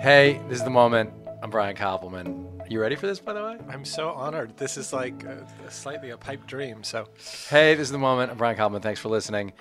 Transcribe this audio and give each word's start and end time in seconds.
Hey, 0.00 0.40
this 0.48 0.58
is 0.58 0.64
the 0.64 0.70
moment. 0.70 1.10
I'm 1.42 1.50
Brian 1.50 1.74
Koppelman. 1.74 2.70
You 2.70 2.80
ready 2.80 2.94
for 2.94 3.08
this, 3.08 3.18
by 3.18 3.32
the 3.32 3.42
way? 3.42 3.58
I'm 3.68 3.84
so 3.84 4.10
honored. 4.10 4.56
This 4.56 4.76
is 4.76 4.92
like 4.92 5.24
a, 5.24 5.44
a 5.66 5.70
slightly 5.72 6.10
a 6.10 6.16
pipe 6.16 6.46
dream. 6.46 6.84
So, 6.84 7.08
Hey, 7.48 7.74
this 7.74 7.88
is 7.88 7.90
the 7.90 7.98
moment. 7.98 8.30
I'm 8.30 8.38
Brian 8.38 8.56
Koppelman. 8.56 8.80
Thanks 8.80 9.00
for 9.00 9.08
listening. 9.08 9.54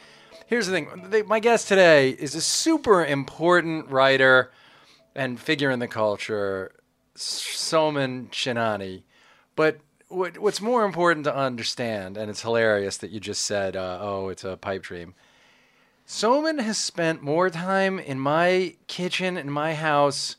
Here's 0.46 0.68
the 0.68 0.74
thing 0.74 1.08
they, 1.10 1.24
my 1.24 1.40
guest 1.40 1.68
today 1.68 2.12
is 2.12 2.36
a 2.36 2.42
super 2.42 3.04
important 3.04 3.90
writer 3.90 4.52
and 5.16 5.40
figure 5.40 5.72
in 5.72 5.80
the 5.80 5.88
culture, 5.88 6.72
Soman 7.16 8.30
Chainani. 8.30 9.04
But 9.56 9.80
what, 10.08 10.38
what's 10.38 10.62
more 10.62 10.86
important 10.86 11.24
to 11.24 11.36
understand, 11.36 12.16
and 12.16 12.30
it's 12.30 12.44
hilarious 12.44 12.98
that 12.98 13.10
you 13.10 13.20
just 13.20 13.44
said, 13.44 13.76
uh, 13.76 13.98
oh, 14.00 14.30
it's 14.30 14.44
a 14.44 14.56
pipe 14.56 14.84
dream. 14.84 15.16
Soman 16.08 16.62
has 16.62 16.78
spent 16.78 17.22
more 17.22 17.50
time 17.50 18.00
in 18.00 18.18
my 18.18 18.76
kitchen, 18.88 19.36
in 19.36 19.52
my 19.52 19.74
house, 19.74 20.38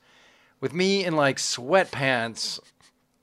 with 0.60 0.72
me 0.72 1.04
in 1.04 1.14
like 1.14 1.36
sweatpants. 1.36 2.58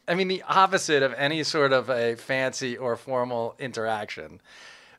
I 0.08 0.14
mean, 0.14 0.28
the 0.28 0.44
opposite 0.44 1.02
of 1.02 1.14
any 1.16 1.44
sort 1.44 1.74
of 1.74 1.90
a 1.90 2.16
fancy 2.16 2.78
or 2.78 2.96
formal 2.96 3.56
interaction. 3.58 4.42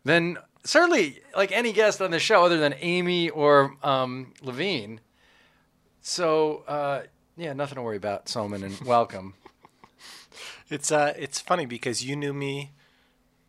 Than 0.05 0.39
certainly 0.65 1.20
like 1.37 1.53
any 1.53 1.73
guest 1.73 2.03
on 2.03 2.11
the 2.11 2.19
show, 2.19 2.45
other 2.45 2.59
than 2.59 2.75
Amy 2.80 3.30
or 3.30 3.77
um, 3.84 4.34
Levien. 4.42 4.98
So 6.01 6.65
uh, 6.67 7.03
yeah, 7.37 7.53
nothing 7.53 7.77
to 7.77 7.83
worry 7.83 7.97
about, 7.97 8.27
Soman, 8.27 8.65
and 8.65 8.81
welcome. 8.84 9.34
it's 10.69 10.91
uh, 10.91 11.12
it's 11.17 11.39
funny 11.39 11.67
because 11.67 12.05
you 12.05 12.17
knew 12.17 12.33
me 12.33 12.73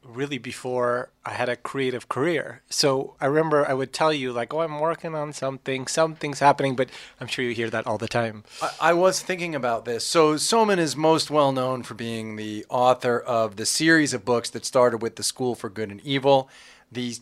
really 0.08 0.38
before 0.38 1.10
I 1.26 1.34
had 1.34 1.50
a 1.50 1.56
creative 1.56 2.08
career. 2.08 2.62
So 2.70 3.16
I 3.20 3.26
remember 3.26 3.68
I 3.68 3.74
would 3.74 3.94
tell 3.94 4.14
you 4.14 4.32
like, 4.32 4.54
"Oh, 4.54 4.62
I'm 4.62 4.80
working 4.80 5.14
on 5.16 5.34
something. 5.34 5.88
Something's 5.88 6.40
happening," 6.40 6.76
but 6.76 6.90
I'm 7.20 7.28
sure 7.28 7.44
you 7.44 7.54
hear 7.54 7.70
that 7.70 7.86
all 7.86 7.98
the 7.98 8.08
time. 8.08 8.44
I, 8.62 8.72
I 8.82 8.94
was 8.94 9.22
thinking 9.22 9.54
about 9.54 9.86
this. 9.86 10.06
So 10.06 10.36
Soman 10.36 10.78
is 10.78 10.96
most 10.96 11.30
well 11.30 11.52
known 11.52 11.84
for 11.84 11.94
being 11.94 12.36
the 12.36 12.66
author 12.70 13.20
of 13.20 13.58
the 13.58 13.66
series 13.66 14.14
of 14.14 14.26
books 14.26 14.50
that 14.52 14.66
started 14.66 15.02
with 15.02 15.16
the 15.18 15.24
School 15.24 15.56
for 15.56 15.70
Good 15.70 15.92
and 15.92 16.02
Evil, 16.02 16.50
the 16.92 17.16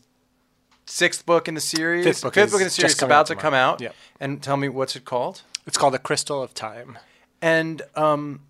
sixth 0.85 1.25
book 1.25 1.47
in 1.47 1.55
the 1.55 1.61
series, 1.61 2.05
Fifth 2.05 2.21
book 2.21 2.33
fifth 2.35 2.45
is 2.47 2.51
book 2.51 2.61
in 2.61 2.67
the 2.67 2.71
series, 2.71 2.95
coming 2.95 3.11
about 3.11 3.27
to 3.27 3.35
come 3.35 3.53
out. 3.53 3.81
Yep. 3.81 3.95
And 4.19 4.41
tell 4.41 4.57
me 4.57 4.69
what's 4.69 4.95
it 4.95 5.05
called? 5.05 5.41
It's 5.65 5.77
called 5.77 5.93
The 5.93 5.99
Crystal 5.99 6.43
of 6.43 6.53
Time. 6.53 6.99
And 7.41 7.81
um, 7.95 8.41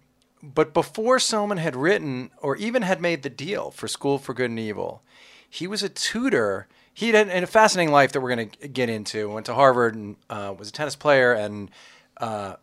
but 0.53 0.73
before 0.73 1.17
Soman 1.17 1.57
had 1.57 1.75
written 1.75 2.31
or 2.41 2.55
even 2.57 2.81
had 2.81 3.01
made 3.01 3.23
the 3.23 3.29
deal 3.29 3.71
for 3.71 3.87
School 3.87 4.17
for 4.17 4.33
Good 4.33 4.49
and 4.49 4.59
Evil, 4.59 5.01
he 5.49 5.67
was 5.67 5.83
a 5.83 5.89
tutor. 5.89 6.67
He 6.93 7.09
had 7.09 7.27
a 7.27 7.47
fascinating 7.47 7.91
life 7.91 8.11
that 8.11 8.21
we're 8.21 8.35
going 8.35 8.49
to 8.49 8.67
get 8.67 8.89
into. 8.89 9.29
Went 9.29 9.45
to 9.47 9.53
Harvard 9.53 9.95
and 9.95 10.15
uh, 10.29 10.53
was 10.57 10.69
a 10.69 10.71
tennis 10.71 10.95
player 10.95 11.33
and 11.33 11.71
uh, 12.17 12.55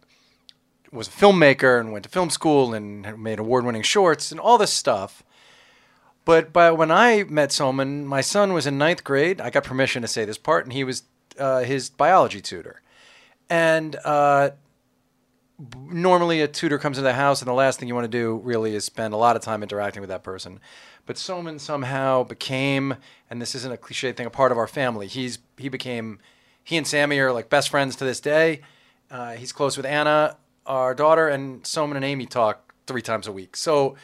was 0.92 1.08
a 1.08 1.10
filmmaker 1.10 1.80
and 1.80 1.92
went 1.92 2.04
to 2.04 2.10
film 2.10 2.30
school 2.30 2.74
and 2.74 3.18
made 3.18 3.38
award-winning 3.38 3.82
shorts 3.82 4.30
and 4.30 4.40
all 4.40 4.58
this 4.58 4.72
stuff. 4.72 5.22
But 6.24 6.52
by 6.52 6.70
when 6.70 6.90
I 6.90 7.24
met 7.24 7.50
Soman, 7.50 8.04
my 8.04 8.20
son 8.20 8.52
was 8.52 8.66
in 8.66 8.78
ninth 8.78 9.02
grade. 9.02 9.40
I 9.40 9.50
got 9.50 9.64
permission 9.64 10.02
to 10.02 10.08
say 10.08 10.24
this 10.24 10.38
part, 10.38 10.64
and 10.64 10.72
he 10.72 10.84
was 10.84 11.02
uh, 11.38 11.60
his 11.60 11.90
biology 11.90 12.40
tutor. 12.40 12.80
And 13.50 13.96
uh, 14.04 14.50
normally 15.90 16.40
a 16.40 16.48
tutor 16.48 16.78
comes 16.78 16.98
into 16.98 17.06
the 17.06 17.12
house 17.14 17.40
and 17.40 17.48
the 17.48 17.52
last 17.54 17.78
thing 17.78 17.88
you 17.88 17.94
want 17.94 18.04
to 18.04 18.08
do 18.18 18.40
really 18.42 18.74
is 18.74 18.84
spend 18.84 19.14
a 19.14 19.16
lot 19.16 19.36
of 19.36 19.42
time 19.42 19.62
interacting 19.62 20.00
with 20.00 20.08
that 20.10 20.22
person 20.24 20.58
but 21.06 21.16
Soman 21.16 21.60
somehow 21.60 22.24
became 22.24 22.96
and 23.30 23.40
this 23.40 23.54
isn't 23.54 23.72
a 23.72 23.76
cliche 23.76 24.12
thing 24.12 24.26
a 24.26 24.30
part 24.30 24.50
of 24.52 24.58
our 24.58 24.66
family 24.66 25.06
he's 25.06 25.38
he 25.56 25.68
became 25.68 26.18
he 26.64 26.76
and 26.76 26.86
Sammy 26.86 27.18
are 27.20 27.32
like 27.32 27.48
best 27.48 27.68
friends 27.68 27.94
to 27.96 28.04
this 28.04 28.18
day 28.20 28.60
uh, 29.10 29.32
he's 29.32 29.52
close 29.52 29.76
with 29.76 29.86
Anna 29.86 30.36
our 30.66 30.94
daughter 30.94 31.28
and 31.28 31.62
Soman 31.62 31.96
and 31.96 32.04
Amy 32.04 32.26
talk 32.26 32.74
three 32.86 33.02
times 33.02 33.26
a 33.26 33.32
week 33.32 33.56
so 33.56 33.94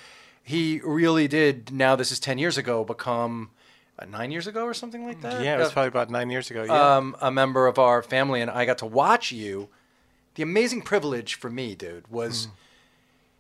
he 0.43 0.81
really 0.85 1.27
did 1.27 1.73
now 1.73 1.97
this 1.97 2.13
is 2.13 2.21
10 2.21 2.39
years 2.39 2.57
ago 2.57 2.85
become 2.85 3.51
uh, 3.99 4.05
nine 4.05 4.31
years 4.31 4.47
ago 4.47 4.65
or 4.65 4.75
something 4.75 5.05
like 5.05 5.21
that 5.23 5.43
Yeah, 5.43 5.57
it 5.57 5.59
was 5.59 5.69
Uh, 5.69 5.73
probably 5.73 5.89
about 5.89 6.09
nine 6.09 6.31
years 6.31 6.51
ago. 6.53 6.63
Yeah. 6.63 6.97
um, 6.99 7.17
a 7.21 7.33
member 7.33 7.67
of 7.67 7.81
our 7.81 8.01
family, 8.01 8.41
and 8.41 8.49
I 8.49 8.65
got 8.65 8.79
to 8.79 8.87
watch 8.87 9.33
you. 9.33 9.71
The 10.39 10.45
amazing 10.45 10.83
privilege 10.83 11.35
for 11.35 11.51
me, 11.51 11.75
dude, 11.75 12.07
was 12.07 12.47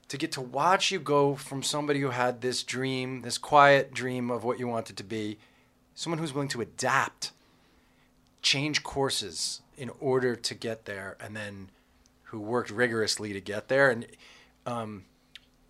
to 0.09 0.17
get 0.17 0.33
to 0.33 0.41
watch 0.41 0.91
you 0.91 0.99
go 0.99 1.37
from 1.37 1.63
somebody 1.63 2.01
who 2.01 2.11
had 2.11 2.41
this 2.41 2.65
dream, 2.65 3.23
this 3.23 3.39
quiet 3.39 3.95
dream 3.95 4.33
of 4.33 4.43
what 4.43 4.59
you 4.59 4.67
wanted 4.67 4.97
to 4.97 5.05
be, 5.05 5.39
someone 5.95 6.19
who's 6.19 6.35
willing 6.35 6.49
to 6.49 6.61
adapt, 6.61 7.31
change 8.43 8.83
courses 8.83 9.61
in 9.77 9.93
order 10.01 10.35
to 10.35 10.55
get 10.57 10.87
there, 10.87 11.17
and 11.21 11.37
then 11.37 11.71
who 12.25 12.41
worked 12.41 12.69
rigorously 12.73 13.33
to 13.33 13.41
get 13.41 13.69
there. 13.69 13.93
And 13.93 14.05
um, 14.67 15.05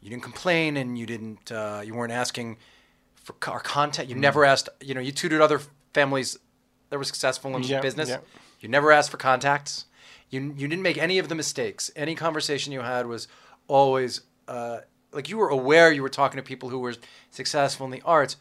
you 0.01 0.09
didn't 0.09 0.23
complain, 0.23 0.79
and 0.79 0.99
you 0.99 1.05
didn't, 1.05 1.53
uh, 1.53 1.83
you 1.85 1.93
weren't 1.95 2.11
asking 2.15 2.57
for 3.17 3.35
our 3.49 3.61
content. 3.61 4.09
You 4.09 4.15
never 4.15 4.47
asked, 4.47 4.71
you 4.81 4.95
know, 4.95 5.03
you 5.03 5.13
tutored 5.13 5.43
other 5.43 5.61
families 5.93 6.39
that 6.89 6.97
were 6.97 7.05
successful 7.05 7.55
in 7.55 7.65
Yeah, 7.65 7.83
business. 7.83 8.09
yeah. 8.09 8.21
You 8.61 8.71
never 8.71 8.91
asked 8.93 9.11
for 9.11 9.19
contacts. 9.19 9.85
You 10.31 10.55
you 10.57 10.69
didn't 10.69 10.83
make 10.83 10.99
any 10.99 11.19
of 11.19 11.29
the 11.29 11.35
mistakes. 11.35 11.91
Any 11.97 12.15
conversation 12.15 12.73
you 12.73 12.81
had 12.81 13.07
was 13.07 13.29
always 13.67 14.23
uh, 14.47 14.81
like 15.13 15.29
you 15.29 15.39
were 15.39 15.49
aware 15.49 15.93
you 15.93 16.03
were 16.03 16.09
talking 16.09 16.37
to 16.37 16.43
people 16.43 16.69
who 16.69 16.79
were 16.79 16.95
successful 17.31 17.87
in 17.87 17.93
the 17.93 18.03
arts. 18.03 18.37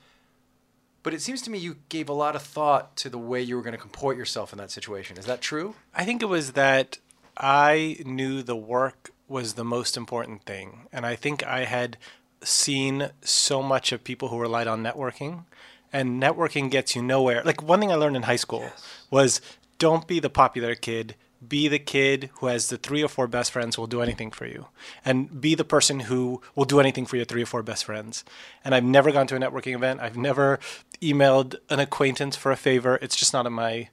But 1.03 1.13
it 1.13 1.21
seems 1.21 1.41
to 1.43 1.49
me 1.49 1.57
you 1.57 1.77
gave 1.89 2.09
a 2.09 2.13
lot 2.13 2.35
of 2.35 2.41
thought 2.41 2.97
to 2.97 3.09
the 3.09 3.17
way 3.17 3.41
you 3.41 3.55
were 3.55 3.61
going 3.61 3.75
to 3.75 3.79
comport 3.79 4.17
yourself 4.17 4.51
in 4.51 4.57
that 4.57 4.71
situation. 4.71 5.17
Is 5.17 5.25
that 5.25 5.39
true? 5.39 5.75
I 5.95 6.03
think 6.03 6.21
it 6.21 6.25
was 6.25 6.53
that 6.53 6.97
I 7.37 7.97
knew 8.05 8.43
the 8.43 8.57
work 8.57 9.11
was 9.27 9.53
the 9.53 9.63
most 9.63 9.95
important 9.95 10.43
thing. 10.43 10.87
And 10.91 11.05
I 11.05 11.15
think 11.15 11.45
I 11.45 11.65
had 11.65 11.97
seen 12.43 13.11
so 13.21 13.63
much 13.63 13.91
of 13.91 14.03
people 14.03 14.29
who 14.29 14.39
relied 14.39 14.67
on 14.67 14.83
networking. 14.83 15.45
And 15.93 16.21
networking 16.21 16.69
gets 16.69 16.95
you 16.95 17.01
nowhere. 17.01 17.41
Like 17.45 17.63
one 17.63 17.79
thing 17.79 17.91
I 17.91 17.95
learned 17.95 18.17
in 18.17 18.23
high 18.23 18.35
school 18.35 18.69
was 19.09 19.39
don't 19.79 20.07
be 20.07 20.19
the 20.19 20.29
popular 20.29 20.75
kid. 20.75 21.15
Be 21.45 21.67
the 21.67 21.79
kid 21.79 22.29
who 22.35 22.47
has 22.47 22.69
the 22.69 22.77
three 22.77 23.03
or 23.03 23.07
four 23.07 23.27
best 23.27 23.51
friends 23.51 23.75
who 23.75 23.81
will 23.81 23.87
do 23.87 24.01
anything 24.01 24.31
for 24.31 24.45
you. 24.45 24.67
And 25.05 25.39
be 25.41 25.53
the 25.55 25.63
person 25.63 26.01
who 26.01 26.41
will 26.55 26.65
do 26.65 26.79
anything 26.79 27.05
for 27.05 27.15
your 27.15 27.25
three 27.25 27.43
or 27.43 27.45
four 27.45 27.61
best 27.63 27.85
friends. 27.85 28.23
And 28.65 28.73
I've 28.73 28.83
never 28.83 29.11
gone 29.11 29.27
to 29.27 29.35
a 29.35 29.39
networking 29.39 29.75
event. 29.75 29.99
I've 29.99 30.17
never 30.17 30.59
emailed 31.01 31.55
an 31.69 31.79
acquaintance 31.79 32.35
for 32.35 32.51
a 32.51 32.55
favor. 32.55 32.97
It's 33.01 33.15
just 33.15 33.33
not 33.33 33.45
in 33.45 33.53
my 33.53 33.89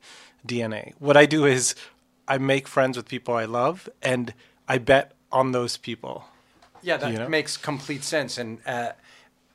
DNA. 0.46 0.94
What 0.98 1.16
I 1.16 1.26
do 1.26 1.44
is 1.44 1.74
I 2.26 2.38
make 2.38 2.66
friends 2.66 2.96
with 2.96 3.08
people 3.08 3.34
I 3.34 3.44
love 3.44 3.88
and 4.02 4.32
I 4.68 4.78
bet 4.78 5.12
on 5.30 5.52
those 5.52 5.76
people. 5.76 6.24
Yeah, 6.82 6.96
that 6.98 7.12
You 7.12 7.18
know? 7.18 7.28
makes 7.28 7.56
complete 7.56 8.04
sense. 8.04 8.38
And 8.38 8.58
uh, 8.66 8.92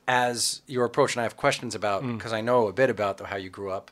as 0.06 0.62
your 0.66 0.84
approach, 0.84 1.14
and 1.14 1.20
I 1.20 1.24
have 1.24 1.36
questions 1.36 1.74
about 1.74 2.02
because 2.06 2.32
I 2.32 2.40
know 2.40 2.68
a 2.68 2.72
bit 2.72 2.90
about 2.90 3.18
the, 3.18 3.26
how 3.26 3.36
you 3.36 3.50
grew 3.50 3.70
up, 3.70 3.90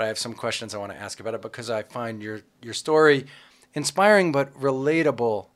but 0.00 0.06
I 0.06 0.08
have 0.08 0.18
some 0.18 0.32
questions 0.32 0.74
I 0.74 0.78
want 0.78 0.92
to 0.92 0.98
ask 0.98 1.20
about 1.20 1.34
it 1.34 1.42
because 1.42 1.68
I 1.68 1.82
find 1.82 2.22
your 2.22 2.40
your 2.62 2.72
story 2.72 3.26
inspiring 3.74 4.32
but 4.32 4.50
relatable. 4.54 5.48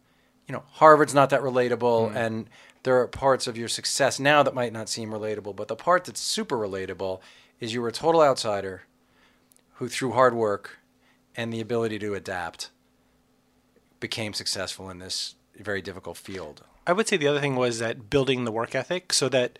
You 0.46 0.52
know, 0.52 0.64
Harvard's 0.72 1.14
not 1.14 1.30
that 1.30 1.40
relatable, 1.40 2.12
mm. 2.12 2.14
and 2.14 2.50
there 2.82 3.00
are 3.00 3.08
parts 3.08 3.46
of 3.46 3.56
your 3.56 3.68
success 3.68 4.20
now 4.20 4.42
that 4.42 4.54
might 4.54 4.70
not 4.70 4.90
seem 4.90 5.08
relatable. 5.08 5.56
But 5.56 5.68
the 5.68 5.76
part 5.76 6.04
that's 6.04 6.20
super 6.20 6.58
relatable 6.58 7.20
is 7.58 7.72
you 7.72 7.80
were 7.80 7.88
a 7.88 7.92
total 7.92 8.20
outsider 8.20 8.82
who, 9.76 9.88
through 9.88 10.12
hard 10.12 10.34
work 10.34 10.78
and 11.34 11.50
the 11.50 11.62
ability 11.62 11.98
to 12.00 12.14
adapt, 12.14 12.68
became 13.98 14.34
successful 14.34 14.90
in 14.90 14.98
this 14.98 15.36
very 15.56 15.80
difficult 15.80 16.18
field. 16.18 16.64
I 16.86 16.92
would 16.92 17.08
say 17.08 17.16
the 17.16 17.28
other 17.28 17.40
thing 17.40 17.56
was 17.56 17.78
that 17.78 18.10
building 18.10 18.44
the 18.44 18.52
work 18.52 18.74
ethic 18.74 19.14
so 19.14 19.30
that 19.30 19.58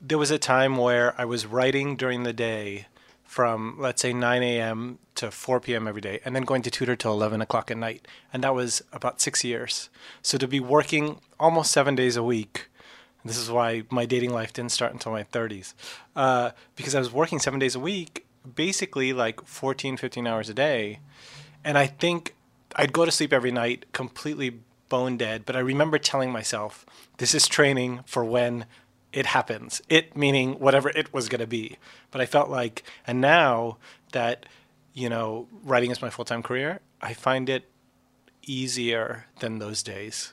there 0.00 0.18
was 0.18 0.30
a 0.30 0.38
time 0.38 0.76
where 0.76 1.20
I 1.20 1.24
was 1.24 1.46
writing 1.46 1.96
during 1.96 2.22
the 2.22 2.32
day 2.32 2.86
from, 3.30 3.76
let's 3.78 4.02
say, 4.02 4.12
9 4.12 4.42
a.m. 4.42 4.98
to 5.14 5.30
4 5.30 5.60
p.m. 5.60 5.86
every 5.86 6.00
day, 6.00 6.18
and 6.24 6.34
then 6.34 6.42
going 6.42 6.62
to 6.62 6.70
tutor 6.70 6.96
till 6.96 7.12
11 7.12 7.40
o'clock 7.40 7.70
at 7.70 7.76
night. 7.76 8.08
And 8.32 8.42
that 8.42 8.56
was 8.56 8.82
about 8.92 9.20
six 9.20 9.44
years. 9.44 9.88
So 10.20 10.36
to 10.36 10.48
be 10.48 10.58
working 10.58 11.20
almost 11.38 11.70
seven 11.70 11.94
days 11.94 12.16
a 12.16 12.24
week, 12.24 12.66
this 13.24 13.38
is 13.38 13.48
why 13.48 13.84
my 13.88 14.04
dating 14.04 14.32
life 14.32 14.52
didn't 14.52 14.72
start 14.72 14.92
until 14.92 15.12
my 15.12 15.22
30s, 15.22 15.74
uh, 16.16 16.50
because 16.74 16.96
I 16.96 16.98
was 16.98 17.12
working 17.12 17.38
seven 17.38 17.60
days 17.60 17.76
a 17.76 17.78
week, 17.78 18.26
basically 18.52 19.12
like 19.12 19.46
14, 19.46 19.96
15 19.96 20.26
hours 20.26 20.48
a 20.48 20.54
day. 20.54 20.98
And 21.64 21.78
I 21.78 21.86
think 21.86 22.34
I'd 22.74 22.92
go 22.92 23.04
to 23.04 23.12
sleep 23.12 23.32
every 23.32 23.52
night 23.52 23.92
completely 23.92 24.58
bone 24.88 25.16
dead, 25.16 25.46
but 25.46 25.54
I 25.54 25.60
remember 25.60 26.00
telling 26.00 26.32
myself, 26.32 26.84
this 27.18 27.32
is 27.32 27.46
training 27.46 28.00
for 28.06 28.24
when 28.24 28.66
it 29.12 29.26
happens. 29.26 29.82
It 29.88 30.16
meaning 30.16 30.54
whatever 30.60 30.88
it 30.90 31.12
was 31.12 31.28
going 31.28 31.40
to 31.40 31.46
be. 31.46 31.76
But 32.10 32.20
I 32.20 32.26
felt 32.26 32.48
like, 32.50 32.84
and 33.06 33.20
now 33.20 33.78
that, 34.12 34.46
you 34.94 35.08
know, 35.08 35.48
writing 35.64 35.90
is 35.90 36.00
my 36.02 36.10
full 36.10 36.24
time 36.24 36.42
career, 36.42 36.80
I 37.02 37.14
find 37.14 37.48
it 37.48 37.64
easier 38.46 39.26
than 39.40 39.58
those 39.58 39.82
days. 39.82 40.32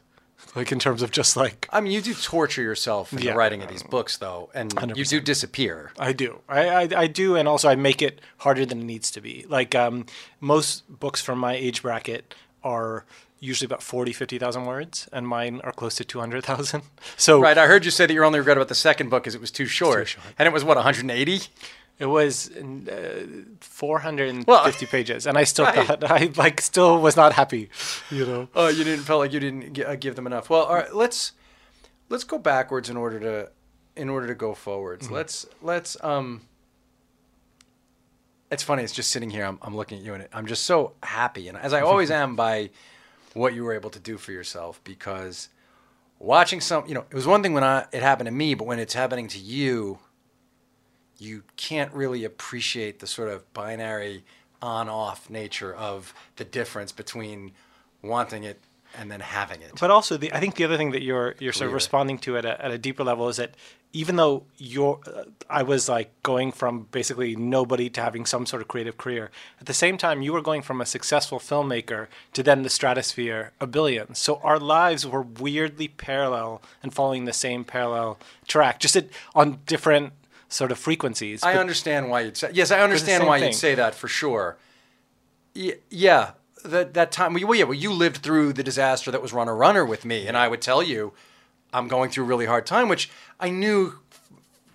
Like 0.55 0.71
in 0.71 0.79
terms 0.79 1.01
of 1.01 1.11
just 1.11 1.35
like, 1.35 1.67
I 1.71 1.81
mean, 1.81 1.91
you 1.91 2.01
do 2.01 2.13
torture 2.13 2.61
yourself 2.61 3.11
in 3.11 3.19
Yeah. 3.19 3.31
the 3.31 3.37
writing 3.37 3.63
of 3.63 3.69
these 3.69 3.83
books, 3.83 4.17
though, 4.17 4.49
and 4.53 4.71
you 4.95 5.03
do 5.03 5.19
disappear. 5.19 5.91
I 5.97 6.13
do. 6.13 6.41
I, 6.47 6.67
I, 6.69 6.89
I 6.95 7.07
do, 7.07 7.35
and 7.35 7.47
also 7.47 7.67
I 7.69 7.75
make 7.75 8.01
it 8.01 8.21
harder 8.37 8.65
than 8.65 8.81
it 8.81 8.85
needs 8.85 9.09
to 9.11 9.21
be. 9.21 9.45
Like 9.49 9.73
um, 9.75 10.05
most 10.39 10.87
books 10.99 11.21
from 11.21 11.39
my 11.39 11.53
age 11.55 11.81
bracket 11.81 12.35
are 12.63 13.05
usually 13.39 13.65
about 13.65 13.83
40, 13.83 14.13
50,000 14.13 14.65
words, 14.65 15.07
and 15.13 15.27
mine 15.27 15.61
are 15.63 15.71
close 15.71 15.95
to 15.95 16.03
200,000. 16.05 16.81
So 17.17 17.39
Right. 17.39 17.57
I 17.57 17.67
heard 17.67 17.85
you 17.85 17.91
say 17.91 18.05
that 18.05 18.13
your 18.13 18.25
only 18.25 18.39
regret 18.39 18.57
about 18.57 18.67
the 18.69 18.75
second 18.75 19.09
book 19.09 19.27
is 19.27 19.35
it 19.35 19.41
was 19.41 19.51
too 19.51 19.65
short. 19.67 20.07
short. 20.07 20.25
And 20.39 20.47
it 20.47 20.53
was 20.53 20.63
what 20.63 20.75
180. 20.77 21.41
it 21.99 22.05
was 22.05 22.49
uh, 22.55 23.25
450 23.61 24.45
Well- 24.47 24.71
pages, 24.89 25.25
and 25.27 25.37
I 25.37 25.43
still 25.43 25.65
Right. 25.65 25.85
thought 25.87 26.03
I 26.11 26.31
like 26.35 26.61
still 26.61 26.99
was 27.01 27.15
not 27.15 27.33
happy. 27.33 27.69
You 28.11 28.25
know. 28.25 28.47
Oh, 28.55 28.67
you 28.69 28.83
didn't 28.83 29.05
feel 29.05 29.17
like 29.19 29.33
you 29.33 29.39
didn't 29.39 29.73
gi- 29.73 29.85
uh, 29.85 29.95
give 29.95 30.15
them 30.15 30.27
enough. 30.27 30.49
Well, 30.49 30.63
all 30.63 30.75
right. 30.75 30.93
Let's 30.93 31.31
let's 32.09 32.23
go 32.23 32.37
backwards 32.37 32.89
in 32.89 32.97
order 32.97 33.19
to 33.19 33.51
in 33.95 34.09
order 34.09 34.27
to 34.27 34.35
go 34.35 34.53
forwards. 34.53 35.09
Let's 35.11 35.45
let's 35.61 35.97
um. 36.03 36.41
It's 38.49 38.63
funny. 38.63 38.83
It's 38.83 38.93
just 38.93 39.11
sitting 39.11 39.29
here. 39.29 39.43
I'm, 39.43 39.59
I'm 39.61 39.75
looking 39.75 39.97
at 39.99 40.05
you, 40.05 40.13
and 40.13 40.27
I'm 40.31 40.45
just 40.45 40.63
so 40.65 40.93
happy, 41.03 41.47
and 41.49 41.57
as 41.57 41.73
I 41.73 41.81
always 41.81 42.09
am 42.11 42.35
by 42.35 42.69
what 43.37 43.53
you 43.53 43.63
were 43.63 43.73
able 43.73 43.89
to 43.91 43.99
do 43.99 44.17
for 44.17 44.31
yourself. 44.31 44.81
Because 44.83 45.49
watching 46.19 46.61
some, 46.61 46.85
you 46.87 46.93
know, 46.93 47.05
it 47.09 47.15
was 47.15 47.27
one 47.27 47.41
thing 47.43 47.53
when 47.53 47.63
I 47.63 47.85
it 47.91 48.01
happened 48.01 48.27
to 48.27 48.33
me, 48.33 48.53
but 48.53 48.65
when 48.65 48.79
it's 48.79 48.93
happening 48.93 49.27
to 49.29 49.39
you, 49.39 49.99
you 51.17 51.43
can't 51.55 51.93
really 51.93 52.23
appreciate 52.23 52.99
the 52.99 53.07
sort 53.07 53.29
of 53.29 53.51
binary 53.53 54.23
on-off 54.61 55.29
nature 55.29 55.73
of 55.73 56.13
the 56.35 56.43
difference 56.43 56.91
between 56.91 57.51
wanting 58.01 58.43
it 58.43 58.59
and 58.97 59.11
then 59.11 59.19
having 59.19 59.61
it. 59.61 59.71
But 59.79 59.91
also, 59.91 60.17
the, 60.17 60.33
I 60.33 60.39
think 60.39 60.55
the 60.55 60.63
other 60.63 60.77
thing 60.77 60.91
that 60.91 61.03
you're 61.03 61.35
you're 61.39 61.53
sort 61.53 61.67
of 61.67 61.73
responding 61.73 62.17
to 62.19 62.37
at 62.37 62.45
a, 62.45 62.63
at 62.63 62.71
a 62.71 62.77
deeper 62.77 63.03
level 63.03 63.27
is 63.29 63.37
that 63.37 63.55
even 63.93 64.15
though 64.17 64.43
you're, 64.57 64.99
uh, 65.07 65.23
I 65.49 65.63
was 65.63 65.87
like 65.89 66.11
going 66.23 66.51
from 66.51 66.87
basically 66.91 67.35
nobody 67.35 67.89
to 67.91 68.01
having 68.01 68.25
some 68.25 68.45
sort 68.45 68.61
of 68.61 68.67
creative 68.67 68.97
career. 68.97 69.31
At 69.59 69.65
the 69.65 69.73
same 69.73 69.97
time, 69.97 70.21
you 70.21 70.33
were 70.33 70.41
going 70.41 70.61
from 70.61 70.81
a 70.81 70.85
successful 70.85 71.39
filmmaker 71.39 72.07
to 72.33 72.43
then 72.43 72.63
the 72.63 72.69
stratosphere, 72.69 73.53
a 73.59 73.67
billion. 73.67 74.13
So 74.13 74.39
our 74.43 74.59
lives 74.59 75.05
were 75.05 75.21
weirdly 75.21 75.87
parallel 75.87 76.61
and 76.83 76.93
following 76.93 77.25
the 77.25 77.33
same 77.33 77.63
parallel 77.63 78.19
track, 78.47 78.79
just 78.79 78.95
at, 78.95 79.07
on 79.33 79.59
different 79.65 80.13
sort 80.49 80.71
of 80.71 80.77
frequencies. 80.77 81.43
I 81.43 81.55
understand 81.55 82.09
why 82.09 82.21
you'd 82.21 82.37
say 82.37 82.51
yes. 82.53 82.71
I 82.71 82.81
understand 82.81 83.25
why 83.25 83.39
thing. 83.39 83.49
you'd 83.49 83.55
say 83.55 83.75
that 83.75 83.95
for 83.95 84.07
sure. 84.07 84.57
Y- 85.55 85.77
yeah, 85.89 86.31
that 86.63 86.93
that 86.93 87.11
time. 87.11 87.33
Well, 87.33 87.55
yeah, 87.55 87.65
well, 87.65 87.73
you 87.73 87.91
lived 87.91 88.17
through 88.17 88.53
the 88.53 88.63
disaster 88.63 89.11
that 89.11 89.21
was 89.21 89.33
Runner 89.33 89.55
Runner 89.55 89.85
with 89.85 90.05
me, 90.05 90.27
and 90.27 90.37
I 90.37 90.47
would 90.47 90.61
tell 90.61 90.83
you, 90.83 91.13
I'm 91.73 91.87
going 91.87 92.09
through 92.09 92.23
a 92.25 92.27
really 92.27 92.45
hard 92.45 92.65
time, 92.65 92.89
which 92.89 93.09
I 93.39 93.49
knew. 93.49 93.93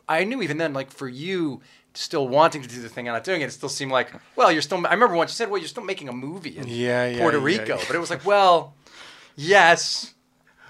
I 0.09 0.25
knew 0.25 0.43
even 0.43 0.59
then, 0.59 0.73
like 0.73 0.91
for 0.91 1.09
you, 1.09 1.61
still 1.95 2.29
wanting 2.29 2.63
to 2.63 2.69
do 2.69 2.81
the 2.83 2.89
thing 2.89 3.09
and 3.09 3.15
not 3.15 3.25
doing 3.25 3.41
it, 3.41 3.47
it 3.47 3.53
still 3.53 3.69
seemed 3.69 3.93
like, 3.93 4.13
well, 4.37 4.51
you're 4.53 4.63
still. 4.63 4.85
I 4.87 4.93
remember 4.93 5.15
once 5.15 5.31
you 5.33 5.37
said, 5.37 5.51
well, 5.51 5.59
you're 5.59 5.69
still 5.69 5.85
making 5.85 6.09
a 6.09 6.13
movie 6.13 6.57
in 6.57 6.67
Yeah, 6.69 7.07
yeah, 7.07 7.21
Puerto 7.21 7.39
yeah, 7.39 7.45
Rico, 7.45 7.79
but 7.87 7.97
it 7.97 7.99
was 7.99 8.11
like, 8.11 8.25
well, 8.27 8.75
yes. 9.37 10.15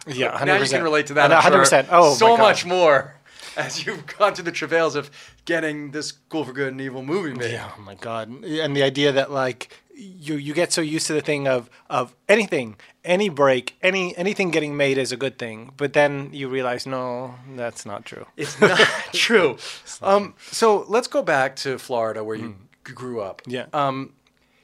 yeah, 0.06 0.36
100%. 0.38 0.46
Now 0.46 0.56
you 0.58 0.68
can 0.68 0.82
relate 0.82 1.06
to 1.08 1.14
that. 1.14 1.32
Uh, 1.32 1.36
I'm 1.36 1.52
sure, 1.52 1.62
100%. 1.64 1.88
Oh, 1.90 2.14
so 2.14 2.36
much 2.36 2.64
more 2.64 3.14
as 3.56 3.84
you've 3.86 4.06
gone 4.18 4.34
through 4.34 4.44
the 4.44 4.52
travails 4.52 4.94
of 4.94 5.10
getting 5.44 5.90
this 5.90 6.08
School 6.08 6.44
for 6.44 6.52
good 6.52 6.72
and 6.72 6.80
evil 6.80 7.02
movie 7.02 7.34
made. 7.34 7.52
Yeah, 7.52 7.70
oh 7.76 7.80
my 7.82 7.94
god. 7.94 8.28
And 8.44 8.76
the 8.76 8.82
idea 8.82 9.12
that 9.12 9.30
like 9.30 9.70
you 9.94 10.36
you 10.36 10.54
get 10.54 10.72
so 10.72 10.80
used 10.80 11.06
to 11.08 11.12
the 11.12 11.20
thing 11.20 11.46
of 11.46 11.68
of 11.90 12.14
anything, 12.28 12.76
any 13.04 13.28
break, 13.28 13.76
any 13.82 14.16
anything 14.16 14.50
getting 14.50 14.76
made 14.76 14.98
is 14.98 15.12
a 15.12 15.16
good 15.16 15.38
thing, 15.38 15.72
but 15.76 15.92
then 15.92 16.30
you 16.32 16.48
realize 16.48 16.86
no, 16.86 17.34
that's 17.54 17.84
not 17.84 18.04
true. 18.04 18.26
It's 18.36 18.60
not 18.60 18.78
true. 19.12 19.58
Um, 20.00 20.34
so 20.50 20.84
let's 20.88 21.08
go 21.08 21.22
back 21.22 21.56
to 21.56 21.78
Florida 21.78 22.24
where 22.24 22.36
you 22.36 22.56
g- 22.86 22.92
grew 22.94 23.20
up. 23.20 23.42
Yeah. 23.46 23.66
Um, 23.72 24.14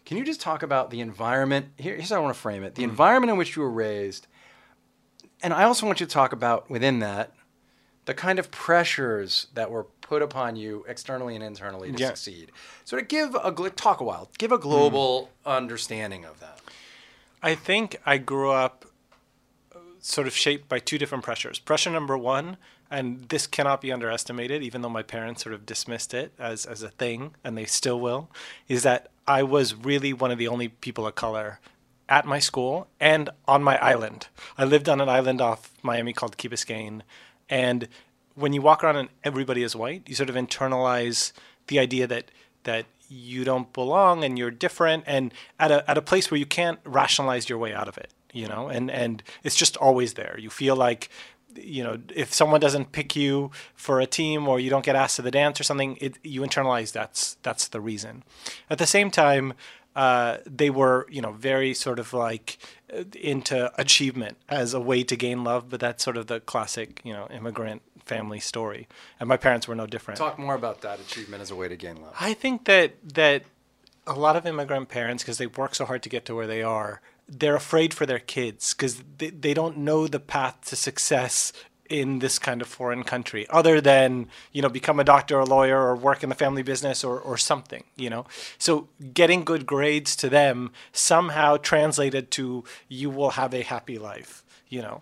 can 0.05 0.17
you 0.17 0.25
just 0.25 0.41
talk 0.41 0.63
about 0.63 0.91
the 0.91 1.01
environment? 1.01 1.67
Here, 1.77 1.95
here's 1.95 2.09
how 2.09 2.17
I 2.17 2.21
want 2.21 2.35
to 2.35 2.41
frame 2.41 2.65
it: 2.65 2.75
the 2.75 2.85
environment 2.85 3.31
in 3.31 3.37
which 3.37 3.57
you 3.57 3.63
were 3.63 3.71
raised, 3.71 4.27
and 5.43 5.53
I 5.53 5.65
also 5.65 5.85
want 5.87 6.01
you 6.01 6.07
to 6.07 6.13
talk 6.13 6.33
about 6.33 6.71
within 6.71 7.01
that 7.01 7.33
the 8.09 8.15
kind 8.15 8.39
of 8.39 8.51
pressures 8.51 9.49
that 9.53 9.71
were 9.71 9.85
put 10.01 10.23
upon 10.23 10.57
you 10.57 10.83
externally 10.89 11.35
and 11.35 11.45
internally 11.45 11.93
to 11.93 11.99
Yeah. 11.99 12.07
succeed. 12.09 12.51
So 12.87 12.97
to 12.97 13.03
give 13.03 13.35
a 13.35 13.53
talk 13.69 14.01
a 14.01 14.05
while, 14.05 14.31
give 14.39 14.51
a 14.51 14.57
global 14.57 15.29
understanding 15.45 16.25
of 16.25 16.41
that. 16.41 16.59
I 17.43 17.55
think 17.55 18.01
I 18.07 18.17
grew 18.17 18.51
up 18.51 18.87
uh, 19.75 19.79
sort 20.01 20.27
of 20.27 20.35
shaped 20.35 20.71
by 20.71 20.79
two 20.79 20.97
different 20.97 21.23
pressures. 21.23 21.59
Pressure 21.59 21.91
number 21.91 22.17
one, 22.17 22.57
and 22.91 23.29
this 23.29 23.47
cannot 23.47 23.83
be 23.83 23.93
underestimated, 23.93 24.63
even 24.63 24.81
though 24.81 24.89
my 24.89 25.03
parents 25.03 25.43
sort 25.43 25.55
of 25.55 25.67
dismissed 25.67 26.15
it 26.15 26.33
as, 26.39 26.65
as 26.65 26.83
a 26.83 26.89
thing, 26.89 27.35
and 27.45 27.59
they 27.59 27.67
still 27.67 28.01
will, 28.01 28.31
is 28.69 28.85
that 28.85 29.11
I 29.27 29.43
was 29.43 29.75
really 29.75 30.15
one 30.15 30.31
of 30.31 30.39
the 30.39 30.49
only 30.49 30.69
people 30.69 31.07
of 31.07 31.15
color 31.15 31.61
at 32.09 32.25
my 32.25 32.39
school 32.39 32.89
and 32.99 33.29
on 33.47 33.63
my 33.63 33.77
island. 33.85 34.29
I 34.57 34.65
lived 34.65 34.89
on 34.89 34.99
an 35.03 35.11
island 35.11 35.43
off 35.43 35.75
Miami 35.83 36.15
called 36.15 36.39
Key 36.39 36.49
Biscayne, 36.49 37.03
and 37.49 37.89
when 38.35 38.53
you 38.53 38.63
walk 38.63 38.85
around 38.85 38.97
and 38.97 39.09
everybody 39.25 39.63
is 39.63 39.75
white, 39.75 40.03
you 40.07 40.15
sort 40.15 40.31
of 40.31 40.37
internalize 40.37 41.33
the 41.67 41.79
idea 41.79 42.07
that 42.07 42.31
that 42.65 42.87
you 43.09 43.45
don't 43.45 43.73
belong 43.73 44.23
and 44.23 44.39
you're 44.39 44.51
different 44.51 45.03
and 45.07 45.33
at 45.59 45.71
a 45.71 45.89
at 45.91 45.99
a 45.99 46.03
place 46.03 46.31
where 46.31 46.39
you 46.39 46.47
can't 46.47 46.79
rationalize 46.85 47.49
your 47.49 47.59
way 47.59 47.75
out 47.75 47.89
of 47.89 47.99
it, 47.99 48.13
you 48.33 48.47
know, 48.47 48.69
and 48.69 48.91
and 48.91 49.23
it's 49.43 49.57
just 49.57 49.77
always 49.77 50.15
there. 50.15 50.37
You 50.39 50.51
feel 50.51 50.77
like 50.77 51.09
you 51.61 51.83
know, 51.83 51.99
if 52.15 52.33
someone 52.33 52.61
doesn't 52.61 52.93
pick 52.93 53.17
you 53.17 53.51
for 53.75 54.01
a 54.01 54.07
team 54.07 54.47
or 54.47 54.61
you 54.61 54.71
don't 54.71 54.85
get 54.85 54.95
asked 54.95 55.17
to 55.17 55.23
the 55.23 55.31
dance 55.31 55.61
or 55.61 55.65
something, 55.65 55.97
it, 56.01 56.19
you 56.23 56.43
internalize 56.43 56.93
that's 56.93 57.37
that's 57.43 57.69
the 57.69 57.81
reason. 57.81 58.23
At 58.71 58.79
the 58.79 58.87
same 58.87 59.11
time, 59.11 59.55
uh, 59.99 60.39
they 60.47 60.71
were, 60.71 61.09
you 61.11 61.21
know, 61.21 61.33
very 61.33 61.75
sort 61.75 61.99
of 61.99 62.13
like 62.13 62.59
uh, 62.97 63.03
into 63.21 63.69
achievement 63.81 64.37
as 64.49 64.73
a 64.73 64.79
way 64.79 65.03
to 65.03 65.17
gain 65.17 65.43
love, 65.43 65.69
but 65.69 65.81
that's 65.81 66.05
sort 66.05 66.17
of 66.17 66.29
the 66.29 66.39
classic, 66.39 67.01
you 67.03 67.13
know, 67.13 67.27
immigrant 67.33 67.83
family 68.05 68.39
story. 68.39 68.87
And 69.19 69.29
my 69.29 69.37
parents 69.37 69.67
were 69.67 69.75
no 69.75 69.89
different. 69.89 70.19
Talk 70.19 70.39
more 70.39 70.55
about 70.55 70.83
that 70.83 71.01
achievement 71.01 71.43
as 71.43 71.51
a 71.51 71.57
way 71.57 71.67
to 71.67 71.75
gain 71.75 72.01
love. 72.01 72.15
I 72.21 72.33
think 72.33 72.67
that 72.67 72.95
that 73.15 73.43
a 74.07 74.13
lot 74.15 74.37
of 74.37 74.47
immigrant 74.47 74.89
parents, 74.89 75.25
because 75.25 75.39
they 75.39 75.49
work 75.49 75.75
so 75.75 75.85
hard 75.85 76.05
to 76.05 76.09
get 76.09 76.25
to 76.27 76.35
where 76.37 76.47
they 76.47 76.63
are, 76.63 77.01
they're 77.29 77.57
afraid 77.57 77.93
for 77.93 78.07
their 78.07 78.21
kids 78.21 78.75
because 78.75 79.03
they, 79.19 79.31
they 79.31 79.53
don't 79.53 79.79
know 79.79 80.07
the 80.07 80.21
path 80.21 80.61
to 80.67 80.77
success 80.77 81.53
in 81.89 82.19
this 82.19 82.39
kind 82.39 82.61
of 82.63 82.69
foreign 82.69 83.03
country 83.03 83.47
other 83.51 83.81
than 83.81 84.27
you 84.53 84.61
know 84.63 84.69
become 84.69 85.01
a 85.01 85.05
doctor 85.05 85.37
or 85.37 85.41
a 85.41 85.45
lawyer 85.45 85.79
or 85.81 85.95
work 85.97 86.23
in 86.23 86.29
the 86.29 86.35
family 86.35 86.63
business 86.63 87.03
or, 87.05 87.19
or 87.21 87.37
something 87.39 87.85
you 87.97 88.11
know 88.11 88.27
so 88.59 88.89
getting 89.15 89.45
good 89.45 89.65
grades 89.67 90.15
to 90.17 90.29
them 90.29 90.71
somehow 90.93 91.57
translated 91.57 92.31
to 92.31 92.63
you 92.89 93.09
will 93.11 93.31
have 93.31 93.55
a 93.55 93.63
happy 93.63 93.99
life 93.99 94.43
you 94.69 94.83
know 94.83 95.01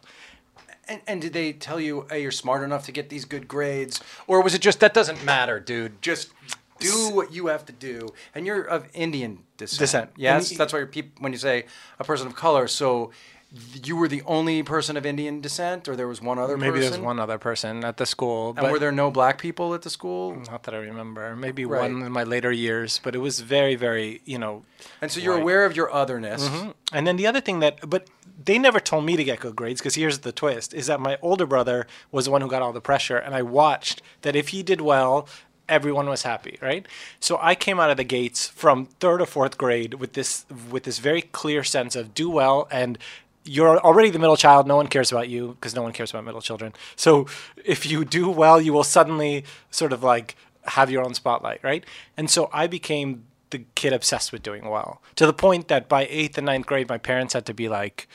And, 0.89 1.01
and 1.09 1.21
did 1.21 1.33
they 1.33 1.53
tell 1.53 1.81
you, 1.81 2.07
hey, 2.11 2.23
you're 2.23 2.31
smart 2.45 2.63
enough 2.63 2.85
to 2.87 2.93
get 2.93 3.09
these 3.09 3.25
good 3.25 3.49
grades? 3.49 4.01
Or 4.29 4.41
was 4.41 4.55
it 4.55 4.63
just, 4.63 4.79
that 4.79 4.95
doesn't 4.95 5.25
matter, 5.25 5.59
dude? 5.59 6.01
Just 6.01 6.31
do 6.79 7.11
what 7.11 7.33
you 7.33 7.49
have 7.49 7.65
to 7.67 7.73
do. 7.73 8.09
And 8.35 8.47
you're 8.47 8.63
of 8.63 8.87
Indian 8.95 9.39
descent. 9.57 9.79
Descent. 9.81 10.11
Yes? 10.17 10.51
And- 10.51 10.61
That's 10.61 10.73
why 10.73 10.79
you're 10.79 10.87
peop- 10.87 11.19
when 11.19 11.33
you 11.33 11.39
say 11.39 11.65
a 11.99 12.05
person 12.05 12.29
of 12.29 12.37
color. 12.37 12.69
So 12.69 13.11
you 13.85 13.97
were 13.97 14.09
the 14.09 14.23
only 14.27 14.63
person 14.63 14.97
of 14.97 15.07
Indian 15.07 15.41
descent, 15.41 15.89
or 15.89 15.97
there 15.97 16.09
was 16.09 16.21
one 16.21 16.39
other 16.39 16.55
person. 16.55 16.61
maybe 16.61 16.79
person? 16.79 16.91
there's 16.93 17.05
one 17.05 17.19
other 17.21 17.39
person 17.39 17.85
at 17.85 17.97
the 17.97 18.07
school 18.07 18.55
And 18.57 18.71
were 18.71 18.79
there 18.79 18.93
no 18.93 19.11
black 19.11 19.39
people 19.39 19.75
at 19.75 19.83
the 19.83 19.91
school? 19.91 20.35
not 20.51 20.63
that 20.65 20.75
i 20.75 20.79
remember 20.79 21.35
maybe 21.37 21.65
Right. 21.65 21.81
one 21.91 22.03
in 22.07 22.13
my 22.13 22.23
later 22.25 22.53
years 22.53 23.01
but 23.03 23.15
it 23.15 23.19
was 23.19 23.41
very 23.41 23.75
very 23.77 24.21
you 24.25 24.39
know 24.39 24.63
And 25.01 25.11
so 25.11 25.21
you're 25.21 25.35
Right. 25.35 25.43
aware 25.43 25.65
of 25.65 25.77
your 25.77 25.93
otherness. 25.93 26.49
Mm-hmm. 26.49 26.71
And 26.93 27.07
then 27.07 27.17
the 27.17 27.27
other 27.27 27.41
thing 27.41 27.61
that, 27.61 27.89
but 27.89 28.07
they 28.49 28.59
never 28.59 28.81
told 28.81 29.05
me 29.05 29.17
to 29.17 29.25
get 29.25 29.41
good 29.41 29.57
grades 29.57 29.81
because 29.81 29.95
here's 29.97 30.19
the 30.21 30.33
twist: 30.33 30.75
is 30.75 30.87
that 30.87 31.01
my 31.01 31.19
older 31.23 31.47
brother 31.47 31.87
was 32.13 32.25
the 32.27 32.31
one 32.31 32.41
who 32.43 32.49
got 32.49 32.63
all 32.63 32.73
the 32.73 32.81
pressure, 32.81 33.17
and 33.17 33.35
I 33.35 33.43
watched 33.43 34.03
that 34.23 34.37
if 34.37 34.49
he 34.49 34.63
did 34.63 34.81
well, 34.81 35.27
everyone 35.69 36.09
was 36.09 36.23
happy, 36.23 36.59
right? 36.63 36.87
So 37.19 37.39
I 37.43 37.55
came 37.57 37.81
out 37.81 37.91
of 37.91 37.97
the 37.97 38.05
gates 38.05 38.47
from 38.47 38.87
third 39.01 39.21
or 39.21 39.27
fourth 39.27 39.57
grade 39.59 39.95
with 39.95 40.13
this 40.13 40.45
with 40.71 40.85
this 40.85 40.99
very 41.01 41.23
clear 41.23 41.65
sense 41.65 41.97
of 41.97 42.15
do 42.15 42.29
well 42.31 42.69
and. 42.71 42.99
You're 43.47 43.79
already 43.79 44.11
the 44.11 44.19
middle 44.19 44.37
child. 44.37 44.67
No 44.67 44.77
one 44.77 44.89
cares 44.89 45.13
about 45.13 45.29
you 45.29 45.57
because 45.61 45.75
no 45.75 45.83
one 45.83 45.93
cares 45.93 46.11
about 46.11 46.25
middle 46.25 46.41
children. 46.43 46.73
So 46.97 47.27
if 47.65 47.87
you 47.87 48.05
do 48.05 48.29
well, 48.29 48.61
you 48.61 48.73
will 48.73 48.85
suddenly 48.85 49.45
sort 49.71 49.93
of 49.93 50.03
like 50.03 50.37
have 50.65 50.91
your 50.91 51.05
own 51.05 51.15
spotlight, 51.15 51.61
right? 51.63 51.85
And 52.17 52.29
so 52.29 52.51
I 52.53 52.67
became 52.67 53.25
the 53.51 53.65
kid 53.77 53.93
obsessed 53.93 54.33
with 54.33 54.43
doing 54.43 54.69
well 54.69 55.01
to 55.15 55.25
the 55.27 55.33
point 55.33 55.69
that 55.69 55.89
by 55.89 56.07
eighth 56.11 56.37
and 56.37 56.47
ninth 56.47 56.67
grade, 56.67 56.89
my 56.89 56.99
parents 56.99 57.33
had 57.35 57.47
to 57.47 57.55
be 57.55 57.69
like 57.69 58.09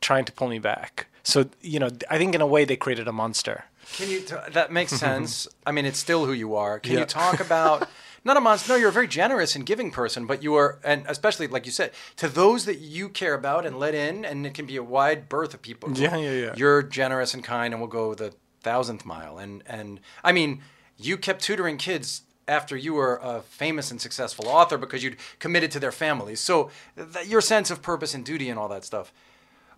trying 0.00 0.24
to 0.26 0.32
pull 0.32 0.48
me 0.48 0.58
back. 0.58 1.06
So 1.22 1.48
you 1.60 1.78
know, 1.78 1.88
I 2.10 2.18
think 2.18 2.34
in 2.34 2.40
a 2.40 2.46
way 2.46 2.64
they 2.64 2.76
created 2.76 3.08
a 3.08 3.12
monster. 3.12 3.64
Can 3.94 4.08
you? 4.10 4.20
T- 4.20 4.34
that 4.52 4.70
makes 4.70 4.92
sense. 5.06 5.48
I 5.66 5.72
mean, 5.72 5.84
it's 5.84 5.98
still 5.98 6.26
who 6.26 6.32
you 6.32 6.54
are. 6.56 6.78
Can 6.78 6.92
Yeah. 6.94 7.00
you 7.00 7.04
talk 7.06 7.40
about? 7.40 7.88
Not 8.24 8.36
a 8.36 8.40
monster. 8.40 8.72
No, 8.72 8.76
you're 8.76 8.90
a 8.90 8.92
very 8.92 9.08
generous 9.08 9.56
and 9.56 9.64
giving 9.64 9.90
person, 9.90 10.26
but 10.26 10.42
you 10.42 10.54
are, 10.54 10.78
and 10.84 11.04
especially 11.08 11.46
like 11.46 11.64
you 11.64 11.72
said, 11.72 11.92
to 12.16 12.28
those 12.28 12.66
that 12.66 12.78
you 12.78 13.08
care 13.08 13.34
about 13.34 13.64
and 13.64 13.78
let 13.78 13.94
in, 13.94 14.24
and 14.24 14.46
it 14.46 14.52
can 14.52 14.66
be 14.66 14.76
a 14.76 14.82
wide 14.82 15.28
berth 15.28 15.54
of 15.54 15.62
people. 15.62 15.90
Yeah, 15.92 16.16
yeah, 16.16 16.32
yeah. 16.32 16.54
You're 16.56 16.82
generous 16.82 17.32
and 17.32 17.42
kind, 17.42 17.72
and 17.72 17.80
will 17.80 17.88
go 17.88 18.14
the 18.14 18.34
thousandth 18.60 19.06
mile. 19.06 19.38
And 19.38 19.62
and 19.66 20.00
I 20.22 20.32
mean, 20.32 20.60
you 20.98 21.16
kept 21.16 21.42
tutoring 21.42 21.78
kids 21.78 22.22
after 22.46 22.76
you 22.76 22.92
were 22.94 23.20
a 23.22 23.40
famous 23.42 23.90
and 23.90 24.00
successful 24.00 24.48
author 24.48 24.76
because 24.76 25.02
you'd 25.02 25.16
committed 25.38 25.70
to 25.70 25.80
their 25.80 25.92
families. 25.92 26.40
So 26.40 26.70
th- 26.96 27.26
your 27.26 27.40
sense 27.40 27.70
of 27.70 27.80
purpose 27.80 28.12
and 28.12 28.24
duty 28.24 28.50
and 28.50 28.58
all 28.58 28.68
that 28.68 28.84
stuff. 28.84 29.12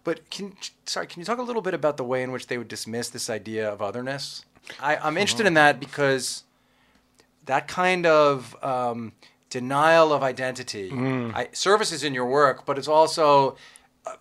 But 0.04 0.30
can 0.30 0.56
sorry, 0.87 1.06
can 1.06 1.20
you 1.20 1.26
talk 1.26 1.38
a 1.38 1.42
little 1.42 1.62
bit 1.62 1.75
about 1.75 1.96
the 1.96 2.04
way 2.04 2.22
in 2.22 2.32
which 2.32 2.49
they 2.49 2.58
would 2.58 2.68
dismiss 2.68 3.08
this 3.08 3.30
idea 3.30 3.70
of 3.70 3.80
otherness? 3.80 4.44
I, 4.80 4.96
I'm 4.96 5.16
interested 5.16 5.42
mm-hmm. 5.42 5.49
in 5.49 5.54
that 5.54 5.80
because 5.80 6.44
that 7.46 7.68
kind 7.68 8.06
of 8.06 8.56
um, 8.62 9.12
denial 9.50 10.12
of 10.12 10.22
identity 10.22 10.90
I, 10.92 11.49
service 11.52 11.92
is 11.92 12.04
in 12.04 12.14
your 12.14 12.26
work, 12.26 12.64
but 12.64 12.78
it's 12.78 12.88
also 12.88 13.56
uh, 14.06 14.14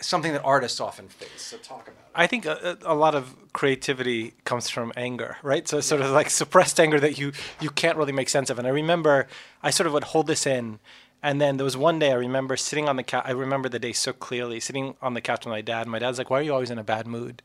something 0.00 0.32
that 0.32 0.42
artists 0.42 0.80
often 0.80 1.08
face. 1.08 1.42
So 1.42 1.56
talk 1.58 1.82
about 1.88 1.96
it. 1.96 1.98
I 2.14 2.26
think 2.26 2.44
a, 2.44 2.76
a 2.82 2.92
a 2.92 2.94
lot 2.94 3.14
of 3.14 3.34
creativity 3.52 4.34
comes 4.44 4.68
from 4.68 4.92
anger, 4.96 5.38
right? 5.42 5.66
So 5.66 5.78
it's 5.78 5.86
sort 5.86 6.02
of 6.02 6.10
like 6.10 6.30
suppressed 6.42 6.78
anger 6.78 7.00
that 7.00 7.18
you 7.18 7.32
you 7.60 7.70
can't 7.70 7.96
really 7.96 8.12
make 8.12 8.28
sense 8.28 8.50
of. 8.50 8.58
And 8.58 8.66
I 8.66 8.70
remember 8.70 9.26
I 9.62 9.70
sort 9.70 9.86
of 9.86 9.92
would 9.94 10.04
hold 10.04 10.26
this 10.26 10.46
in, 10.46 10.78
and 11.22 11.40
then 11.40 11.56
there 11.56 11.64
was 11.64 11.76
one 11.76 11.98
day 11.98 12.10
I 12.12 12.16
remember 12.16 12.56
sitting 12.56 12.88
on 12.88 12.96
the 12.96 13.02
couch. 13.02 13.24
I 13.26 13.30
remember 13.32 13.68
the 13.68 13.78
day 13.78 13.92
so 13.92 14.12
clearly, 14.12 14.60
sitting 14.60 14.94
on 15.00 15.14
the 15.14 15.20
couch 15.20 15.44
with 15.46 15.52
my 15.52 15.62
dad. 15.62 15.86
My 15.86 15.98
dad's 15.98 16.18
like, 16.18 16.30
"Why 16.30 16.40
are 16.40 16.42
you 16.42 16.52
always 16.52 16.70
in 16.70 16.78
a 16.78 16.84
bad 16.84 17.06
mood?" 17.06 17.42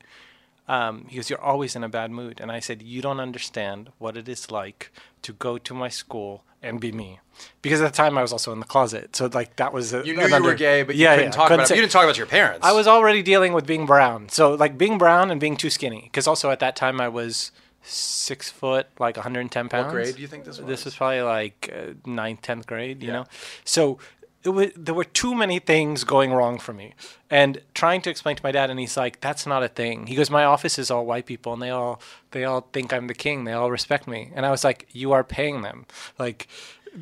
Um, 0.68 1.06
he 1.08 1.16
goes, 1.18 1.30
"You're 1.30 1.42
always 1.42 1.76
in 1.76 1.84
a 1.84 1.90
bad 1.90 2.12
mood." 2.12 2.40
And 2.42 2.52
I 2.52 2.60
said, 2.60 2.82
"You 2.82 3.02
don't 3.02 3.20
understand 3.20 3.90
what 4.00 4.18
it 4.18 4.28
is 4.28 4.52
like 4.52 4.92
to 5.22 5.34
go 5.34 5.58
to 5.58 5.74
my 5.74 5.90
school 5.90 6.44
and 6.62 6.80
be 6.80 6.92
me." 6.92 7.20
Because 7.62 7.82
at 7.82 7.92
the 7.92 7.96
time 7.96 8.18
I 8.18 8.22
was 8.22 8.32
also 8.32 8.52
in 8.52 8.60
the 8.60 8.66
closet, 8.66 9.16
so 9.16 9.30
like 9.32 9.56
that 9.58 9.72
was 9.72 9.94
a, 9.94 10.06
You 10.06 10.16
knew 10.18 10.26
you 10.28 10.44
were 10.44 10.56
gay, 10.56 10.84
but 10.84 10.96
you 10.96 11.04
Yeah, 11.04 11.16
couldn't 11.16 11.26
yeah, 11.26 11.32
talk 11.32 11.48
couldn't 11.48 11.60
about 11.60 11.64
it. 11.66 11.68
say- 11.70 11.76
You 11.76 11.82
didn't 11.82 11.92
talk 11.94 12.04
about 12.04 12.18
your 12.18 12.26
parents. 12.28 12.66
I 12.66 12.72
was 12.74 12.88
already 12.88 13.22
dealing 13.22 13.54
with 13.54 13.66
being 13.68 13.86
brown. 13.86 14.30
So 14.30 14.54
like 14.56 14.78
being 14.78 14.98
brown 14.98 15.30
and 15.32 15.40
being 15.40 15.56
too 15.56 15.70
skinny. 15.70 16.02
Because 16.06 16.28
also 16.28 16.50
at 16.50 16.60
that 16.60 16.76
time 16.76 17.00
I 17.00 17.10
was 17.10 17.52
six 17.84 18.50
foot, 18.50 18.88
like 19.00 19.16
110 19.18 19.70
pounds. 19.70 19.86
What 19.86 19.92
grade 19.92 20.16
do 20.16 20.22
you 20.22 20.28
think 20.28 20.44
this 20.46 20.58
was? 20.58 20.68
This 20.68 20.84
was 20.84 20.96
probably 20.96 21.22
like 21.22 21.72
uh, 21.74 21.94
ninth, 22.06 22.42
tenth 22.42 22.66
grade. 22.68 23.02
You 23.04 23.10
Yeah. 23.10 23.14
know, 23.14 23.26
so 23.64 24.00
it 24.17 24.17
was 24.46 24.72
there 24.76 24.94
were 24.94 25.04
too 25.04 25.36
many 25.36 25.60
things 25.60 26.04
going 26.04 26.32
wrong 26.32 26.58
for 26.60 26.74
me, 26.74 26.94
and 27.30 27.62
trying 27.74 28.02
to 28.04 28.10
explain 28.10 28.36
to 28.36 28.44
my 28.44 28.52
dad, 28.52 28.70
and 28.70 28.80
he's 28.80 28.96
like, 28.96 29.20
"That's 29.20 29.46
not 29.46 29.64
a 29.64 29.68
thing." 29.68 30.08
He 30.08 30.16
goes, 30.16 30.30
"My 30.30 30.44
office 30.46 30.80
is 30.80 30.90
all 30.92 31.06
white 31.06 31.26
people, 31.26 31.54
and 31.54 31.62
they 31.62 31.70
all 31.70 32.00
they 32.32 32.44
all 32.46 32.62
think 32.74 32.94
I'm 32.94 33.08
the 33.08 33.14
king. 33.14 33.44
They 33.44 33.54
all 33.54 33.72
respect 33.72 34.08
me." 34.08 34.32
And 34.36 34.46
I 34.46 34.52
was 34.52 34.64
like, 34.64 34.88
"You 34.92 35.12
are 35.12 35.24
paying 35.24 35.62
them, 35.62 35.86
like." 36.20 36.48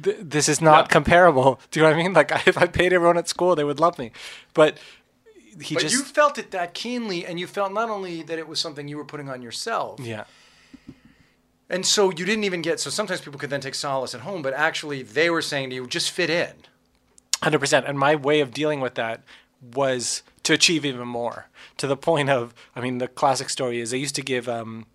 Th- 0.03 0.17
this 0.19 0.49
is 0.49 0.59
not 0.59 0.85
Yeah. 0.85 0.93
comparable. 0.93 1.59
Do 1.71 1.79
you 1.79 1.83
know 1.85 1.91
what 1.91 1.99
I 1.99 2.03
mean? 2.03 2.13
Like, 2.13 2.31
if 2.47 2.57
I 2.57 2.65
paid 2.65 2.91
everyone 2.91 3.17
at 3.17 3.29
school, 3.29 3.55
they 3.55 3.63
would 3.63 3.79
love 3.79 3.97
me. 3.97 4.11
But 4.53 4.77
he 5.61 5.75
but 5.75 5.81
just 5.81 5.93
you 5.95 6.03
felt 6.03 6.37
it 6.37 6.51
that 6.51 6.73
keenly, 6.73 7.25
and 7.25 7.39
you 7.39 7.47
felt 7.47 7.71
not 7.71 7.89
only 7.89 8.21
that 8.23 8.37
it 8.37 8.47
was 8.47 8.59
something 8.59 8.89
you 8.89 8.97
were 8.97 9.05
putting 9.05 9.29
on 9.29 9.41
yourself, 9.41 9.99
yeah 10.01 10.25
and 11.69 11.85
so 11.85 12.09
you 12.11 12.25
didn't 12.25 12.43
even 12.43 12.61
get. 12.61 12.79
So 12.79 12.89
sometimes 12.89 13.21
people 13.21 13.39
could 13.39 13.49
then 13.49 13.61
take 13.61 13.75
solace 13.75 14.13
at 14.13 14.21
home, 14.21 14.41
but 14.41 14.53
actually 14.53 15.01
they 15.01 15.29
were 15.29 15.41
saying 15.41 15.69
to 15.69 15.75
you, 15.75 15.87
just 15.87 16.11
fit 16.11 16.29
in. 16.29 16.53
Hundred 17.41 17.59
percent. 17.59 17.85
And 17.87 17.97
my 17.99 18.15
way 18.15 18.39
of 18.39 18.51
dealing 18.51 18.79
with 18.81 18.95
that 18.95 19.21
was 19.61 20.23
to 20.43 20.53
achieve 20.53 20.85
even 20.85 21.07
more. 21.07 21.47
To 21.77 21.87
the 21.87 21.97
point 21.97 22.29
of, 22.29 22.53
I 22.75 22.81
mean, 22.81 22.99
the 22.99 23.07
classic 23.07 23.49
story 23.49 23.79
is 23.79 23.91
they 23.91 23.97
used 23.97 24.15
to 24.15 24.21
give 24.21 24.47
um, 24.47 24.85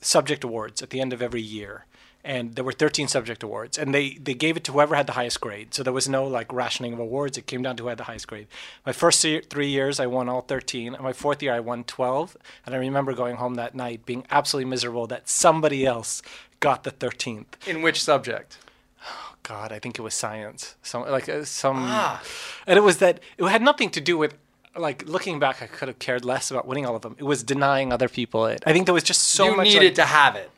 subject 0.00 0.44
awards 0.44 0.82
at 0.82 0.90
the 0.90 1.00
end 1.00 1.12
of 1.12 1.22
every 1.22 1.42
year, 1.42 1.86
and 2.24 2.54
there 2.54 2.64
were 2.64 2.72
13 2.72 3.06
subject 3.06 3.42
awards, 3.42 3.76
and 3.78 3.94
they 3.94 4.14
they 4.14 4.34
gave 4.34 4.56
it 4.56 4.64
to 4.64 4.72
whoever 4.72 4.94
had 4.94 5.06
the 5.06 5.12
highest 5.12 5.40
grade. 5.40 5.74
So 5.74 5.82
there 5.82 5.92
was 5.92 6.08
no 6.08 6.24
like 6.24 6.52
rationing 6.52 6.94
of 6.94 6.98
awards. 6.98 7.36
It 7.36 7.46
came 7.46 7.62
down 7.62 7.76
to 7.76 7.82
who 7.82 7.90
had 7.90 7.98
the 7.98 8.04
highest 8.04 8.26
grade. 8.26 8.46
My 8.86 8.92
first 8.92 9.20
three 9.50 9.68
years, 9.68 10.00
I 10.00 10.06
won 10.06 10.28
all 10.28 10.40
13. 10.40 10.94
And 10.94 11.02
my 11.02 11.12
fourth 11.12 11.42
year, 11.42 11.52
I 11.52 11.60
won 11.60 11.84
12. 11.84 12.36
And 12.64 12.74
I 12.74 12.78
remember 12.78 13.12
going 13.12 13.36
home 13.36 13.54
that 13.54 13.74
night 13.74 14.06
being 14.06 14.24
absolutely 14.30 14.70
miserable 14.70 15.06
that 15.08 15.28
somebody 15.28 15.84
else 15.84 16.22
got 16.60 16.84
the 16.84 16.90
13th. 16.90 17.66
In 17.66 17.82
which 17.82 18.02
subject? 18.02 18.58
God, 19.44 19.70
I 19.72 19.78
think 19.78 19.98
it 19.98 20.02
was 20.02 20.14
science. 20.14 20.74
Some 20.82 21.02
like 21.08 21.28
uh, 21.28 21.44
some, 21.44 21.76
Ah. 21.86 22.20
and 22.66 22.76
it 22.76 22.82
was 22.82 22.98
that 22.98 23.20
it 23.38 23.44
had 23.44 23.62
nothing 23.62 23.90
to 23.90 24.00
do 24.00 24.18
with 24.18 24.34
like 24.76 25.06
looking 25.06 25.38
back. 25.38 25.62
I 25.62 25.66
could 25.66 25.86
have 25.88 25.98
cared 26.00 26.24
less 26.24 26.50
about 26.50 26.66
winning 26.66 26.84
all 26.86 26.96
of 26.96 27.02
them. 27.02 27.14
It 27.18 27.24
was 27.24 27.42
denying 27.44 27.92
other 27.92 28.08
people 28.08 28.46
it. 28.46 28.62
I 28.66 28.72
think 28.72 28.86
there 28.86 28.94
was 28.94 29.04
just 29.04 29.22
so 29.22 29.50
you 29.50 29.56
much 29.56 29.66
needed 29.66 29.84
like, 29.84 29.94
to 29.96 30.04
have 30.06 30.34
it. 30.34 30.50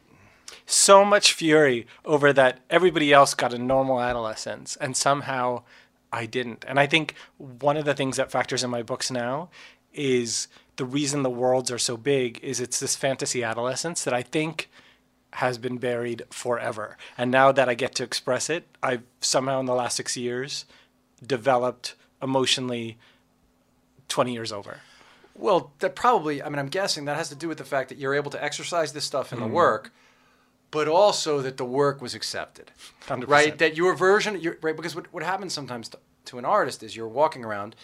so 0.65 1.05
much 1.05 1.33
fury 1.33 1.87
over 2.05 2.33
that 2.33 2.61
everybody 2.71 3.13
else 3.13 3.35
got 3.35 3.53
a 3.53 3.59
normal 3.59 4.01
adolescence 4.01 4.77
and 4.77 4.97
somehow 4.97 5.63
I 6.13 6.27
didn't. 6.27 6.65
And 6.69 6.79
I 6.81 6.87
think 6.87 7.15
one 7.37 7.77
of 7.77 7.85
the 7.85 7.95
things 7.95 8.17
that 8.17 8.31
factors 8.31 8.63
in 8.65 8.71
my 8.71 8.83
books 8.83 9.11
now 9.11 9.49
is 9.93 10.49
the 10.77 10.85
reason 10.85 11.23
the 11.23 11.31
worlds 11.31 11.71
are 11.71 11.79
so 11.79 11.97
big 11.97 12.39
is 12.43 12.61
it's 12.61 12.79
this 12.81 12.95
fantasy 12.97 13.43
adolescence 13.43 14.05
that 14.05 14.15
I 14.15 14.23
think 14.23 14.71
has 15.43 15.59
been 15.59 15.77
buried 15.79 16.23
forever. 16.31 16.97
And 17.19 17.31
now 17.31 17.53
that 17.53 17.69
I 17.69 17.75
get 17.75 17.95
to 17.97 18.05
express 18.05 18.49
it, 18.49 18.65
I've 18.83 19.03
somehow 19.21 19.61
in 19.61 19.67
the 19.67 19.75
last 19.75 19.97
6 19.97 20.17
years 20.17 20.65
developed 21.25 21.95
emotionally 22.23 22.97
20 24.09 24.33
years 24.33 24.53
over. 24.53 24.79
Well, 25.35 25.73
that 25.81 25.95
probably, 25.95 26.43
I 26.43 26.49
mean, 26.49 26.59
I'm 26.59 26.69
guessing 26.69 27.05
that 27.05 27.17
has 27.19 27.29
to 27.29 27.35
do 27.35 27.49
with 27.49 27.59
the 27.59 27.65
fact 27.65 27.91
that 27.91 27.99
you're 27.99 28.15
able 28.15 28.31
to 28.31 28.43
exercise 28.43 28.93
this 28.93 29.05
stuff 29.05 29.27
Mm-hmm. 29.31 29.43
in 29.43 29.49
the 29.49 29.55
work, 29.55 29.93
but 30.71 30.89
also 30.89 31.43
that 31.43 31.59
the 31.59 31.65
work 31.65 32.01
was 32.01 32.15
accepted. 32.15 32.71
100%. 33.07 33.29
Right? 33.29 33.59
That 33.59 33.77
your 33.77 33.95
version, 33.95 34.41
your, 34.41 34.57
right? 34.63 34.75
Because 34.77 34.95
what, 34.95 35.13
what 35.13 35.23
happens 35.23 35.53
sometimes 35.53 35.89
to, 35.91 35.99
to 36.27 36.39
an 36.39 36.45
artist 36.47 36.83
is 36.83 36.97
you're 36.97 37.09
walking 37.09 37.45
around 37.45 37.77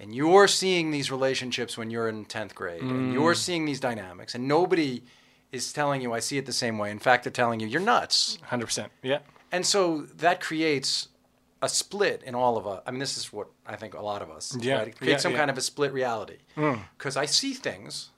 and 0.00 0.14
you're 0.14 0.48
seeing 0.48 0.90
these 0.90 1.10
relationships 1.12 1.78
when 1.78 1.90
you're 1.90 2.08
in 2.08 2.24
10th 2.26 2.54
grade 2.54 2.82
and 2.82 3.12
you're 3.12 3.34
Mm. 3.34 3.36
seeing 3.36 3.64
these 3.66 3.78
dynamics 3.80 4.34
and 4.34 4.48
nobody 4.48 5.02
is 5.56 5.72
telling 5.72 6.00
you, 6.02 6.12
I 6.12 6.20
see 6.20 6.38
it 6.38 6.46
the 6.46 6.52
same 6.52 6.78
way. 6.78 6.90
In 6.90 6.98
fact, 6.98 7.24
they're 7.24 7.32
telling 7.32 7.60
you, 7.60 7.66
you're 7.66 7.80
nuts. 7.80 8.38
100%. 8.50 8.88
Yeah. 9.02 9.18
And 9.52 9.64
so 9.66 10.02
that 10.16 10.40
creates 10.40 11.08
a 11.62 11.68
split 11.68 12.22
in 12.24 12.34
all 12.34 12.56
of 12.56 12.66
us. 12.66 12.82
I 12.86 12.90
mean, 12.90 13.00
this 13.00 13.16
is 13.16 13.32
what 13.32 13.48
I 13.66 13.76
think 13.76 13.94
a 13.94 14.00
lot 14.02 14.22
of 14.22 14.30
us. 14.30 14.56
Yeah, 14.60 14.78
Right? 14.78 14.88
It 14.88 14.98
creates 14.98 15.18
yeah, 15.20 15.22
some 15.22 15.32
yeah. 15.32 15.38
kind 15.38 15.50
of 15.50 15.58
a 15.58 15.60
split 15.62 15.92
reality. 15.92 16.38
Mm. 16.56 16.80
Because 16.98 17.16
I 17.16 17.26
see 17.26 17.54
things, 17.54 18.10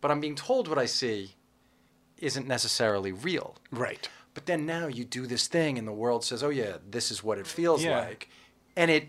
but 0.00 0.10
I'm 0.10 0.20
being 0.20 0.36
told 0.36 0.68
what 0.68 0.78
I 0.78 0.86
see 0.86 1.34
isn't 2.18 2.46
necessarily 2.46 3.12
real. 3.12 3.56
Right. 3.70 4.08
But 4.34 4.46
then 4.46 4.66
now 4.66 4.86
you 4.86 5.04
do 5.04 5.26
this 5.26 5.46
thing, 5.48 5.78
and 5.78 5.86
the 5.86 5.92
world 5.92 6.24
says, 6.24 6.42
"Oh 6.42 6.48
yeah, 6.50 6.76
this 6.90 7.10
is 7.10 7.22
what 7.22 7.38
it 7.38 7.46
feels 7.46 7.84
Yeah. 7.84 7.98
like," 8.00 8.28
and 8.76 8.90
it 8.90 9.08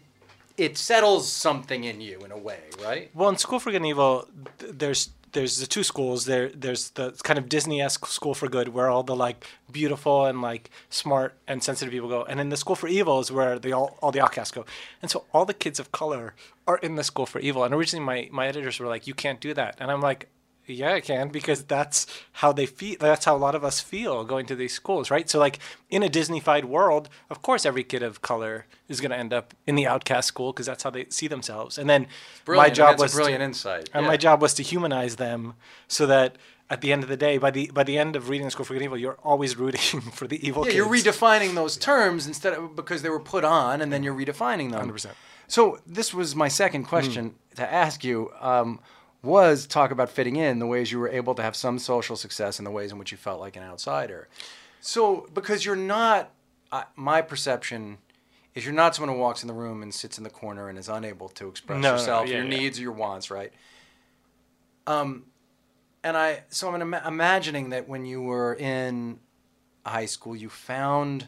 it 0.58 0.78
settles 0.78 1.32
something 1.32 1.84
in 1.84 2.00
you 2.00 2.20
in 2.22 2.32
a 2.32 2.38
way, 2.38 2.60
right? 2.82 3.10
Well, 3.14 3.30
in 3.30 3.38
School 3.38 3.60
for 3.60 3.72
Good 3.72 3.78
and 3.78 3.86
Evil, 3.88 4.28
th- 4.60 4.74
there's 4.78 5.10
there's 5.36 5.60
the 5.60 5.68
two 5.68 5.84
schools. 5.84 6.26
There 6.26 6.50
there's 6.50 6.90
the 6.92 7.12
kind 7.24 7.38
of 7.38 7.48
Disney-esque 7.48 8.08
School 8.08 8.34
for 8.34 8.48
Good, 8.48 8.70
where 8.70 8.90
all 8.90 9.04
the 9.04 9.16
like 9.16 9.46
beautiful 9.72 10.26
and 10.26 10.42
like 10.42 10.72
smart 10.90 11.36
and 11.48 11.62
sensitive 11.62 11.92
people 11.92 12.10
go, 12.10 12.24
and 12.24 12.40
then 12.40 12.50
the 12.50 12.58
School 12.58 12.76
for 12.76 12.88
Evil 12.88 13.20
is 13.20 13.32
where 13.32 13.60
the 13.60 13.74
all 13.74 14.00
all 14.02 14.12
the 14.12 14.22
outcasts 14.22 14.52
go. 14.52 14.66
And 15.02 15.12
so 15.12 15.26
all 15.34 15.46
the 15.46 15.54
kids 15.54 15.80
of 15.80 15.92
color 15.92 16.34
are 16.66 16.78
in 16.78 16.96
the 16.96 17.04
School 17.04 17.28
for 17.28 17.40
Evil. 17.40 17.64
And 17.64 17.74
originally, 17.74 18.06
my 18.06 18.30
my 18.32 18.48
editors 18.48 18.80
were 18.80 18.88
like, 18.88 19.06
"You 19.06 19.14
can't 19.14 19.40
do 19.40 19.54
that," 19.54 19.76
and 19.80 19.92
I'm 19.92 20.02
like. 20.02 20.30
Yeah, 20.68 20.94
I 20.94 21.02
can 21.02 21.30
because 21.30 21.64
that's 21.64 22.08
how 22.34 22.52
they 22.52 22.66
feel. 22.66 22.98
That's 23.00 23.26
how 23.26 23.36
a 23.36 23.38
lot 23.38 23.56
of 23.56 23.64
us 23.64 23.80
feel 23.80 24.24
going 24.24 24.46
to 24.48 24.56
these 24.56 24.74
schools, 24.74 25.12
right? 25.12 25.30
So, 25.30 25.38
like 25.40 25.60
in 25.90 26.02
a 26.04 26.10
Disneyfied 26.10 26.64
world, 26.66 27.10
of 27.30 27.42
course, 27.42 27.66
every 27.66 27.84
kid 27.84 28.02
of 28.04 28.22
color 28.22 28.66
is 28.88 29.00
going 29.02 29.12
to 29.12 29.18
end 29.18 29.34
up 29.34 29.54
in 29.68 29.76
the 29.76 29.86
outcast 29.88 30.28
school 30.28 30.52
because 30.54 30.66
that's 30.66 30.84
how 30.84 30.90
they 30.90 31.06
see 31.10 31.28
themselves. 31.28 31.78
And 31.78 31.90
then 31.90 32.08
Brilliant. 32.46 32.70
my 32.70 32.74
job 32.74 33.00
was 33.00 33.12
a 33.14 33.16
to- 33.16 33.18
brilliant 33.22 33.44
insight. 33.44 33.90
and 33.94 34.04
Yeah. 34.04 34.10
my 34.10 34.18
job 34.18 34.42
was 34.42 34.54
to 34.56 34.64
humanize 34.64 35.18
them 35.18 35.54
so 35.88 36.06
that 36.08 36.38
at 36.68 36.82
the 36.82 36.92
end 36.92 37.04
of 37.04 37.10
the 37.10 37.18
day, 37.18 37.38
by 37.38 37.52
the 37.52 37.70
by 37.72 37.84
the 37.84 37.98
end 38.00 38.16
of 38.16 38.28
reading 38.30 38.50
School 38.50 38.66
for 38.66 38.74
Good 38.74 38.78
and 38.82 38.86
Evil, 38.86 38.98
you're 38.98 39.20
always 39.24 39.56
rooting 39.56 40.02
for 40.14 40.26
the 40.28 40.46
evil 40.48 40.64
Yeah, 40.66 40.72
kids. 40.72 40.76
you're 40.78 40.88
redefining 41.14 41.54
those 41.54 41.78
terms 41.78 42.26
instead 42.26 42.54
of 42.54 42.76
because 42.76 43.04
they 43.04 43.10
were 43.10 43.20
put 43.20 43.44
on, 43.44 43.82
and 43.82 43.94
then 43.94 44.02
you're 44.02 44.16
redefining 44.16 44.72
them. 44.72 44.90
100%. 44.92 45.12
So 45.48 45.78
this 45.86 46.12
was 46.12 46.36
my 46.36 46.48
second 46.48 46.86
question 46.86 47.36
to 47.56 47.72
ask 47.72 48.04
you. 48.04 48.32
Um, 48.42 48.80
was 49.26 49.66
talk 49.68 49.92
about 49.92 50.10
fitting 50.10 50.36
in 50.38 50.60
the 50.60 50.68
ways 50.68 50.92
you 50.92 51.00
were 51.00 51.10
able 51.10 51.36
to 51.36 51.42
have 51.42 51.56
some 51.56 51.80
social 51.80 52.16
success 52.16 52.60
and 52.60 52.66
the 52.66 52.72
ways 52.72 52.92
in 52.92 52.98
which 52.98 53.12
you 53.12 53.18
felt 53.18 53.40
like 53.40 53.56
an 53.56 53.64
outsider. 53.64 54.28
So 54.82 55.28
because 55.34 55.66
you're 55.66 55.76
not, 55.76 56.32
uh, 56.72 56.84
my 56.96 57.22
perception 57.22 57.98
is 58.54 58.64
you're 58.66 58.74
not 58.74 58.96
someone 58.96 59.14
who 59.14 59.20
walks 59.20 59.42
in 59.44 59.48
the 59.48 59.54
room 59.54 59.82
and 59.84 59.94
sits 59.94 60.18
in 60.18 60.24
the 60.24 60.30
corner 60.30 60.70
and 60.70 60.78
is 60.80 60.88
unable 60.88 61.28
to 61.30 61.50
express 61.50 61.82
No, 61.82 61.90
no, 61.90 61.94
yourself, 61.96 62.28
yeah, 62.30 62.36
your 62.36 62.44
yeah. 62.46 62.58
needs 62.58 62.80
or 62.80 62.84
your 62.84 62.92
wants, 62.94 63.30
right? 63.30 63.52
Um, 64.88 65.26
and 66.04 66.16
I 66.16 66.44
so 66.50 66.70
I'm 66.74 66.82
ima- 66.82 67.02
imagining 67.06 67.70
that 67.72 67.90
when 67.90 68.06
you 68.06 68.22
were 68.22 68.54
in 68.54 69.20
high 69.86 70.06
school, 70.06 70.36
you 70.36 70.50
found 70.50 71.28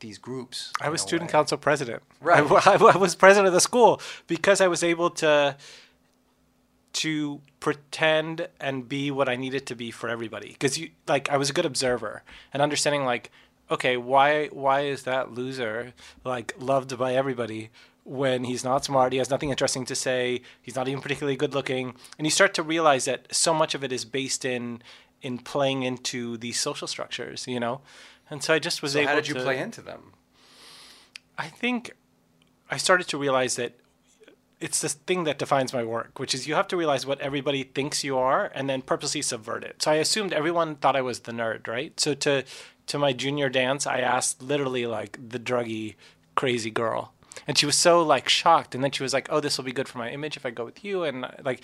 these 0.00 0.18
groups. 0.18 0.72
I 0.80 0.88
was 0.88 1.02
student 1.02 1.28
way. 1.28 1.32
council 1.32 1.58
president. 1.58 2.02
Right. 2.20 2.38
I, 2.66 2.74
I 2.94 2.96
was 2.96 3.16
president 3.16 3.48
of 3.48 3.52
the 3.52 3.60
school 3.60 4.00
because 4.28 4.60
I 4.60 4.68
was 4.68 4.84
able 4.84 5.10
to 5.10 5.56
to 6.98 7.40
pretend 7.60 8.48
and 8.60 8.88
be 8.88 9.10
what 9.10 9.28
I 9.28 9.36
needed 9.36 9.66
to 9.66 9.74
be 9.74 9.90
for 9.90 10.08
everybody. 10.08 10.48
Because 10.50 10.78
you 10.78 10.90
like 11.06 11.30
I 11.30 11.36
was 11.36 11.50
a 11.50 11.52
good 11.52 11.66
observer 11.66 12.22
and 12.52 12.62
understanding 12.62 13.04
like, 13.04 13.30
okay, 13.70 13.96
why 13.96 14.46
why 14.48 14.80
is 14.80 15.02
that 15.04 15.32
loser 15.32 15.92
like 16.24 16.54
loved 16.58 16.96
by 16.98 17.14
everybody 17.14 17.70
when 18.04 18.44
he's 18.44 18.64
not 18.64 18.84
smart, 18.86 19.12
he 19.12 19.18
has 19.18 19.28
nothing 19.28 19.50
interesting 19.50 19.84
to 19.84 19.94
say, 19.94 20.40
he's 20.62 20.74
not 20.74 20.88
even 20.88 21.02
particularly 21.02 21.36
good 21.36 21.52
looking, 21.52 21.94
and 22.16 22.26
you 22.26 22.30
start 22.30 22.54
to 22.54 22.62
realize 22.62 23.04
that 23.04 23.26
so 23.34 23.52
much 23.52 23.74
of 23.74 23.84
it 23.84 23.92
is 23.92 24.04
based 24.04 24.44
in 24.44 24.82
in 25.20 25.38
playing 25.38 25.82
into 25.82 26.36
these 26.38 26.58
social 26.58 26.88
structures, 26.88 27.46
you 27.46 27.60
know. 27.60 27.80
and 28.30 28.42
so 28.42 28.54
I 28.54 28.58
just 28.58 28.82
was 28.82 28.92
So 28.92 29.00
able. 29.00 29.08
how 29.10 29.14
did 29.16 29.28
you 29.28 29.34
to, 29.34 29.42
play 29.42 29.58
into 29.58 29.82
them? 29.82 30.12
I 31.36 31.48
think 31.48 31.92
I 32.70 32.76
started 32.78 33.06
to 33.08 33.18
realize 33.18 33.56
that 33.56 33.72
it's 34.60 34.80
this 34.80 34.94
thing 34.94 35.24
that 35.24 35.38
defines 35.38 35.72
my 35.72 35.84
work, 35.84 36.18
which 36.18 36.34
is 36.34 36.48
you 36.48 36.54
have 36.54 36.68
to 36.68 36.76
realize 36.76 37.06
what 37.06 37.20
everybody 37.20 37.62
thinks 37.62 38.02
you 38.02 38.18
are 38.18 38.50
and 38.54 38.68
then 38.68 38.82
purposely 38.82 39.22
subvert 39.22 39.62
it. 39.62 39.82
So 39.82 39.92
I 39.92 39.94
assumed 39.96 40.32
everyone 40.32 40.76
thought 40.76 40.96
I 40.96 41.00
was 41.00 41.20
the 41.20 41.32
nerd, 41.32 41.68
right? 41.68 41.98
So 41.98 42.14
to 42.14 42.44
to 42.86 42.98
my 42.98 43.12
junior 43.12 43.48
dance, 43.48 43.86
I 43.86 44.00
asked 44.00 44.42
literally 44.42 44.86
like 44.86 45.18
the 45.28 45.38
druggy 45.38 45.94
crazy 46.34 46.70
girl. 46.70 47.12
And 47.46 47.56
she 47.56 47.66
was 47.66 47.76
so 47.76 48.02
like 48.02 48.28
shocked 48.28 48.74
and 48.74 48.82
then 48.82 48.90
she 48.90 49.02
was 49.02 49.12
like, 49.12 49.28
"Oh, 49.30 49.40
this 49.40 49.56
will 49.56 49.64
be 49.64 49.72
good 49.72 49.88
for 49.88 49.98
my 49.98 50.10
image 50.10 50.36
if 50.36 50.44
I 50.44 50.50
go 50.50 50.64
with 50.64 50.84
you." 50.84 51.04
And 51.04 51.26
like 51.44 51.62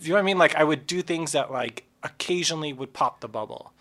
you 0.00 0.08
know 0.08 0.14
what 0.14 0.20
I 0.20 0.24
mean? 0.24 0.38
Like 0.38 0.56
I 0.56 0.64
would 0.64 0.86
do 0.86 1.02
things 1.02 1.32
that 1.32 1.52
like 1.52 1.84
occasionally 2.02 2.72
would 2.72 2.92
pop 2.92 3.20
the 3.20 3.28
bubble. 3.28 3.72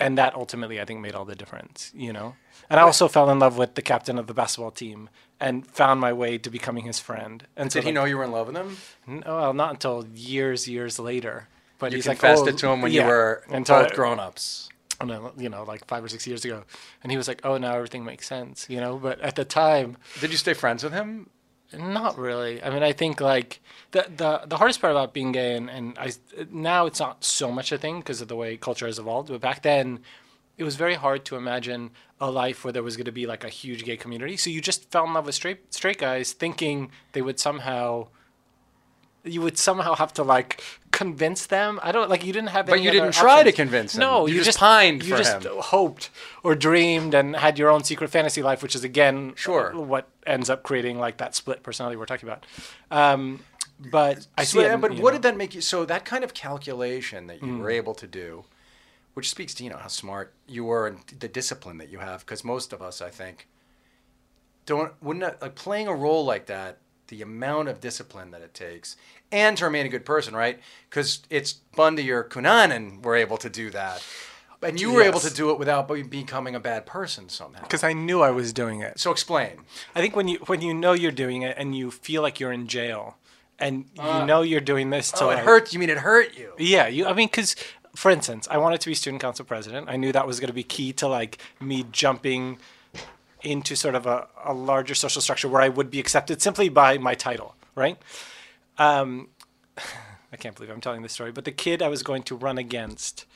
And 0.00 0.16
that 0.16 0.34
ultimately 0.34 0.80
I 0.80 0.84
think 0.84 1.00
made 1.00 1.16
all 1.16 1.24
the 1.24 1.34
difference, 1.34 1.90
you 1.94 2.12
know? 2.12 2.36
And 2.70 2.78
I 2.78 2.84
also 2.84 3.08
fell 3.08 3.30
in 3.30 3.40
love 3.40 3.58
with 3.58 3.74
the 3.74 3.82
captain 3.82 4.18
of 4.18 4.28
the 4.28 4.34
basketball 4.34 4.70
team 4.70 5.08
and 5.40 5.66
found 5.66 6.00
my 6.00 6.12
way 6.12 6.38
to 6.38 6.50
becoming 6.50 6.84
his 6.84 6.98
friend. 6.98 7.46
And 7.56 7.70
so 7.72 7.78
Did 7.80 7.84
he 7.84 7.88
like, 7.90 7.94
know 7.94 8.04
you 8.04 8.18
were 8.18 8.24
in 8.24 8.32
love 8.32 8.48
with 8.48 8.56
him? 8.56 8.76
no, 9.06 9.22
oh, 9.26 9.36
well, 9.40 9.54
not 9.54 9.70
until 9.70 10.06
years, 10.14 10.66
years 10.68 10.98
later. 10.98 11.48
But 11.78 11.92
You 11.92 11.96
he's 11.98 12.06
confessed 12.06 12.42
like, 12.42 12.54
oh, 12.54 12.54
it 12.56 12.58
to 12.58 12.68
him 12.70 12.82
when 12.82 12.90
yeah. 12.92 13.02
you 13.02 13.08
were 13.08 13.44
Until- 13.50 13.82
both 13.84 13.94
grown 13.94 14.18
ups. 14.18 14.68
oh, 15.00 15.04
no, 15.04 15.32
you 15.36 15.48
know, 15.48 15.62
like 15.62 15.86
five 15.86 16.02
or 16.02 16.08
six 16.08 16.26
years 16.26 16.44
ago. 16.44 16.64
And 17.02 17.12
he 17.12 17.16
was 17.16 17.28
like, 17.28 17.40
oh, 17.44 17.56
now 17.56 17.74
everything 17.76 18.04
makes 18.04 18.26
sense, 18.26 18.66
you 18.68 18.80
know? 18.80 18.96
But 18.96 19.20
at 19.20 19.36
the 19.36 19.44
time, 19.44 19.96
Did 20.20 20.30
you 20.32 20.36
stay 20.36 20.54
friends 20.54 20.82
with 20.82 20.92
him? 20.92 21.30
not 21.72 22.16
really. 22.18 22.62
I 22.62 22.70
mean, 22.70 22.82
I 22.82 22.92
think 22.92 23.20
like 23.20 23.60
the 23.90 24.06
the, 24.16 24.40
the 24.46 24.56
hardest 24.56 24.80
part 24.80 24.90
about 24.90 25.12
being 25.12 25.32
gay, 25.32 25.54
and, 25.54 25.68
and 25.68 25.98
I 25.98 26.12
now 26.50 26.86
it's 26.86 26.98
not 26.98 27.22
so 27.22 27.52
much 27.52 27.72
a 27.72 27.76
thing 27.78 27.98
because 28.00 28.22
of 28.22 28.28
the 28.28 28.36
way 28.36 28.56
culture 28.56 28.86
has 28.86 28.98
evolved. 28.98 29.28
But 29.28 29.42
back 29.42 29.62
then, 29.62 30.00
it 30.58 30.64
was 30.64 30.76
very 30.76 30.94
hard 30.94 31.24
to 31.26 31.36
imagine 31.36 31.90
a 32.20 32.30
life 32.30 32.64
where 32.64 32.72
there 32.72 32.82
was 32.82 32.96
going 32.96 33.04
to 33.06 33.12
be 33.12 33.26
like 33.26 33.44
a 33.44 33.48
huge 33.48 33.84
gay 33.84 33.96
community. 33.96 34.36
So 34.36 34.50
you 34.50 34.60
just 34.60 34.90
fell 34.90 35.04
in 35.06 35.14
love 35.14 35.24
with 35.26 35.34
straight 35.36 35.72
straight 35.72 35.98
guys, 35.98 36.32
thinking 36.32 36.90
they 37.12 37.22
would 37.22 37.38
somehow. 37.40 38.08
You 39.24 39.42
would 39.42 39.58
somehow 39.58 39.94
have 39.96 40.12
to 40.14 40.22
like 40.22 40.62
convince 40.90 41.44
them. 41.46 41.78
I 41.82 41.92
don't 41.92 42.08
like 42.08 42.24
you 42.24 42.32
didn't 42.32 42.48
have. 42.50 42.66
But 42.66 42.80
you 42.80 42.90
didn't 42.90 43.12
try 43.12 43.42
to 43.42 43.52
convince 43.52 43.92
them. 43.92 44.00
No, 44.00 44.26
You 44.26 44.36
you, 44.36 44.44
just 44.44 44.58
pined 44.58 45.02
You 45.04 45.12
for 45.16 45.18
just 45.22 45.44
him. 45.44 45.52
hoped 45.58 46.08
or 46.42 46.54
dreamed 46.54 47.14
and 47.14 47.36
had 47.36 47.58
your 47.58 47.68
own 47.68 47.84
secret 47.84 48.08
fantasy 48.10 48.42
life, 48.42 48.62
which 48.62 48.74
is 48.74 48.84
again 48.84 49.34
Sure. 49.36 49.72
what 49.74 50.08
ends 50.26 50.48
up 50.48 50.62
creating 50.62 50.98
like 50.98 51.18
that 51.18 51.34
split 51.34 51.62
personality 51.62 51.96
we're 51.96 52.06
talking 52.06 52.28
about. 52.28 52.46
Um, 52.90 53.40
but 53.90 54.26
I 54.38 54.44
So, 54.44 54.60
see. 54.60 54.64
yeah, 54.64 54.74
it, 54.74 54.80
but 54.80 54.92
what 54.92 55.10
know. 55.10 55.10
did 55.18 55.22
that 55.22 55.36
make 55.36 55.54
you? 55.54 55.60
So 55.60 55.84
that 55.84 56.04
kind 56.04 56.24
of 56.24 56.32
calculation 56.32 57.26
that 57.26 57.42
you 57.42 57.48
Mm. 57.54 57.58
were 57.60 57.70
able 57.70 57.94
to 57.96 58.06
do, 58.06 58.44
which 59.18 59.30
speaks 59.30 59.52
to 59.52 59.64
you 59.64 59.70
know 59.70 59.76
how 59.78 59.88
smart 59.88 60.32
you 60.46 60.64
were 60.64 60.86
and 60.86 61.00
the 61.18 61.26
discipline 61.26 61.78
that 61.78 61.88
you 61.90 61.98
have, 61.98 62.20
because 62.20 62.44
most 62.44 62.72
of 62.72 62.80
us, 62.80 63.02
I 63.02 63.10
think, 63.10 63.48
don't 64.64 64.92
wouldn't 65.02 65.24
that, 65.24 65.42
like 65.42 65.56
playing 65.56 65.88
a 65.88 65.92
role 65.92 66.24
like 66.24 66.46
that. 66.46 66.78
The 67.08 67.20
amount 67.22 67.68
of 67.68 67.80
discipline 67.80 68.30
that 68.30 68.42
it 68.42 68.54
takes, 68.54 68.96
and 69.32 69.56
to 69.56 69.64
remain 69.64 69.86
a 69.86 69.88
good 69.88 70.04
person, 70.04 70.36
right? 70.36 70.60
Because 70.88 71.22
it's 71.30 71.54
Bundy 71.74 72.08
or 72.12 72.22
Cunanan 72.22 73.02
were 73.02 73.16
able 73.16 73.38
to 73.38 73.50
do 73.50 73.70
that, 73.70 74.06
and 74.62 74.78
you 74.80 74.92
were 74.92 75.02
able 75.02 75.18
to 75.20 75.34
do 75.34 75.50
it 75.50 75.58
without 75.58 75.88
becoming 76.08 76.54
a 76.54 76.60
bad 76.60 76.86
person 76.86 77.28
somehow. 77.28 77.62
Because 77.62 77.82
I 77.82 77.94
knew 77.94 78.20
I 78.20 78.30
was 78.30 78.52
doing 78.52 78.82
it. 78.82 79.00
So 79.00 79.10
explain. 79.10 79.62
I 79.96 80.00
think 80.00 80.14
when 80.14 80.28
you 80.28 80.38
when 80.46 80.60
you 80.60 80.72
know 80.74 80.92
you're 80.92 81.10
doing 81.10 81.42
it 81.42 81.56
and 81.58 81.74
you 81.74 81.90
feel 81.90 82.22
like 82.22 82.38
you're 82.38 82.52
in 82.52 82.68
jail, 82.68 83.16
and 83.58 83.86
you 83.94 84.02
Uh, 84.02 84.26
know 84.26 84.42
you're 84.42 84.60
doing 84.60 84.90
this 84.90 85.10
to 85.12 85.24
Oh, 85.24 85.30
it 85.30 85.36
like, 85.36 85.44
hurt. 85.44 85.72
You 85.72 85.78
mean 85.80 85.90
it 85.90 85.98
hurt 85.98 86.36
you? 86.36 86.52
Yeah, 86.58 86.86
you. 86.88 87.06
I 87.06 87.14
mean, 87.14 87.28
because 87.28 87.56
for 87.98 88.12
instance, 88.12 88.46
I 88.48 88.58
wanted 88.58 88.80
to 88.82 88.88
be 88.88 88.94
student 88.94 89.20
council 89.20 89.44
president. 89.44 89.88
I 89.88 89.96
knew 89.96 90.12
that 90.12 90.24
was 90.24 90.38
going 90.38 90.46
to 90.46 90.54
be 90.54 90.62
key 90.62 90.92
to 90.92 91.08
like 91.08 91.38
me 91.60 91.84
jumping 91.90 92.58
into 93.42 93.74
sort 93.74 93.96
of 93.96 94.06
a, 94.06 94.28
a 94.44 94.54
larger 94.54 94.94
social 94.94 95.20
structure 95.20 95.48
where 95.48 95.62
I 95.62 95.68
would 95.68 95.90
be 95.90 95.98
accepted 95.98 96.40
simply 96.40 96.68
by 96.68 96.98
my 96.98 97.16
title, 97.16 97.56
right? 97.74 97.98
Um, 98.78 99.30
I 100.32 100.36
can't 100.36 100.54
believe 100.54 100.70
I'm 100.70 100.80
telling 100.80 101.02
this 101.02 101.12
story, 101.12 101.32
but 101.32 101.44
the 101.44 101.50
kid 101.50 101.82
I 101.82 101.88
was 101.88 102.04
going 102.04 102.22
to 102.24 102.36
run 102.36 102.56
against, 102.56 103.26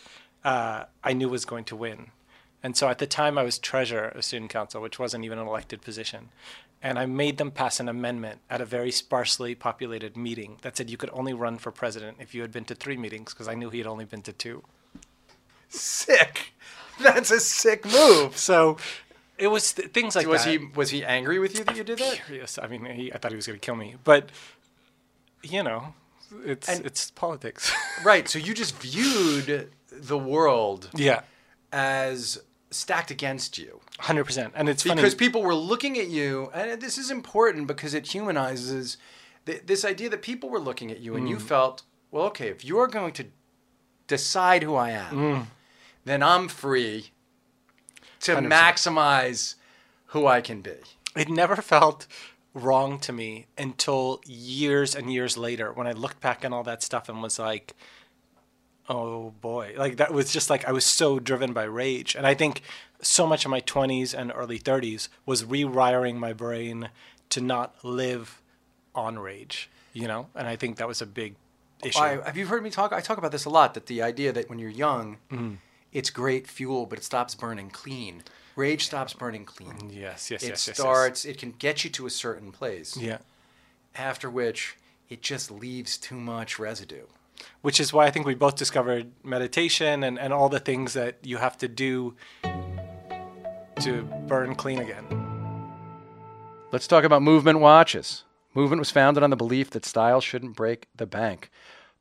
uh, 0.44 0.84
I 1.02 1.12
knew 1.12 1.28
was 1.28 1.44
going 1.44 1.64
to 1.64 1.74
win. 1.74 2.12
And 2.62 2.76
so 2.76 2.88
at 2.88 2.98
the 2.98 3.06
time, 3.08 3.38
I 3.38 3.42
was 3.42 3.58
treasurer 3.58 4.10
of 4.10 4.24
student 4.24 4.52
council, 4.52 4.80
which 4.80 4.96
wasn't 4.96 5.24
even 5.24 5.40
an 5.40 5.48
elected 5.48 5.82
position. 5.82 6.28
And 6.82 6.98
I 6.98 7.06
made 7.06 7.38
them 7.38 7.50
pass 7.52 7.78
an 7.78 7.88
amendment 7.88 8.40
at 8.50 8.60
a 8.60 8.64
very 8.64 8.90
sparsely 8.90 9.54
populated 9.54 10.16
meeting 10.16 10.56
that 10.62 10.76
said 10.76 10.90
you 10.90 10.96
could 10.96 11.10
only 11.12 11.32
run 11.32 11.58
for 11.58 11.70
president 11.70 12.16
if 12.20 12.34
you 12.34 12.40
had 12.42 12.50
been 12.50 12.64
to 12.64 12.74
three 12.74 12.96
meetings, 12.96 13.32
because 13.32 13.46
I 13.46 13.54
knew 13.54 13.70
he 13.70 13.78
had 13.78 13.86
only 13.86 14.04
been 14.04 14.22
to 14.22 14.32
two. 14.32 14.64
Sick. 15.68 16.52
That's 17.00 17.30
a 17.30 17.40
sick 17.40 17.84
move. 17.84 18.36
So 18.36 18.76
it 19.38 19.46
was 19.48 19.72
th- 19.72 19.90
things 19.92 20.14
like 20.16 20.26
that. 20.26 20.30
was 20.30 20.44
that. 20.44 20.50
he 20.50 20.58
was 20.74 20.90
he 20.90 21.04
angry 21.04 21.38
with 21.38 21.56
you 21.56 21.64
that 21.64 21.76
you 21.76 21.84
did 21.84 21.98
that? 21.98 22.20
Yes, 22.30 22.58
I 22.60 22.66
mean, 22.66 22.84
he, 22.84 23.12
I 23.12 23.18
thought 23.18 23.30
he 23.32 23.36
was 23.36 23.46
going 23.46 23.58
to 23.58 23.64
kill 23.64 23.76
me, 23.76 23.94
but 24.04 24.30
you 25.42 25.62
know, 25.62 25.94
it's 26.44 26.68
And- 26.68 26.84
it's 26.84 27.10
politics. 27.10 27.72
Right. 28.04 28.28
So 28.28 28.38
you 28.40 28.52
just 28.54 28.76
viewed 28.78 29.70
the 29.90 30.18
world 30.18 30.90
yeah, 30.94 31.20
as 31.72 32.42
stacked 32.74 33.10
against 33.10 33.58
you 33.58 33.80
hundred 34.00 34.24
percent. 34.24 34.52
And 34.56 34.68
it's 34.68 34.82
funny 34.82 34.96
because 34.96 35.14
people 35.14 35.42
were 35.42 35.54
looking 35.54 35.98
at 35.98 36.08
you, 36.08 36.50
and 36.54 36.80
this 36.80 36.98
is 36.98 37.10
important 37.10 37.66
because 37.66 37.94
it 37.94 38.06
humanizes 38.14 38.96
th- 39.46 39.62
this 39.66 39.84
idea 39.84 40.08
that 40.10 40.22
people 40.22 40.48
were 40.50 40.58
looking 40.60 40.90
at 40.90 41.00
you, 41.00 41.14
and 41.16 41.26
Mm. 41.26 41.30
you 41.30 41.38
felt, 41.38 41.82
well, 42.10 42.24
okay, 42.26 42.48
if 42.48 42.64
you're 42.64 42.86
going 42.88 43.12
to 43.14 43.26
decide 44.06 44.62
who 44.62 44.74
I 44.74 44.90
am, 44.90 45.14
Mm. 45.14 45.46
then 46.04 46.22
I'm 46.22 46.48
free 46.48 47.10
to 48.20 48.32
100%. 48.36 48.48
maximize 48.52 49.54
who 50.06 50.26
I 50.26 50.40
can 50.40 50.60
be. 50.60 50.76
it 51.14 51.28
never 51.28 51.56
felt 51.56 52.06
wrong 52.54 52.98
to 53.00 53.12
me 53.12 53.46
until 53.58 54.20
years 54.26 54.94
and 54.94 55.12
years 55.12 55.36
later 55.36 55.72
when 55.72 55.86
I 55.86 55.92
looked 55.92 56.20
back 56.20 56.44
on 56.44 56.52
all 56.52 56.62
that 56.64 56.82
stuff 56.82 57.08
and 57.08 57.22
was 57.22 57.38
like, 57.38 57.74
oh 58.88 59.30
boy, 59.40 59.74
like 59.76 59.96
that 59.96 60.12
was 60.12 60.32
just 60.32 60.50
like 60.50 60.66
I 60.66 60.72
was 60.72 60.84
so 60.84 61.18
driven 61.18 61.52
by 61.52 61.64
rage. 61.64 62.14
And 62.14 62.26
I 62.26 62.34
think 62.34 62.62
so 63.00 63.26
much 63.26 63.44
of 63.44 63.50
my 63.50 63.60
20s 63.60 64.14
and 64.18 64.32
early 64.34 64.58
30s 64.58 65.08
was 65.26 65.44
rewiring 65.44 66.16
my 66.16 66.32
brain 66.32 66.90
to 67.30 67.40
not 67.40 67.74
live 67.84 68.40
on 68.94 69.18
rage, 69.18 69.70
you 69.92 70.06
know? 70.06 70.28
And 70.34 70.46
I 70.46 70.56
think 70.56 70.76
that 70.76 70.86
was 70.86 71.00
a 71.02 71.06
big 71.06 71.34
issue. 71.82 71.98
I, 71.98 72.20
have 72.24 72.36
you 72.36 72.46
heard 72.46 72.62
me 72.62 72.70
talk? 72.70 72.92
I 72.92 73.00
talk 73.00 73.18
about 73.18 73.32
this 73.32 73.44
a 73.44 73.50
lot. 73.50 73.74
That 73.74 73.86
the 73.86 74.02
idea 74.02 74.32
that 74.32 74.48
when 74.48 74.58
you're 74.58 74.70
young, 74.70 75.16
Mm-hmm. 75.30 75.54
it's 75.92 76.10
great 76.10 76.46
fuel, 76.46 76.86
but 76.86 76.98
it 76.98 77.04
stops 77.04 77.34
burning 77.34 77.70
clean. 77.70 78.22
Rage 78.54 78.84
stops 78.84 79.14
burning 79.14 79.44
clean. 79.46 79.90
yes, 79.90 80.30
yes, 80.30 80.42
It 80.42 80.48
yes, 80.48 80.48
yes, 80.50 80.68
yes. 80.68 80.76
starts. 80.76 81.24
It 81.24 81.38
can 81.38 81.52
get 81.52 81.84
you 81.84 81.90
to 81.90 82.06
a 82.06 82.10
certain 82.10 82.52
place. 82.52 82.96
Yeah. 82.96 83.18
After 83.96 84.28
which, 84.30 84.76
it 85.08 85.22
just 85.22 85.50
leaves 85.50 85.96
too 85.98 86.16
much 86.16 86.58
residue. 86.58 87.06
Which 87.60 87.80
is 87.80 87.92
why 87.92 88.06
I 88.06 88.10
think 88.10 88.26
we 88.26 88.34
both 88.34 88.56
discovered 88.56 89.10
meditation 89.22 90.02
and, 90.02 90.18
and 90.18 90.32
all 90.32 90.48
the 90.48 90.60
things 90.60 90.92
that 90.94 91.18
you 91.22 91.38
have 91.38 91.56
to 91.58 91.68
do 91.68 92.14
to 93.80 94.02
burn 94.26 94.54
clean 94.54 94.78
again. 94.78 95.04
Let's 96.70 96.86
talk 96.86 97.04
about 97.04 97.22
Movement 97.22 97.60
watches. 97.60 98.24
Movement 98.54 98.80
was 98.80 98.90
founded 98.90 99.22
on 99.22 99.30
the 99.30 99.36
belief 99.36 99.70
that 99.70 99.84
style 99.84 100.20
shouldn't 100.20 100.56
break 100.56 100.88
the 100.94 101.06
bank. 101.06 101.50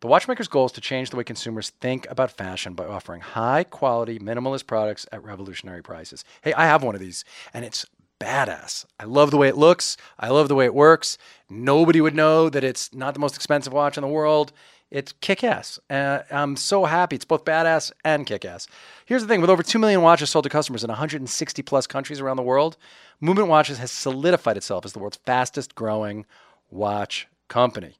The 0.01 0.07
watchmaker's 0.07 0.47
goal 0.47 0.65
is 0.65 0.71
to 0.73 0.81
change 0.81 1.11
the 1.11 1.15
way 1.15 1.23
consumers 1.23 1.69
think 1.69 2.09
about 2.09 2.31
fashion 2.31 2.73
by 2.73 2.85
offering 2.85 3.21
high 3.21 3.63
quality, 3.63 4.17
minimalist 4.17 4.65
products 4.65 5.05
at 5.11 5.23
revolutionary 5.23 5.83
prices. 5.83 6.25
Hey, 6.41 6.53
I 6.53 6.65
have 6.65 6.83
one 6.83 6.95
of 6.95 7.01
these, 7.01 7.23
and 7.53 7.63
it's 7.63 7.85
badass. 8.19 8.85
I 8.99 9.05
love 9.05 9.31
the 9.31 9.37
way 9.37 9.47
it 9.47 9.57
looks. 9.57 9.97
I 10.17 10.29
love 10.29 10.47
the 10.47 10.55
way 10.55 10.65
it 10.65 10.73
works. 10.73 11.17
Nobody 11.49 12.01
would 12.01 12.15
know 12.15 12.49
that 12.49 12.63
it's 12.63 12.93
not 12.93 13.13
the 13.13 13.19
most 13.19 13.35
expensive 13.35 13.73
watch 13.73 13.97
in 13.97 14.01
the 14.01 14.07
world. 14.07 14.53
It's 14.91 15.13
kick 15.21 15.43
ass. 15.43 15.79
Uh, 15.89 16.19
I'm 16.29 16.57
so 16.57 16.83
happy. 16.83 17.15
It's 17.15 17.25
both 17.25 17.45
badass 17.45 17.93
and 18.03 18.27
kick 18.27 18.43
ass. 18.43 18.67
Here's 19.05 19.21
the 19.21 19.27
thing 19.27 19.39
with 19.39 19.49
over 19.49 19.63
2 19.63 19.79
million 19.79 20.01
watches 20.01 20.29
sold 20.29 20.43
to 20.43 20.49
customers 20.49 20.83
in 20.83 20.89
160 20.89 21.61
plus 21.61 21.87
countries 21.87 22.19
around 22.19 22.35
the 22.35 22.43
world, 22.43 22.77
Movement 23.21 23.47
Watches 23.47 23.77
has 23.77 23.91
solidified 23.91 24.57
itself 24.57 24.83
as 24.83 24.93
the 24.93 24.99
world's 24.99 25.19
fastest 25.25 25.75
growing 25.75 26.25
watch 26.69 27.27
company. 27.47 27.95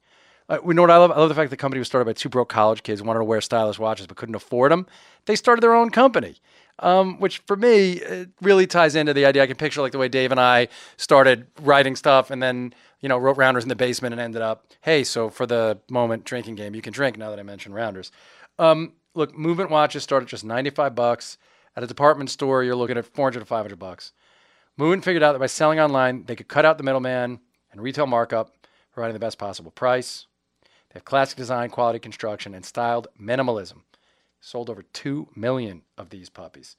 Uh, 0.50 0.58
we 0.64 0.74
know 0.74 0.82
what 0.82 0.92
I 0.92 0.98
love? 0.98 1.12
I 1.12 1.20
love 1.20 1.30
the 1.30 1.36
fact 1.36 1.50
that 1.50 1.56
the 1.56 1.62
company 1.62 1.80
was 1.80 1.88
started 1.88 2.06
by 2.06 2.14
two 2.14 2.28
broke 2.28 2.50
college 2.50 2.84
kids 2.84 3.00
who 3.00 3.08
wanted 3.08 3.20
to 3.20 3.26
wear 3.26 3.40
stylish 3.40 3.80
watches 3.80 4.08
but 4.08 4.18
couldn't 4.18 4.36
afford 4.36 4.72
them. 4.72 4.86
They 5.28 5.38
started 5.38 5.62
their 5.62 5.74
own 5.74 5.92
company, 5.92 6.36
um, 6.80 7.20
which 7.20 7.38
for 7.46 7.56
me 7.56 7.94
it 7.94 8.30
really 8.42 8.68
ties 8.68 8.96
into 8.96 9.14
the 9.14 9.26
idea. 9.26 9.44
I 9.44 9.48
can 9.48 9.56
picture 9.56 9.82
like 9.82 9.94
the 9.94 9.98
way 9.98 10.10
Dave 10.10 10.32
and 10.32 10.42
I 10.42 10.68
started 10.98 11.48
writing 11.62 11.96
stuff 11.96 12.32
and 12.32 12.44
then 12.44 12.74
you 13.02 13.10
know 13.10 13.18
wrote 13.18 13.38
rounders 13.38 13.64
in 13.64 13.70
the 13.70 13.76
basement 13.76 14.14
and 14.14 14.22
ended 14.22 14.42
up, 14.42 14.66
hey, 14.82 15.04
so 15.04 15.30
for 15.30 15.46
the 15.46 15.80
moment 15.90 16.24
drinking 16.24 16.56
game, 16.56 16.76
you 16.76 16.82
can 16.82 16.94
drink. 16.94 17.18
Now 17.18 17.30
that 17.30 17.40
I 17.40 17.44
mentioned 17.44 17.76
rounders, 17.76 18.12
um, 18.60 18.94
look, 19.14 19.38
movement 19.38 19.70
watches 19.70 20.04
start 20.04 20.24
at 20.24 20.30
just 20.30 20.46
ninety 20.46 20.70
five 20.70 20.96
bucks. 20.96 21.38
At 21.76 21.84
a 21.84 21.88
department 21.88 22.30
store, 22.30 22.64
you're 22.64 22.76
looking 22.76 22.98
at 22.98 23.06
four 23.06 23.26
hundred 23.26 23.40
to 23.40 23.46
five 23.46 23.64
hundred 23.64 23.80
bucks. 23.80 24.14
Movement 24.78 25.04
figured 25.04 25.24
out 25.24 25.34
that 25.34 25.40
by 25.40 25.48
selling 25.48 25.80
online, 25.80 26.26
they 26.26 26.36
could 26.36 26.48
cut 26.48 26.66
out 26.66 26.78
the 26.78 26.84
middleman 26.84 27.40
and 27.72 27.82
retail 27.82 28.08
markup, 28.08 28.56
providing 28.94 29.14
the 29.14 29.20
best 29.20 29.38
possible 29.38 29.72
price. 29.72 30.28
They 30.64 30.98
have 30.98 31.06
classic 31.06 31.38
design, 31.38 31.70
quality 31.70 32.00
construction, 32.00 32.54
and 32.54 32.66
styled 32.66 33.08
minimalism. 33.20 33.82
Sold 34.42 34.70
over 34.70 34.82
2 34.82 35.30
million 35.36 35.84
of 35.98 36.10
these 36.10 36.30
puppies. 36.30 36.76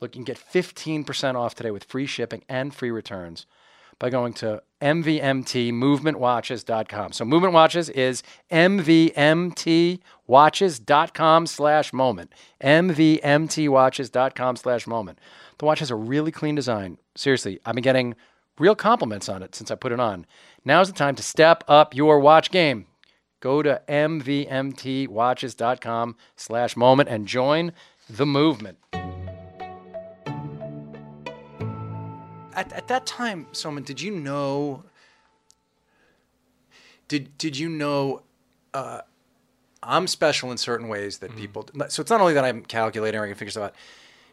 Look, 0.00 0.16
you 0.16 0.24
can 0.24 0.34
get 0.34 0.38
15% 0.38 1.34
off 1.36 1.54
today 1.54 1.70
with 1.70 1.84
free 1.84 2.06
shipping 2.06 2.42
and 2.48 2.74
free 2.74 2.90
returns 2.90 3.46
by 3.98 4.10
going 4.10 4.34
to 4.34 4.62
mvmtmovementwatches.com. 4.80 7.12
So 7.12 7.24
Movement 7.24 7.54
Watches 7.54 7.88
is 7.90 8.22
mvmtwatches.com 8.50 11.46
slash 11.46 11.92
moment. 11.92 12.32
mvmtwatches.com 12.62 14.56
slash 14.56 14.86
moment. 14.86 15.18
The 15.58 15.64
watch 15.64 15.78
has 15.78 15.90
a 15.90 15.96
really 15.96 16.30
clean 16.30 16.54
design. 16.54 16.98
Seriously, 17.16 17.58
I've 17.64 17.74
been 17.74 17.82
getting 17.82 18.14
real 18.58 18.74
compliments 18.74 19.28
on 19.28 19.42
it 19.42 19.54
since 19.54 19.70
I 19.70 19.74
put 19.74 19.92
it 19.92 20.00
on. 20.00 20.24
Now's 20.64 20.88
the 20.88 20.94
time 20.94 21.14
to 21.14 21.22
step 21.22 21.62
up 21.68 21.94
your 21.94 22.18
watch 22.20 22.50
game. 22.50 22.86
Go 23.40 23.62
to 23.62 23.82
mvmtwatches.com 23.88 26.16
slash 26.36 26.76
moment 26.76 27.08
and 27.08 27.26
join 27.26 27.72
the 28.08 28.26
movement. 28.26 28.78
At, 32.56 32.72
at 32.72 32.88
that 32.88 33.06
time, 33.06 33.46
Soman, 33.52 33.84
did 33.84 34.00
you 34.00 34.10
know? 34.10 34.82
Did 37.06 37.36
did 37.38 37.56
you 37.56 37.68
know? 37.68 38.22
Uh, 38.74 39.02
I'm 39.82 40.06
special 40.06 40.50
in 40.50 40.56
certain 40.56 40.88
ways 40.88 41.18
that 41.18 41.36
people. 41.36 41.68
So 41.88 42.00
it's 42.00 42.10
not 42.10 42.20
only 42.20 42.34
that 42.34 42.44
I'm 42.44 42.62
calculating 42.62 43.20
or 43.20 43.24
I 43.24 43.28
can 43.28 43.36
figure 43.36 43.50
stuff 43.50 43.64
out. 43.64 43.74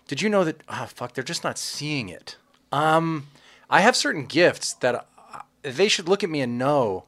Did 0.08 0.22
you 0.22 0.30
know 0.30 0.44
that? 0.44 0.64
Oh 0.68 0.88
fuck, 0.88 1.14
they're 1.14 1.24
just 1.24 1.44
not 1.44 1.58
seeing 1.58 2.10
it. 2.10 2.38
Um, 2.72 3.28
I 3.70 3.82
have 3.82 3.96
certain 3.96 4.26
gifts 4.26 4.74
that 4.76 4.96
uh, 4.96 5.40
they 5.62 5.88
should 5.88 6.10
look 6.10 6.24
at 6.24 6.30
me 6.30 6.42
and 6.42 6.58
know 6.58 7.06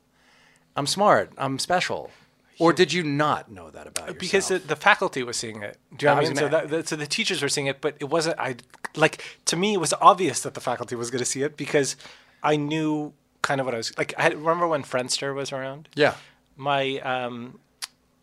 I'm 0.75 0.85
smart. 0.85 1.31
I'm 1.37 1.57
special. 1.59 2.11
Or 2.59 2.71
did 2.73 2.93
you 2.93 3.03
not 3.03 3.51
know 3.51 3.69
that 3.69 3.85
about 3.87 4.03
yourself? 4.07 4.19
because 4.19 4.47
the, 4.47 4.59
the 4.59 4.75
faculty 4.75 5.23
was 5.23 5.37
seeing 5.37 5.61
it. 5.63 5.77
Do 5.95 6.05
you 6.05 6.09
know 6.09 6.13
I 6.13 6.15
what 6.15 6.25
I 6.25 6.27
mean? 6.29 6.35
So, 6.37 6.47
that, 6.49 6.69
that- 6.69 6.87
so 6.87 6.95
the 6.95 7.07
teachers 7.07 7.41
were 7.41 7.49
seeing 7.49 7.67
it, 7.67 7.81
but 7.81 7.95
it 7.99 8.09
wasn't. 8.09 8.39
I 8.39 8.55
like 8.95 9.23
to 9.45 9.55
me, 9.55 9.73
it 9.73 9.79
was 9.79 9.93
obvious 10.01 10.41
that 10.41 10.53
the 10.53 10.61
faculty 10.61 10.95
was 10.95 11.11
going 11.11 11.19
to 11.19 11.25
see 11.25 11.41
it 11.43 11.57
because 11.57 11.95
I 12.43 12.55
knew 12.55 13.13
kind 13.41 13.59
of 13.59 13.65
what 13.65 13.73
I 13.73 13.77
was 13.77 13.97
like. 13.97 14.13
I 14.17 14.21
had, 14.23 14.35
remember 14.35 14.67
when 14.67 14.83
Friendster 14.83 15.33
was 15.35 15.51
around. 15.51 15.89
yeah. 15.95 16.15
My 16.57 16.99
um, 16.99 17.59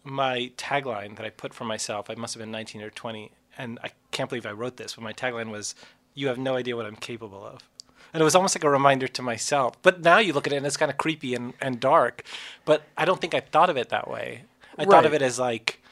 my 0.04 0.50
tagline 0.56 1.16
that 1.16 1.26
I 1.26 1.30
put 1.30 1.52
for 1.54 1.64
myself, 1.64 2.08
I 2.10 2.14
must 2.14 2.34
have 2.34 2.40
been 2.40 2.50
19 2.50 2.80
or 2.82 2.90
20, 2.90 3.30
and 3.58 3.78
I 3.84 3.90
can't 4.10 4.28
believe 4.28 4.46
I 4.46 4.52
wrote 4.52 4.76
this, 4.78 4.94
but 4.94 5.04
my 5.04 5.12
tagline 5.12 5.50
was, 5.50 5.74
"You 6.14 6.28
have 6.28 6.38
no 6.38 6.56
idea 6.56 6.74
what 6.76 6.86
I'm 6.86 6.96
capable 6.96 7.44
of." 7.44 7.68
And 8.12 8.20
it 8.20 8.24
was 8.24 8.34
almost 8.34 8.54
like 8.54 8.64
a 8.64 8.70
reminder 8.70 9.08
to 9.08 9.22
myself. 9.22 9.80
But 9.82 10.02
now 10.02 10.18
you 10.18 10.32
look 10.32 10.46
at 10.46 10.52
it 10.52 10.56
and 10.56 10.66
it's 10.66 10.76
kind 10.76 10.90
of 10.90 10.98
creepy 10.98 11.34
and, 11.34 11.54
and 11.60 11.80
dark. 11.80 12.24
But 12.64 12.82
I 12.96 13.04
don't 13.06 13.20
think 13.20 13.34
I 13.34 13.40
thought 13.40 13.70
of 13.70 13.76
it 13.76 13.88
that 13.88 14.08
way. 14.08 14.44
I 14.78 14.84
thought 14.84 15.06
of 15.06 15.14
it 15.14 15.22
as 15.22 15.38
like 15.38 15.82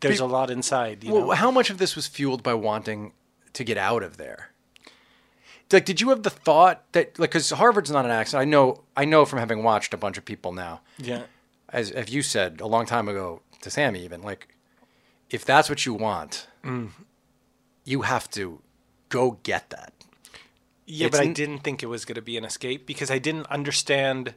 there's 0.00 0.18
Be- 0.18 0.24
a 0.24 0.26
lot 0.26 0.50
inside. 0.50 1.04
You 1.04 1.12
Well, 1.12 1.26
know? 1.26 1.30
how 1.32 1.50
much 1.50 1.70
of 1.70 1.78
this 1.78 1.94
was 1.96 2.06
fueled 2.06 2.42
by 2.42 2.54
wanting 2.54 3.12
to 3.52 3.64
get 3.64 3.76
out 3.76 4.02
of 4.02 4.16
there? 4.16 4.50
Like, 5.70 5.84
did 5.84 6.00
you 6.00 6.08
have 6.10 6.22
the 6.22 6.30
thought 6.30 6.90
that, 6.92 7.18
like, 7.18 7.30
because 7.30 7.50
Harvard's 7.50 7.90
not 7.90 8.06
an 8.06 8.10
accident? 8.10 8.40
I 8.40 8.44
know, 8.46 8.84
I 8.96 9.04
know 9.04 9.26
from 9.26 9.38
having 9.38 9.62
watched 9.62 9.92
a 9.92 9.98
bunch 9.98 10.16
of 10.16 10.24
people 10.24 10.52
now. 10.52 10.80
Yeah. 10.96 11.24
As, 11.68 11.90
as 11.90 12.08
you 12.10 12.22
said 12.22 12.62
a 12.62 12.66
long 12.66 12.86
time 12.86 13.06
ago 13.06 13.42
to 13.60 13.68
Sammy, 13.70 14.02
even 14.02 14.22
like, 14.22 14.48
if 15.28 15.44
that's 15.44 15.68
what 15.68 15.84
you 15.84 15.92
want, 15.92 16.46
Mm. 16.64 16.90
you 17.84 18.00
have 18.02 18.30
to 18.30 18.62
go 19.10 19.32
get 19.42 19.68
that. 19.70 19.92
Yeah, 20.90 21.08
It's 21.08 21.18
but 21.18 21.26
I 21.26 21.32
didn't 21.32 21.58
think 21.58 21.82
it 21.82 21.86
was 21.86 22.06
going 22.06 22.16
to 22.16 22.22
be 22.22 22.38
an 22.38 22.44
escape 22.44 22.86
because 22.86 23.10
I 23.10 23.18
didn't 23.18 23.46
understand. 23.48 24.34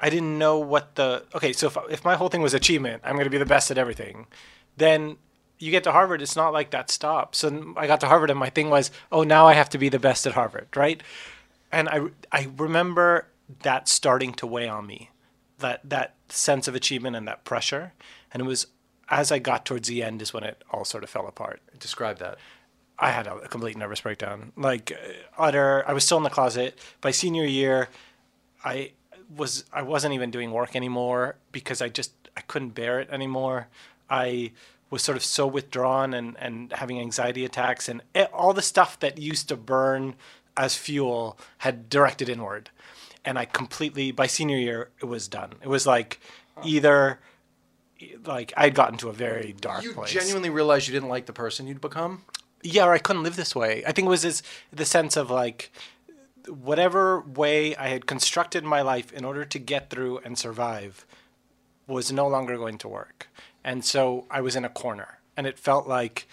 I 0.00 0.08
didn't 0.08 0.38
know 0.38 0.58
what 0.58 0.94
the 0.94 1.24
okay. 1.34 1.52
So 1.52 1.66
if 1.66 1.76
if 1.90 2.04
my 2.04 2.16
whole 2.16 2.28
thing 2.28 2.40
was 2.40 2.54
achievement, 2.54 3.02
I'm 3.04 3.12
going 3.12 3.24
to 3.24 3.30
be 3.30 3.38
the 3.38 3.44
best 3.46 3.70
at 3.70 3.76
everything. 3.76 4.26
Then 4.76 5.18
you 5.58 5.70
get 5.70 5.84
to 5.84 5.92
Harvard, 5.92 6.22
it's 6.22 6.34
not 6.34 6.52
like 6.52 6.70
that 6.70 6.90
stops. 6.90 7.38
So 7.38 7.74
I 7.76 7.86
got 7.86 8.00
to 8.00 8.06
Harvard, 8.06 8.30
and 8.30 8.38
my 8.38 8.50
thing 8.50 8.70
was, 8.70 8.90
oh, 9.12 9.22
now 9.22 9.46
I 9.46 9.52
have 9.52 9.68
to 9.70 9.78
be 9.78 9.90
the 9.90 9.98
best 9.98 10.26
at 10.26 10.32
Harvard, 10.32 10.68
right? 10.74 11.02
And 11.70 11.88
I 11.90 12.06
I 12.32 12.48
remember 12.56 13.28
that 13.62 13.86
starting 13.86 14.32
to 14.34 14.46
weigh 14.46 14.68
on 14.68 14.86
me, 14.86 15.10
that 15.58 15.80
that 15.84 16.14
sense 16.30 16.68
of 16.68 16.74
achievement 16.74 17.16
and 17.16 17.28
that 17.28 17.44
pressure, 17.44 17.92
and 18.32 18.40
it 18.40 18.46
was 18.46 18.66
as 19.08 19.30
I 19.30 19.38
got 19.38 19.66
towards 19.66 19.88
the 19.88 20.02
end 20.02 20.22
is 20.22 20.32
when 20.32 20.42
it 20.42 20.62
all 20.70 20.86
sort 20.86 21.04
of 21.04 21.10
fell 21.10 21.26
apart. 21.26 21.60
Describe 21.78 22.18
that. 22.18 22.38
I 22.98 23.10
had 23.10 23.26
a, 23.26 23.48
complete 23.48 23.76
nervous 23.76 24.00
breakdown. 24.00 24.52
Like 24.56 24.92
uh, 24.92 25.12
utter, 25.36 25.84
I 25.86 25.92
was 25.92 26.04
still 26.04 26.18
in 26.18 26.24
the 26.24 26.30
closet. 26.30 26.78
By 27.00 27.10
senior 27.10 27.44
year, 27.44 27.88
I 28.64 28.92
was 29.36 29.64
I 29.72 29.82
wasn't 29.82 30.14
even 30.14 30.30
doing 30.30 30.52
work 30.52 30.76
anymore 30.76 31.36
because 31.50 31.82
I 31.82 31.88
just 31.88 32.12
I 32.36 32.42
couldn't 32.42 32.70
bear 32.70 33.00
it 33.00 33.08
anymore. 33.10 33.68
I 34.08 34.52
was 34.90 35.02
sort 35.02 35.16
of 35.16 35.24
so 35.24 35.46
withdrawn 35.46 36.14
and 36.14 36.36
and 36.38 36.72
having 36.72 37.00
anxiety 37.00 37.44
attacks 37.44 37.88
and 37.88 38.02
it, 38.14 38.30
all 38.32 38.52
the 38.52 38.62
stuff 38.62 39.00
that 39.00 39.18
used 39.18 39.48
to 39.48 39.56
burn 39.56 40.14
as 40.56 40.76
fuel 40.76 41.38
had 41.58 41.88
directed 41.88 42.28
inward. 42.28 42.70
And 43.24 43.38
I 43.38 43.46
completely 43.46 44.12
by 44.12 44.26
senior 44.26 44.58
year 44.58 44.90
it 45.00 45.06
was 45.06 45.28
done. 45.28 45.54
It 45.62 45.68
was 45.68 45.86
like 45.86 46.20
either 46.62 47.20
like 48.26 48.52
I'd 48.56 48.74
gotten 48.74 48.98
to 48.98 49.08
a 49.08 49.12
very 49.12 49.54
dark 49.60 49.82
You 49.82 49.92
place 49.92 50.10
genuinely 50.10 50.50
realized 50.50 50.88
you 50.88 50.92
didn't 50.94 51.08
like 51.08 51.26
the 51.26 51.32
person 51.32 51.66
you'd 51.66 51.80
become? 51.80 52.24
Yeah, 52.62 52.84
or 52.84 52.92
I 52.92 52.98
couldn't 52.98 53.22
live 53.22 53.36
this 53.36 53.54
way. 53.54 53.82
I 53.86 53.92
think 53.92 54.06
it 54.06 54.10
was 54.10 54.22
this, 54.22 54.42
the 54.72 54.84
sense 54.84 55.16
of 55.16 55.30
like 55.30 55.72
whatever 56.48 57.20
way 57.20 57.76
I 57.76 57.88
had 57.88 58.06
constructed 58.06 58.64
my 58.64 58.82
life 58.82 59.12
in 59.12 59.24
order 59.24 59.44
to 59.44 59.58
get 59.58 59.90
through 59.90 60.18
and 60.18 60.38
survive 60.38 61.06
was 61.86 62.12
no 62.12 62.26
longer 62.26 62.56
going 62.56 62.78
to 62.78 62.88
work. 62.88 63.28
And 63.64 63.84
so 63.84 64.26
I 64.30 64.40
was 64.40 64.56
in 64.56 64.64
a 64.64 64.68
corner 64.68 65.18
and 65.36 65.46
it 65.46 65.58
felt 65.58 65.86
like 65.86 66.26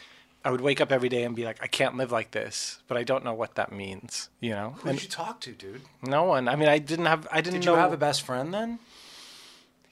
I 0.43 0.51
would 0.51 0.61
wake 0.61 0.79
up 0.81 0.91
every 0.91 1.09
day 1.09 1.23
and 1.23 1.35
be 1.35 1.43
like, 1.45 1.61
I 1.61 1.67
can't 1.67 1.97
live 1.97 2.11
like 2.11 2.31
this, 2.31 2.79
but 2.87 2.97
I 2.97 3.03
don't 3.03 3.23
know 3.25 3.33
what 3.33 3.55
that 3.55 3.71
means, 3.71 4.29
you 4.39 4.51
know? 4.51 4.75
Who 4.79 4.89
And 4.89 4.97
did 4.97 5.03
you 5.03 5.09
talk 5.11 5.41
to, 5.41 5.51
dude? 5.51 5.81
no 6.01 6.23
one. 6.23 6.47
I 6.47 6.55
mean, 6.55 6.69
I 6.69 6.79
didn't 6.79 7.05
have, 7.07 7.27
I 7.31 7.41
didn't 7.41 7.59
Did 7.59 7.65
know. 7.67 7.73
you 7.73 7.79
have 7.79 7.93
a 7.93 7.97
best 7.97 8.21
friend 8.23 8.53
then? 8.53 8.79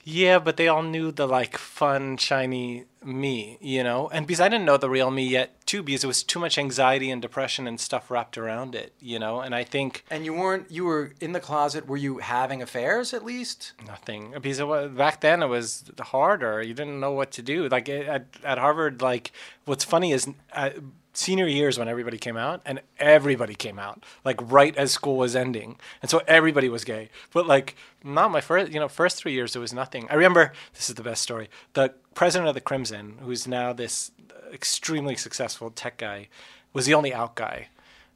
Yeah, 0.10 0.40
but 0.40 0.56
they 0.56 0.70
all 0.70 0.84
knew 0.84 1.12
the 1.12 1.28
like 1.28 1.58
fun, 1.58 2.16
shiny 2.16 2.86
me, 3.04 3.58
you 3.60 3.84
know? 3.84 4.08
And 4.08 4.26
because 4.26 4.40
I 4.40 4.48
didn't 4.48 4.64
know 4.64 4.78
the 4.78 4.90
real 4.90 5.12
me 5.12 5.28
yet, 5.28 5.66
too, 5.66 5.84
because 5.84 6.06
it 6.06 6.08
was 6.08 6.24
too 6.24 6.40
much 6.40 6.58
anxiety 6.58 7.12
and 7.12 7.22
depression 7.22 7.68
and 7.68 7.78
stuff 7.78 8.10
wrapped 8.10 8.38
around 8.38 8.74
it, 8.74 8.94
you 9.02 9.20
know? 9.20 9.42
And 9.42 9.54
I 9.54 9.66
think 9.66 10.06
And 10.10 10.24
you 10.24 10.34
weren't, 10.34 10.72
you 10.72 10.86
were 10.86 11.12
in 11.20 11.34
the 11.34 11.42
closet. 11.42 11.88
Were 11.88 11.98
you 11.98 12.20
having 12.20 12.62
affairs 12.62 13.14
at 13.14 13.26
least? 13.26 13.74
nothing. 13.86 14.32
Because 14.32 14.60
it 14.60 14.68
was, 14.68 14.92
back 14.92 15.20
then 15.20 15.44
it 15.44 15.48
was 15.48 15.84
harder. 16.00 16.62
You 16.62 16.74
didn't 16.74 17.02
know 17.02 17.12
what 17.12 17.32
to 17.32 17.42
do. 17.42 17.68
Like 17.68 17.90
at, 17.90 18.28
at 18.46 18.58
Harvard, 18.58 19.02
like 19.02 19.34
what's 19.66 19.84
funny 19.84 20.14
is 20.14 20.30
uh, 20.54 20.70
senior 21.18 21.48
years 21.48 21.80
when 21.80 21.88
everybody 21.88 22.18
came 22.18 22.38
out, 22.38 22.62
and 22.66 22.80
everybody 23.00 23.56
came 23.56 23.80
out, 23.80 24.04
like 24.24 24.40
right 24.52 24.76
as 24.78 24.92
school 24.92 25.18
was 25.18 25.36
ending. 25.36 25.78
And 26.02 26.12
so 26.12 26.22
everybody 26.28 26.70
was 26.70 26.84
gay. 26.84 27.10
But 27.34 27.48
like, 27.48 27.76
not 28.04 28.32
my 28.32 28.40
first, 28.40 28.72
you 28.72 28.80
know, 28.80 28.88
first 28.88 29.18
three 29.18 29.34
years, 29.34 29.54
there 29.54 29.62
was 29.62 29.74
nothing. 29.74 30.08
I 30.10 30.14
remember, 30.14 30.54
this 30.74 30.90
is 30.90 30.96
the 30.96 31.04
best 31.04 31.24
story. 31.24 31.50
The 31.74 31.94
president 32.14 32.50
of 32.50 32.54
the 32.54 32.62
Crimson, 32.62 33.18
who's 33.22 33.48
now 33.48 33.74
this 33.74 34.12
extremely 34.54 35.16
successful 35.16 35.72
tech 35.72 35.98
guy, 35.98 36.28
was 36.72 36.86
the 36.86 36.94
only 36.94 37.14
out 37.14 37.36
guy 37.36 37.70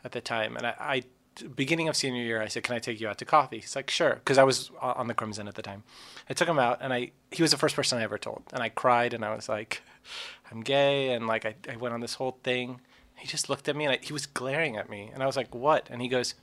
at 0.03 0.11
the 0.11 0.21
time. 0.21 0.55
And 0.55 0.67
I, 0.67 0.75
I 0.79 1.03
beginning 1.55 1.87
of 1.87 1.95
senior 1.95 2.21
year, 2.21 2.39
I 2.39 2.47
said, 2.47 2.63
"Can 2.63 2.75
I 2.75 2.79
take 2.79 3.01
you 3.01 3.07
out 3.07 3.17
to 3.17 3.25
coffee?" 3.25 3.59
He's 3.59 3.75
like, 3.75 3.89
"Sure," 3.89 4.15
because 4.15 4.37
I 4.37 4.43
was 4.43 4.69
on 4.79 5.07
the 5.07 5.15
Crimson 5.15 5.47
at 5.47 5.55
the 5.55 5.61
time. 5.63 5.83
I 6.29 6.33
took 6.33 6.47
him 6.47 6.59
out, 6.59 6.77
and 6.81 6.93
I 6.93 7.11
he 7.31 7.41
was 7.41 7.51
the 7.51 7.57
first 7.57 7.75
person 7.75 7.97
I 7.97 8.03
ever 8.03 8.19
told, 8.19 8.43
and 8.53 8.61
I 8.61 8.69
cried, 8.69 9.13
and 9.13 9.25
I 9.25 9.33
was 9.35 9.49
like, 9.49 9.81
"I'm 10.51 10.61
gay," 10.61 11.13
and 11.13 11.25
like 11.25 11.45
I, 11.45 11.55
I 11.67 11.77
went 11.77 11.95
on 11.95 12.01
this 12.01 12.15
whole 12.15 12.37
thing. 12.43 12.79
He 13.21 13.27
just 13.27 13.49
looked 13.49 13.69
at 13.69 13.75
me, 13.75 13.85
and 13.85 13.93
I, 13.93 13.99
he 14.01 14.13
was 14.13 14.25
glaring 14.25 14.77
at 14.77 14.89
me, 14.89 15.11
and 15.13 15.21
I 15.21 15.27
was 15.27 15.37
like, 15.37 15.53
"What?" 15.53 15.87
And 15.89 16.01
he 16.01 16.07
goes. 16.07 16.33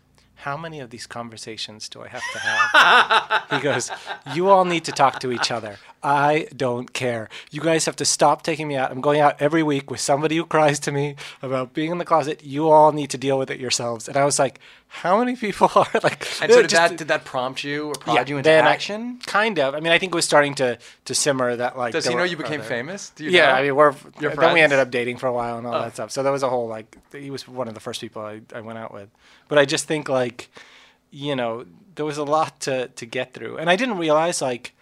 How 0.43 0.57
many 0.57 0.79
of 0.79 0.91
these 0.91 1.05
conversations 1.05 1.88
do 1.88 2.01
I 2.01 2.07
have 2.07 2.23
to 2.33 2.38
have? 2.38 3.51
he 3.51 3.59
goes, 3.61 3.91
You 4.37 4.51
all 4.51 4.64
need 4.64 4.85
to 4.85 4.93
talk 4.93 5.19
to 5.19 5.33
each 5.33 5.51
other. 5.51 5.79
I 6.01 6.47
don't 6.57 6.93
care. 6.93 7.29
You 7.51 7.61
guys 7.61 7.87
have 7.87 7.97
to 7.97 8.05
stop 8.05 8.43
taking 8.43 8.69
me 8.69 8.77
out. 8.77 8.93
I'm 8.93 9.01
going 9.01 9.19
out 9.19 9.43
every 9.43 9.64
week 9.64 9.91
with 9.91 9.99
somebody 9.99 10.37
who 10.37 10.47
cries 10.47 10.79
to 10.81 10.93
me 10.93 11.17
about 11.43 11.75
being 11.75 11.91
in 11.91 11.99
the 11.99 12.05
closet. 12.05 12.45
You 12.45 12.71
all 12.71 12.93
need 12.93 13.11
to 13.11 13.19
deal 13.19 13.37
with 13.37 13.51
it 13.51 13.59
yourselves. 13.59 14.07
And 14.07 14.17
I 14.17 14.25
was 14.25 14.38
like, 14.38 14.61
How 14.90 15.18
many 15.18 15.37
people 15.37 15.70
are 15.77 15.87
like. 16.03 16.27
And 16.42 16.51
so 16.51 16.62
did 16.62 16.70
that 16.70 16.96
did 16.96 17.09
that 17.09 17.24
prompt 17.24 17.62
you 17.62 17.88
or 17.88 17.94
prod 17.94 18.29
you 18.29 18.38
into 18.38 18.48
then 18.48 18.66
I- 18.66 18.72
action? 18.72 19.20
kind 19.27 19.59
of. 19.59 19.74
I 19.74 19.81
mean, 19.81 19.92
I 19.92 19.98
think 19.98 20.12
it 20.12 20.16
was 20.16 20.24
starting 20.24 20.55
to, 20.57 20.79
to 21.05 21.14
simmer 21.14 21.55
that, 21.57 21.77
like. 21.77 21.92
Does 21.92 22.07
he 22.07 22.14
know 22.14 22.20
were 22.20 22.27
you 22.27 22.37
became 22.38 22.61
other- 22.61 22.68
famous? 22.68 23.11
Do 23.11 23.24
you 23.24 23.31
yeah, 23.31 23.46
know? 23.46 23.53
I 23.53 23.62
mean, 23.62 23.77
we're 23.77 23.90
Your 24.20 24.31
then 24.31 24.35
friends? 24.35 24.55
we 24.55 24.61
ended 24.61 24.79
up 24.79 24.90
dating 24.90 25.18
for 25.18 25.27
a 25.27 25.33
while 25.33 25.59
and 25.59 25.66
all 25.66 25.81
that 25.83 25.92
stuff. 25.94 26.11
So 26.11 26.22
there 26.22 26.33
was 26.33 26.42
a 26.42 26.48
whole 26.48 26.66
like 26.68 26.96
he 27.12 27.31
was 27.31 27.46
one 27.46 27.68
of 27.68 27.74
the 27.74 27.81
first 27.81 28.01
people 28.01 28.22
I, 28.22 28.40
I 28.55 28.61
went 28.62 28.79
out 28.79 28.92
with. 28.92 29.11
But 29.48 29.59
I 29.59 29.66
just 29.66 29.87
think 29.87 30.09
like, 30.09 30.48
you 31.11 31.37
know, 31.37 31.66
there 31.94 32.05
was 32.07 32.16
a 32.18 32.24
lot 32.24 32.61
to 32.61 32.88
to 32.88 33.07
get 33.07 33.35
through, 33.35 33.59
and 33.59 33.68
I 33.68 33.77
didn't 33.77 33.98
realize 33.98 34.40
like 34.40 34.74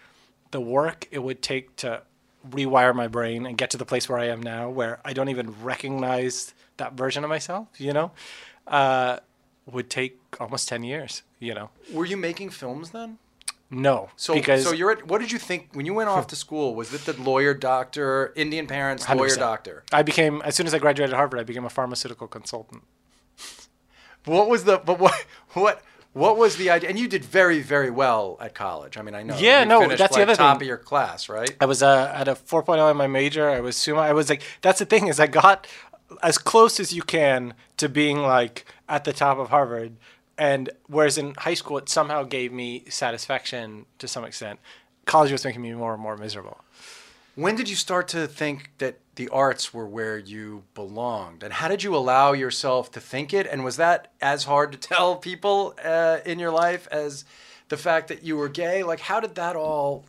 the 0.51 0.61
work 0.61 1.07
it 1.11 1.19
would 1.19 1.41
take 1.41 1.75
to 1.77 2.01
rewire 2.49 2.95
my 2.95 3.07
brain 3.07 3.45
and 3.45 3.57
get 3.57 3.71
to 3.71 3.77
the 3.77 3.85
place 3.85 4.07
where 4.07 4.17
I 4.17 4.27
am 4.27 4.41
now, 4.41 4.69
where 4.69 4.99
I 5.03 5.11
don't 5.11 5.27
even 5.29 5.53
recognize 5.61 6.53
that 6.77 6.93
version 6.93 7.23
of 7.25 7.29
myself. 7.29 7.67
You 7.77 7.91
know, 7.91 8.11
uh, 8.67 9.17
would 9.71 9.89
take 9.89 10.17
almost 10.39 10.67
ten 10.67 10.83
years. 10.83 11.23
You 11.39 11.53
know. 11.53 11.69
Were 11.93 12.05
you 12.05 12.17
making 12.17 12.49
films 12.51 12.89
then? 12.91 13.17
No, 13.69 14.09
So, 14.15 14.33
because 14.33 14.63
so 14.63 14.71
you're 14.71 14.91
at, 14.91 15.07
what 15.07 15.19
did 15.19 15.29
you 15.29 15.37
think 15.37 15.71
when 15.73 15.85
you 15.85 15.93
went 15.93 16.07
off 16.07 16.27
to 16.27 16.37
school? 16.37 16.73
Was 16.73 16.93
it 16.93 17.01
the 17.01 17.21
lawyer, 17.21 17.53
doctor, 17.53 18.31
Indian 18.37 18.65
parents, 18.65 19.03
lawyer, 19.09 19.27
100%. 19.27 19.37
doctor? 19.39 19.83
I 19.91 20.03
became 20.03 20.41
as 20.45 20.55
soon 20.55 20.67
as 20.67 20.73
I 20.73 20.79
graduated 20.79 21.13
Harvard, 21.13 21.37
I 21.41 21.43
became 21.43 21.65
a 21.65 21.69
pharmaceutical 21.69 22.27
consultant. 22.29 22.83
What 24.25 24.49
was 24.49 24.63
the 24.63 24.77
but 24.77 24.99
what 24.99 25.13
what 25.53 25.81
what 26.13 26.37
was 26.37 26.55
the 26.55 26.69
idea? 26.69 26.89
And 26.89 26.97
you 26.97 27.07
did 27.07 27.23
very 27.25 27.61
very 27.61 27.89
well 27.91 28.37
at 28.39 28.53
college. 28.55 28.97
I 28.97 29.01
mean, 29.01 29.15
I 29.15 29.23
know. 29.23 29.37
Yeah, 29.37 29.61
You 29.61 29.65
no, 29.67 29.81
finished, 29.81 29.99
that's 29.99 30.15
the 30.15 30.21
like, 30.21 30.29
other 30.29 30.37
top 30.37 30.57
thing. 30.57 30.63
of 30.65 30.67
your 30.67 30.77
class, 30.77 31.29
right? 31.29 31.55
I 31.59 31.65
was 31.65 31.83
uh, 31.83 32.11
at 32.15 32.27
a 32.27 32.35
4.0 32.35 32.89
in 32.91 32.97
my 32.97 33.07
major. 33.07 33.49
I 33.49 33.59
was 33.59 33.75
summa. 33.75 33.99
I 34.01 34.13
was 34.13 34.29
like, 34.29 34.41
that's 34.61 34.79
the 34.79 34.85
thing 34.85 35.07
is 35.07 35.19
I 35.19 35.27
got 35.27 35.67
as 36.23 36.37
close 36.37 36.79
as 36.79 36.93
you 36.93 37.01
can 37.03 37.53
to 37.77 37.89
being 37.89 38.19
like 38.19 38.65
at 38.87 39.03
the 39.03 39.13
top 39.13 39.37
of 39.37 39.49
Harvard. 39.49 39.97
And 40.37 40.69
whereas 40.87 41.17
in 41.17 41.33
high 41.35 41.55
school, 41.55 41.77
it 41.77 41.89
somehow 41.89 42.23
gave 42.23 42.51
me 42.51 42.85
satisfaction 42.89 43.85
to 43.99 44.07
some 44.07 44.23
extent. 44.23 44.59
College 45.05 45.31
was 45.31 45.43
making 45.43 45.61
me 45.61 45.73
more 45.73 45.93
and 45.93 46.01
more 46.01 46.17
miserable. 46.17 46.63
When 47.35 47.55
did 47.55 47.69
you 47.69 47.75
start 47.75 48.07
to 48.09 48.27
think 48.27 48.71
that 48.79 48.97
the 49.15 49.29
arts 49.29 49.73
were 49.73 49.87
where 49.87 50.17
you 50.17 50.63
belonged? 50.73 51.43
And 51.43 51.53
how 51.53 51.67
did 51.67 51.83
you 51.83 51.95
allow 51.95 52.33
yourself 52.33 52.91
to 52.93 52.99
think 52.99 53.33
it? 53.33 53.45
And 53.45 53.63
was 53.63 53.77
that 53.77 54.11
as 54.21 54.45
hard 54.45 54.71
to 54.71 54.77
tell 54.77 55.15
people 55.15 55.75
uh, 55.83 56.19
in 56.25 56.39
your 56.39 56.51
life 56.51 56.87
as 56.91 57.25
the 57.69 57.77
fact 57.77 58.07
that 58.07 58.23
you 58.23 58.37
were 58.37 58.49
gay? 58.49 58.83
Like, 58.83 59.01
how 59.01 59.19
did 59.19 59.35
that 59.35 59.55
all 59.55 60.05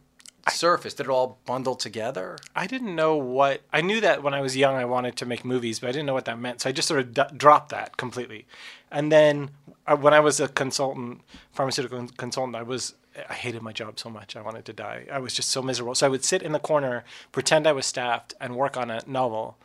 surface? 0.48 0.94
Did 0.94 1.06
it 1.06 1.10
all 1.10 1.38
bundle 1.46 1.74
together? 1.74 2.36
I 2.54 2.66
didn't 2.66 2.94
know 2.94 3.16
what 3.16 3.62
I 3.72 3.80
knew 3.80 4.00
that 4.00 4.22
when 4.22 4.34
I 4.34 4.40
was 4.40 4.56
young 4.56 4.76
I 4.76 4.84
wanted 4.84 5.16
to 5.16 5.26
make 5.26 5.44
movies, 5.44 5.80
but 5.80 5.88
I 5.88 5.92
didn't 5.92 6.06
know 6.06 6.14
what 6.14 6.24
that 6.26 6.38
meant. 6.38 6.62
So 6.62 6.68
I 6.68 6.72
just 6.72 6.88
sort 6.88 7.00
of 7.00 7.14
d- 7.14 7.36
dropped 7.36 7.70
that 7.70 7.96
completely. 7.96 8.46
And 8.90 9.12
then 9.12 9.50
uh, 9.86 9.96
when 9.96 10.14
I 10.14 10.20
was 10.20 10.40
a 10.40 10.48
consultant, 10.48 11.20
pharmaceutical 11.52 12.06
consultant, 12.16 12.56
I 12.56 12.62
was 12.62 12.94
I 13.28 13.34
hated 13.34 13.62
my 13.62 13.72
job 13.72 13.98
so 13.98 14.10
much. 14.10 14.36
I 14.36 14.42
wanted 14.42 14.64
to 14.66 14.72
die. 14.72 15.06
I 15.10 15.18
was 15.18 15.34
just 15.34 15.48
so 15.48 15.62
miserable. 15.62 15.94
So 15.94 16.06
I 16.06 16.10
would 16.10 16.24
sit 16.24 16.42
in 16.42 16.52
the 16.52 16.58
corner, 16.58 17.04
pretend 17.32 17.66
I 17.66 17.72
was 17.72 17.86
staffed, 17.86 18.34
and 18.40 18.54
work 18.54 18.76
on 18.76 18.90
a 18.90 19.02
novel. 19.06 19.56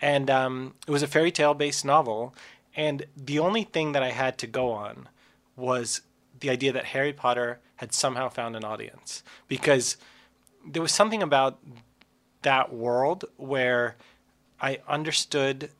And 0.00 0.30
um, 0.30 0.74
it 0.86 0.90
was 0.90 1.02
a 1.02 1.06
fairy 1.06 1.30
tale 1.30 1.54
based 1.54 1.84
novel. 1.84 2.34
And 2.74 3.06
the 3.16 3.38
only 3.38 3.64
thing 3.64 3.92
that 3.92 4.02
I 4.02 4.10
had 4.10 4.38
to 4.38 4.46
go 4.46 4.70
on 4.70 5.08
was 5.56 6.02
the 6.40 6.50
idea 6.50 6.72
that 6.72 6.86
Harry 6.86 7.12
Potter 7.12 7.60
had 7.76 7.92
somehow 7.92 8.28
found 8.28 8.56
an 8.56 8.64
audience 8.64 9.22
because 9.48 9.96
there 10.66 10.82
was 10.82 10.92
something 10.92 11.22
about 11.22 11.58
that 12.42 12.72
world 12.72 13.24
where 13.36 13.96
I 14.60 14.80
understood 14.88 15.70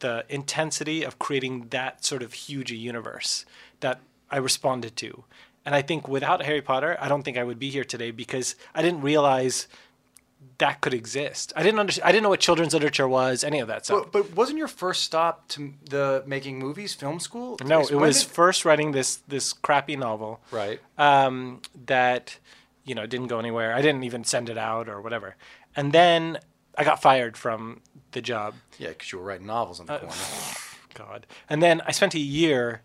the 0.00 0.24
intensity 0.28 1.02
of 1.02 1.18
creating 1.18 1.68
that 1.70 2.04
sort 2.04 2.22
of 2.22 2.32
huge 2.32 2.70
universe 2.70 3.46
that 3.80 4.00
I 4.30 4.38
responded 4.38 4.96
to. 4.96 5.24
And 5.64 5.74
I 5.74 5.82
think 5.82 6.08
without 6.08 6.42
Harry 6.42 6.60
Potter, 6.60 6.96
I 7.00 7.08
don't 7.08 7.22
think 7.22 7.38
I 7.38 7.44
would 7.44 7.58
be 7.58 7.70
here 7.70 7.84
today 7.84 8.10
because 8.10 8.54
I 8.74 8.82
didn't 8.82 9.00
realize 9.00 9.66
that 10.58 10.80
could 10.80 10.94
exist. 10.94 11.52
I 11.56 11.62
didn't 11.62 11.80
understand. 11.80 12.08
I 12.08 12.12
didn't 12.12 12.22
know 12.22 12.28
what 12.28 12.40
children's 12.40 12.74
literature 12.74 13.08
was, 13.08 13.44
any 13.44 13.60
of 13.60 13.68
that 13.68 13.84
stuff. 13.84 14.08
But, 14.10 14.26
but 14.26 14.36
wasn't 14.36 14.58
your 14.58 14.68
first 14.68 15.02
stop 15.02 15.48
to 15.48 15.74
the 15.88 16.22
making 16.26 16.58
movies 16.58 16.94
film 16.94 17.20
school? 17.20 17.56
no, 17.64 17.80
it 17.82 17.94
was 17.94 18.22
did- 18.22 18.32
first 18.32 18.64
writing 18.64 18.92
this 18.92 19.16
this 19.28 19.52
crappy 19.52 19.96
novel. 19.96 20.40
right. 20.50 20.80
um, 20.98 21.60
that 21.86 22.38
you 22.84 22.94
know 22.94 23.06
didn't 23.06 23.28
go 23.28 23.38
anywhere. 23.38 23.74
I 23.74 23.82
didn't 23.82 24.04
even 24.04 24.24
send 24.24 24.48
it 24.48 24.58
out 24.58 24.88
or 24.88 25.00
whatever. 25.00 25.36
And 25.76 25.92
then 25.92 26.38
I 26.76 26.84
got 26.84 27.02
fired 27.02 27.36
from 27.36 27.80
the 28.12 28.20
job. 28.20 28.54
Yeah, 28.78 28.88
because 28.88 29.12
you 29.12 29.18
were 29.18 29.24
writing 29.24 29.46
novels 29.46 29.80
in 29.80 29.86
the 29.86 29.98
corner. 29.98 30.14
God. 30.94 31.26
And 31.48 31.62
then 31.62 31.82
I 31.86 31.90
spent 31.92 32.14
a 32.14 32.20
year 32.20 32.82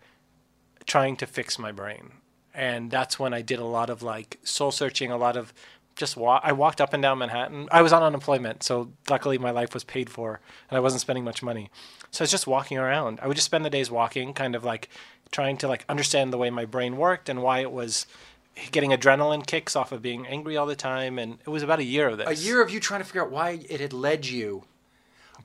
trying 0.86 1.16
to 1.16 1.26
fix 1.26 1.58
my 1.58 1.72
brain. 1.72 2.12
And 2.52 2.90
that's 2.90 3.18
when 3.18 3.32
I 3.32 3.42
did 3.42 3.60
a 3.60 3.64
lot 3.64 3.90
of 3.90 4.02
like 4.02 4.38
soul 4.42 4.72
searching, 4.72 5.12
a 5.12 5.16
lot 5.16 5.36
of 5.36 5.54
just 6.00 6.16
walk. 6.16 6.42
I 6.44 6.52
walked 6.52 6.80
up 6.80 6.92
and 6.92 7.02
down 7.02 7.18
Manhattan. 7.18 7.68
I 7.70 7.82
was 7.82 7.92
on 7.92 8.02
unemployment, 8.02 8.62
so 8.64 8.90
luckily 9.08 9.38
my 9.38 9.52
life 9.52 9.72
was 9.72 9.84
paid 9.84 10.10
for 10.10 10.40
and 10.68 10.76
I 10.76 10.80
wasn't 10.80 11.02
spending 11.02 11.22
much 11.22 11.42
money. 11.42 11.70
So 12.10 12.22
I 12.22 12.24
was 12.24 12.30
just 12.32 12.48
walking 12.48 12.78
around. 12.78 13.20
I 13.22 13.28
would 13.28 13.36
just 13.36 13.44
spend 13.44 13.64
the 13.64 13.70
days 13.70 13.90
walking, 13.90 14.32
kind 14.34 14.56
of 14.56 14.64
like 14.64 14.88
trying 15.30 15.56
to 15.58 15.68
like 15.68 15.84
understand 15.88 16.32
the 16.32 16.38
way 16.38 16.50
my 16.50 16.64
brain 16.64 16.96
worked 16.96 17.28
and 17.28 17.40
why 17.42 17.60
it 17.60 17.70
was 17.70 18.06
getting 18.72 18.90
adrenaline 18.90 19.46
kicks 19.46 19.76
off 19.76 19.92
of 19.92 20.02
being 20.02 20.26
angry 20.26 20.56
all 20.56 20.66
the 20.66 20.74
time. 20.74 21.18
And 21.20 21.38
it 21.46 21.50
was 21.50 21.62
about 21.62 21.78
a 21.78 21.84
year 21.84 22.08
of 22.08 22.18
this. 22.18 22.28
A 22.28 22.34
year 22.44 22.60
of 22.60 22.70
you 22.70 22.80
trying 22.80 23.00
to 23.00 23.04
figure 23.06 23.22
out 23.24 23.30
why 23.30 23.60
it 23.68 23.80
had 23.80 23.92
led 23.92 24.26
you, 24.26 24.64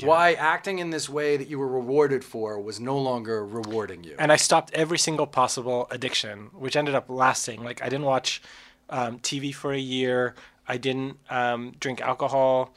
why 0.02 0.34
acting 0.34 0.80
in 0.80 0.90
this 0.90 1.08
way 1.08 1.38
that 1.38 1.48
you 1.48 1.60
were 1.60 1.68
rewarded 1.68 2.24
for 2.24 2.60
was 2.60 2.80
no 2.80 2.98
longer 2.98 3.46
rewarding 3.46 4.04
you. 4.04 4.16
and 4.18 4.32
I 4.32 4.36
stopped 4.36 4.74
every 4.74 4.98
single 4.98 5.28
possible 5.28 5.88
addiction, 5.92 6.50
which 6.54 6.76
ended 6.76 6.96
up 6.96 7.10
lasting. 7.10 7.64
Like 7.64 7.82
I 7.82 7.90
didn't 7.90 8.06
watch 8.06 8.42
um, 8.90 9.20
TV 9.20 9.54
for 9.54 9.74
a 9.74 9.78
year. 9.80 10.36
I 10.68 10.78
didn't 10.78 11.18
um, 11.30 11.74
drink 11.80 12.02
alcohol 12.02 12.74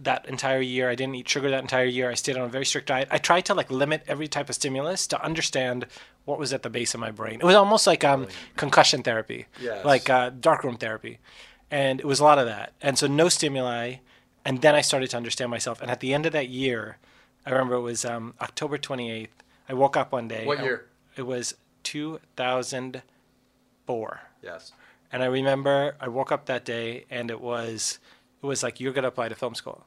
that 0.00 0.26
entire 0.28 0.60
year. 0.60 0.88
I 0.88 0.94
didn't 0.94 1.16
eat 1.16 1.28
sugar 1.28 1.50
that 1.50 1.60
entire 1.60 1.84
year. 1.84 2.10
I 2.10 2.14
stayed 2.14 2.36
on 2.36 2.44
a 2.44 2.48
very 2.48 2.64
strict 2.64 2.88
diet. 2.88 3.08
I 3.10 3.18
tried 3.18 3.44
to 3.46 3.54
like 3.54 3.70
limit 3.70 4.02
every 4.08 4.28
type 4.28 4.48
of 4.48 4.54
stimulus 4.54 5.06
to 5.08 5.22
understand 5.22 5.86
what 6.24 6.38
was 6.38 6.52
at 6.52 6.62
the 6.62 6.70
base 6.70 6.94
of 6.94 7.00
my 7.00 7.10
brain. 7.10 7.40
It 7.40 7.44
was 7.44 7.54
almost 7.56 7.86
like 7.86 8.04
um, 8.04 8.26
concussion 8.56 9.02
therapy, 9.02 9.46
Yes. 9.60 9.84
like 9.84 10.08
uh, 10.08 10.30
darkroom 10.30 10.76
therapy, 10.76 11.18
and 11.70 11.98
it 12.00 12.06
was 12.06 12.20
a 12.20 12.24
lot 12.24 12.38
of 12.38 12.46
that. 12.46 12.72
And 12.80 12.96
so 12.96 13.06
no 13.08 13.28
stimuli, 13.28 13.96
and 14.44 14.62
then 14.62 14.74
I 14.74 14.80
started 14.82 15.10
to 15.10 15.16
understand 15.16 15.50
myself. 15.50 15.80
And 15.82 15.90
at 15.90 16.00
the 16.00 16.14
end 16.14 16.26
of 16.26 16.32
that 16.32 16.48
year, 16.48 16.98
I 17.44 17.50
remember 17.50 17.74
it 17.74 17.80
was 17.80 18.04
um, 18.04 18.34
October 18.40 18.78
twenty 18.78 19.10
eighth. 19.10 19.42
I 19.68 19.74
woke 19.74 19.96
up 19.96 20.12
one 20.12 20.28
day. 20.28 20.46
What 20.46 20.60
I- 20.60 20.64
year? 20.64 20.86
it 21.16 21.22
was 21.22 21.54
2004. 21.82 24.20
yes. 24.42 24.72
And 25.12 25.22
I 25.22 25.26
remember 25.26 25.94
I 26.00 26.08
woke 26.08 26.32
up 26.32 26.46
that 26.46 26.64
day 26.64 27.04
and 27.10 27.30
it 27.30 27.40
was 27.40 27.98
it 28.42 28.46
was 28.46 28.62
like 28.62 28.80
you're 28.80 28.92
going 28.92 29.02
to 29.02 29.08
apply 29.08 29.28
to 29.28 29.34
film 29.34 29.54
school. 29.54 29.84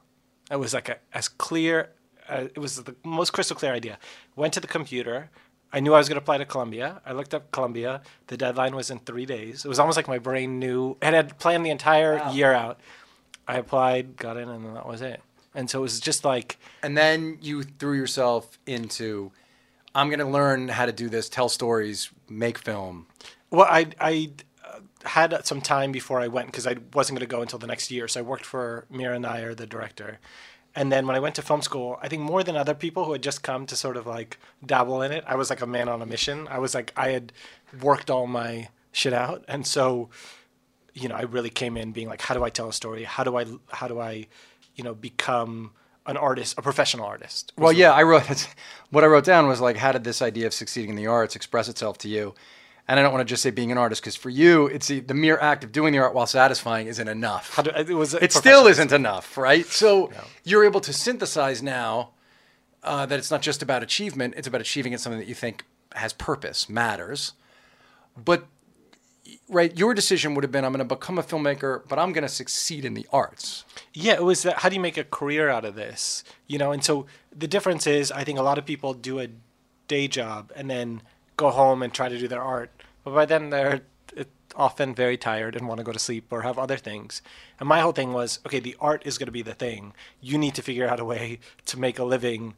It 0.50 0.56
was 0.56 0.72
like 0.72 0.88
a, 0.88 0.96
as 1.12 1.28
clear 1.28 1.90
uh, 2.28 2.44
it 2.54 2.58
was 2.58 2.82
the 2.82 2.94
most 3.04 3.32
crystal 3.32 3.56
clear 3.56 3.72
idea. 3.72 3.98
Went 4.36 4.52
to 4.54 4.60
the 4.60 4.66
computer. 4.66 5.30
I 5.72 5.80
knew 5.80 5.94
I 5.94 5.98
was 5.98 6.08
going 6.08 6.14
to 6.16 6.22
apply 6.22 6.38
to 6.38 6.44
Columbia. 6.44 7.00
I 7.04 7.12
looked 7.12 7.34
up 7.34 7.50
Columbia. 7.50 8.00
The 8.28 8.36
deadline 8.36 8.74
was 8.74 8.90
in 8.90 9.00
3 9.00 9.26
days. 9.26 9.64
It 9.64 9.68
was 9.68 9.78
almost 9.78 9.96
like 9.96 10.08
my 10.08 10.18
brain 10.18 10.58
knew 10.58 10.96
and 11.02 11.14
had 11.14 11.38
planned 11.38 11.66
the 11.66 11.70
entire 11.70 12.16
Wow. 12.16 12.32
year 12.32 12.52
out. 12.52 12.80
I 13.48 13.58
applied, 13.58 14.16
got 14.16 14.36
in 14.36 14.48
and 14.48 14.64
then 14.64 14.74
that 14.74 14.86
was 14.86 15.02
it. 15.02 15.20
And 15.54 15.68
so 15.70 15.80
it 15.80 15.82
was 15.82 16.00
just 16.00 16.24
like 16.24 16.58
And 16.82 16.96
then 16.96 17.38
you 17.40 17.62
threw 17.64 17.94
yourself 17.94 18.58
into, 18.66 19.32
I'm 19.94 20.08
going 20.08 20.18
to 20.20 20.26
learn 20.26 20.68
how 20.68 20.86
to 20.86 20.92
do 20.92 21.08
this, 21.08 21.28
tell 21.28 21.48
stories, 21.48 22.10
make 22.28 22.58
film. 22.58 23.06
Well, 23.50 23.66
I 23.68 23.86
I 24.00 24.30
had 25.06 25.46
some 25.46 25.60
time 25.60 25.92
before 25.92 26.20
I 26.20 26.28
went 26.28 26.48
because 26.48 26.66
I 26.66 26.76
wasn't 26.94 27.18
going 27.18 27.28
to 27.28 27.34
go 27.34 27.42
until 27.42 27.58
the 27.58 27.66
next 27.66 27.90
year. 27.90 28.08
So 28.08 28.20
I 28.20 28.22
worked 28.22 28.44
for 28.44 28.86
Mira 28.90 29.18
Nair, 29.18 29.54
the 29.54 29.66
director, 29.66 30.18
and 30.76 30.92
then 30.92 31.06
when 31.06 31.16
I 31.16 31.20
went 31.20 31.34
to 31.36 31.42
film 31.42 31.62
school, 31.62 31.98
I 32.02 32.08
think 32.08 32.22
more 32.22 32.44
than 32.44 32.54
other 32.54 32.74
people 32.74 33.06
who 33.06 33.12
had 33.12 33.22
just 33.22 33.42
come 33.42 33.64
to 33.66 33.74
sort 33.74 33.96
of 33.96 34.06
like 34.06 34.38
dabble 34.64 35.00
in 35.00 35.10
it, 35.10 35.24
I 35.26 35.34
was 35.34 35.48
like 35.48 35.62
a 35.62 35.66
man 35.66 35.88
on 35.88 36.02
a 36.02 36.06
mission. 36.06 36.46
I 36.48 36.58
was 36.58 36.74
like 36.74 36.92
I 36.96 37.08
had 37.08 37.32
worked 37.80 38.10
all 38.10 38.26
my 38.26 38.68
shit 38.92 39.14
out, 39.14 39.42
and 39.48 39.66
so 39.66 40.10
you 40.92 41.08
know 41.08 41.14
I 41.14 41.22
really 41.22 41.48
came 41.48 41.78
in 41.78 41.92
being 41.92 42.08
like, 42.08 42.20
how 42.20 42.34
do 42.34 42.44
I 42.44 42.50
tell 42.50 42.68
a 42.68 42.74
story? 42.74 43.04
How 43.04 43.24
do 43.24 43.38
I 43.38 43.46
how 43.72 43.88
do 43.88 43.98
I 43.98 44.26
you 44.74 44.84
know 44.84 44.94
become 44.94 45.72
an 46.04 46.18
artist, 46.18 46.58
a 46.58 46.62
professional 46.62 47.06
artist? 47.06 47.54
Well, 47.56 47.72
yeah, 47.72 47.92
I 47.92 48.02
wrote 48.02 48.46
what 48.90 49.02
I 49.02 49.06
wrote 49.06 49.24
down 49.24 49.48
was 49.48 49.62
like, 49.62 49.78
how 49.78 49.92
did 49.92 50.04
this 50.04 50.20
idea 50.20 50.46
of 50.46 50.52
succeeding 50.52 50.90
in 50.90 50.96
the 50.96 51.06
arts 51.06 51.36
express 51.36 51.68
itself 51.68 51.96
to 51.98 52.08
you? 52.08 52.34
And 52.88 53.00
I 53.00 53.02
don't 53.02 53.12
want 53.12 53.26
to 53.26 53.30
just 53.30 53.42
say 53.42 53.50
being 53.50 53.72
an 53.72 53.78
artist 53.78 54.00
because 54.00 54.14
for 54.14 54.30
you, 54.30 54.66
it's 54.68 54.86
the, 54.86 55.00
the 55.00 55.14
mere 55.14 55.38
act 55.38 55.64
of 55.64 55.72
doing 55.72 55.92
the 55.92 55.98
art 55.98 56.14
while 56.14 56.26
satisfying 56.26 56.86
isn't 56.86 57.08
enough. 57.08 57.54
How 57.54 57.62
do, 57.62 57.70
it 57.70 57.88
was 57.88 58.14
it 58.14 58.32
still 58.32 58.66
isn't 58.66 58.92
enough, 58.92 59.36
right? 59.36 59.66
So 59.66 60.10
you're 60.44 60.64
able 60.64 60.80
to 60.80 60.92
synthesize 60.92 61.62
now 61.62 62.10
uh, 62.84 63.04
that 63.06 63.18
it's 63.18 63.30
not 63.30 63.42
just 63.42 63.60
about 63.62 63.82
achievement; 63.82 64.34
it's 64.36 64.46
about 64.46 64.60
achieving 64.60 64.92
it 64.92 65.00
something 65.00 65.18
that 65.18 65.26
you 65.26 65.34
think 65.34 65.64
has 65.94 66.12
purpose, 66.12 66.68
matters. 66.68 67.32
But 68.16 68.46
right, 69.48 69.76
your 69.76 69.92
decision 69.92 70.34
would 70.34 70.44
have 70.44 70.52
been: 70.52 70.64
I'm 70.64 70.72
going 70.72 70.86
to 70.86 70.94
become 70.94 71.18
a 71.18 71.24
filmmaker, 71.24 71.82
but 71.88 71.98
I'm 71.98 72.12
going 72.12 72.22
to 72.22 72.28
succeed 72.28 72.84
in 72.84 72.94
the 72.94 73.06
arts. 73.12 73.64
Yeah, 73.94 74.14
it 74.14 74.22
was 74.22 74.44
that. 74.44 74.58
How 74.58 74.68
do 74.68 74.76
you 74.76 74.80
make 74.80 74.96
a 74.96 75.02
career 75.04 75.48
out 75.48 75.64
of 75.64 75.74
this? 75.74 76.22
You 76.46 76.58
know, 76.58 76.70
and 76.70 76.84
so 76.84 77.06
the 77.36 77.48
difference 77.48 77.88
is, 77.88 78.12
I 78.12 78.22
think 78.22 78.38
a 78.38 78.42
lot 78.42 78.58
of 78.58 78.64
people 78.64 78.94
do 78.94 79.18
a 79.18 79.26
day 79.88 80.08
job 80.08 80.52
and 80.54 80.70
then 80.70 81.02
go 81.36 81.50
home 81.50 81.82
and 81.82 81.92
try 81.92 82.08
to 82.08 82.18
do 82.18 82.28
their 82.28 82.42
art, 82.42 82.70
but 83.04 83.14
by 83.14 83.26
then 83.26 83.50
they're 83.50 83.82
often 84.56 84.94
very 84.94 85.16
tired 85.16 85.54
and 85.54 85.68
want 85.68 85.78
to 85.78 85.84
go 85.84 85.92
to 85.92 85.98
sleep 85.98 86.26
or 86.30 86.42
have 86.42 86.58
other 86.58 86.76
things. 86.76 87.22
And 87.60 87.68
my 87.68 87.80
whole 87.80 87.92
thing 87.92 88.12
was, 88.12 88.40
okay, 88.46 88.60
the 88.60 88.76
art 88.80 89.02
is 89.04 89.18
going 89.18 89.26
to 89.26 89.32
be 89.32 89.42
the 89.42 89.54
thing. 89.54 89.92
You 90.20 90.38
need 90.38 90.54
to 90.54 90.62
figure 90.62 90.88
out 90.88 90.98
a 90.98 91.04
way 91.04 91.38
to 91.66 91.78
make 91.78 91.98
a 91.98 92.04
living 92.04 92.54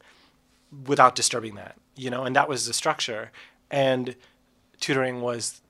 without 0.87 1.15
disturbing 1.15 1.55
that, 1.55 1.75
you 1.95 2.09
know, 2.09 2.23
and 2.23 2.35
that 2.35 2.47
was 2.47 2.65
the 2.65 2.73
structure. 2.73 3.31
And 3.69 4.15
tutoring 4.79 5.21
was 5.21 5.61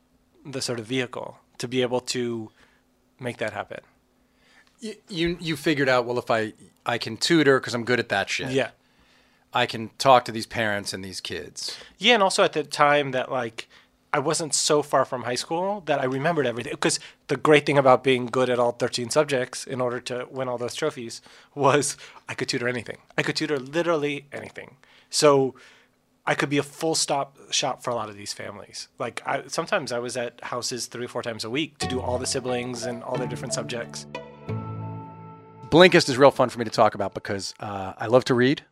the 0.45 0.62
sort 0.62 0.80
of 0.80 0.86
vehicle 0.86 1.39
to 1.58 1.67
be 1.67 1.82
able 1.82 2.00
to 2.02 2.52
make 3.19 3.38
that 3.38 3.54
happen. 3.54 3.82
You 4.80 4.95
you, 5.10 5.38
you 5.41 5.56
figured 5.58 5.89
out 5.89 6.06
well 6.06 6.17
if 6.19 6.32
I 6.32 6.54
I 6.86 6.98
can 6.98 7.17
tutor 7.17 7.60
because 7.60 7.74
I'm 7.74 7.84
good 7.84 8.00
at 8.00 8.10
that 8.10 8.30
shit. 8.30 8.52
Yeah. 8.52 8.69
I 9.54 9.66
can 9.66 9.90
talk 9.98 10.26
to 10.26 10.32
these 10.32 10.46
parents 10.46 10.94
and 10.94 11.04
these 11.04 11.22
kids. 11.22 11.78
Yeah, 11.98 12.14
and 12.16 12.24
also 12.24 12.44
at 12.44 12.54
the 12.54 12.64
time 12.64 13.12
that 13.12 13.32
like 13.32 13.68
I 14.12 14.20
wasn't 14.20 14.54
so 14.54 14.82
far 14.82 15.06
from 15.06 15.24
high 15.24 15.36
school 15.36 15.82
that 15.86 16.00
I 16.00 16.06
remembered 16.06 16.48
everything. 16.48 16.72
Because 16.72 17.00
the 17.28 17.38
great 17.38 17.66
thing 17.66 17.78
about 17.78 18.04
being 18.04 18.26
good 18.26 18.50
at 18.50 18.60
all 18.60 18.72
13 18.72 19.10
subjects 19.10 19.66
in 19.66 19.82
order 19.82 20.00
to 20.02 20.28
win 20.32 20.48
all 20.48 20.58
those 20.58 20.76
trophies 20.76 21.22
was 21.54 21.96
I 22.28 22.34
could 22.34 22.48
tutor 22.48 22.68
anything. 22.68 22.98
I 23.18 23.24
could 23.24 23.36
tutor 23.36 23.60
literally 23.60 24.26
anything. 24.32 24.78
So 25.10 25.56
I 26.26 26.36
could 26.36 26.50
be 26.50 26.58
a 26.58 26.64
full 26.64 26.96
stop 26.96 27.38
shop 27.52 27.84
for 27.84 27.92
a 27.92 27.96
lot 27.96 28.10
of 28.10 28.16
these 28.16 28.34
families. 28.34 28.88
Like 28.98 29.22
I, 29.26 29.44
sometimes 29.48 29.92
I 29.92 30.00
was 30.00 30.18
at 30.18 30.44
houses 30.44 30.88
three 30.88 31.06
or 31.06 31.08
four 31.08 31.22
times 31.22 31.44
a 31.44 31.50
week 31.50 31.78
to 31.80 31.88
do 31.88 32.02
all 32.02 32.18
the 32.18 32.28
siblings 32.28 32.86
and 32.86 33.04
all 33.04 33.18
their 33.18 33.28
different 33.28 33.54
subjects. 33.54 34.08
Blinkist 35.70 36.10
is 36.10 36.18
real 36.18 36.32
fun 36.32 36.50
for 36.50 36.58
me 36.58 36.66
to 36.66 36.72
talk 36.72 36.96
about 36.96 37.14
because 37.14 37.54
uh, 37.60 37.94
I 37.98 38.08
love 38.08 38.26
to 38.26 38.34
read. 38.34 38.64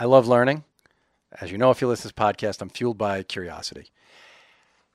I 0.00 0.04
love 0.04 0.26
learning. 0.26 0.64
As 1.42 1.52
you 1.52 1.58
know, 1.58 1.70
if 1.70 1.82
you 1.82 1.86
listen 1.86 2.08
to 2.08 2.14
this 2.14 2.24
podcast, 2.24 2.62
I'm 2.62 2.70
fueled 2.70 2.96
by 2.96 3.22
curiosity. 3.22 3.90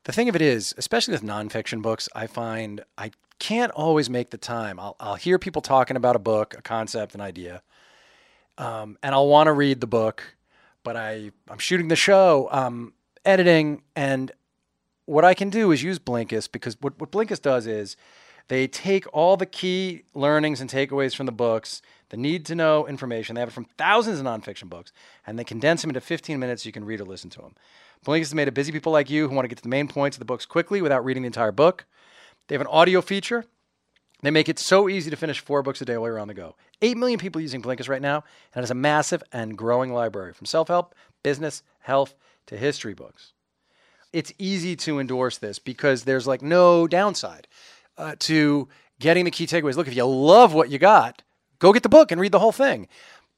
The 0.05 0.11
thing 0.11 0.29
of 0.29 0.35
it 0.35 0.41
is, 0.41 0.73
especially 0.79 1.11
with 1.11 1.21
nonfiction 1.21 1.83
books, 1.83 2.09
I 2.15 2.25
find 2.25 2.83
I 2.97 3.11
can't 3.37 3.71
always 3.73 4.09
make 4.09 4.31
the 4.31 4.39
time. 4.39 4.79
I'll, 4.79 4.95
I'll 4.99 5.13
hear 5.13 5.37
people 5.37 5.61
talking 5.61 5.95
about 5.95 6.15
a 6.15 6.19
book, 6.19 6.55
a 6.57 6.61
concept, 6.63 7.13
an 7.13 7.21
idea, 7.21 7.61
um, 8.57 8.97
and 9.03 9.13
I'll 9.13 9.27
want 9.27 9.45
to 9.45 9.53
read 9.53 9.79
the 9.79 9.85
book, 9.85 10.23
but 10.83 10.95
I, 10.95 11.29
I'm 11.51 11.59
shooting 11.59 11.89
the 11.89 11.95
show, 11.95 12.49
I'm 12.51 12.93
editing, 13.23 13.83
and 13.95 14.31
what 15.05 15.23
I 15.23 15.35
can 15.35 15.51
do 15.51 15.71
is 15.71 15.83
use 15.83 15.99
Blinkist 15.99 16.51
because 16.51 16.77
what, 16.81 16.99
what 16.99 17.11
Blinkist 17.11 17.43
does 17.43 17.67
is 17.67 17.95
they 18.47 18.67
take 18.67 19.05
all 19.12 19.38
the 19.38 19.45
key 19.45 20.03
learnings 20.13 20.62
and 20.62 20.69
takeaways 20.69 21.15
from 21.15 21.25
the 21.25 21.31
books, 21.31 21.81
the 22.10 22.17
need 22.17 22.45
to 22.45 22.55
know 22.55 22.88
information. 22.88 23.36
They 23.36 23.41
have 23.41 23.49
it 23.49 23.53
from 23.53 23.65
thousands 23.77 24.19
of 24.19 24.25
nonfiction 24.25 24.69
books, 24.69 24.91
and 25.25 25.39
they 25.39 25.43
condense 25.43 25.81
them 25.81 25.89
into 25.89 26.01
15 26.01 26.39
minutes 26.39 26.63
so 26.63 26.67
you 26.67 26.73
can 26.73 26.86
read 26.86 27.01
or 27.01 27.05
listen 27.05 27.29
to 27.31 27.41
them. 27.41 27.55
Blinkist 28.05 28.21
is 28.21 28.36
made 28.36 28.47
of 28.47 28.53
busy 28.53 28.71
people 28.71 28.91
like 28.91 29.10
you 29.10 29.27
who 29.27 29.36
want 29.36 29.45
to 29.45 29.49
get 29.49 29.58
to 29.58 29.63
the 29.63 29.69
main 29.69 29.88
points 29.88 30.17
of 30.17 30.19
the 30.19 30.25
books 30.25 30.45
quickly 30.45 30.81
without 30.81 31.03
reading 31.03 31.23
the 31.23 31.27
entire 31.27 31.51
book. 31.51 31.86
They 32.47 32.53
have 32.53 32.62
an 32.62 32.67
audio 32.67 33.01
feature. 33.01 33.45
They 34.21 34.29
make 34.29 34.47
it 34.47 34.60
so 34.60 34.88
easy 34.88 35.10
to 35.10 35.15
finish 35.15 35.39
four 35.39 35.63
books 35.63 35.81
a 35.81 35.86
day 35.86 35.97
while 35.97 36.10
you're 36.10 36.19
on 36.19 36.27
the 36.27 36.34
go. 36.36 36.55
8 36.81 36.97
million 36.97 37.19
people 37.19 37.41
using 37.41 37.62
Blinkist 37.62 37.89
right 37.89 38.01
now, 38.01 38.17
and 38.53 38.58
it 38.58 38.62
has 38.62 38.71
a 38.71 38.75
massive 38.75 39.23
and 39.31 39.58
growing 39.58 39.91
library 39.91 40.34
from 40.34 40.45
self 40.45 40.67
help, 40.67 40.93
business, 41.23 41.63
health, 41.79 42.13
to 42.45 42.58
history 42.58 42.93
books. 42.93 43.34
It's 44.13 44.31
easy 44.38 44.75
to 44.77 44.99
endorse 44.99 45.39
this 45.39 45.60
because 45.60 46.03
there's 46.03 46.27
like 46.27 46.41
no 46.41 46.88
downside 46.88 47.47
uh, 47.97 48.15
to 48.19 48.67
getting 48.99 49.25
the 49.25 49.31
key 49.31 49.47
takeaways. 49.47 49.75
Look, 49.75 49.88
if 49.88 49.95
you 49.95 50.05
love 50.05 50.53
what 50.53 50.69
you 50.69 50.77
got, 50.77 51.23
go 51.60 51.73
get 51.73 51.84
the 51.84 51.89
book 51.89 52.12
and 52.12 52.19
read 52.19 52.31
the 52.31 52.39
whole 52.39 52.51
thing. 52.51 52.88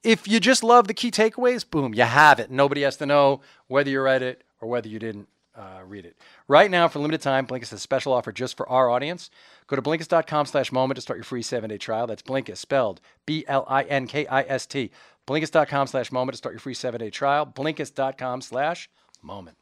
If 0.04 0.28
you 0.28 0.39
just 0.39 0.63
love 0.63 0.88
the 0.88 0.93
key 0.93 1.12
takeaways, 1.12 1.70
boom, 1.70 1.93
you 1.93 2.04
have 2.04 2.39
it. 2.39 2.52
Nobody 2.52 2.82
has 2.84 2.98
to 2.98 3.06
know 3.06 3.41
whether 3.67 3.89
you 3.89 4.02
read 4.02 4.22
it 4.22 4.43
or 4.62 4.70
whether 4.70 4.88
you 4.88 5.00
didn't 5.00 5.28
uh, 5.56 5.82
read 5.86 6.06
it. 6.06 6.15
Right 6.48 6.70
now, 6.70 6.88
for 6.88 7.00
limited 7.00 7.22
time, 7.22 7.48
Blinkist 7.48 7.72
has 7.72 7.74
a 7.74 7.80
special 7.80 8.13
offer 8.13 8.32
just 8.32 8.56
for 8.56 8.70
our 8.70 8.89
audience. 8.89 9.30
Go 9.65 9.76
to 9.76 9.82
Blinkist.com 9.82 10.46
slash 10.46 10.72
moment 10.72 10.96
to 10.96 11.02
start 11.02 11.17
your 11.17 11.24
free 11.24 11.41
seven-day 11.41 11.80
trial. 11.80 12.08
That's 12.08 12.22
Blinkist, 12.22 12.58
spelled 12.58 13.02
B-L-I-N-K-I-S-T. 13.26 14.91
Blinkist.com 15.26 15.88
slash 15.88 16.12
moment 16.12 16.34
to 16.34 16.38
start 16.38 16.54
your 16.54 16.60
free 16.60 16.74
seven-day 16.74 17.10
trial. 17.10 17.46
Blinkist.com 17.46 18.41
slash 18.41 18.89
moment. 19.22 19.58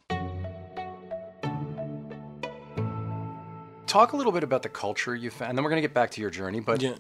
Talk 3.96 4.12
a 4.12 4.18
little 4.18 4.34
bit 4.34 4.44
about 4.44 4.62
the 4.62 4.68
culture 4.68 5.16
you 5.16 5.30
found, 5.30 5.52
and 5.52 5.58
then 5.58 5.64
we're 5.64 5.70
going 5.70 5.82
to 5.82 5.88
get 5.88 5.94
back 5.94 6.12
to 6.12 6.20
your 6.20 6.30
journey. 6.30 6.60
But 6.60 6.82
Yeah. 6.82 6.96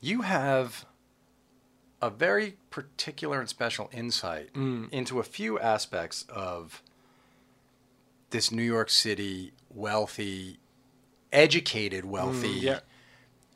you 0.00 0.22
have 0.22 0.86
a 2.00 2.10
very 2.10 2.58
particular 2.70 3.40
and 3.40 3.48
special 3.48 3.90
insight 3.92 4.52
Mm. 4.52 4.88
into 4.92 5.18
a 5.18 5.24
few 5.24 5.58
aspects 5.58 6.24
of 6.28 6.80
this 8.30 8.52
New 8.52 8.62
York 8.62 8.88
City 8.88 9.52
wealthy, 9.68 10.60
educated, 11.32 12.04
wealthy 12.04 12.60
Mm, 12.60 12.80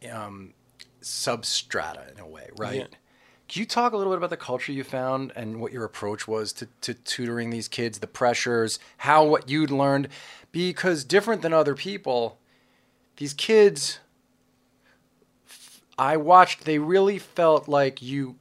yeah. 0.01 0.25
um, 0.25 0.53
substrata 1.01 2.12
in 2.12 2.18
a 2.18 2.27
way, 2.27 2.49
right? 2.59 2.81
Yeah. 2.81 2.87
Can 3.49 3.61
you 3.61 3.66
talk 3.66 3.92
a 3.92 3.97
little 3.97 4.12
bit 4.12 4.16
about 4.16 4.31
the 4.31 4.37
culture 4.37 4.73
you 4.73 4.83
found 4.83 5.33
and 5.37 5.61
what 5.61 5.71
your 5.71 5.85
approach 5.85 6.27
was 6.27 6.53
to, 6.55 6.66
to 6.81 6.95
tutoring 6.95 7.51
these 7.51 7.68
kids, 7.68 8.01
the 8.01 8.09
pressures, 8.09 8.81
how 8.97 9.25
what 9.25 9.49
you'd 9.49 9.71
learned? 9.71 10.09
Because 10.51 11.05
different 11.05 11.42
than 11.42 11.53
other 11.53 11.77
people, 11.77 12.40
these 13.16 13.35
kids, 13.35 13.98
I 15.98 16.16
watched, 16.16 16.64
they 16.64 16.79
really 16.79 17.18
felt 17.18 17.68
like 17.68 18.03
you 18.03 18.37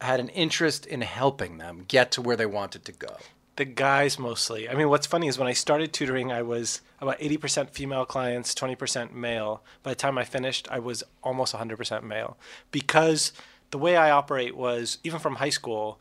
had 0.00 0.20
an 0.20 0.28
interest 0.30 0.86
in 0.86 1.00
helping 1.02 1.58
them 1.58 1.84
get 1.86 2.10
to 2.12 2.22
where 2.22 2.36
they 2.36 2.46
wanted 2.46 2.84
to 2.86 2.92
go. 2.92 3.16
The 3.56 3.64
guys 3.64 4.18
mostly. 4.18 4.68
I 4.68 4.74
mean, 4.74 4.88
what's 4.88 5.06
funny 5.06 5.28
is 5.28 5.38
when 5.38 5.46
I 5.46 5.52
started 5.52 5.92
tutoring, 5.92 6.32
I 6.32 6.42
was 6.42 6.80
about 7.00 7.20
80% 7.20 7.70
female 7.70 8.04
clients, 8.04 8.54
20% 8.54 9.12
male. 9.12 9.62
By 9.82 9.90
the 9.90 9.96
time 9.96 10.16
I 10.18 10.24
finished, 10.24 10.66
I 10.70 10.78
was 10.78 11.04
almost 11.22 11.54
100% 11.54 12.02
male. 12.02 12.38
Because 12.70 13.32
the 13.70 13.78
way 13.78 13.96
I 13.96 14.10
operate 14.10 14.56
was, 14.56 14.98
even 15.04 15.20
from 15.20 15.36
high 15.36 15.50
school, 15.50 16.00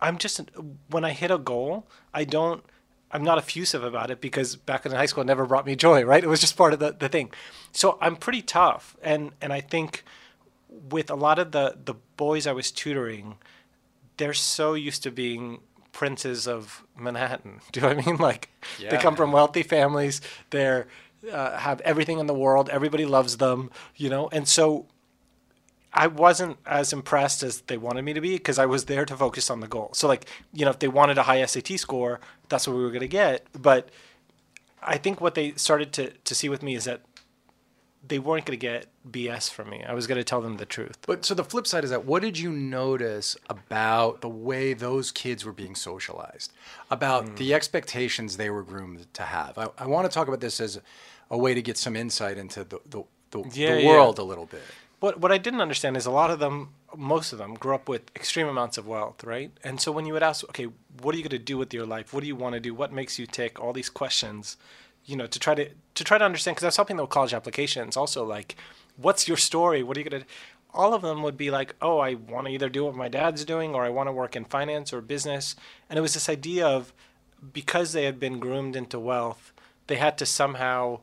I'm 0.00 0.18
just, 0.18 0.40
when 0.90 1.04
I 1.04 1.12
hit 1.12 1.30
a 1.30 1.38
goal, 1.38 1.86
I 2.12 2.24
don't, 2.24 2.62
I'm 3.12 3.22
not 3.22 3.38
effusive 3.38 3.84
about 3.84 4.10
it 4.10 4.20
because 4.20 4.56
back 4.56 4.84
in 4.84 4.92
high 4.92 5.06
school, 5.06 5.22
it 5.22 5.26
never 5.26 5.46
brought 5.46 5.66
me 5.66 5.76
joy, 5.76 6.04
right? 6.04 6.22
It 6.22 6.28
was 6.28 6.40
just 6.40 6.56
part 6.56 6.72
of 6.72 6.80
the, 6.80 6.92
the 6.92 7.08
thing. 7.08 7.30
So 7.72 7.98
I'm 8.00 8.16
pretty 8.16 8.42
tough. 8.42 8.96
And, 9.02 9.32
and 9.40 9.52
I 9.52 9.60
think 9.60 10.04
with 10.90 11.10
a 11.10 11.14
lot 11.14 11.38
of 11.38 11.52
the, 11.52 11.76
the 11.84 11.94
boys 12.16 12.46
I 12.46 12.52
was 12.52 12.70
tutoring, 12.70 13.36
they're 14.16 14.34
so 14.34 14.74
used 14.74 15.02
to 15.04 15.10
being 15.10 15.60
princes 15.96 16.46
of 16.46 16.84
Manhattan. 16.96 17.60
Do 17.72 17.80
you 17.80 17.86
know 17.86 17.92
I 17.92 18.04
mean? 18.04 18.16
Like 18.16 18.50
they 18.78 18.98
come 18.98 19.16
from 19.16 19.32
wealthy 19.32 19.62
families. 19.62 20.20
They're 20.50 20.86
uh, 21.32 21.56
have 21.56 21.80
everything 21.80 22.18
in 22.18 22.26
the 22.26 22.34
world. 22.34 22.68
Everybody 22.68 23.06
loves 23.06 23.38
them. 23.38 23.70
You 23.96 24.10
know, 24.10 24.28
and 24.30 24.46
so 24.46 24.86
I 25.92 26.06
wasn't 26.06 26.58
as 26.66 26.92
impressed 26.92 27.42
as 27.42 27.62
they 27.62 27.78
wanted 27.78 28.02
me 28.02 28.12
to 28.12 28.20
be 28.20 28.34
because 28.34 28.58
I 28.58 28.66
was 28.66 28.84
there 28.84 29.06
to 29.06 29.16
focus 29.16 29.48
on 29.48 29.60
the 29.60 29.66
goal. 29.66 29.90
So 29.94 30.06
like 30.06 30.26
you 30.52 30.64
know, 30.64 30.70
if 30.70 30.78
they 30.78 30.88
wanted 30.88 31.16
a 31.18 31.22
high 31.24 31.44
SAT 31.44 31.78
score, 31.80 32.20
that's 32.48 32.66
what 32.66 32.76
we 32.76 32.82
were 32.82 32.90
going 32.90 33.00
to 33.00 33.08
get. 33.08 33.46
But 33.60 33.88
I 34.82 34.98
think 34.98 35.20
what 35.20 35.34
they 35.34 35.52
started 35.52 35.92
to 35.94 36.10
to 36.10 36.34
see 36.34 36.48
with 36.48 36.62
me 36.62 36.74
is 36.74 36.84
that 36.84 37.00
they 38.08 38.20
weren't 38.20 38.44
going 38.46 38.56
to 38.56 38.64
get 38.64 38.86
BS 39.10 39.50
from 39.50 39.68
me. 39.68 39.82
I 39.82 39.92
was 39.92 40.06
going 40.06 40.18
to 40.18 40.22
tell 40.22 40.40
them 40.40 40.58
the 40.58 40.64
truth. 40.66 40.96
But 41.08 41.24
so 41.24 41.34
the 41.34 41.42
flip 41.42 41.66
side 41.66 41.82
is 41.82 41.90
that 41.90 42.04
what 42.04 42.22
did 42.22 42.38
you 42.38 42.52
notice 42.52 43.36
about 43.50 44.20
the 44.20 44.28
way 44.28 44.74
those 44.74 45.10
kids 45.10 45.44
were 45.44 45.52
being 45.52 45.74
socialized, 45.74 46.52
about 46.88 47.26
Hmm. 47.26 47.34
the 47.34 47.52
expectations 47.52 48.36
they 48.36 48.48
were 48.48 48.62
groomed 48.62 49.12
to 49.14 49.22
have? 49.24 49.58
I, 49.58 49.68
I 49.76 49.86
want 49.88 50.08
to 50.08 50.14
talk 50.14 50.28
about 50.28 50.40
this 50.40 50.60
as 50.60 50.80
a 51.30 51.36
way 51.36 51.52
to 51.54 51.62
get 51.62 51.76
some 51.76 51.96
insight 51.96 52.38
into 52.38 52.62
the, 52.62 52.78
the, 52.88 53.02
the, 53.32 53.40
Yeah, 53.54 53.74
the 53.74 53.82
yeah. 53.82 53.88
world 53.88 54.20
a 54.20 54.22
little 54.22 54.46
bit. 54.46 54.62
What 55.00 55.20
what 55.20 55.32
I 55.32 55.38
didn't 55.38 55.60
understand 55.60 55.96
is 55.96 56.06
a 56.06 56.10
lot 56.10 56.30
of 56.30 56.38
them, 56.38 56.70
most 56.96 57.32
of 57.32 57.38
them, 57.38 57.54
grew 57.54 57.74
up 57.74 57.88
with 57.88 58.10
extreme 58.16 58.48
amounts 58.48 58.78
of 58.78 58.86
wealth, 58.86 59.24
right? 59.24 59.50
And 59.62 59.80
so 59.80 59.92
when 59.92 60.06
you 60.06 60.12
would 60.14 60.22
ask, 60.22 60.44
okay, 60.48 60.68
what 61.02 61.14
are 61.14 61.18
you 61.18 61.24
going 61.24 61.30
to 61.30 61.38
do 61.38 61.58
with 61.58 61.74
your 61.74 61.86
life? 61.86 62.14
What 62.14 62.20
do 62.20 62.26
you 62.26 62.36
want 62.36 62.54
to 62.54 62.60
do? 62.60 62.74
What 62.74 62.92
makes 62.92 63.18
you 63.18 63.26
tick? 63.26 63.60
All 63.60 63.72
these 63.72 63.90
questions, 63.90 64.56
you 65.04 65.16
know, 65.16 65.26
to 65.26 65.38
try 65.38 65.54
to 65.54 65.68
to 65.94 66.04
try 66.04 66.18
to 66.18 66.24
understand. 66.24 66.56
Because 66.56 66.64
I 66.64 66.68
was 66.68 66.76
helping 66.76 66.96
them 66.96 67.04
with 67.04 67.10
college 67.10 67.34
applications, 67.34 67.96
also 67.96 68.24
like, 68.24 68.56
what's 68.96 69.28
your 69.28 69.36
story? 69.36 69.82
What 69.82 69.96
are 69.96 70.00
you 70.00 70.08
going 70.08 70.22
to? 70.22 70.28
All 70.72 70.94
of 70.94 71.02
them 71.02 71.22
would 71.22 71.36
be 71.38 71.50
like, 71.50 71.74
oh, 71.80 71.98
I 71.98 72.14
want 72.14 72.46
to 72.46 72.52
either 72.52 72.68
do 72.68 72.84
what 72.84 72.94
my 72.94 73.08
dad's 73.08 73.44
doing, 73.44 73.74
or 73.74 73.84
I 73.84 73.88
want 73.90 74.08
to 74.08 74.12
work 74.12 74.36
in 74.36 74.44
finance 74.44 74.92
or 74.92 75.00
business. 75.00 75.56
And 75.88 75.98
it 75.98 76.02
was 76.02 76.14
this 76.14 76.28
idea 76.28 76.66
of 76.66 76.92
because 77.52 77.92
they 77.92 78.04
had 78.04 78.18
been 78.18 78.38
groomed 78.38 78.76
into 78.76 78.98
wealth, 78.98 79.52
they 79.86 79.96
had 79.96 80.18
to 80.18 80.26
somehow 80.26 81.00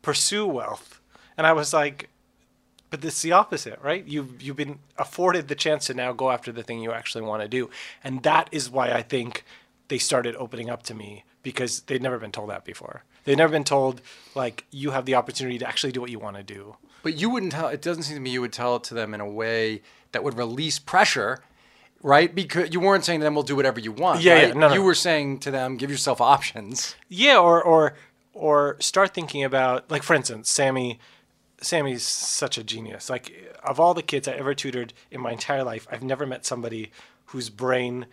pursue 0.00 0.46
wealth. 0.46 1.00
And 1.36 1.46
I 1.46 1.52
was 1.52 1.72
like, 1.72 2.08
but 2.92 3.02
it's 3.02 3.22
the 3.22 3.32
opposite, 3.32 3.80
right? 3.82 4.06
You've 4.06 4.42
you've 4.42 4.56
been 4.56 4.78
afforded 4.98 5.48
the 5.48 5.54
chance 5.54 5.86
to 5.86 5.94
now 5.94 6.12
go 6.12 6.30
after 6.30 6.52
the 6.52 6.62
thing 6.62 6.80
you 6.80 6.92
actually 6.92 7.24
want 7.24 7.40
to 7.40 7.48
do, 7.48 7.70
and 8.04 8.22
that 8.22 8.50
is 8.52 8.68
why 8.68 8.90
I 8.92 9.00
think 9.00 9.44
they 9.88 9.96
started 9.96 10.36
opening 10.36 10.68
up 10.68 10.82
to 10.84 10.94
me 10.94 11.24
because 11.42 11.80
they'd 11.80 12.02
never 12.02 12.18
been 12.18 12.32
told 12.32 12.50
that 12.50 12.66
before. 12.66 13.04
They'd 13.24 13.38
never 13.38 13.50
been 13.50 13.64
told 13.64 14.02
like 14.34 14.66
you 14.70 14.90
have 14.90 15.06
the 15.06 15.14
opportunity 15.14 15.58
to 15.58 15.66
actually 15.66 15.92
do 15.92 16.02
what 16.02 16.10
you 16.10 16.18
want 16.18 16.36
to 16.36 16.42
do. 16.42 16.76
But 17.02 17.14
you 17.14 17.30
wouldn't 17.30 17.52
tell. 17.52 17.68
It 17.68 17.80
doesn't 17.80 18.02
seem 18.02 18.16
to 18.16 18.20
me 18.20 18.28
you 18.28 18.42
would 18.42 18.52
tell 18.52 18.76
it 18.76 18.84
to 18.84 18.94
them 18.94 19.14
in 19.14 19.22
a 19.22 19.28
way 19.28 19.80
that 20.12 20.22
would 20.22 20.36
release 20.36 20.78
pressure, 20.78 21.42
right? 22.02 22.32
Because 22.34 22.74
you 22.74 22.80
weren't 22.80 23.06
saying 23.06 23.20
to 23.20 23.24
them, 23.24 23.34
"We'll 23.34 23.42
do 23.42 23.56
whatever 23.56 23.80
you 23.80 23.92
want." 23.92 24.20
Yeah, 24.20 24.48
yeah, 24.48 24.52
no, 24.52 24.68
no. 24.68 24.74
You 24.74 24.82
were 24.82 24.94
saying 24.94 25.38
to 25.40 25.50
them, 25.50 25.78
"Give 25.78 25.90
yourself 25.90 26.20
options." 26.20 26.94
Yeah, 27.08 27.38
or 27.38 27.62
or 27.62 27.94
or 28.34 28.76
start 28.80 29.14
thinking 29.14 29.44
about 29.44 29.90
like 29.90 30.02
for 30.02 30.12
instance, 30.12 30.50
Sammy. 30.50 30.98
Sammy's 31.62 32.06
such 32.06 32.58
a 32.58 32.64
genius. 32.64 33.08
Like 33.08 33.54
of 33.64 33.80
all 33.80 33.94
the 33.94 34.02
kids 34.02 34.28
I 34.28 34.32
ever 34.32 34.54
tutored 34.54 34.92
in 35.10 35.20
my 35.20 35.32
entire 35.32 35.64
life, 35.64 35.86
I've 35.90 36.02
never 36.02 36.26
met 36.26 36.44
somebody 36.44 36.90
whose 37.26 37.48
brain 37.50 38.06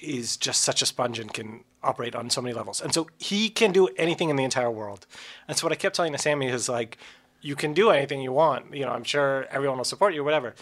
is 0.00 0.36
just 0.36 0.62
such 0.62 0.82
a 0.82 0.86
sponge 0.86 1.18
and 1.18 1.32
can 1.32 1.64
operate 1.82 2.14
on 2.14 2.28
so 2.30 2.42
many 2.42 2.54
levels. 2.54 2.80
And 2.80 2.92
so 2.92 3.08
he 3.18 3.48
can 3.48 3.72
do 3.72 3.88
anything 3.96 4.28
in 4.28 4.36
the 4.36 4.44
entire 4.44 4.70
world. 4.70 5.06
And 5.48 5.56
so 5.56 5.66
what 5.66 5.72
I 5.72 5.76
kept 5.76 5.96
telling 5.96 6.12
to 6.12 6.18
Sammy 6.18 6.48
is 6.48 6.68
like, 6.68 6.98
you 7.40 7.56
can 7.56 7.72
do 7.72 7.90
anything 7.90 8.20
you 8.20 8.32
want. 8.32 8.74
You 8.74 8.84
know, 8.84 8.92
I'm 8.92 9.04
sure 9.04 9.46
everyone 9.50 9.78
will 9.78 9.84
support 9.84 10.14
you, 10.14 10.24
whatever. 10.24 10.54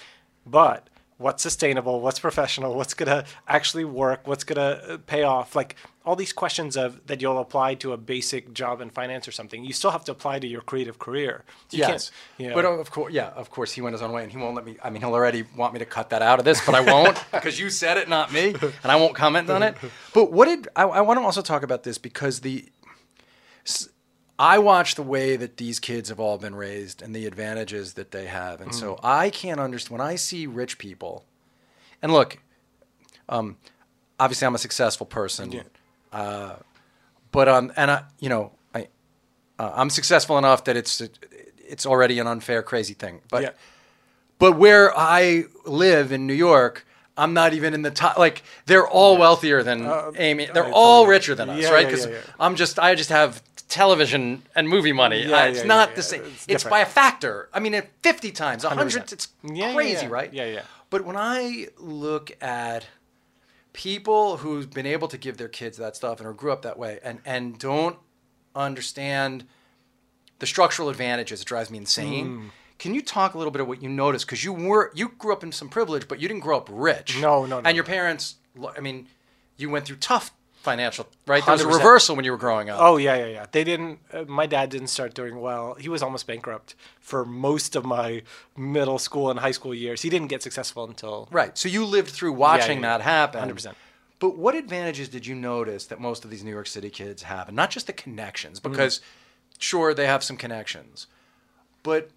But 0.46 0.88
what's 1.18 1.42
sustainable, 1.42 2.00
what's 2.00 2.18
professional, 2.18 2.74
what's 2.74 2.92
gonna 2.94 3.24
actually 3.46 3.84
work, 3.84 4.26
what's 4.26 4.42
gonna 4.44 4.80
uh, 4.88 4.98
pay 5.06 5.22
off, 5.22 5.54
like 5.54 5.76
all 6.04 6.16
these 6.16 6.32
questions 6.32 6.76
of 6.76 7.06
that 7.06 7.22
you'll 7.22 7.38
apply 7.38 7.74
to 7.76 7.92
a 7.92 7.96
basic 7.96 8.52
job 8.52 8.80
in 8.80 8.90
finance 8.90 9.26
or 9.28 9.32
something. 9.32 9.64
You 9.64 9.72
still 9.72 9.92
have 9.92 10.04
to 10.06 10.12
apply 10.12 10.40
to 10.40 10.46
your 10.46 10.60
creative 10.60 10.98
career. 10.98 11.44
You 11.70 11.78
yes, 11.78 12.10
you 12.36 12.48
know- 12.48 12.54
but 12.56 12.64
of 12.64 12.90
course, 12.90 13.12
yeah, 13.12 13.28
of 13.28 13.48
course, 13.50 13.72
he 13.72 13.80
went 13.80 13.94
his 13.94 14.02
own 14.02 14.12
way, 14.12 14.22
and 14.24 14.32
he 14.32 14.36
won't 14.38 14.54
let 14.56 14.64
me. 14.66 14.76
I 14.82 14.90
mean, 14.90 15.02
he'll 15.02 15.14
already 15.14 15.44
want 15.56 15.72
me 15.72 15.78
to 15.78 15.86
cut 15.86 16.10
that 16.10 16.20
out 16.20 16.38
of 16.40 16.44
this, 16.44 16.64
but 16.66 16.74
I 16.74 16.80
won't 16.80 17.16
because 17.32 17.58
you 17.60 17.70
said 17.70 17.96
it, 17.96 18.08
not 18.08 18.32
me, 18.32 18.54
and 18.82 18.92
I 18.92 18.96
won't 18.96 19.14
comment 19.14 19.48
on 19.50 19.62
it. 19.62 19.76
But 20.12 20.32
what 20.32 20.46
did 20.46 20.68
I, 20.76 20.82
I 20.82 21.00
want 21.00 21.20
to 21.20 21.24
also 21.24 21.42
talk 21.42 21.62
about 21.62 21.84
this 21.84 21.96
because 21.96 22.40
the 22.40 22.66
s- 23.66 23.88
I 24.38 24.58
watch 24.58 24.96
the 24.96 25.02
way 25.02 25.36
that 25.36 25.56
these 25.58 25.78
kids 25.78 26.08
have 26.08 26.18
all 26.18 26.38
been 26.38 26.54
raised 26.56 27.02
and 27.02 27.14
the 27.14 27.26
advantages 27.26 27.94
that 27.94 28.10
they 28.10 28.26
have, 28.26 28.60
and 28.60 28.74
so 28.74 28.98
I 29.02 29.30
can't 29.30 29.60
understand 29.60 29.98
when 29.98 30.06
I 30.12 30.16
see 30.16 30.46
rich 30.46 30.76
people. 30.78 31.24
And 32.02 32.12
look, 32.12 32.38
um, 33.28 33.56
obviously, 34.18 34.46
I'm 34.46 34.54
a 34.54 34.58
successful 34.58 35.06
person. 35.06 35.52
Yeah. 35.52 35.62
Uh, 36.12 36.56
but 37.30 37.48
um, 37.48 37.72
and 37.76 37.90
I, 37.90 38.02
you 38.18 38.28
know, 38.28 38.52
I, 38.74 38.88
uh, 39.58 39.72
I'm 39.74 39.90
successful 39.90 40.36
enough 40.38 40.64
that 40.64 40.76
it's 40.76 41.00
it's 41.66 41.86
already 41.86 42.18
an 42.18 42.26
unfair, 42.26 42.62
crazy 42.62 42.94
thing. 42.94 43.20
But 43.30 43.42
Yeah. 43.42 43.50
but 44.38 44.52
where 44.58 44.92
I 44.96 45.44
live 45.64 46.10
in 46.12 46.26
New 46.26 46.34
York, 46.34 46.86
I'm 47.16 47.34
not 47.34 47.54
even 47.54 47.72
in 47.72 47.82
the 47.82 47.90
top. 47.90 48.18
Like 48.18 48.42
they're 48.66 48.86
all 48.86 49.16
wealthier 49.16 49.62
than 49.62 49.86
Uh, 49.86 50.10
Amy. 50.16 50.46
They're 50.52 50.72
all 50.72 51.06
richer 51.06 51.34
than 51.36 51.50
us, 51.50 51.62
Yeah, 51.62 51.70
right? 51.70 51.80
yeah, 51.82 51.86
Because 51.86 52.06
yeah, 52.06 52.12
yeah. 52.12 52.20
I'm 52.40 52.56
just 52.56 52.78
I 52.78 52.94
just 52.96 53.10
have 53.10 53.40
television 53.68 54.42
and 54.54 54.68
movie 54.68 54.92
money. 54.92 55.24
Yeah, 55.26 55.36
Uh, 55.42 55.46
it's 55.46 55.58
yeah, 55.60 55.64
not 55.64 55.90
yeah, 55.90 55.94
the 55.96 56.02
same. 56.02 56.22
It's 56.22 56.46
It's, 56.48 56.64
by 56.64 56.80
a 56.80 56.86
factor. 56.86 57.48
I 57.52 57.60
mean, 57.60 57.74
at 57.74 57.88
50 58.02 58.30
times, 58.32 58.64
100. 58.64 59.02
100%. 59.04 59.12
It's 59.12 59.28
crazy, 59.74 60.06
right? 60.06 60.32
Yeah, 60.32 60.46
yeah. 60.46 60.62
But 60.90 61.04
when 61.04 61.16
I 61.16 61.68
look 61.78 62.30
at 62.42 62.86
people 63.72 64.38
who've 64.38 64.70
been 64.70 64.86
able 64.86 65.08
to 65.08 65.18
give 65.18 65.36
their 65.36 65.48
kids 65.48 65.76
that 65.78 65.96
stuff 65.96 66.20
and 66.20 66.28
or 66.28 66.32
grew 66.32 66.52
up 66.52 66.62
that 66.62 66.78
way 66.78 67.00
and 67.02 67.18
and 67.24 67.58
don't 67.58 67.96
understand 68.54 69.44
the 70.38 70.46
structural 70.46 70.88
advantages, 70.88 71.40
it 71.40 71.46
drives 71.46 71.70
me 71.70 71.78
insane. 71.78 72.26
Hmm. 72.26 72.46
Can 72.78 72.94
you 72.94 73.02
talk 73.02 73.34
a 73.34 73.38
little 73.38 73.50
bit 73.50 73.60
of 73.60 73.68
what 73.68 73.82
you 73.82 73.88
noticed? 73.88 74.26
Because 74.26 74.44
you 74.44 74.52
were 74.52 74.92
you 74.94 75.08
grew 75.18 75.32
up 75.32 75.42
in 75.42 75.52
some 75.52 75.68
privilege, 75.68 76.06
but 76.06 76.20
you 76.20 76.28
didn't 76.28 76.42
grow 76.42 76.56
up 76.56 76.68
rich. 76.70 77.18
No, 77.20 77.46
no, 77.46 77.60
no, 77.60 77.68
And 77.68 77.74
your 77.74 77.84
parents, 77.84 78.36
I 78.76 78.80
mean, 78.80 79.08
you 79.56 79.70
went 79.70 79.86
through 79.86 79.96
tough 79.96 80.32
financial, 80.64 81.06
right? 81.26 81.44
There 81.44 81.52
was 81.52 81.62
a 81.62 81.66
100%. 81.66 81.78
reversal 81.78 82.16
when 82.16 82.24
you 82.24 82.32
were 82.32 82.38
growing 82.46 82.68
up. 82.70 82.78
Oh 82.80 82.96
yeah, 82.96 83.16
yeah, 83.16 83.26
yeah. 83.26 83.46
They 83.52 83.62
didn't. 83.64 84.00
Uh, 84.12 84.24
my 84.26 84.46
dad 84.46 84.70
didn't 84.70 84.88
start 84.88 85.14
doing 85.14 85.40
well. 85.40 85.74
He 85.74 85.88
was 85.88 86.02
almost 86.02 86.26
bankrupt 86.26 86.74
for 87.00 87.24
most 87.24 87.76
of 87.76 87.84
my 87.84 88.22
middle 88.56 88.98
school 88.98 89.30
and 89.30 89.38
high 89.40 89.52
school 89.52 89.74
years. 89.74 90.02
He 90.02 90.10
didn't 90.10 90.28
get 90.28 90.42
successful 90.42 90.84
until 90.84 91.28
Right. 91.30 91.56
So 91.56 91.68
you 91.68 91.84
lived 91.84 92.10
through 92.10 92.32
watching 92.32 92.80
yeah, 92.82 92.98
that 92.98 93.04
happen. 93.04 93.48
100%. 93.48 93.74
But 94.18 94.36
what 94.38 94.54
advantages 94.54 95.08
did 95.08 95.26
you 95.26 95.34
notice 95.34 95.86
that 95.86 96.00
most 96.00 96.24
of 96.24 96.30
these 96.30 96.42
New 96.42 96.50
York 96.58 96.66
City 96.66 96.88
kids 96.90 97.22
have? 97.24 97.48
And 97.48 97.56
not 97.56 97.70
just 97.70 97.86
the 97.86 97.92
connections, 97.92 98.58
Mm-hmm. 98.60 98.70
because 98.72 99.00
sure, 99.58 99.92
they 99.94 100.06
have 100.06 100.24
some 100.24 100.36
connections. 100.36 101.06
But, 101.82 102.10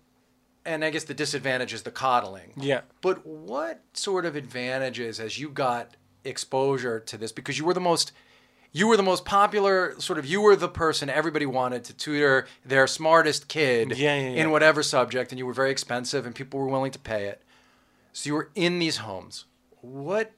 and 0.66 0.86
I 0.86 0.89
guess 0.91 1.04
the 1.04 1.14
disadvantage 1.14 1.74
is 1.74 1.82
the 1.84 1.91
coddling. 1.91 2.54
Yeah. 2.56 2.82
But 3.02 3.26
what 3.26 3.82
sort 3.93 4.26
of 4.26 4.36
advantages 4.38 5.20
as 5.20 5.38
you 5.38 5.50
got 5.50 5.95
exposure 6.24 7.00
to 7.02 7.18
this? 7.18 7.32
Because 7.32 7.58
you 7.60 7.66
were 7.66 7.74
the 7.74 7.82
most. 7.82 8.12
You 8.72 8.88
were 8.88 8.97
the 8.97 9.03
most 9.03 9.26
popular, 9.26 9.95
sort 9.99 10.20
of. 10.20 10.26
You 10.26 10.41
were 10.41 10.55
the 10.55 10.68
person 10.68 11.09
everybody 11.09 11.45
wanted 11.45 11.84
to 11.86 11.93
tutor 11.93 12.47
their 12.65 12.86
smartest 12.88 13.47
kid 13.47 13.97
Yeah, 13.97 14.15
yeah, 14.15 14.30
yeah. 14.30 14.41
in 14.43 14.51
whatever 14.51 14.84
subject, 14.84 15.32
and 15.32 15.39
you 15.39 15.45
were 15.45 15.53
very 15.53 15.72
expensive, 15.72 16.26
and 16.26 16.36
people 16.36 16.59
were 16.59 16.68
willing 16.68 16.91
to 16.91 16.99
pay 16.99 17.26
it. 17.26 17.41
So 18.13 18.28
you 18.28 18.34
were 18.34 18.49
in 18.55 18.80
these 18.80 18.97
homes. 18.97 19.45
What 19.82 20.32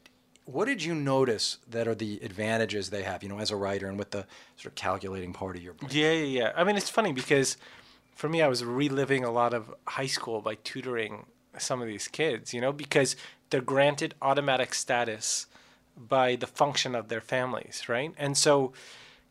what 0.45 0.65
did 0.65 0.83
you 0.83 0.95
notice 0.95 1.57
that 1.69 1.87
are 1.87 1.93
the 1.93 2.19
advantages 2.23 2.89
they 2.89 3.03
have, 3.03 3.21
you 3.21 3.29
know, 3.29 3.37
as 3.39 3.51
a 3.51 3.55
writer 3.55 3.87
and 3.87 3.99
with 3.99 4.09
the 4.11 4.25
sort 4.55 4.67
of 4.71 4.75
calculating 4.75 5.31
part 5.31 5.55
of 5.55 5.61
your 5.61 5.73
brain? 5.73 5.91
Yeah, 5.93 6.11
yeah, 6.11 6.23
yeah. 6.23 6.51
I 6.55 6.63
mean, 6.63 6.75
it's 6.75 6.89
funny 6.89 7.13
because 7.13 7.55
for 8.15 8.27
me, 8.27 8.41
I 8.41 8.47
was 8.47 8.65
reliving 8.65 9.23
a 9.23 9.31
lot 9.31 9.53
of 9.53 9.73
high 9.87 10.07
school 10.07 10.41
by 10.41 10.55
tutoring 10.55 11.27
some 11.59 11.81
of 11.81 11.87
these 11.87 12.07
kids, 12.07 12.53
you 12.53 12.61
know, 12.61 12.71
because 12.71 13.15
they're 13.49 13.61
granted 13.61 14.15
automatic 14.21 14.73
status 14.73 15.45
by 16.07 16.35
the 16.35 16.47
function 16.47 16.95
of 16.95 17.09
their 17.09 17.21
families, 17.21 17.83
right? 17.87 18.13
And 18.17 18.37
so, 18.37 18.73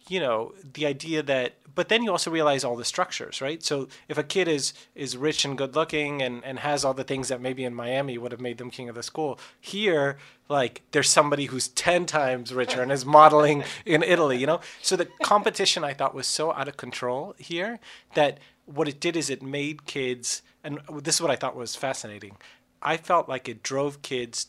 you 0.09 0.21
know, 0.21 0.53
the 0.75 0.87
idea 0.87 1.23
that 1.23 1.55
but 1.79 1.89
then 1.89 2.03
you 2.03 2.11
also 2.11 2.29
realize 2.29 2.65
all 2.65 2.75
the 2.75 2.85
structures, 2.85 3.41
right? 3.41 3.63
So 3.63 3.87
if 4.09 4.19
a 4.19 4.25
kid 4.25 4.49
is 4.49 4.73
is 4.97 5.17
rich 5.17 5.45
and 5.45 5.57
good 5.57 5.77
looking 5.77 6.21
and, 6.21 6.45
and 6.45 6.59
has 6.59 6.85
all 6.85 6.93
the 6.93 7.05
things 7.05 7.29
that 7.29 7.41
maybe 7.41 7.65
in 7.65 7.73
Miami 7.73 8.19
would 8.19 8.33
have 8.33 8.41
made 8.41 8.59
them 8.59 8.69
king 8.69 8.89
of 8.89 8.97
the 8.97 9.03
school, 9.05 9.39
here 9.61 10.19
like 10.49 10.83
there's 10.91 11.09
somebody 11.09 11.45
who's 11.45 11.69
10 11.87 12.07
times 12.07 12.53
richer 12.53 12.83
and 12.83 12.91
is 12.91 13.07
modeling 13.07 13.63
in 13.87 14.03
Italy, 14.03 14.39
you 14.39 14.47
know? 14.49 14.59
So 14.83 14.97
the 14.97 15.07
competition 15.23 15.85
I 15.85 15.95
thought 15.95 16.17
was 16.17 16.27
so 16.27 16.53
out 16.53 16.67
of 16.67 16.77
control 16.77 17.37
here 17.39 17.79
that 18.15 18.41
what 18.67 18.89
it 18.89 18.99
did 18.99 19.17
is 19.17 19.31
it 19.31 19.41
made 19.41 19.87
kids 19.87 20.43
and 20.65 20.81
this 20.93 21.15
is 21.15 21.23
what 21.23 21.31
I 21.31 21.37
thought 21.37 21.55
was 21.55 21.77
fascinating. 21.77 22.39
I 22.83 22.97
felt 22.97 23.29
like 23.29 23.49
it 23.49 23.63
drove 23.63 24.03
kids 24.03 24.49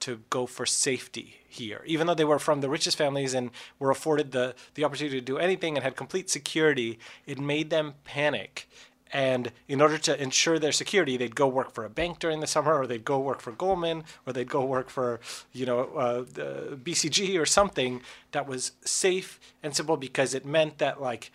to 0.00 0.20
go 0.30 0.46
for 0.46 0.66
safety 0.66 1.40
here, 1.48 1.82
even 1.86 2.06
though 2.06 2.14
they 2.14 2.24
were 2.24 2.38
from 2.38 2.60
the 2.60 2.68
richest 2.68 2.96
families 2.96 3.34
and 3.34 3.50
were 3.78 3.90
afforded 3.90 4.32
the, 4.32 4.54
the 4.74 4.84
opportunity 4.84 5.18
to 5.18 5.24
do 5.24 5.38
anything 5.38 5.76
and 5.76 5.84
had 5.84 5.96
complete 5.96 6.30
security, 6.30 6.98
it 7.26 7.38
made 7.38 7.70
them 7.70 7.94
panic. 8.04 8.68
And 9.10 9.52
in 9.66 9.80
order 9.80 9.96
to 9.96 10.22
ensure 10.22 10.58
their 10.58 10.72
security, 10.72 11.16
they'd 11.16 11.34
go 11.34 11.48
work 11.48 11.72
for 11.72 11.84
a 11.84 11.88
bank 11.88 12.18
during 12.18 12.40
the 12.40 12.46
summer, 12.46 12.78
or 12.78 12.86
they'd 12.86 13.06
go 13.06 13.18
work 13.18 13.40
for 13.40 13.52
Goldman, 13.52 14.04
or 14.26 14.34
they'd 14.34 14.50
go 14.50 14.64
work 14.64 14.90
for, 14.90 15.20
you 15.52 15.64
know, 15.64 15.84
uh, 15.96 16.24
the 16.30 16.78
BCG 16.82 17.40
or 17.40 17.46
something 17.46 18.02
that 18.32 18.46
was 18.46 18.72
safe 18.84 19.40
and 19.62 19.74
simple 19.74 19.96
because 19.96 20.34
it 20.34 20.44
meant 20.44 20.76
that 20.78 21.00
like 21.00 21.30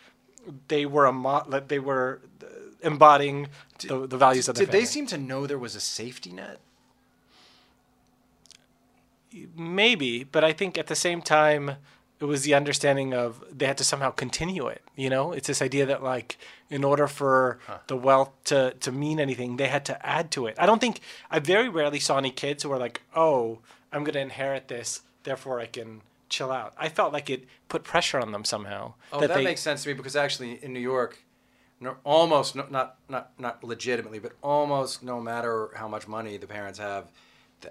they 0.68 0.86
were 0.86 1.06
a 1.06 1.14
mo- 1.14 1.46
like, 1.48 1.68
they 1.68 1.80
were 1.80 2.22
embodying 2.82 3.48
the, 3.80 4.06
the 4.06 4.18
values 4.18 4.48
of 4.48 4.56
their 4.56 4.66
Did 4.66 4.72
they 4.72 4.80
family. 4.80 4.86
seem 4.86 5.08
to 5.08 5.18
know 5.18 5.48
there 5.48 5.58
was 5.58 5.76
a 5.76 5.80
safety 5.80 6.32
net? 6.32 6.60
Maybe 9.56 10.24
but 10.24 10.44
i 10.44 10.52
think 10.54 10.78
at 10.78 10.88
the 10.88 10.96
same 10.96 11.22
time 11.22 11.76
it 12.20 12.26
was 12.26 12.44
the 12.44 12.54
understanding 12.54 13.14
of 13.14 13.44
they 13.52 13.66
had 13.66 13.78
to 13.78 13.84
somehow 13.84 14.12
continue 14.12 14.68
it 14.68 14.82
you 14.96 15.10
know? 15.10 15.32
It's 15.32 15.48
this 15.48 15.62
idea 15.62 15.86
that 15.88 16.04
like 16.04 16.38
in 16.70 16.84
order 16.84 17.08
for 17.08 17.58
the 17.88 17.98
wealth 17.98 18.32
to 18.46 18.74
to 18.80 18.92
mean 18.92 19.20
anything 19.20 19.58
they 19.58 19.68
had 19.68 19.86
to 19.86 20.06
add 20.06 20.30
to 20.32 20.46
it. 20.46 20.56
I 20.60 20.66
don't 20.66 20.80
think 20.80 21.00
i 21.32 21.40
very 21.40 21.68
rarely 21.68 22.00
saw 22.00 22.18
any 22.18 22.32
kids 22.32 22.64
who 22.64 22.70
were 22.70 22.78
like 22.78 23.02
oh 23.16 23.60
i'm 23.92 24.04
going 24.04 24.14
to 24.14 24.20
inherit 24.20 24.68
this 24.68 25.02
therefore 25.24 25.60
i 25.60 25.66
can 25.66 26.02
chill 26.34 26.52
out. 26.52 26.74
I 26.78 26.90
felt 26.90 27.14
like 27.14 27.30
it 27.30 27.46
put 27.70 27.84
pressure 27.84 28.20
on 28.20 28.32
them 28.32 28.44
somehow 28.44 28.94
Oh, 29.12 29.20
that, 29.22 29.34
they, 29.34 29.44
makes 29.44 29.62
sense 29.62 29.84
to 29.84 29.90
me 29.90 29.94
because 29.94 30.16
actually 30.16 30.64
in 30.64 30.74
New 30.74 30.80
York, 30.80 31.24
no, 31.80 31.96
almost 32.04 32.56
no, 32.56 32.66
not 32.70 32.98
not 33.08 33.32
not 33.38 33.64
legitimately, 33.64 34.20
but 34.20 34.34
almost 34.42 35.04
no 35.04 35.22
matter 35.22 35.70
how 35.76 35.88
much 35.88 36.08
money 36.08 36.38
the 36.38 36.48
parents 36.48 36.80
have, 36.80 37.12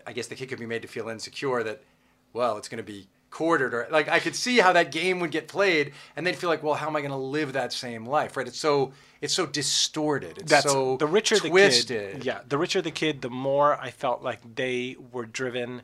I 0.06 0.12
guess 0.12 0.26
the 0.26 0.34
kid 0.34 0.48
could 0.48 0.58
be 0.58 0.66
made 0.66 0.82
to 0.82 0.88
feel 0.88 1.08
insecure 1.08 1.62
that, 1.62 1.82
well, 2.32 2.56
it's 2.58 2.68
going 2.68 2.84
to 2.84 2.92
be 2.92 3.08
quartered 3.30 3.72
or 3.72 3.88
like 3.90 4.08
I 4.08 4.18
could 4.18 4.36
see 4.36 4.58
how 4.58 4.74
that 4.74 4.92
game 4.92 5.18
would 5.20 5.30
get 5.30 5.48
played, 5.48 5.92
and 6.16 6.26
they'd 6.26 6.36
feel 6.36 6.50
like, 6.50 6.62
well, 6.62 6.74
how 6.74 6.86
am 6.86 6.96
I 6.96 7.00
going 7.00 7.12
to 7.12 7.16
live 7.16 7.54
that 7.54 7.72
same 7.72 8.04
life? 8.04 8.36
Right? 8.36 8.46
It's 8.46 8.58
so 8.58 8.92
it's 9.22 9.32
so 9.32 9.46
distorted. 9.46 10.38
It's 10.38 10.50
that's 10.50 10.70
so 10.70 10.96
the 10.98 11.06
richer 11.06 11.36
twisted. 11.36 11.88
the 11.88 12.12
kid 12.18 12.24
yeah 12.24 12.40
the 12.48 12.58
richer 12.58 12.82
the 12.82 12.90
kid 12.90 13.22
the 13.22 13.30
more 13.30 13.76
i 13.80 13.90
felt 13.90 14.22
like 14.22 14.40
they 14.56 14.96
were 15.12 15.24
driven 15.26 15.82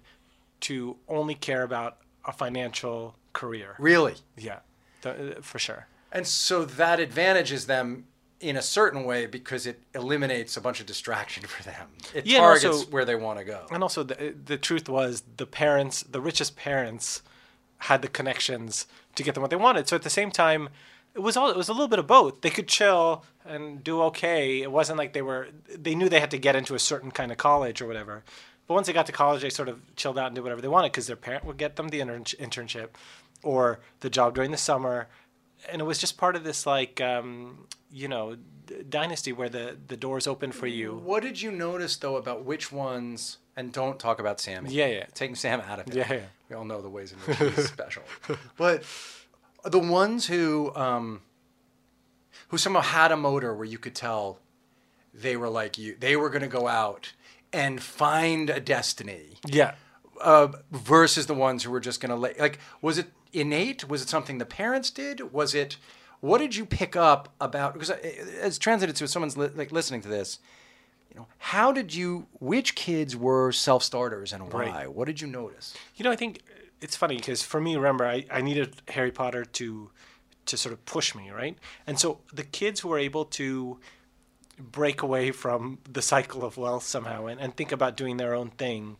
to 0.61 0.97
only 1.09 1.35
care 1.37 1.63
about 1.63 1.99
a 2.25 2.33
financial 2.33 3.15
career 3.33 3.77
Really. 3.79 4.17
yeah 4.37 4.59
the, 5.03 5.39
uh, 5.39 5.41
for 5.41 5.59
sure 5.61 5.87
And 6.11 6.27
so 6.27 6.65
that 6.65 6.99
advantages 7.01 7.67
them 7.67 8.07
in 8.41 8.57
a 8.57 8.63
certain 8.63 9.05
way 9.05 9.27
because 9.27 9.67
it 9.67 9.81
eliminates 9.95 10.57
a 10.57 10.61
bunch 10.61 10.79
of 10.81 10.87
distraction 10.87 11.43
for 11.47 11.63
them. 11.65 11.89
It 12.15 12.27
Yeah, 12.27 12.39
targets 12.39 12.65
also- 12.65 12.87
where 12.91 13.05
they 13.05 13.17
want 13.17 13.39
to 13.39 13.45
go. 13.45 13.67
and 13.71 13.83
also 13.83 14.03
the, 14.05 14.35
the 14.45 14.57
truth 14.57 14.89
was 14.89 15.23
the 15.37 15.47
parents 15.47 16.03
the 16.03 16.21
richest 16.21 16.57
parents 16.57 17.23
had 17.83 18.03
the 18.03 18.09
connections 18.09 18.87
to 19.15 19.23
get 19.23 19.35
them 19.35 19.43
what 19.43 19.51
they 19.51 19.57
wanted. 19.57 19.89
So 19.89 19.97
at 19.97 20.03
the 20.03 20.11
same 20.11 20.31
time 20.31 20.69
it 21.15 21.21
was 21.21 21.37
all 21.37 21.51
it 21.51 21.57
was 21.57 21.69
a 21.69 21.73
little 21.73 21.89
bit 21.89 21.99
of 21.99 22.07
both. 22.07 22.43
They 22.43 22.51
could 22.51 22.69
chill 22.69 23.25
and 23.45 23.83
do 23.83 24.03
okay. 24.03 24.63
It 24.63 24.71
wasn't 24.71 24.99
like 24.99 25.13
they 25.15 25.23
were 25.23 25.49
they 25.77 25.95
knew 25.95 26.09
they 26.09 26.21
had 26.21 26.31
to 26.31 26.39
get 26.39 26.55
into 26.55 26.75
a 26.75 26.79
certain 26.79 27.11
kind 27.11 27.33
of 27.33 27.39
college 27.39 27.81
or 27.83 27.87
whatever. 27.87 28.23
But 28.69 28.75
once 28.75 28.87
they 28.87 28.93
got 28.93 29.07
to 29.07 29.13
college 29.13 29.43
they 29.43 29.51
sort 29.51 29.69
of 29.69 29.81
chilled 29.97 30.19
out 30.19 30.27
and 30.27 30.35
did 30.37 30.43
whatever 30.43 30.61
they 30.61 30.69
wanted 30.69 30.93
because 30.93 31.07
their 31.09 31.17
parent 31.17 31.45
would 31.45 31.57
get 31.57 31.77
them 31.77 31.89
the 31.89 32.01
intern- 32.01 32.25
internship 32.25 32.91
or 33.43 33.81
the 34.01 34.11
job 34.11 34.35
during 34.35 34.51
the 34.53 34.57
summer 34.57 35.09
and 35.71 35.81
it 35.81 35.85
was 35.85 35.99
just 35.99 36.17
part 36.19 36.37
of 36.37 36.45
this 36.45 36.67
like 36.67 37.01
um, 37.01 37.67
you 37.91 38.09
know 38.09 38.37
d- 38.67 38.83
dynasty 38.89 39.33
where 39.33 39.49
the 39.49 39.77
the 39.89 39.97
doors 39.97 40.27
open 40.27 40.53
for 40.53 40.67
you 40.67 40.95
What 40.97 41.23
did 41.23 41.41
you 41.43 41.51
notice 41.51 41.97
though 41.97 42.17
about 42.17 42.45
which 42.45 42.71
ones? 42.73 43.39
And 43.57 43.73
don't 43.73 43.99
talk 43.99 44.21
about 44.21 44.39
Sammy. 44.41 44.71
Yeah, 44.73 44.87
yeah. 44.87 45.07
Taking 45.15 45.35
Sam 45.35 45.61
out 45.61 45.81
of 45.81 45.89
it. 45.89 45.95
Yeah, 45.97 46.13
yeah. 46.13 46.21
We 46.49 46.55
all 46.55 46.65
know 46.65 46.81
the 46.81 46.89
ways 46.89 47.11
in 47.13 47.19
which 47.19 47.55
he's 47.57 47.67
special. 47.69 48.05
But 48.57 48.85
the 49.65 49.81
ones 49.81 50.27
who 50.29 50.73
um, 50.77 51.23
who 52.49 52.59
somehow 52.59 52.83
had 52.83 53.11
a 53.11 53.17
motor 53.17 53.53
where 53.55 53.65
you 53.65 53.79
could 53.79 53.97
tell 53.97 54.39
they 55.13 55.37
were 55.37 55.49
like 55.49 55.77
you. 55.77 55.97
They 55.99 56.15
were 56.15 56.31
going 56.31 56.43
to 56.43 56.49
go 56.49 56.69
out 56.69 57.13
and 57.53 57.83
find 57.83 58.49
a 58.51 58.61
destiny 58.61 59.39
Yeah. 59.47 59.75
uh, 60.21 60.49
versus 60.71 61.27
the 61.27 61.35
ones 61.35 61.65
who 61.65 61.73
were 61.73 61.81
just 61.81 62.01
going 62.01 62.11
to 62.11 62.17
like 62.17 62.39
like 62.39 62.61
was 62.81 62.99
it 62.99 63.07
innate? 63.33 63.89
Was 63.89 64.03
it 64.03 64.09
something 64.09 64.39
the 64.39 64.47
parents 64.47 64.91
did? 64.91 65.33
Was 65.33 65.55
it 65.55 65.77
what 66.21 66.39
did 66.39 66.57
you 66.57 66.67
pick 66.67 66.97
up 66.97 67.29
about 67.41 67.73
because 67.73 67.91
uh, 67.91 67.97
as 68.41 68.59
translated 68.59 68.97
to 68.97 69.07
someone's 69.07 69.37
li- 69.37 69.51
like 69.55 69.71
listening 69.71 70.01
to 70.01 70.09
this 70.09 70.41
you 71.11 71.17
know 71.19 71.27
how 71.39 71.73
did 71.73 71.95
you 71.95 72.27
which 72.41 72.75
kids 72.75 73.17
were 73.17 73.53
self-starters 73.53 74.33
and 74.33 74.53
why? 74.53 74.65
Right. 74.65 74.93
what 74.93 75.07
did 75.07 75.21
you 75.21 75.27
notice? 75.27 75.75
You 75.97 76.05
know, 76.05 76.11
I 76.11 76.17
think 76.17 76.43
it's 76.81 76.97
funny 76.97 77.17
because 77.17 77.43
for 77.43 77.61
me, 77.61 77.77
remember, 77.77 78.07
I, 78.07 78.25
I 78.31 78.41
needed 78.41 78.83
Harry 78.89 79.11
Potter 79.11 79.45
to 79.45 79.91
to 80.47 80.57
sort 80.57 80.73
of 80.73 80.85
push 80.87 81.15
me, 81.15 81.31
right? 81.31 81.59
And 81.87 81.99
so 81.99 82.21
the 82.33 82.45
kids 82.45 82.81
who 82.81 82.89
were 82.89 82.99
able 82.99 83.27
to 83.27 83.79
break 84.59 85.03
away 85.03 85.31
from 85.31 85.79
the 85.91 86.03
cycle 86.03 86.45
of 86.45 86.57
wealth 86.57 86.83
somehow 86.83 87.27
and, 87.27 87.39
and 87.41 87.55
think 87.55 87.71
about 87.71 87.97
doing 87.97 88.17
their 88.17 88.35
own 88.35 88.51
thing 88.51 88.97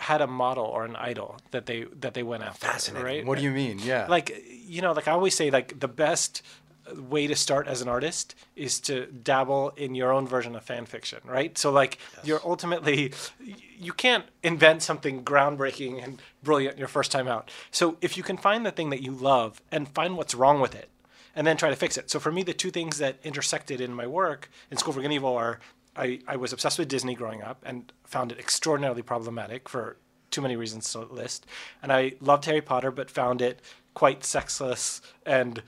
had 0.00 0.20
a 0.20 0.26
model 0.26 0.64
or 0.64 0.84
an 0.84 0.96
idol 0.96 1.36
that 1.50 1.66
they 1.66 1.84
that 2.00 2.14
they 2.14 2.22
went 2.22 2.42
after. 2.42 2.66
fascinating. 2.66 3.04
right? 3.04 3.26
what 3.26 3.38
do 3.38 3.44
you 3.44 3.50
mean? 3.50 3.78
Yeah. 3.78 4.06
Like 4.08 4.42
you 4.66 4.80
know 4.82 4.92
like 4.92 5.08
i 5.08 5.12
always 5.12 5.34
say 5.34 5.50
like 5.50 5.80
the 5.80 5.88
best 5.88 6.42
way 6.96 7.26
to 7.26 7.36
start 7.36 7.68
as 7.68 7.82
an 7.82 7.88
artist 7.88 8.34
is 8.56 8.80
to 8.80 9.06
dabble 9.06 9.70
in 9.76 9.94
your 9.94 10.12
own 10.12 10.26
version 10.26 10.56
of 10.56 10.62
fan 10.62 10.86
fiction 10.86 11.20
right? 11.24 11.56
So 11.58 11.70
like 11.70 11.98
you're 12.24 12.40
ultimately 12.44 13.12
you 13.78 13.92
can't 13.92 14.24
invent 14.42 14.82
something 14.82 15.24
groundbreaking 15.24 16.02
and 16.02 16.20
brilliant 16.42 16.78
your 16.78 16.88
first 16.88 17.12
time 17.12 17.28
out. 17.28 17.50
So 17.70 17.96
if 18.00 18.16
you 18.16 18.22
can 18.22 18.36
find 18.36 18.64
the 18.64 18.70
thing 18.70 18.90
that 18.90 19.02
you 19.02 19.12
love 19.12 19.60
and 19.70 19.88
find 19.88 20.16
what's 20.16 20.34
wrong 20.34 20.60
with 20.60 20.74
it 20.74 20.88
and 21.36 21.46
then 21.46 21.56
try 21.56 21.70
to 21.70 21.76
fix 21.76 21.96
it. 21.96 22.10
So 22.10 22.18
for 22.18 22.32
me 22.32 22.42
the 22.42 22.54
two 22.54 22.70
things 22.70 22.98
that 22.98 23.18
intersected 23.22 23.80
in 23.80 23.92
my 23.94 24.06
work 24.06 24.50
in 24.70 24.76
school 24.76 24.94
for 24.94 25.02
evil 25.02 25.36
are 25.36 25.60
I, 26.00 26.20
I 26.26 26.36
was 26.36 26.52
obsessed 26.52 26.78
with 26.78 26.88
disney 26.88 27.14
growing 27.14 27.42
up 27.42 27.62
and 27.64 27.92
found 28.04 28.32
it 28.32 28.38
extraordinarily 28.38 29.02
problematic 29.02 29.68
for 29.68 29.98
too 30.30 30.40
many 30.40 30.56
reasons 30.56 30.90
to 30.92 31.00
list. 31.00 31.46
And 31.82 31.92
I 31.92 32.14
loved 32.20 32.44
Harry 32.46 32.62
Potter, 32.62 32.90
but 32.90 33.10
found 33.10 33.42
it 33.42 33.60
quite 33.94 34.24
sexless 34.24 35.02
and 35.26 35.62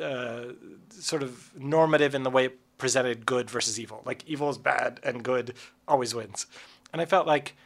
uh, 0.00 0.44
sort 0.90 1.22
of 1.22 1.50
normative 1.58 2.14
in 2.14 2.22
the 2.22 2.30
way 2.30 2.46
it 2.46 2.58
presented 2.78 3.26
good 3.26 3.50
versus 3.50 3.80
evil. 3.80 4.02
Like 4.04 4.24
evil 4.26 4.50
is 4.50 4.58
bad 4.58 5.00
and 5.02 5.22
good 5.22 5.54
always 5.88 6.14
wins. 6.14 6.46
And 6.92 7.02
I 7.02 7.04
felt 7.04 7.26
like 7.26 7.56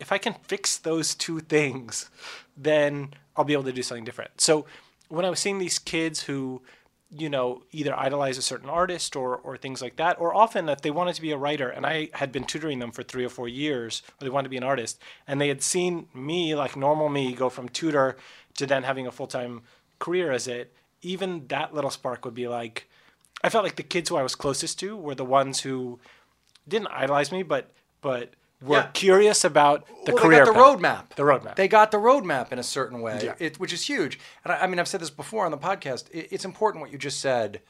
if 0.00 0.12
I 0.12 0.18
can 0.18 0.34
fix 0.42 0.76
those 0.76 1.14
two 1.14 1.40
things, 1.40 2.10
then 2.56 3.14
I'll 3.36 3.44
be 3.44 3.52
able 3.52 3.64
to 3.64 3.72
do 3.72 3.82
something 3.82 4.04
different. 4.04 4.40
So 4.40 4.66
when 5.08 5.24
I 5.24 5.30
was 5.30 5.40
seeing 5.40 5.58
these 5.58 5.78
kids 5.78 6.22
who, 6.22 6.62
you 7.10 7.30
know, 7.30 7.62
either 7.72 7.98
idolize 7.98 8.36
a 8.36 8.42
certain 8.42 8.68
artist 8.68 9.16
or, 9.16 9.36
or 9.36 9.56
things 9.56 9.80
like 9.80 9.96
that, 9.96 10.20
or 10.20 10.34
often 10.34 10.68
if 10.68 10.82
they 10.82 10.90
wanted 10.90 11.14
to 11.14 11.22
be 11.22 11.30
a 11.30 11.38
writer, 11.38 11.68
and 11.68 11.86
I 11.86 12.10
had 12.12 12.32
been 12.32 12.44
tutoring 12.44 12.80
them 12.80 12.92
for 12.92 13.02
three 13.02 13.24
or 13.24 13.30
four 13.30 13.48
years, 13.48 14.02
or 14.20 14.24
they 14.24 14.30
wanted 14.30 14.44
to 14.44 14.50
be 14.50 14.58
an 14.58 14.62
artist, 14.62 15.00
and 15.26 15.40
they 15.40 15.48
had 15.48 15.62
seen 15.62 16.08
me, 16.12 16.54
like 16.54 16.76
normal 16.76 17.08
me, 17.08 17.32
go 17.32 17.48
from 17.48 17.68
tutor 17.68 18.16
to 18.56 18.66
then 18.66 18.82
having 18.82 19.06
a 19.06 19.12
full 19.12 19.26
time 19.26 19.62
career 19.98 20.30
as 20.32 20.46
it, 20.46 20.74
even 21.00 21.46
that 21.48 21.74
little 21.74 21.90
spark 21.90 22.24
would 22.24 22.34
be 22.34 22.48
like, 22.48 22.88
I 23.42 23.48
felt 23.48 23.64
like 23.64 23.76
the 23.76 23.82
kids 23.82 24.08
who 24.08 24.16
I 24.16 24.22
was 24.22 24.34
closest 24.34 24.78
to 24.80 24.96
were 24.96 25.14
the 25.14 25.24
ones 25.24 25.60
who 25.60 26.00
didn't 26.66 26.88
idolize 26.88 27.32
me, 27.32 27.42
but 27.42 27.72
but 28.00 28.34
were 28.60 28.76
Yeah. 28.78 28.86
curious 28.92 29.44
about 29.44 29.86
the 30.04 30.12
well, 30.14 30.24
career 30.24 30.40
they 30.44 30.52
got 30.52 30.80
the 30.80 30.80
path. 30.80 31.08
roadmap. 31.10 31.14
The 31.16 31.22
roadmap. 31.22 31.54
They 31.56 31.68
got 31.68 31.90
the 31.90 31.98
roadmap 31.98 32.50
in 32.52 32.58
a 32.58 32.62
certain 32.64 33.00
way, 33.00 33.20
Yeah. 33.22 33.34
it, 33.38 33.60
which 33.60 33.72
is 33.72 33.86
huge. 33.86 34.18
And 34.44 34.52
I, 34.52 34.62
I 34.62 34.66
mean, 34.66 34.78
I've 34.80 34.88
said 34.88 35.00
this 35.00 35.10
before 35.10 35.44
on 35.44 35.50
the 35.52 35.58
podcast. 35.58 36.10
It, 36.10 36.28
it's 36.32 36.44
important 36.44 36.82
what 36.82 36.90
you 36.90 36.98
just 36.98 37.20
said 37.20 37.60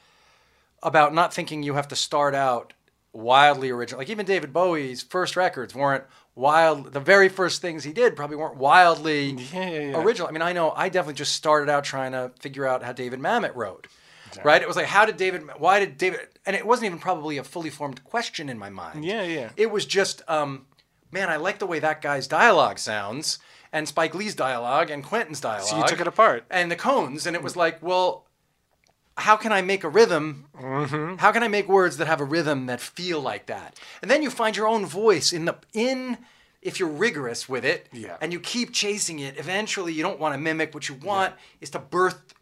about 0.81 1.13
not 1.13 1.33
thinking 1.33 1.61
you 1.63 1.73
have 1.75 1.87
to 1.89 1.95
start 1.95 2.33
out 2.33 2.73
wildly 3.13 3.69
original. 3.69 3.99
Like 3.99 4.09
even 4.09 4.25
David 4.25 4.53
Bowie's 4.53 5.01
first 5.03 5.35
records 5.35 5.75
weren't 5.75 6.03
wild. 6.35 6.93
The 6.93 6.99
very 6.99 7.27
first 7.29 7.61
things 7.61 7.83
he 7.83 7.91
did 7.93 8.15
probably 8.15 8.37
weren't 8.37 8.55
wildly 8.55 9.31
Yeah, 9.53 10.01
original. 10.01 10.27
I 10.27 10.31
mean, 10.31 10.41
I 10.41 10.53
know 10.53 10.71
I 10.71 10.89
definitely 10.89 11.15
just 11.15 11.33
started 11.35 11.69
out 11.69 11.83
trying 11.83 12.13
to 12.13 12.31
figure 12.39 12.65
out 12.67 12.81
how 12.83 12.93
David 12.93 13.19
Mamet 13.19 13.55
wrote. 13.55 13.87
Right? 14.43 14.61
It 14.61 14.67
was 14.67 14.77
like, 14.77 14.85
how 14.85 15.05
did 15.07 15.17
David? 15.17 15.41
Why 15.57 15.79
did 15.79 15.97
David? 15.97 16.19
And 16.45 16.55
it 16.55 16.65
wasn't 16.65 16.85
even 16.85 16.99
probably 16.99 17.37
a 17.39 17.43
fully 17.43 17.71
formed 17.71 18.03
question 18.03 18.47
in 18.47 18.59
my 18.59 18.69
mind. 18.69 19.03
Yeah, 19.03 19.23
yeah. 19.23 19.49
It 19.57 19.71
was 19.71 19.87
just, 19.87 20.21
um, 20.27 20.67
man, 21.11 21.29
I 21.29 21.37
like 21.37 21.59
the 21.59 21.65
way 21.67 21.79
that 21.79 22.01
guy's 22.01 22.27
dialogue 22.27 22.79
sounds, 22.79 23.39
and 23.71 23.87
Spike 23.87 24.15
Lee's 24.15 24.35
dialogue, 24.35 24.89
and 24.89 25.03
Quentin's 25.03 25.39
dialogue. 25.41 25.67
So 25.67 25.77
you 25.77 25.87
took 25.87 25.99
it 26.01 26.07
apart. 26.07 26.45
and 26.49 26.71
the 26.71 26.75
Coens, 26.75 27.25
and 27.25 27.35
it 27.35 27.43
was 27.43 27.55
like, 27.55 27.81
well, 27.83 28.25
how 29.17 29.35
can 29.35 29.51
I 29.51 29.61
make 29.61 29.83
a 29.83 29.89
rhythm? 29.89 30.45
Mm-hmm. 30.57 31.15
How 31.17 31.31
can 31.31 31.43
I 31.43 31.47
make 31.49 31.67
words 31.67 31.97
that 31.97 32.07
have 32.07 32.21
a 32.21 32.25
rhythm 32.25 32.67
that 32.67 32.79
feel 32.79 33.19
like 33.19 33.47
that? 33.47 33.77
And 34.01 34.09
then 34.09 34.21
you 34.23 34.29
find 34.29 34.55
your 34.55 34.67
own 34.67 34.85
voice 34.85 35.33
in 35.33 35.45
the 35.45 35.55
in. 35.73 36.17
If 36.61 36.77
you're 36.77 36.89
rigorous 36.89 37.47
with 37.47 37.63
it, 37.63 37.87
Yeah. 37.93 38.17
and 38.19 38.33
you 38.33 38.39
keep 38.41 38.73
chasing 38.73 39.19
it, 39.19 39.37
eventually 39.37 39.93
you 39.93 40.03
don't 40.03 40.19
want 40.19 40.33
to 40.33 40.37
mimic. 40.37 40.73
What 40.73 40.89
you 40.89 40.95
want 40.95 41.33
is 41.61 41.69
to 41.69 41.79
birth 41.79 42.33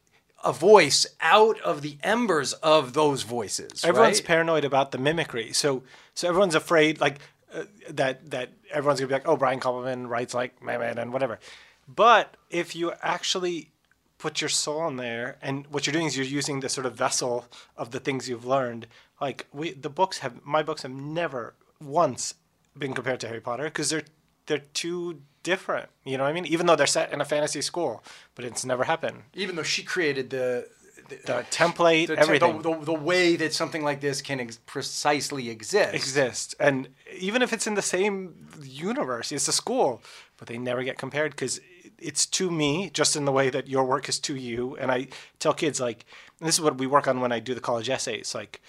a 0.43 0.51
voice 0.51 1.05
out 1.21 1.59
of 1.61 1.83
the 1.83 1.97
embers 2.03 2.53
of 2.53 2.93
those 2.93 3.21
voices. 3.23 3.83
everyone's 3.85 4.17
right? 4.17 4.25
paranoid 4.25 4.65
about 4.65 4.91
the 4.91 4.97
mimicry. 4.97 5.53
So 5.53 5.83
so 6.15 6.27
everyone's 6.27 6.55
afraid 6.55 6.99
like 6.99 7.19
uh, 7.53 7.63
that 7.89 8.29
that 8.31 8.49
everyone's 8.71 8.99
gonna 8.99 9.07
be 9.07 9.13
like, 9.13 9.27
oh, 9.27 9.37
Brian 9.37 9.59
Koppelman 9.59 10.07
writes 10.09 10.33
like 10.33 10.61
man, 10.61 10.97
and 10.97 11.13
whatever. 11.13 11.39
But 11.87 12.35
if 12.49 12.75
you 12.75 12.93
actually 13.01 13.71
put 14.17 14.41
your 14.41 14.49
soul 14.49 14.87
in 14.87 14.97
there, 14.97 15.37
and 15.41 15.67
what 15.67 15.85
you're 15.85 15.93
doing 15.93 16.07
is 16.07 16.17
you're 16.17 16.25
using 16.25 16.59
the 16.59 16.69
sort 16.69 16.85
of 16.85 16.95
vessel 16.95 17.45
of 17.75 17.91
the 17.91 17.99
things 17.99 18.27
you've 18.27 18.45
learned. 18.45 18.87
Like 19.21 19.47
we, 19.53 19.71
the 19.73 19.89
books 19.89 20.19
have 20.19 20.43
my 20.45 20.63
books 20.63 20.81
have 20.83 20.91
never 20.91 21.53
once 21.81 22.35
been 22.77 22.93
compared 22.93 23.19
to 23.21 23.27
Harry 23.27 23.41
Potter 23.41 23.65
because 23.65 23.89
they're 23.89 24.03
they're 24.47 24.59
too 24.73 25.21
different. 25.43 25.89
You 26.03 26.17
know 26.17 26.23
what 26.23 26.29
I 26.29 26.33
mean? 26.33 26.45
Even 26.45 26.65
though 26.65 26.75
they're 26.75 26.87
set 26.87 27.11
in 27.13 27.21
a 27.21 27.25
fantasy 27.25 27.61
school, 27.61 28.03
but 28.35 28.43
it's 28.45 28.65
never 28.65 28.83
happened. 28.83 29.23
even 29.33 29.55
though 29.55 29.63
she 29.63 29.83
created 29.83 30.29
the 30.29 30.67
the, 31.09 31.15
The 31.25 31.45
template, 31.51 32.07
the, 32.07 32.17
everything. 32.19 32.61
the, 32.61 32.73
the, 32.75 32.85
the 32.85 32.93
way 32.93 33.35
that 33.35 33.53
something 33.53 33.83
like 33.83 34.01
this 34.01 34.21
can 34.21 34.39
ex- 34.39 34.59
precisely 34.65 35.49
exist. 35.49 35.93
exist. 35.93 36.55
And 36.59 36.89
even 37.17 37.41
if 37.41 37.53
it's 37.53 37.67
in 37.67 37.75
the 37.75 37.81
same 37.81 38.47
universe 38.61 39.31
it's 39.31 39.47
a 39.47 39.51
school 39.53 40.01
but 40.37 40.47
they 40.47 40.57
never 40.57 40.83
get 40.83 40.97
compared 40.97 41.31
because 41.31 41.59
it's 41.99 42.25
to 42.27 42.51
me 42.51 42.89
just 42.93 43.15
in 43.15 43.25
the 43.25 43.31
way 43.31 43.49
that 43.49 43.67
your 43.67 43.83
work 43.85 44.07
is 44.09 44.19
to 44.19 44.35
you. 44.35 44.75
And 44.77 44.91
i 44.91 45.07
tell 45.39 45.53
kids 45.53 45.79
like 45.79 46.05
this 46.39 46.55
is 46.55 46.61
what 46.61 46.77
we 46.77 46.85
work 46.87 47.07
on 47.07 47.21
when 47.21 47.31
i 47.31 47.39
do 47.39 47.53
the 47.55 47.61
college 47.61 47.89
essays. 47.89 48.35
Like 48.35 48.61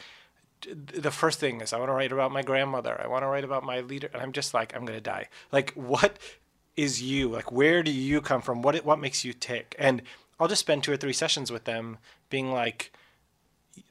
the 0.67 1.11
first 1.11 1.39
thing 1.39 1.61
is 1.61 1.73
i 1.73 1.79
want 1.79 1.89
to 1.89 1.93
write 1.95 2.13
about 2.13 2.33
my 2.33 2.43
grandmother. 2.43 3.01
I 3.01 3.07
want 3.07 3.23
to 3.23 3.29
write 3.29 3.45
about 3.45 3.65
my 3.65 3.81
leader. 3.81 4.11
And 4.13 4.23
i'm 4.23 4.33
just 4.33 4.55
like 4.55 4.75
i'm 4.75 4.85
going 4.85 4.99
to 4.99 5.03
die. 5.03 5.29
Like 5.53 5.73
what 5.75 6.19
is 6.77 7.03
you? 7.03 7.29
Like 7.29 7.51
where 7.53 7.83
do 7.83 7.91
you 7.91 8.21
come 8.21 8.41
from? 8.41 8.63
What 8.63 8.77
what 8.85 8.99
makes 8.99 9.25
you 9.25 9.33
tick? 9.33 9.75
And 9.79 10.03
i'll 10.41 10.49
just 10.49 10.61
spend 10.61 10.85
two 10.85 10.93
or 10.93 10.97
three 10.97 11.13
sessions 11.13 11.51
with 11.51 11.65
them 11.65 11.99
being 12.31 12.53
like 12.53 12.93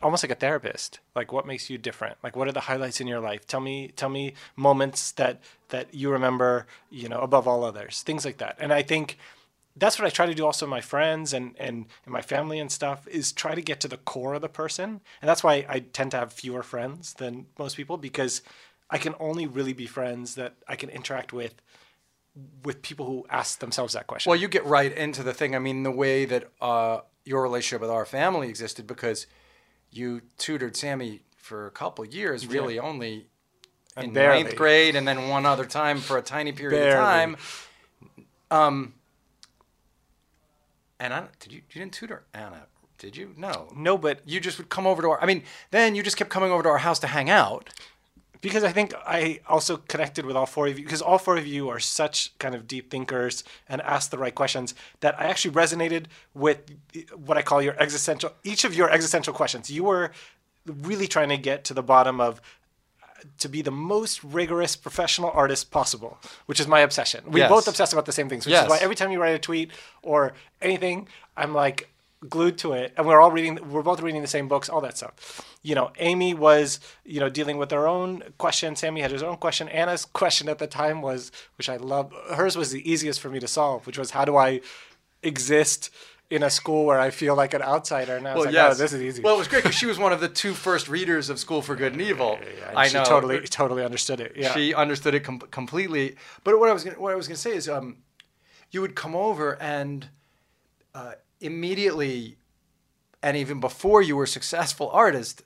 almost 0.02 0.24
like 0.24 0.32
a 0.32 0.36
therapist. 0.36 1.00
Like 1.16 1.32
what 1.32 1.46
makes 1.46 1.70
you 1.70 1.78
different? 1.78 2.18
Like 2.24 2.36
what 2.36 2.48
are 2.48 2.52
the 2.52 2.62
highlights 2.62 3.02
in 3.02 3.08
your 3.08 3.20
life? 3.20 3.46
Tell 3.48 3.60
me 3.60 3.90
tell 3.96 4.10
me 4.10 4.34
moments 4.56 5.12
that 5.14 5.42
that 5.70 5.94
you 5.94 6.10
remember 6.10 6.68
you 6.90 7.10
know 7.10 7.20
above 7.20 7.48
all 7.48 7.64
others 7.64 8.02
things 8.02 8.26
like 8.26 8.38
that. 8.38 8.56
And 8.60 8.74
i 8.74 8.82
think 8.82 9.18
that's 9.76 10.00
what 10.00 10.08
i 10.08 10.10
try 10.10 10.26
to 10.26 10.34
do 10.34 10.46
also 10.46 10.66
my 10.66 10.82
friends 10.82 11.34
and 11.34 11.56
and, 11.60 11.86
and 12.06 12.14
my 12.14 12.22
family 12.22 12.60
and 12.60 12.72
stuff 12.72 13.08
is 13.08 13.32
try 13.32 13.54
to 13.54 13.62
get 13.62 13.80
to 13.82 13.88
the 13.88 13.98
core 13.98 14.34
of 14.36 14.42
the 14.42 14.50
person. 14.50 15.02
And 15.22 15.30
that's 15.30 15.44
why 15.44 15.66
i 15.70 15.80
tend 15.80 16.12
to 16.12 16.18
have 16.18 16.34
fewer 16.34 16.64
friends 16.64 17.14
than 17.14 17.48
most 17.60 17.78
people 17.78 17.98
because 17.98 18.42
i 18.90 18.98
can 18.98 19.16
only 19.20 19.46
really 19.46 19.74
be 19.74 19.86
friends 19.86 20.36
that 20.36 20.54
i 20.68 20.76
can 20.76 20.90
interact 20.90 21.34
with 21.34 21.56
with 22.64 22.82
people 22.82 23.06
who 23.06 23.26
ask 23.30 23.60
themselves 23.60 23.94
that 23.94 24.08
question. 24.08 24.30
Well, 24.30 24.40
you 24.40 24.48
get 24.48 24.66
right 24.66 24.92
into 24.96 25.24
the 25.24 25.34
thing. 25.34 25.56
I 25.56 25.60
mean, 25.60 25.84
the 25.84 25.92
way 25.92 26.26
that 26.26 26.52
uh, 26.62 27.00
your 27.28 27.43
relationship 27.43 27.82
with 27.82 27.89
our 27.89 28.05
family 28.05 28.49
existed 28.49 28.88
because 28.88 29.28
you 29.91 30.21
tutored 30.38 30.75
Sammy 30.75 31.21
for 31.38 31.67
a 31.67 31.71
couple 31.71 32.05
years, 32.05 32.47
really 32.47 32.80
only 32.80 33.28
in 33.95 34.13
barely. 34.13 34.43
ninth 34.43 34.55
grade, 34.55 34.95
and 34.95 35.07
then 35.07 35.30
one 35.30 35.45
other 35.45 35.65
time 35.65 35.99
for 35.99 36.17
a 36.17 36.21
tiny 36.21 36.51
period 36.51 36.88
of 36.88 36.93
time. 36.93 37.38
Um, 38.49 38.93
and 40.99 41.13
I 41.13 41.28
did 41.39 41.51
you 41.51 41.61
you 41.71 41.82
didn't 41.82 41.93
tutor 41.93 42.23
Anna? 42.34 42.67
Did 42.97 43.15
you? 43.15 43.34
No. 43.38 43.67
no 43.75 43.97
but 43.97 44.21
You 44.25 44.39
just 44.39 44.57
would 44.57 44.69
come 44.69 44.88
over 44.88 45.01
to 45.01 45.09
our. 45.09 45.21
I 45.21 45.25
mean, 45.25 45.43
then 45.71 45.93
you 45.95 46.01
just 46.01 46.17
kept 46.17 46.30
coming 46.30 46.51
over 46.51 46.63
to 46.63 46.69
our 46.69 46.80
house 46.80 46.99
to 46.99 47.07
hang 47.07 47.30
out. 47.30 47.69
Because 48.48 48.64
I 48.64 48.72
think 48.72 48.93
I 49.06 49.39
also 49.48 49.78
connected 49.78 50.26
with 50.26 50.36
all 50.36 50.45
four 50.45 50.68
of 50.68 50.78
you 50.80 50.86
because 50.86 51.02
all 51.02 51.18
four 51.18 51.38
of 51.38 51.45
you 51.48 51.70
are 51.70 51.80
such 51.80 52.38
kind 52.39 52.56
of 52.56 52.68
deep 52.68 52.89
thinkers 52.89 53.43
and 53.70 53.82
ask 53.82 54.10
the 54.10 54.18
right 54.18 54.34
questions 54.34 54.74
that 55.02 55.20
I 55.20 55.26
actually 55.26 55.54
resonated 55.54 56.06
with 56.34 56.60
what 57.16 57.38
I 57.38 57.41
call 57.41 57.62
your 57.62 57.76
existential 57.80 58.32
each 58.43 58.64
of 58.64 58.74
your 58.74 58.89
existential 58.89 59.34
questions. 59.34 59.70
You 59.70 59.84
were 59.84 60.12
really 60.66 61.08
trying 61.08 61.30
to 61.30 61.38
get 61.38 61.64
to 61.66 61.74
the 61.74 61.84
bottom 61.84 62.20
of 62.20 62.41
uh, 63.04 63.06
to 63.39 63.48
be 63.50 63.62
the 63.62 63.72
most 63.72 64.24
rigorous 64.24 64.76
professional 64.76 65.32
artist 65.32 65.72
possible, 65.72 66.18
which 66.45 66.60
is 66.60 66.68
my 66.68 66.82
obsession. 66.82 67.22
We 67.32 67.39
Yes. 67.41 67.50
both 67.50 67.68
obsess 67.68 67.93
about 67.93 68.06
the 68.06 68.12
same 68.12 68.30
things, 68.30 68.45
which 68.45 68.54
Yes. 68.54 68.66
is 68.66 68.70
why 68.70 68.78
every 68.78 68.95
time 68.95 69.12
you 69.12 69.22
write 69.22 69.36
a 69.36 69.39
tweet 69.39 69.72
or 70.02 70.34
anything, 70.62 71.08
I'm 71.36 71.54
like 71.54 71.89
glued 72.28 72.57
to 72.59 72.74
it, 72.74 72.93
and 72.97 73.05
we're 73.05 73.22
all 73.22 73.32
reading. 73.32 73.59
We're 73.70 73.84
both 73.84 74.01
reading 74.01 74.22
the 74.22 74.28
same 74.28 74.47
books, 74.47 74.70
all 74.70 74.82
that 74.82 74.97
stuff. 74.97 75.41
You 75.61 75.76
know, 75.76 75.91
Amy 75.99 76.34
was 76.34 76.80
you 77.05 77.20
know 77.20 77.30
dealing 77.30 77.57
with 77.57 77.72
her 77.72 77.88
own 77.88 78.24
question. 78.38 78.76
Sammy 78.76 79.01
had 79.01 79.11
his 79.11 79.24
own 79.24 79.38
question. 79.38 79.68
Anna's 79.70 80.05
question 80.05 80.49
at 80.49 80.57
the 80.57 80.68
time 80.68 81.01
was, 81.01 81.32
which 81.57 81.70
I 81.70 81.78
love. 81.78 82.11
Hers 82.36 82.55
was 82.55 82.72
the 82.72 82.89
easiest 82.89 83.20
for 83.20 83.30
me 83.30 83.39
to 83.39 83.47
solve, 83.47 83.86
which 83.86 83.97
was 83.97 84.11
how 84.11 84.26
do 84.26 84.36
I 84.36 84.61
exist 85.22 85.89
in 86.30 86.43
a 86.43 86.49
school 86.49 86.86
where 86.86 86.99
I 86.99 87.09
feel 87.09 87.36
like 87.36 87.53
an 87.53 87.61
outsider? 87.61 88.18
And 88.18 88.28
I 88.28 88.36
was 88.36 88.45
like, 88.47 88.55
oh, 88.55 88.74
this 88.74 88.93
is 88.93 89.01
easy. 89.01 89.22
Well, 89.22 89.36
it 89.36 89.38
was 89.38 89.47
great 89.47 89.63
because 89.63 89.78
she 89.78 89.86
was 89.86 89.99
one 89.99 90.11
of 90.11 90.20
the 90.20 90.28
two 90.28 90.53
first 90.53 90.89
readers 90.89 91.30
of 91.30 91.39
School 91.39 91.61
for 91.61 91.76
Good 91.76 91.93
and 91.93 92.01
Evil. 92.01 92.39
Yeah, 92.41 92.70
and 92.70 92.78
I 92.78 92.88
she 92.88 92.95
know. 92.95 93.03
totally 93.03 93.41
totally 93.41 93.84
understood 93.84 94.20
it. 94.20 94.34
Yeah. 94.36 94.53
She 94.53 94.74
understood 94.74 95.13
it 95.13 95.24
com- 95.24 95.39
completely. 95.39 96.15
But 96.43 96.59
what 96.59 96.70
I 96.70 96.74
was 96.74 96.84
gonna, 96.84 96.99
what 96.99 97.13
I 97.13 97.15
was 97.15 97.28
going 97.28 97.36
to 97.36 97.41
say 97.41 97.55
is, 97.55 97.70
um, 97.70 97.97
you 98.72 98.82
would 98.82 98.95
come 98.95 99.15
over 99.15 99.61
and 99.61 100.09
uh, 100.93 101.13
immediately, 101.40 102.38
and 103.22 103.38
even 103.38 103.60
before 103.60 104.02
you 104.02 104.16
were 104.16 104.24
a 104.24 104.28
successful 104.28 104.90
artist, 104.92 105.44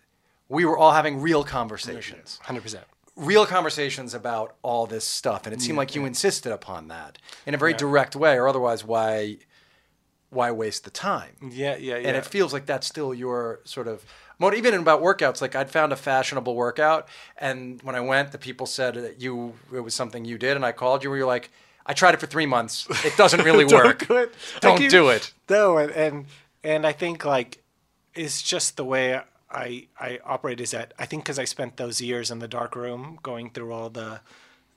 we 0.49 0.65
were 0.65 0.77
all 0.77 0.91
having 0.91 1.21
real 1.21 1.43
conversations. 1.43 2.39
Hundred 2.43 2.61
percent. 2.61 2.83
Real 3.15 3.45
conversations 3.45 4.13
about 4.13 4.55
all 4.61 4.85
this 4.85 5.05
stuff, 5.05 5.45
and 5.45 5.53
it 5.53 5.61
seemed 5.61 5.77
like 5.77 5.95
you 5.95 6.05
insisted 6.05 6.51
upon 6.51 6.87
that 6.87 7.17
in 7.45 7.53
a 7.53 7.57
very 7.57 7.73
direct 7.73 8.15
way, 8.15 8.35
or 8.35 8.47
otherwise, 8.47 8.85
why, 8.85 9.37
why 10.29 10.49
waste 10.51 10.85
the 10.85 10.89
time? 10.89 11.35
Yeah, 11.41 11.75
yeah, 11.75 11.97
yeah. 11.97 12.07
and 12.07 12.17
it 12.17 12.25
feels 12.25 12.53
like 12.53 12.65
that's 12.65 12.87
still 12.87 13.13
your 13.13 13.59
sort 13.65 13.87
of 13.87 14.05
mode. 14.39 14.55
Even 14.55 14.73
about 14.73 15.01
workouts, 15.01 15.41
like 15.41 15.55
I'd 15.55 15.69
found 15.69 15.91
a 15.91 15.97
fashionable 15.97 16.55
workout, 16.55 17.09
and 17.37 17.81
when 17.83 17.95
I 17.95 18.01
went, 18.01 18.31
the 18.31 18.37
people 18.37 18.65
said 18.65 18.95
that 18.95 19.21
you 19.21 19.53
it 19.73 19.81
was 19.81 19.93
something 19.93 20.23
you 20.23 20.37
did, 20.37 20.55
and 20.55 20.65
I 20.65 20.71
called 20.71 21.03
you, 21.03 21.09
where 21.09 21.17
you're 21.19 21.27
like, 21.27 21.51
I 21.85 21.93
tried 21.93 22.13
it 22.13 22.19
for 22.19 22.27
three 22.27 22.45
months, 22.45 22.87
it 23.05 23.15
doesn't 23.17 23.43
really 23.43 23.65
work. 23.65 24.07
do 24.07 24.17
it. 24.17 24.33
Don't 24.59 24.77
keep- 24.77 24.91
do 24.91 25.09
it. 25.09 25.33
No, 25.49 25.77
and, 25.77 25.91
and 25.91 26.25
and 26.63 26.85
I 26.85 26.91
think 26.93 27.25
like 27.25 27.63
it's 28.13 28.41
just 28.41 28.77
the 28.77 28.85
way 28.85 29.21
I 29.49 29.87
I 29.99 30.19
operate 30.25 30.59
is 30.61 30.71
that 30.71 30.93
I 30.99 31.05
think 31.05 31.23
because 31.23 31.39
I 31.39 31.45
spent 31.45 31.77
those 31.77 32.01
years 32.01 32.31
in 32.31 32.39
the 32.39 32.47
dark 32.47 32.75
room 32.75 33.19
going 33.23 33.49
through 33.49 33.71
all 33.73 33.89
the 33.89 34.21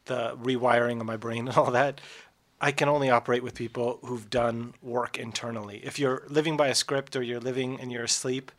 the 0.07 0.37
rewiring 0.37 1.01
of 1.01 1.07
my 1.07 1.17
brain 1.17 1.49
and 1.49 1.57
all 1.57 1.71
that. 1.71 2.01
I 2.61 2.73
can 2.73 2.89
only 2.89 3.11
operate 3.11 3.43
with 3.43 3.55
people 3.55 3.99
who've 4.05 4.31
done 4.31 4.73
work 4.81 5.19
internally. 5.19 5.81
If 5.85 5.99
you're 5.99 6.23
living 6.29 6.57
by 6.57 6.69
a 6.69 6.75
script 6.75 7.15
or 7.15 7.23
you're 7.23 7.41
living 7.41 7.79
and 7.81 7.93
you're 7.93 8.05
asleep, 8.05 8.51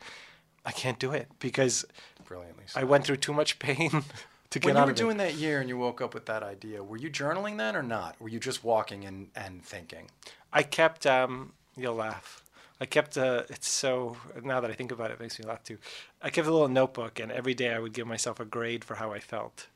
I 0.64 0.70
can't 0.70 0.98
do 1.00 1.10
it 1.12 1.26
because 1.40 1.84
Brilliantly. 2.24 2.64
I 2.76 2.84
went 2.84 3.04
through 3.04 3.16
too 3.16 3.32
much 3.32 3.58
pain 3.58 4.04
to 4.50 4.58
get 4.58 4.74
when 4.74 4.82
you 4.82 4.86
were 4.86 4.92
doing 4.92 5.16
it. 5.16 5.18
that 5.18 5.34
year 5.34 5.60
and 5.60 5.68
you 5.68 5.76
woke 5.76 6.00
up 6.00 6.14
with 6.14 6.26
that 6.26 6.42
idea, 6.42 6.82
were 6.82 6.96
you 6.96 7.10
journaling 7.10 7.56
then 7.56 7.76
or 7.76 7.82
not? 7.82 8.20
Were 8.20 8.28
you 8.28 8.38
just 8.38 8.64
walking 8.64 9.04
and, 9.04 9.28
and 9.34 9.64
thinking? 9.64 10.10
I 10.52 10.62
kept 10.62 11.06
um 11.06 11.52
you'll 11.76 11.94
laugh. 11.94 12.42
I 12.80 12.86
kept 12.86 13.16
uh 13.18 13.42
it's 13.48 13.68
so 13.68 14.16
now 14.42 14.60
that 14.60 14.70
I 14.70 14.74
think 14.74 14.92
about 14.92 15.10
it, 15.10 15.14
it 15.14 15.20
makes 15.20 15.38
me 15.38 15.44
laugh 15.46 15.62
too. 15.62 15.78
I 16.22 16.30
kept 16.30 16.46
a 16.46 16.52
little 16.52 16.68
notebook 16.68 17.18
and 17.18 17.32
every 17.32 17.54
day 17.54 17.72
I 17.72 17.78
would 17.78 17.92
give 17.92 18.06
myself 18.06 18.40
a 18.40 18.44
grade 18.44 18.84
for 18.84 18.96
how 18.96 19.12
I 19.12 19.20
felt. 19.20 19.66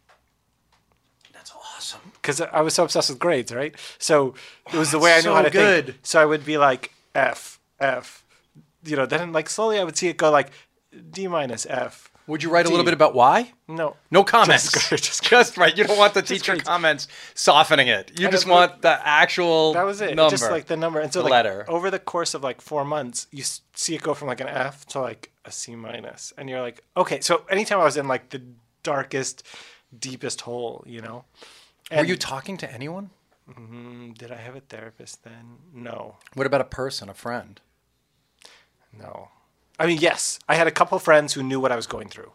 That's 1.33 1.53
awesome. 1.53 2.13
Because 2.21 2.41
I 2.41 2.61
was 2.61 2.75
so 2.75 2.85
obsessed 2.85 3.09
with 3.09 3.19
grades, 3.19 3.53
right? 3.53 3.75
So 3.99 4.35
it 4.73 4.77
was 4.77 4.91
the 4.91 4.99
way 4.99 5.13
I 5.13 5.17
knew 5.17 5.23
so 5.23 5.35
how 5.35 5.43
to 5.43 5.51
good. 5.51 5.87
think. 5.87 5.99
So 6.03 6.21
I 6.21 6.27
would 6.27 6.45
be 6.45 6.59
like 6.59 6.93
F, 7.15 7.59
F. 7.79 8.25
You 8.85 8.97
know, 8.97 9.07
then 9.07 9.33
like 9.33 9.49
slowly 9.49 9.79
I 9.79 9.85
would 9.85 9.97
see 9.97 10.09
it 10.09 10.17
go 10.19 10.31
like 10.31 10.51
D 11.11 11.27
minus 11.29 11.67
F. 11.67 12.10
Would 12.31 12.43
you 12.43 12.51
write 12.51 12.67
a 12.67 12.71
little 12.71 12.85
bit 12.85 12.95
about 12.95 13.15
why? 13.15 13.53
No. 13.69 13.97
No 14.11 14.25
comments. 14.25 14.73
Just 14.89 15.05
just 15.05 15.23
Just 15.31 15.57
right. 15.59 15.77
You 15.77 15.85
don't 15.85 15.99
want 15.99 16.15
the 16.15 16.23
teacher 16.23 16.53
grades. 16.53 16.67
comments 16.69 17.09
softening 17.35 17.89
it. 17.89 18.19
You 18.19 18.27
And 18.27 18.33
just 18.33 18.47
it- 18.47 18.51
want 18.51 18.83
the 18.83 19.07
actual 19.07 19.73
That 19.75 19.85
was 19.85 20.01
it. 20.01 20.15
number. 20.17 20.31
Just 20.31 20.51
like 20.51 20.67
the 20.67 20.77
number. 20.77 21.01
And 21.01 21.13
so 21.13 21.19
The 21.21 21.25
like 21.25 21.31
letter. 21.33 21.65
over 21.69 21.91
the 21.91 21.99
course 21.99 22.33
of 22.35 22.43
like 22.43 22.61
four 22.61 22.85
months, 22.85 23.27
you 23.31 23.43
see 23.75 23.95
it 23.95 24.03
go 24.03 24.15
from 24.15 24.29
like 24.29 24.41
an 24.41 24.49
F 24.49 24.87
to 24.87 25.01
like 25.01 25.31
a 25.45 25.51
C 25.53 25.75
minus, 25.77 26.33
and 26.39 26.49
you're 26.49 26.61
like, 26.63 26.83
okay. 26.97 27.21
So 27.21 27.45
anytime 27.51 27.81
I 27.81 27.85
was 27.85 27.97
in 27.97 28.07
like 28.09 28.31
the 28.31 28.43
darkest, 28.83 29.45
deepest 29.99 30.43
hole, 30.43 30.85
you 30.87 31.01
know. 31.01 31.25
Were 31.93 32.05
you 32.05 32.17
talking 32.17 32.57
to 32.59 32.73
anyone? 32.73 33.11
Mm, 33.51 34.17
Did 34.17 34.31
I 34.31 34.37
have 34.37 34.55
a 34.55 34.61
therapist 34.61 35.25
then? 35.25 35.57
No, 35.75 36.17
What 36.35 36.47
about 36.47 36.61
a 36.61 36.65
person, 36.65 37.09
a 37.09 37.15
friend? 37.15 37.61
no. 38.97 39.29
I 39.81 39.87
mean, 39.87 39.99
yes, 39.99 40.39
I 40.49 40.55
had 40.55 40.67
a 40.69 40.71
couple 40.71 40.99
friends 40.99 41.33
who 41.33 41.43
knew 41.43 41.59
what 41.59 41.73
I 41.73 41.77
was 41.77 41.87
going 41.89 42.09
through, 42.09 42.33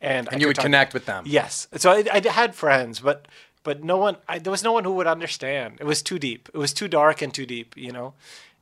and 0.00 0.28
I 0.28 0.32
And 0.32 0.40
you 0.40 0.46
could 0.46 0.48
would 0.50 0.56
talk- 0.56 0.64
connect 0.64 0.94
with 0.94 1.04
them. 1.06 1.24
Yes. 1.26 1.68
So 1.76 1.90
I, 1.90 2.04
I 2.12 2.26
had 2.28 2.54
friends, 2.54 3.00
but 3.00 3.28
but 3.64 3.82
no 3.82 3.96
one. 3.96 4.16
I, 4.28 4.38
there 4.38 4.50
was 4.50 4.62
no 4.62 4.72
one 4.72 4.84
who 4.84 4.92
would 4.94 5.06
understand. 5.06 5.78
It 5.80 5.84
was 5.86 6.02
too 6.02 6.18
deep. 6.18 6.48
It 6.54 6.58
was 6.58 6.72
too 6.72 6.88
dark 6.88 7.20
and 7.22 7.34
too 7.34 7.46
deep. 7.46 7.76
You 7.76 7.92
know, 7.92 8.14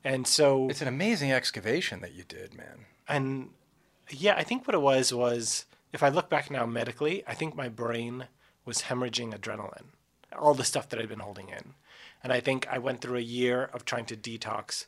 and 0.02 0.26
so 0.26 0.68
It's 0.70 0.82
an 0.82 0.88
amazing 0.88 1.30
excavation 1.32 2.00
that 2.00 2.14
you 2.14 2.24
did, 2.24 2.54
man. 2.54 2.86
and 3.06 3.50
yeah, 4.10 4.34
I 4.36 4.44
think 4.44 4.66
what 4.66 4.74
it 4.74 4.80
was 4.82 5.12
was 5.14 5.66
if 5.92 6.02
I 6.02 6.08
look 6.08 6.28
back 6.30 6.50
now 6.50 6.66
medically, 6.66 7.22
I 7.26 7.34
think 7.34 7.54
my 7.54 7.68
brain 7.68 8.26
was 8.64 8.82
hemorrhaging 8.82 9.32
adrenaline, 9.34 9.88
all 10.38 10.54
the 10.54 10.64
stuff 10.64 10.88
that 10.88 10.98
I'd 11.00 11.08
been 11.08 11.20
holding 11.28 11.48
in, 11.48 11.74
and 12.22 12.32
I 12.32 12.40
think 12.40 12.66
I 12.70 12.78
went 12.78 13.00
through 13.00 13.18
a 13.18 13.20
year 13.38 13.70
of 13.74 13.84
trying 13.84 14.04
to 14.06 14.16
detox 14.16 14.86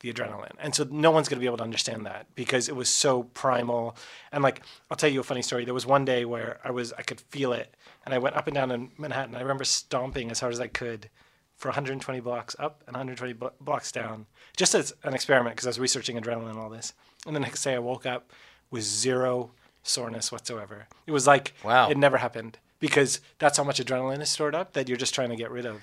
the 0.00 0.12
adrenaline, 0.12 0.52
and 0.58 0.74
so 0.74 0.86
no 0.90 1.10
one's 1.10 1.28
going 1.28 1.38
to 1.38 1.40
be 1.40 1.46
able 1.46 1.56
to 1.56 1.64
understand 1.64 2.04
that 2.06 2.26
because 2.34 2.68
it 2.68 2.76
was 2.76 2.88
so 2.88 3.22
primal. 3.24 3.96
And 4.32 4.42
like, 4.42 4.62
I'll 4.90 4.96
tell 4.96 5.10
you 5.10 5.20
a 5.20 5.24
funny 5.24 5.42
story. 5.42 5.64
There 5.64 5.72
was 5.74 5.86
one 5.86 6.04
day 6.04 6.24
where 6.24 6.58
I 6.64 6.70
was 6.70 6.92
I 6.98 7.02
could 7.02 7.20
feel 7.20 7.52
it, 7.52 7.74
and 8.04 8.14
I 8.14 8.18
went 8.18 8.36
up 8.36 8.46
and 8.46 8.54
down 8.54 8.70
in 8.70 8.90
Manhattan. 8.98 9.34
I 9.34 9.40
remember 9.40 9.64
stomping 9.64 10.30
as 10.30 10.40
hard 10.40 10.52
as 10.52 10.60
I 10.60 10.66
could 10.66 11.08
for 11.56 11.68
120 11.68 12.20
blocks 12.20 12.54
up 12.58 12.82
and 12.86 12.94
120 12.94 13.32
blo- 13.32 13.52
blocks 13.60 13.90
down, 13.90 14.26
just 14.56 14.74
as 14.74 14.92
an 15.04 15.14
experiment 15.14 15.56
because 15.56 15.66
I 15.66 15.70
was 15.70 15.78
researching 15.80 16.18
adrenaline 16.18 16.50
and 16.50 16.58
all 16.58 16.68
this. 16.68 16.92
And 17.26 17.34
the 17.34 17.40
next 17.40 17.62
day 17.64 17.74
I 17.74 17.78
woke 17.78 18.04
up 18.04 18.30
with 18.70 18.82
zero 18.82 19.52
soreness 19.82 20.30
whatsoever. 20.30 20.86
It 21.06 21.12
was 21.12 21.26
like 21.26 21.54
Wow. 21.64 21.88
it 21.88 21.96
never 21.96 22.18
happened 22.18 22.58
because 22.78 23.20
that's 23.38 23.56
how 23.56 23.64
much 23.64 23.80
adrenaline 23.80 24.20
is 24.20 24.28
stored 24.28 24.54
up 24.54 24.74
that 24.74 24.86
you're 24.88 24.98
just 24.98 25.14
trying 25.14 25.30
to 25.30 25.36
get 25.36 25.50
rid 25.50 25.64
of. 25.64 25.80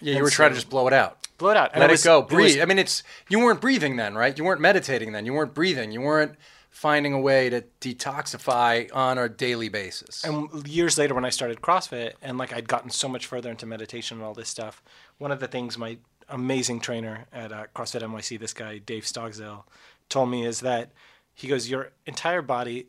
Yeah, 0.00 0.12
you 0.12 0.16
And 0.18 0.24
were 0.24 0.30
trying 0.30 0.50
to 0.50 0.54
just 0.56 0.70
blow 0.70 0.86
it 0.86 0.92
out. 0.92 1.26
Blow 1.38 1.50
it 1.50 1.56
out. 1.56 1.70
And 1.72 1.80
Let 1.80 1.90
was- 1.90 2.04
it 2.04 2.08
go. 2.08 2.20
was- 2.20 2.28
Breathe. 2.30 2.60
I 2.60 2.64
mean, 2.64 2.78
it's 2.78 3.02
you 3.28 3.38
weren't 3.40 3.60
breathing 3.60 3.96
then, 3.96 4.14
right? 4.14 4.36
You 4.36 4.44
weren't 4.44 4.60
meditating 4.60 5.12
then. 5.12 5.24
You 5.26 5.32
weren't 5.34 5.54
breathing. 5.54 5.92
You 5.92 6.00
weren't 6.00 6.36
finding 6.70 7.12
a 7.12 7.18
way 7.20 7.48
to 7.50 7.62
detoxify 7.80 8.88
on 8.94 9.18
a 9.18 9.28
daily 9.28 9.68
basis. 9.68 10.22
and 10.24 10.66
years 10.68 10.96
later 10.98 11.14
when 11.14 11.24
I 11.24 11.30
started 11.30 11.60
CrossFit 11.60 12.12
and 12.22 12.38
like 12.38 12.52
I'd 12.52 12.68
gotten 12.68 12.90
so 12.90 13.08
much 13.08 13.26
further 13.26 13.50
into 13.50 13.66
meditation 13.66 14.18
and 14.18 14.24
all 14.26 14.34
this 14.34 14.48
stuff, 14.48 14.82
one 15.18 15.32
of 15.32 15.40
the 15.40 15.48
things 15.48 15.76
my 15.78 15.98
amazing 16.28 16.78
trainer 16.80 17.26
at 17.32 17.52
uh, 17.52 17.64
CrossFit 17.74 18.02
NYC, 18.02 18.38
this 18.38 18.52
guy 18.52 18.78
Dave 18.78 19.04
Stogsdale, 19.04 19.64
told 20.08 20.30
me 20.30 20.44
is 20.46 20.60
that 20.60 20.90
he 21.34 21.48
goes, 21.48 21.68
your 21.70 21.90
entire 22.06 22.42
body 22.42 22.86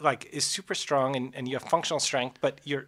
like 0.00 0.28
is 0.32 0.44
super 0.44 0.74
strong 0.74 1.14
and, 1.14 1.34
and 1.36 1.46
you 1.48 1.54
have 1.56 1.68
functional 1.68 2.00
strength, 2.00 2.38
but 2.40 2.60
you're 2.64 2.86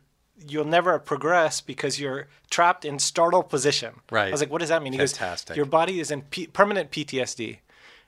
you'll 0.48 0.64
never 0.64 0.98
progress 0.98 1.60
because 1.60 1.98
you're 2.00 2.26
trapped 2.50 2.84
in 2.84 2.98
startle 2.98 3.42
position. 3.42 3.94
Right. 4.10 4.28
I 4.28 4.30
was 4.30 4.40
like, 4.40 4.50
what 4.50 4.60
does 4.60 4.68
that 4.70 4.82
mean? 4.82 4.92
He 4.92 4.98
Fantastic. 4.98 5.48
goes, 5.50 5.56
your 5.56 5.66
body 5.66 6.00
is 6.00 6.10
in 6.10 6.22
P- 6.22 6.46
permanent 6.48 6.90
PTSD. 6.90 7.58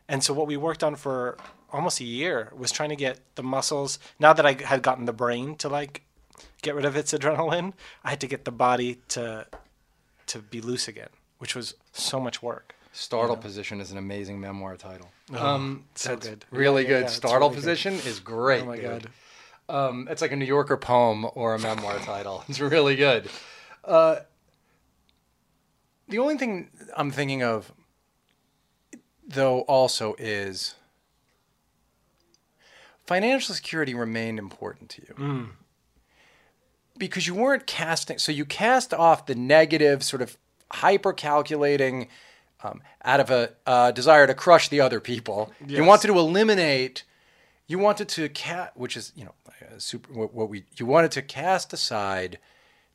And 0.08 0.22
so 0.22 0.32
what 0.34 0.46
we 0.46 0.56
worked 0.56 0.84
on 0.84 0.96
for 0.96 1.36
almost 1.72 2.00
a 2.00 2.04
year 2.04 2.52
was 2.56 2.70
trying 2.72 2.90
to 2.90 2.96
get 2.96 3.20
the 3.34 3.42
muscles. 3.42 3.98
Now 4.18 4.32
that 4.32 4.46
I 4.46 4.52
had 4.52 4.82
gotten 4.82 5.04
the 5.04 5.12
brain 5.12 5.56
to 5.56 5.68
like 5.68 6.02
get 6.62 6.74
rid 6.74 6.84
of 6.84 6.96
its 6.96 7.12
adrenaline, 7.12 7.72
I 8.04 8.10
had 8.10 8.20
to 8.20 8.26
get 8.28 8.44
the 8.44 8.52
body 8.52 9.00
to 9.08 9.46
to 10.26 10.38
be 10.40 10.60
loose 10.60 10.88
again, 10.88 11.08
which 11.38 11.54
was 11.54 11.74
so 11.92 12.18
much 12.18 12.42
work. 12.42 12.74
Startle 12.92 13.36
Position 13.36 13.80
is 13.80 13.92
an 13.92 13.98
amazing 13.98 14.40
memoir 14.40 14.76
title. 14.76 15.10
um, 15.36 15.84
so 15.94 16.08
that's 16.10 16.26
good. 16.28 16.44
Really 16.50 16.82
Yeah, 16.82 16.88
good. 16.88 16.98
yeah, 17.00 17.04
it's 17.06 17.14
Startle 17.14 17.48
really 17.50 17.60
good. 17.60 17.60
Position 17.60 17.94
is 17.94 18.20
great. 18.20 18.62
Oh 18.62 18.66
my 18.66 18.76
dude. 18.76 18.84
god. 18.84 19.08
Um, 19.68 20.06
it's 20.10 20.22
like 20.22 20.32
a 20.32 20.36
New 20.36 20.44
Yorker 20.44 20.76
poem 20.76 21.26
or 21.34 21.54
a 21.54 21.58
memoir 21.58 21.98
title. 21.98 22.44
It's 22.48 22.60
really 22.60 22.96
good. 22.96 23.28
Uh, 23.84 24.16
the 26.08 26.18
only 26.18 26.36
thing 26.36 26.70
I'm 26.96 27.10
thinking 27.10 27.42
of, 27.42 27.72
though, 29.26 29.60
also 29.62 30.14
is 30.18 30.76
financial 33.06 33.54
security 33.54 33.94
remained 33.94 34.38
important 34.38 34.90
to 34.90 35.02
you. 35.02 35.14
Because 36.98 37.26
you 37.26 37.34
weren't 37.34 37.66
casting, 37.66 38.18
so 38.18 38.32
you 38.32 38.44
cast 38.44 38.94
off 38.94 39.26
the 39.26 39.34
negative, 39.34 40.02
sort 40.02 40.22
of 40.22 40.36
hyper 40.72 41.12
calculating 41.12 42.08
um, 42.62 42.80
out 43.04 43.20
of 43.20 43.30
a 43.30 43.52
uh, 43.66 43.90
desire 43.90 44.26
to 44.26 44.34
crush 44.34 44.68
the 44.68 44.80
other 44.80 44.98
people. 45.00 45.52
You 45.66 45.84
wanted 45.84 46.06
to 46.08 46.18
eliminate 46.18 47.04
you 47.66 47.78
wanted 47.78 48.08
to 48.08 48.28
cat 48.28 48.72
which 48.74 48.96
is 48.96 49.12
you 49.16 49.24
know 49.24 49.34
super 49.78 50.12
what, 50.12 50.34
what 50.34 50.48
we 50.48 50.64
you 50.76 50.86
wanted 50.86 51.10
to 51.10 51.22
cast 51.22 51.72
aside 51.72 52.38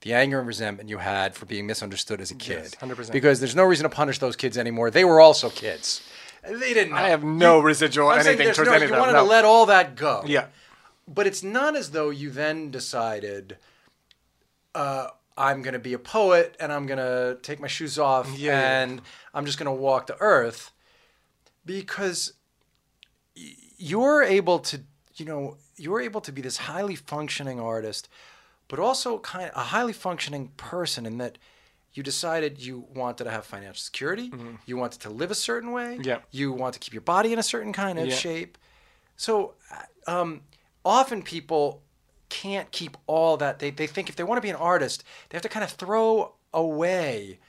the 0.01 0.13
anger 0.13 0.39
and 0.39 0.47
resentment 0.47 0.89
you 0.89 0.97
had 0.97 1.35
for 1.35 1.45
being 1.45 1.67
misunderstood 1.67 2.19
as 2.21 2.31
a 2.31 2.35
kid 2.35 2.71
100%. 2.79 3.11
because 3.11 3.39
there's 3.39 3.55
no 3.55 3.63
reason 3.63 3.83
to 3.83 3.89
punish 3.89 4.19
those 4.19 4.35
kids 4.35 4.57
anymore 4.57 4.89
they 4.89 5.05
were 5.05 5.19
also 5.19 5.49
kids 5.49 6.01
they 6.43 6.73
didn't 6.73 6.89
know. 6.89 6.97
I 6.97 7.09
have 7.09 7.23
no 7.23 7.59
residual 7.59 8.09
I'm 8.09 8.25
anything 8.25 8.51
towards 8.53 8.69
no, 8.69 8.75
any 8.75 8.87
you 8.87 8.91
wanted 8.93 9.13
no. 9.13 9.23
to 9.23 9.29
let 9.29 9.45
all 9.45 9.67
that 9.67 9.95
go 9.95 10.23
yeah. 10.25 10.47
but 11.07 11.27
it's 11.27 11.43
not 11.43 11.75
as 11.75 11.91
though 11.91 12.09
you 12.09 12.31
then 12.31 12.71
decided 12.71 13.57
uh, 14.73 15.07
i'm 15.37 15.61
going 15.61 15.73
to 15.73 15.79
be 15.79 15.93
a 15.93 15.99
poet 15.99 16.55
and 16.59 16.71
i'm 16.71 16.87
going 16.87 16.97
to 16.97 17.37
take 17.43 17.59
my 17.59 17.67
shoes 17.67 17.99
off 17.99 18.37
Yeah, 18.37 18.81
and 18.81 19.01
i'm 19.33 19.45
just 19.45 19.59
going 19.59 19.67
to 19.67 19.71
walk 19.71 20.07
the 20.07 20.17
earth 20.19 20.71
because 21.65 22.33
you're 23.81 24.21
able 24.23 24.59
to, 24.59 24.81
you 25.15 25.25
know, 25.25 25.57
you're 25.77 26.01
able 26.01 26.21
to 26.21 26.31
be 26.31 26.41
this 26.41 26.57
highly 26.57 26.95
functioning 26.95 27.59
artist, 27.59 28.07
but 28.67 28.79
also 28.79 29.17
kind 29.19 29.49
of 29.49 29.55
a 29.55 29.65
highly 29.65 29.93
functioning 29.93 30.49
person 30.57 31.05
in 31.05 31.17
that 31.17 31.37
you 31.93 32.03
decided 32.03 32.59
you 32.65 32.85
wanted 32.95 33.23
to 33.25 33.31
have 33.31 33.45
financial 33.45 33.81
security, 33.81 34.31
you 34.65 34.77
wanted 34.77 35.01
to 35.01 35.09
live 35.09 35.31
a 35.31 35.35
certain 35.35 35.71
way, 35.71 35.95
Mm-hmm. 35.95 36.03
Yeah. 36.03 36.19
you 36.31 36.53
want 36.53 36.73
to 36.75 36.79
keep 36.79 36.93
your 36.93 37.01
body 37.01 37.33
in 37.33 37.39
a 37.39 37.43
certain 37.43 37.73
kind 37.73 37.99
of 37.99 38.07
Yeah. 38.07 38.15
shape. 38.15 38.57
So 39.17 39.55
um, 40.07 40.41
often 40.85 41.21
people 41.21 41.81
can't 42.29 42.71
keep 42.71 42.95
all 43.07 43.35
that. 43.37 43.59
They, 43.59 43.71
they 43.71 43.87
think 43.87 44.07
if 44.09 44.15
they 44.15 44.23
want 44.23 44.37
to 44.37 44.41
be 44.41 44.49
an 44.49 44.55
artist, 44.55 45.03
they 45.29 45.35
have 45.37 45.41
to 45.43 45.49
kind 45.49 45.65
of 45.65 45.71
throw 45.71 46.33
away 46.53 47.39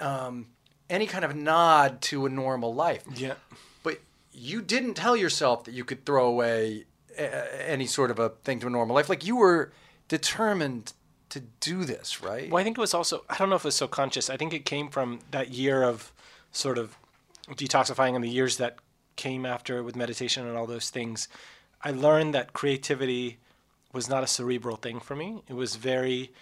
um, 0.00 0.48
any 0.90 1.06
kind 1.06 1.24
of 1.24 1.36
nod 1.36 2.00
to 2.02 2.26
a 2.26 2.28
normal 2.28 2.74
life. 2.74 3.04
Yeah. 3.14 3.34
You 4.32 4.62
didn't 4.62 4.94
tell 4.94 5.16
yourself 5.16 5.64
that 5.64 5.74
you 5.74 5.84
could 5.84 6.04
throw 6.04 6.26
away 6.26 6.86
uh, 7.18 7.22
any 7.66 7.86
sort 7.86 8.10
of 8.10 8.18
a 8.18 8.30
thing 8.30 8.60
to 8.60 8.66
a 8.66 8.70
normal 8.70 8.94
life. 8.96 9.08
Like 9.08 9.26
you 9.26 9.36
were 9.36 9.72
determined 10.08 10.94
to 11.28 11.40
do 11.60 11.84
this, 11.84 12.22
right? 12.22 12.50
Well, 12.50 12.60
I 12.60 12.64
think 12.64 12.76
it 12.76 12.80
was 12.80 12.94
also, 12.94 13.24
I 13.28 13.36
don't 13.38 13.48
know 13.48 13.56
if 13.56 13.64
it 13.64 13.68
was 13.68 13.76
so 13.76 13.88
conscious. 13.88 14.28
I 14.28 14.36
think 14.36 14.52
it 14.52 14.64
came 14.64 14.88
from 14.88 15.20
that 15.30 15.50
year 15.50 15.82
of 15.82 16.12
sort 16.50 16.78
of 16.78 16.96
detoxifying 17.50 18.14
and 18.14 18.22
the 18.22 18.28
years 18.28 18.58
that 18.58 18.76
came 19.16 19.46
after 19.46 19.82
with 19.82 19.96
meditation 19.96 20.46
and 20.46 20.56
all 20.56 20.66
those 20.66 20.90
things. 20.90 21.28
I 21.82 21.90
learned 21.90 22.34
that 22.34 22.52
creativity 22.52 23.38
was 23.92 24.08
not 24.08 24.22
a 24.22 24.26
cerebral 24.26 24.76
thing 24.76 25.00
for 25.00 25.16
me. 25.16 25.42
It 25.48 25.54
was 25.54 25.76
very, 25.76 26.32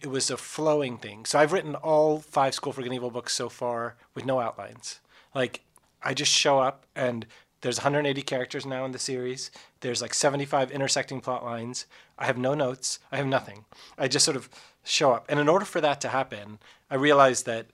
it 0.00 0.08
was 0.08 0.30
a 0.30 0.36
flowing 0.36 0.98
thing. 0.98 1.24
So 1.24 1.38
I've 1.38 1.52
written 1.52 1.74
all 1.74 2.18
five 2.18 2.54
School 2.54 2.72
for 2.72 2.80
Good 2.80 2.88
and 2.88 2.96
Evil 2.96 3.10
books 3.10 3.34
so 3.34 3.48
far 3.48 3.96
with 4.14 4.26
no 4.26 4.40
outlines. 4.40 5.00
Like 5.34 5.60
I 6.02 6.14
just 6.14 6.32
show 6.32 6.58
up 6.58 6.86
and 6.94 7.26
there's 7.60 7.78
180 7.78 8.22
characters 8.22 8.64
now 8.64 8.84
in 8.84 8.92
the 8.92 8.98
series. 8.98 9.50
There's 9.80 10.00
like 10.00 10.14
75 10.14 10.70
intersecting 10.70 11.20
plot 11.20 11.44
lines. 11.44 11.86
I 12.16 12.26
have 12.26 12.38
no 12.38 12.54
notes. 12.54 13.00
I 13.10 13.16
have 13.16 13.26
nothing. 13.26 13.64
I 13.96 14.06
just 14.06 14.24
sort 14.24 14.36
of 14.36 14.48
show 14.84 15.12
up. 15.12 15.26
And 15.28 15.40
in 15.40 15.48
order 15.48 15.64
for 15.64 15.80
that 15.80 16.00
to 16.02 16.08
happen, 16.08 16.58
I 16.90 16.94
realized 16.94 17.46
that 17.46 17.66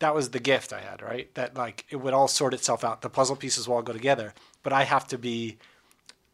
that 0.00 0.14
was 0.14 0.30
the 0.30 0.40
gift 0.40 0.72
I 0.72 0.80
had, 0.80 1.00
right? 1.00 1.32
That 1.34 1.56
like 1.56 1.86
it 1.90 1.96
would 1.96 2.12
all 2.12 2.28
sort 2.28 2.54
itself 2.54 2.84
out. 2.84 3.02
The 3.02 3.08
puzzle 3.10 3.36
pieces 3.36 3.68
will 3.68 3.76
all 3.76 3.82
go 3.82 3.92
together. 3.92 4.34
But 4.62 4.72
I 4.72 4.84
have 4.84 5.06
to 5.08 5.18
be 5.18 5.58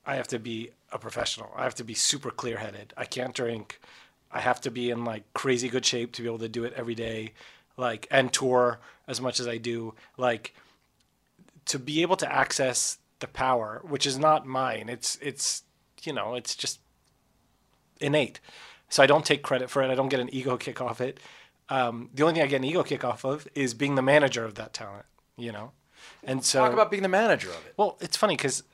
I 0.07 0.17
have 0.17 0.29
to 0.29 0.39
be 0.39 0.71
a 0.91 0.99
professional. 0.99 1.53
I 1.55 1.65
have 1.65 1.75
to 1.77 1.85
be 1.85 1.95
super 1.95 2.31
clear 2.31 2.57
headed. 2.57 2.95
I 2.97 3.05
can't 3.05 3.35
drink. 3.35 3.79
I 4.33 4.41
have 4.41 4.61
to 4.63 4.71
be 4.71 4.91
in 4.91 5.05
like 5.05 5.25
crazy 5.35 5.69
good 5.69 5.85
shape 5.85 6.13
to 6.13 6.23
be 6.23 6.29
able 6.29 6.39
to 6.39 6.49
do 6.49 6.65
it 6.65 6.73
every 6.75 6.95
day, 6.95 7.35
like 7.77 8.07
and 8.11 8.33
tour 8.33 8.81
as 9.07 9.21
much 9.21 9.39
as 9.39 9.47
I 9.47 9.59
do. 9.59 9.95
Like 10.17 10.55
to 11.71 11.79
be 11.79 12.03
able 12.03 12.17
to 12.17 12.31
access 12.33 12.99
the 13.21 13.27
power, 13.29 13.81
which 13.85 14.07
is 14.07 14.19
not 14.19 14.47
mine. 14.47 14.89
It's 14.89 15.17
it's 15.21 15.63
you 16.03 16.13
know, 16.13 16.35
it's 16.35 16.55
just 16.57 16.81
innate. 18.01 18.41
So 18.89 19.03
I 19.03 19.07
don't 19.07 19.25
take 19.25 19.43
credit 19.43 19.71
for 19.71 19.83
it. 19.83 19.91
I 19.91 19.95
don't 19.95 20.09
get 20.09 20.21
an 20.21 20.33
ego 20.35 20.57
kick 20.57 20.81
off 20.81 21.01
it. 21.01 21.21
Um, 21.69 22.11
the 22.15 22.23
only 22.25 22.35
thing 22.35 22.43
I 22.43 22.47
get 22.47 22.57
an 22.57 22.65
ego 22.65 22.83
kick 22.83 23.05
off 23.05 23.25
of 23.25 23.47
is 23.55 23.75
being 23.75 23.95
the 23.95 24.03
manager 24.03 24.45
of 24.45 24.55
that 24.57 24.73
talent, 24.73 25.05
you 25.37 25.53
know? 25.53 25.71
And 26.25 26.45
so 26.45 26.61
Talk 26.61 26.73
about 26.73 26.91
being 26.91 27.03
the 27.05 27.09
manager 27.09 27.51
of 27.51 27.65
it. 27.67 27.75
well, 27.77 27.97
it's 28.01 28.17
funny 28.17 28.35
because 28.37 28.65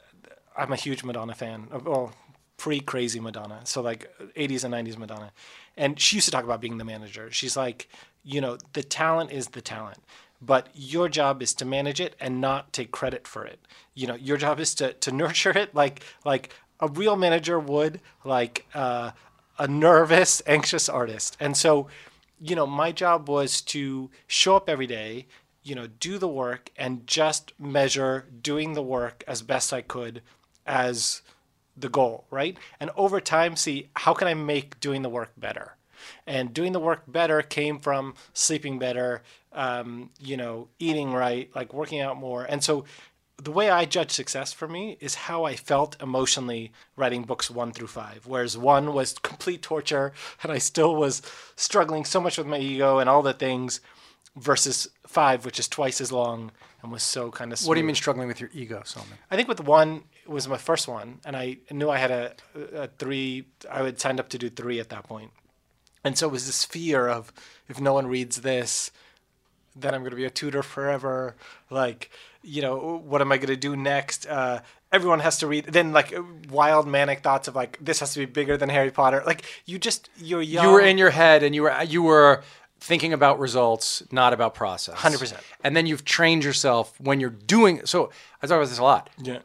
I'm 0.56 0.72
a 0.72 0.76
huge 0.76 1.04
Madonna 1.04 1.34
fan. 1.34 1.68
of- 1.70 1.84
Well, 1.84 2.14
pre 2.56 2.80
crazy 2.80 3.20
Madonna. 3.20 3.60
So 3.64 3.82
like 3.82 4.10
80s 4.36 4.64
and 4.64 4.72
90s 4.72 4.96
Madonna. 4.96 5.32
And 5.76 6.00
she 6.00 6.16
used 6.16 6.24
to 6.26 6.30
talk 6.30 6.44
about 6.44 6.60
being 6.62 6.78
the 6.78 6.84
manager. 6.84 7.30
She's 7.30 7.56
like, 7.56 7.88
you 8.24 8.40
know, 8.40 8.56
the 8.72 8.82
talent 8.82 9.30
is 9.32 9.48
the 9.48 9.60
talent, 9.60 9.98
but 10.40 10.68
your 10.74 11.08
job 11.08 11.42
is 11.42 11.54
to 11.54 11.64
manage 11.64 12.00
it 12.00 12.14
and 12.20 12.40
not 12.40 12.72
take 12.72 12.90
credit 12.90 13.26
for 13.26 13.44
it. 13.44 13.60
You 13.94 14.06
know, 14.06 14.14
your 14.14 14.36
job 14.36 14.60
is 14.60 14.74
to, 14.76 14.92
to 14.92 15.12
nurture 15.22 15.56
it 15.56 15.74
like 15.74 16.02
like 16.24 16.54
a 16.80 16.88
real 16.88 17.16
manager 17.16 17.58
would, 17.58 18.00
like 18.24 18.66
uh, 18.74 19.12
a 19.58 19.68
nervous, 19.68 20.42
anxious 20.46 20.88
artist. 20.88 21.36
And 21.40 21.56
so, 21.56 21.88
you 22.40 22.54
know, 22.54 22.66
my 22.66 22.92
job 22.92 23.28
was 23.28 23.60
to 23.62 24.10
show 24.26 24.56
up 24.56 24.68
every 24.68 24.86
day, 24.86 25.26
you 25.62 25.74
know, 25.74 25.86
do 25.86 26.18
the 26.18 26.28
work 26.28 26.70
and 26.76 27.06
just 27.06 27.52
measure 27.58 28.26
doing 28.42 28.74
the 28.74 28.82
work 28.82 29.24
as 29.26 29.42
best 29.42 29.72
I 29.72 29.80
could 29.80 30.22
as 30.66 31.22
the 31.76 31.88
goal, 31.88 32.26
right? 32.30 32.56
And 32.80 32.90
over 32.96 33.20
time, 33.20 33.56
see 33.56 33.88
how 33.94 34.14
can 34.14 34.28
I 34.28 34.34
make 34.34 34.80
doing 34.80 35.02
the 35.02 35.08
work 35.08 35.32
better? 35.36 35.76
And 36.26 36.54
doing 36.54 36.72
the 36.72 36.80
work 36.80 37.02
better 37.06 37.42
came 37.42 37.78
from 37.78 38.14
sleeping 38.32 38.78
better, 38.78 39.22
um, 39.56 40.10
you 40.20 40.36
know, 40.36 40.68
eating 40.78 41.12
right, 41.12 41.50
like 41.56 41.74
working 41.74 42.00
out 42.00 42.16
more. 42.16 42.44
And 42.44 42.62
so 42.62 42.84
the 43.42 43.50
way 43.50 43.68
I 43.68 43.84
judge 43.84 44.12
success 44.12 44.52
for 44.52 44.68
me 44.68 44.96
is 45.00 45.14
how 45.14 45.44
I 45.44 45.56
felt 45.56 46.00
emotionally 46.00 46.72
writing 46.94 47.24
books 47.24 47.50
one 47.50 47.72
through 47.72 47.88
five. 47.88 48.26
Whereas 48.26 48.56
one 48.56 48.92
was 48.92 49.18
complete 49.18 49.62
torture, 49.62 50.12
and 50.42 50.52
I 50.52 50.58
still 50.58 50.94
was 50.94 51.22
struggling 51.56 52.04
so 52.04 52.20
much 52.20 52.38
with 52.38 52.46
my 52.46 52.58
ego 52.58 52.98
and 52.98 53.10
all 53.10 53.22
the 53.22 53.32
things, 53.32 53.80
versus 54.36 54.88
five, 55.06 55.44
which 55.44 55.58
is 55.58 55.66
twice 55.66 56.00
as 56.00 56.12
long 56.12 56.52
and 56.82 56.92
was 56.92 57.02
so 57.02 57.30
kind 57.30 57.52
of. 57.52 57.60
What 57.66 57.74
do 57.74 57.80
you 57.80 57.86
mean 57.86 57.94
struggling 57.94 58.28
with 58.28 58.40
your 58.40 58.50
ego, 58.52 58.82
Soman? 58.84 59.16
I 59.30 59.36
think 59.36 59.48
with 59.48 59.60
one 59.60 60.04
it 60.24 60.30
was 60.30 60.46
my 60.46 60.58
first 60.58 60.86
one, 60.86 61.20
and 61.24 61.36
I 61.36 61.58
knew 61.70 61.88
I 61.88 61.98
had 61.98 62.10
a, 62.10 62.34
a 62.74 62.88
three. 62.98 63.46
I 63.70 63.82
would 63.82 63.98
signed 63.98 64.20
up 64.20 64.28
to 64.30 64.38
do 64.38 64.50
three 64.50 64.78
at 64.78 64.90
that 64.90 65.04
point, 65.04 65.30
and 66.04 66.16
so 66.16 66.28
it 66.28 66.32
was 66.32 66.46
this 66.46 66.64
fear 66.64 67.08
of 67.08 67.32
if 67.68 67.80
no 67.80 67.94
one 67.94 68.06
reads 68.06 68.42
this, 68.42 68.90
then 69.78 69.94
I'm 69.94 70.00
going 70.00 70.10
to 70.10 70.16
be 70.16 70.24
a 70.24 70.30
tutor 70.30 70.62
forever. 70.62 71.36
Like, 71.70 72.10
you 72.42 72.62
know, 72.62 73.02
what 73.04 73.20
am 73.20 73.32
I 73.32 73.36
going 73.36 73.48
to 73.48 73.56
do 73.56 73.76
next? 73.76 74.26
Uh, 74.26 74.60
everyone 74.92 75.20
has 75.20 75.38
to 75.38 75.46
read. 75.46 75.66
Then 75.66 75.92
like 75.92 76.14
wild 76.50 76.86
manic 76.86 77.20
thoughts 77.20 77.48
of 77.48 77.54
like 77.54 77.78
this 77.80 78.00
has 78.00 78.12
to 78.14 78.20
be 78.20 78.24
bigger 78.26 78.56
than 78.56 78.68
Harry 78.68 78.90
Potter. 78.90 79.22
Like 79.26 79.44
you 79.66 79.78
just 79.78 80.10
you're 80.16 80.42
young. 80.42 80.64
You 80.64 80.72
were 80.72 80.80
in 80.80 80.98
your 80.98 81.10
head 81.10 81.42
and 81.42 81.54
you 81.54 81.62
were 81.62 81.82
you 81.82 82.02
were 82.02 82.42
thinking 82.80 83.12
about 83.12 83.38
results, 83.38 84.02
not 84.12 84.32
about 84.32 84.54
process. 84.54 84.96
100%. 84.96 85.34
And 85.64 85.76
then 85.76 85.86
you've 85.86 86.04
trained 86.04 86.44
yourself 86.44 86.98
when 87.00 87.20
you're 87.20 87.30
doing 87.30 87.84
so 87.84 88.10
I 88.42 88.46
talk 88.46 88.56
about 88.56 88.68
this 88.68 88.78
a 88.78 88.84
lot. 88.84 89.10
yeah. 89.22 89.38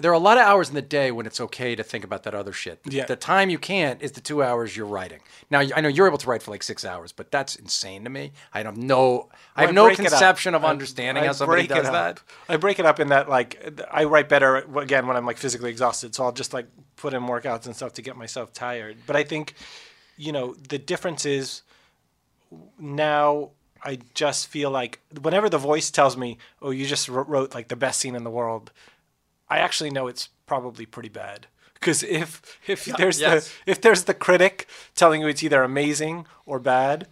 There 0.00 0.10
are 0.10 0.14
a 0.14 0.18
lot 0.18 0.38
of 0.38 0.44
hours 0.44 0.68
in 0.68 0.74
the 0.74 0.82
day 0.82 1.10
when 1.10 1.26
it's 1.26 1.40
okay 1.40 1.74
to 1.74 1.82
think 1.82 2.04
about 2.04 2.22
that 2.22 2.34
other 2.34 2.52
shit. 2.52 2.80
Yeah. 2.84 3.06
The 3.06 3.16
time 3.16 3.50
you 3.50 3.58
can't 3.58 4.00
is 4.00 4.12
the 4.12 4.20
two 4.20 4.42
hours 4.42 4.76
you're 4.76 4.86
writing. 4.86 5.20
Now 5.50 5.60
I 5.74 5.80
know 5.80 5.88
you're 5.88 6.06
able 6.06 6.18
to 6.18 6.28
write 6.28 6.42
for 6.42 6.50
like 6.52 6.62
six 6.62 6.84
hours, 6.84 7.10
but 7.12 7.30
that's 7.32 7.56
insane 7.56 8.04
to 8.04 8.10
me. 8.10 8.32
I 8.54 8.62
have 8.62 8.76
no 8.76 9.28
I 9.56 9.62
have 9.66 9.74
no 9.74 9.86
break 9.86 9.98
it 9.98 10.06
up. 10.06 10.10
conception 10.12 10.54
of 10.54 10.64
I- 10.64 10.70
understanding 10.70 11.24
I 11.24 11.26
how 11.26 11.32
somebody 11.32 11.66
break 11.66 11.82
does 11.82 11.90
that. 11.90 12.22
I 12.48 12.56
break 12.56 12.78
it 12.78 12.86
up 12.86 13.00
in 13.00 13.08
that 13.08 13.28
like 13.28 13.82
I 13.90 14.04
write 14.04 14.28
better 14.28 14.56
again 14.78 15.06
when 15.06 15.16
I'm 15.16 15.26
like 15.26 15.36
physically 15.38 15.70
exhausted, 15.70 16.14
so 16.14 16.24
I'll 16.24 16.32
just 16.32 16.52
like 16.52 16.66
put 16.96 17.12
in 17.14 17.22
workouts 17.22 17.66
and 17.66 17.74
stuff 17.74 17.92
to 17.94 18.02
get 18.02 18.16
myself 18.16 18.52
tired. 18.52 18.96
But 19.06 19.16
I 19.16 19.24
think, 19.24 19.54
you 20.16 20.32
know, 20.32 20.54
the 20.68 20.78
difference 20.78 21.24
is 21.26 21.62
now 22.78 23.50
I 23.82 23.98
just 24.14 24.48
feel 24.48 24.70
like 24.70 25.00
whenever 25.22 25.48
the 25.48 25.58
voice 25.58 25.90
tells 25.90 26.16
me, 26.16 26.38
"Oh, 26.60 26.70
you 26.70 26.86
just 26.86 27.08
wrote 27.08 27.54
like 27.54 27.68
the 27.68 27.76
best 27.76 28.00
scene 28.00 28.14
in 28.16 28.24
the 28.24 28.30
world," 28.30 28.72
I 29.50 29.58
actually 29.58 29.90
know 29.90 30.06
it's 30.06 30.28
probably 30.46 30.86
pretty 30.86 31.08
bad. 31.08 31.46
Because 31.74 32.02
if 32.02 32.58
if 32.66 32.84
there's 32.84 33.20
yes. 33.20 33.48
the 33.64 33.70
if 33.70 33.80
there's 33.80 34.04
the 34.04 34.14
critic 34.14 34.68
telling 34.94 35.20
you 35.20 35.28
it's 35.28 35.42
either 35.42 35.62
amazing 35.62 36.26
or 36.44 36.58
bad, 36.58 37.06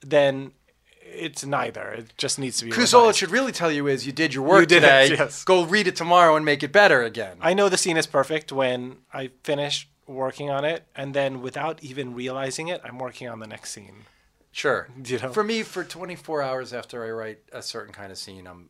then 0.00 0.52
it's 1.00 1.44
neither. 1.44 1.88
It 1.90 2.12
just 2.16 2.38
needs 2.38 2.58
to 2.58 2.64
be. 2.64 2.70
Because 2.70 2.94
all 2.94 3.08
it 3.08 3.16
should 3.16 3.30
really 3.30 3.52
tell 3.52 3.70
you 3.70 3.86
is 3.86 4.06
you 4.06 4.12
did 4.12 4.34
your 4.34 4.44
work 4.44 4.68
did 4.68 4.82
it, 4.82 5.08
today. 5.08 5.16
yes. 5.16 5.44
Go 5.44 5.64
read 5.64 5.86
it 5.86 5.96
tomorrow 5.96 6.36
and 6.36 6.44
make 6.44 6.62
it 6.62 6.72
better 6.72 7.02
again. 7.02 7.36
I 7.40 7.54
know 7.54 7.68
the 7.68 7.76
scene 7.76 7.96
is 7.96 8.06
perfect 8.06 8.52
when 8.52 8.98
I 9.12 9.30
finish 9.42 9.88
working 10.06 10.50
on 10.50 10.64
it, 10.64 10.86
and 10.94 11.14
then 11.14 11.40
without 11.40 11.82
even 11.82 12.14
realizing 12.14 12.68
it, 12.68 12.80
I'm 12.84 12.98
working 12.98 13.28
on 13.28 13.40
the 13.40 13.46
next 13.46 13.70
scene. 13.70 14.04
Sure. 14.50 14.88
You 15.04 15.18
know? 15.18 15.32
For 15.32 15.44
me, 15.44 15.62
for 15.62 15.84
24 15.84 16.42
hours 16.42 16.72
after 16.72 17.04
I 17.04 17.10
write 17.10 17.40
a 17.52 17.62
certain 17.62 17.92
kind 17.92 18.12
of 18.12 18.18
scene, 18.18 18.46
I'm 18.46 18.68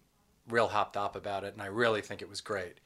real 0.48 0.68
hopped 0.68 0.96
up 0.96 1.16
about 1.16 1.44
it, 1.44 1.52
and 1.52 1.62
I 1.62 1.66
really 1.66 2.00
think 2.00 2.22
it 2.22 2.28
was 2.28 2.40
great. 2.40 2.78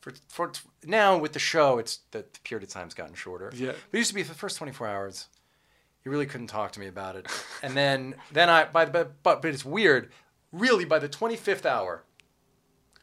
For, 0.00 0.12
for 0.28 0.52
now 0.84 1.18
with 1.18 1.32
the 1.34 1.38
show, 1.38 1.78
it's 1.78 1.98
the, 2.10 2.18
the 2.32 2.40
period 2.42 2.66
of 2.66 2.72
time's 2.72 2.94
gotten 2.94 3.14
shorter. 3.14 3.52
Yeah. 3.54 3.72
But 3.90 3.96
it 3.96 3.98
used 3.98 4.08
to 4.10 4.14
be 4.14 4.22
for 4.22 4.32
the 4.32 4.38
first 4.38 4.56
24 4.56 4.86
hours, 4.86 5.26
you 6.04 6.10
really 6.10 6.26
couldn't 6.26 6.46
talk 6.46 6.72
to 6.72 6.80
me 6.80 6.86
about 6.86 7.16
it, 7.16 7.26
and 7.62 7.76
then 7.76 8.14
then 8.32 8.48
I 8.48 8.64
by 8.64 8.84
the 8.86 8.90
but 8.90 9.22
but, 9.22 9.42
but 9.42 9.50
it's 9.52 9.64
weird. 9.64 10.10
Really, 10.52 10.84
by 10.84 10.98
the 10.98 11.08
25th 11.08 11.64
hour, 11.66 12.02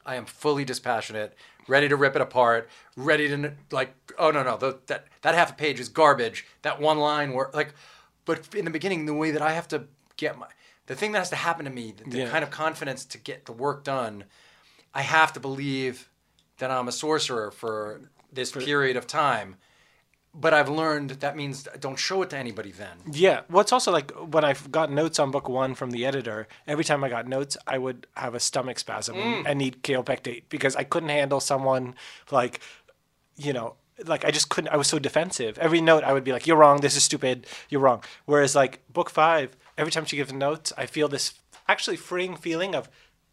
I 0.05 0.15
am 0.15 0.25
fully 0.25 0.65
dispassionate, 0.65 1.33
ready 1.67 1.87
to 1.87 1.95
rip 1.95 2.15
it 2.15 2.21
apart, 2.21 2.67
ready 2.95 3.27
to 3.29 3.53
like, 3.71 3.93
oh 4.17 4.31
no 4.31 4.41
no, 4.43 4.57
the, 4.57 4.79
that 4.87 5.05
that 5.21 5.35
half 5.35 5.51
a 5.51 5.53
page 5.53 5.79
is 5.79 5.89
garbage. 5.89 6.45
That 6.63 6.81
one 6.81 6.97
line 6.97 7.33
where 7.33 7.51
like, 7.53 7.73
but 8.25 8.53
in 8.55 8.65
the 8.65 8.71
beginning, 8.71 9.05
the 9.05 9.13
way 9.13 9.31
that 9.31 9.41
I 9.41 9.51
have 9.53 9.67
to 9.69 9.83
get 10.17 10.37
my 10.37 10.47
the 10.87 10.95
thing 10.95 11.11
that 11.11 11.19
has 11.19 11.29
to 11.29 11.35
happen 11.35 11.65
to 11.65 11.71
me, 11.71 11.91
the, 11.95 12.09
the 12.09 12.17
Yeah. 12.19 12.29
kind 12.29 12.43
of 12.43 12.49
confidence 12.49 13.05
to 13.05 13.17
get 13.17 13.45
the 13.45 13.51
work 13.51 13.83
done, 13.83 14.23
I 14.93 15.01
have 15.03 15.31
to 15.33 15.39
believe 15.39 16.09
that 16.57 16.71
I'm 16.71 16.87
a 16.87 16.91
sorcerer 16.91 17.51
for 17.51 18.01
this 18.31 18.51
period 18.51 18.97
of 18.97 19.07
time. 19.07 19.55
but 20.39 20.53
I've 20.53 20.69
learned 20.69 21.09
that 21.11 21.35
means 21.35 21.67
don't 21.79 21.97
show 21.97 22.21
it 22.21 22.29
to 22.29 22.37
anybody 22.37 22.71
then. 22.71 22.97
Yeah. 23.11 23.41
Well, 23.49 23.61
it's 23.61 23.71
also 23.71 23.91
like 23.91 24.11
when 24.11 24.45
I 24.45 24.53
got 24.69 24.91
notes 24.91 25.17
on 25.17 25.31
book 25.31 25.49
one 25.49 25.73
from 25.73 25.89
the 25.91 26.05
editor, 26.05 26.47
every 26.67 26.83
time 26.83 27.03
I 27.03 27.09
got 27.09 27.27
notes, 27.27 27.57
I 27.65 27.77
would 27.79 28.05
have 28.15 28.35
a 28.35 28.39
stomach 28.39 28.77
spasm 28.77 29.17
and, 29.17 29.45
mm. 29.45 29.49
and 29.49 29.57
need 29.57 29.81
kaopectate 29.81 30.43
because 30.49 30.75
I 30.75 30.83
couldn't 30.83 31.09
handle 31.09 31.39
someone 31.39 31.95
like, 32.29 32.59
you 33.35 33.51
know, 33.51 33.75
like 34.05 34.25
I 34.25 34.31
just 34.31 34.49
couldn't. 34.49 34.69
I 34.71 34.77
was 34.77 34.87
so 34.87 34.99
defensive. 34.99 35.57
Every 35.57 35.81
note 35.81 36.03
I 36.03 36.13
would 36.13 36.23
be 36.23 36.31
like, 36.31 36.45
"You're 36.45 36.57
wrong. 36.57 36.81
This 36.81 36.95
is 36.95 37.03
stupid. 37.03 37.47
You're 37.69 37.81
wrong." 37.81 38.03
Whereas 38.25 38.55
like 38.55 38.81
book 38.93 39.09
five, 39.09 39.57
every 39.75 39.91
time 39.91 40.05
she 40.05 40.17
gives 40.17 40.31
notes, 40.31 40.71
I 40.77 40.85
feel 40.85 41.07
this 41.07 41.33
actually 41.67 41.97
freeing 41.97 42.35
feeling 42.35 42.75
of 42.75 42.89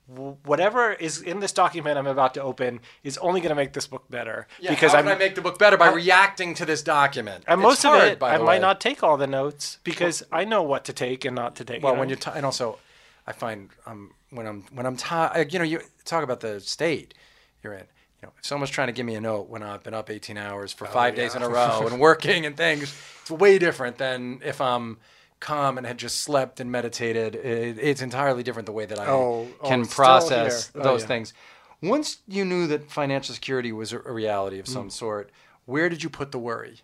whatever 0.06 0.92
is 0.92 1.22
in 1.22 1.40
this 1.40 1.52
document 1.52 1.96
I'm 1.98 2.06
about 2.06 2.34
to 2.34 2.42
open 2.42 2.80
is 3.02 3.16
only 3.18 3.40
going 3.40 3.50
to 3.50 3.54
make 3.54 3.72
this 3.72 3.86
book 3.86 4.04
better 4.10 4.46
because 4.60 4.92
how 4.92 5.00
can 5.00 5.08
I 5.08 5.14
make 5.14 5.34
the 5.34 5.40
book 5.40 5.58
better 5.58 5.76
by 5.78 5.90
reacting 5.92 6.54
to 6.56 6.66
this 6.66 6.82
document? 6.82 7.44
And 7.46 7.60
It's 7.60 7.66
most 7.66 7.84
of 7.84 7.92
hard, 7.92 8.08
it, 8.08 8.18
by 8.18 8.34
I 8.34 8.38
might 8.38 8.44
way. 8.44 8.58
not 8.58 8.80
take 8.80 9.02
all 9.02 9.16
the 9.16 9.26
notes 9.26 9.78
because 9.82 10.22
I 10.30 10.44
know 10.44 10.62
what 10.62 10.84
to 10.84 10.92
take 10.92 11.24
and 11.24 11.34
not 11.34 11.56
to 11.56 11.64
take. 11.64 11.82
Well, 11.82 11.94
you 11.94 11.98
when 12.00 12.08
know? 12.08 12.12
you're 12.12 12.18
t- 12.18 12.30
and 12.34 12.44
also, 12.44 12.78
I 13.26 13.32
find 13.32 13.70
um, 13.86 14.12
when 14.30 14.46
I'm 14.46 14.62
when 14.72 14.84
I'm 14.84 14.96
tired, 14.96 15.52
you 15.52 15.58
know, 15.58 15.64
you 15.64 15.80
talk 16.04 16.22
about 16.22 16.40
the 16.40 16.60
state 16.60 17.14
you're 17.62 17.72
in. 17.72 17.86
You 18.20 18.26
know, 18.28 18.32
if 18.38 18.44
someone's 18.44 18.70
trying 18.70 18.88
to 18.88 18.92
give 18.92 19.06
me 19.06 19.14
a 19.14 19.20
note 19.20 19.48
when 19.48 19.62
I've 19.62 19.82
been 19.82 19.94
up 19.94 20.10
18 20.10 20.36
hours 20.36 20.72
for 20.72 20.86
five 20.86 21.14
days 21.14 21.34
in 21.34 21.42
a 21.42 21.48
row 21.48 21.86
and 21.86 21.98
working 21.98 22.44
and 22.44 22.56
things, 22.56 22.94
it's 23.22 23.30
way 23.30 23.58
different 23.58 23.96
than 23.98 24.40
if 24.44 24.60
I'm 24.60 24.98
calm 25.40 25.76
and 25.78 25.86
had 25.86 25.98
just 25.98 26.20
slept 26.20 26.60
and 26.60 26.70
meditated. 26.72 27.34
It, 27.34 27.78
it's 27.80 28.00
entirely 28.02 28.42
different 28.42 28.66
the 28.66 28.72
way 28.72 28.86
that 28.86 28.98
I 28.98 29.06
Oh, 29.06 29.48
oh, 29.60 29.68
can 29.68 29.84
still 29.84 29.94
process. 29.94 30.70
Oh, 30.74 30.82
those 30.82 31.02
yeah. 31.02 31.06
things. 31.08 31.34
Once 31.82 32.18
you 32.26 32.44
knew 32.44 32.66
that 32.68 32.90
financial 32.90 33.34
security 33.34 33.70
was 33.72 33.92
a, 33.92 33.98
reality 33.98 34.58
of 34.58 34.66
Mm. 34.66 34.72
some 34.72 34.90
sort, 34.90 35.30
where 35.66 35.88
did 35.88 36.02
you 36.02 36.08
put 36.08 36.32
the 36.32 36.38
worry? 36.38 36.80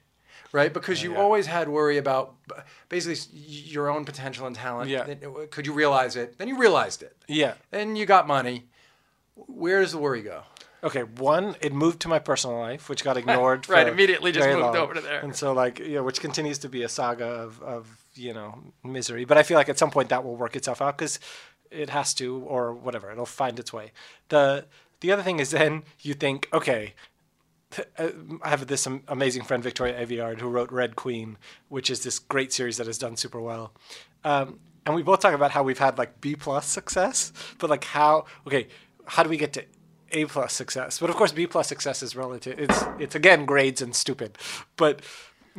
Right, 0.53 0.73
because 0.75 1.01
you 1.01 1.13
yeah. 1.13 1.21
always 1.21 1.47
had 1.47 1.69
worry 1.69 1.97
about 1.97 2.35
basically 2.89 3.17
your 3.37 3.89
own 3.89 4.05
potential 4.05 4.47
and 4.49 4.57
talent. 4.57 4.91
Yeah. 4.91 5.03
Uh, 5.03 5.47
Could 5.49 5.65
you 5.65 5.73
realize 5.73 6.17
it? 6.17 6.39
Then 6.39 6.49
you 6.49 6.59
realized 6.59 7.03
it. 7.03 7.17
yeah. 7.29 7.55
Then 7.71 7.95
you 7.95 8.05
got 8.05 8.27
money. 8.27 8.67
Where 9.37 9.81
does 9.81 9.93
the 9.93 9.99
worry 9.99 10.23
go? 10.23 10.43
Okay, 10.83 11.03
one, 11.03 11.57
it 11.61 11.73
moved 11.73 12.01
to 12.01 12.09
my 12.09 12.19
personal 12.19 12.59
life, 12.59 12.89
which 12.89 13.05
got 13.05 13.17
ignored. 13.23 13.69
Right, 13.69 13.87
immediately 13.87 14.33
just 14.33 14.49
moved 14.49 14.61
long. 14.61 14.77
over 14.77 14.95
to 14.95 15.01
there. 15.01 15.21
and 15.21 15.37
so 15.37 15.53
like 15.53 15.79
you 15.79 15.95
know, 15.97 16.03
which 16.03 16.21
continues 16.21 16.59
to 16.59 16.69
be 16.69 16.83
a 16.83 16.89
saga 16.89 17.27
of 17.27 17.63
of 17.63 18.00
you 18.15 18.33
know 18.33 18.59
misery. 18.83 19.25
But 19.25 19.39
I 19.39 19.43
feel 19.43 19.57
like 19.57 19.69
at 19.69 19.79
some 19.79 19.91
point 19.91 20.09
that 20.09 20.25
will 20.25 20.37
work 20.37 20.57
itself 20.57 20.83
out 20.83 20.99
because 20.99 21.19
it 21.71 21.91
has 21.91 22.15
to, 22.15 22.39
or 22.39 22.75
whatever, 22.75 23.11
it'll 23.11 23.27
find 23.27 23.59
its 23.59 23.73
way. 23.73 23.93
the 24.29 24.67
The 25.01 25.13
other 25.13 25.23
thing 25.23 25.41
is 25.41 25.51
then 25.51 25.85
you 26.01 26.15
think, 26.15 26.49
okay, 26.53 26.95
uh, 27.99 28.09
I 28.43 28.49
have 28.49 28.67
this 28.67 28.87
amazing 29.09 29.45
friend 29.45 29.63
Victoria 29.63 30.05
Aveyard 30.05 30.41
who 30.41 30.49
wrote 30.49 30.73
Red 30.73 30.97
Queen, 30.97 31.39
which 31.69 31.91
is 31.91 32.03
this 32.03 32.19
great 32.19 32.53
series 32.53 32.77
that 32.79 32.87
has 32.87 32.99
done 32.99 33.17
super 33.17 33.41
well. 33.41 33.73
Um, 34.25 34.59
and 34.85 34.95
we 34.95 35.03
both 35.03 35.21
talk 35.21 35.35
about 35.35 35.53
how 35.53 35.63
we've 35.63 35.79
had 35.79 35.99
like 35.99 36.21
B 36.21 36.35
plus 36.35 36.67
success, 36.67 37.33
but 37.59 37.71
like 37.71 37.85
how 37.85 38.25
okay, 38.47 38.67
how 39.07 39.23
do 39.23 39.29
we 39.29 39.37
get 39.37 39.53
to 39.53 39.65
A 40.13 40.25
plus 40.25 40.53
success? 40.53 40.99
But 40.99 41.11
of 41.11 41.17
course, 41.17 41.33
B 41.33 41.47
plus 41.47 41.69
success 41.69 42.03
is 42.03 42.17
relative. 42.17 42.59
It's 42.59 42.85
it's 42.99 43.15
again 43.15 43.45
grades 43.45 43.83
and 43.83 43.95
stupid, 43.95 44.37
but 44.77 45.03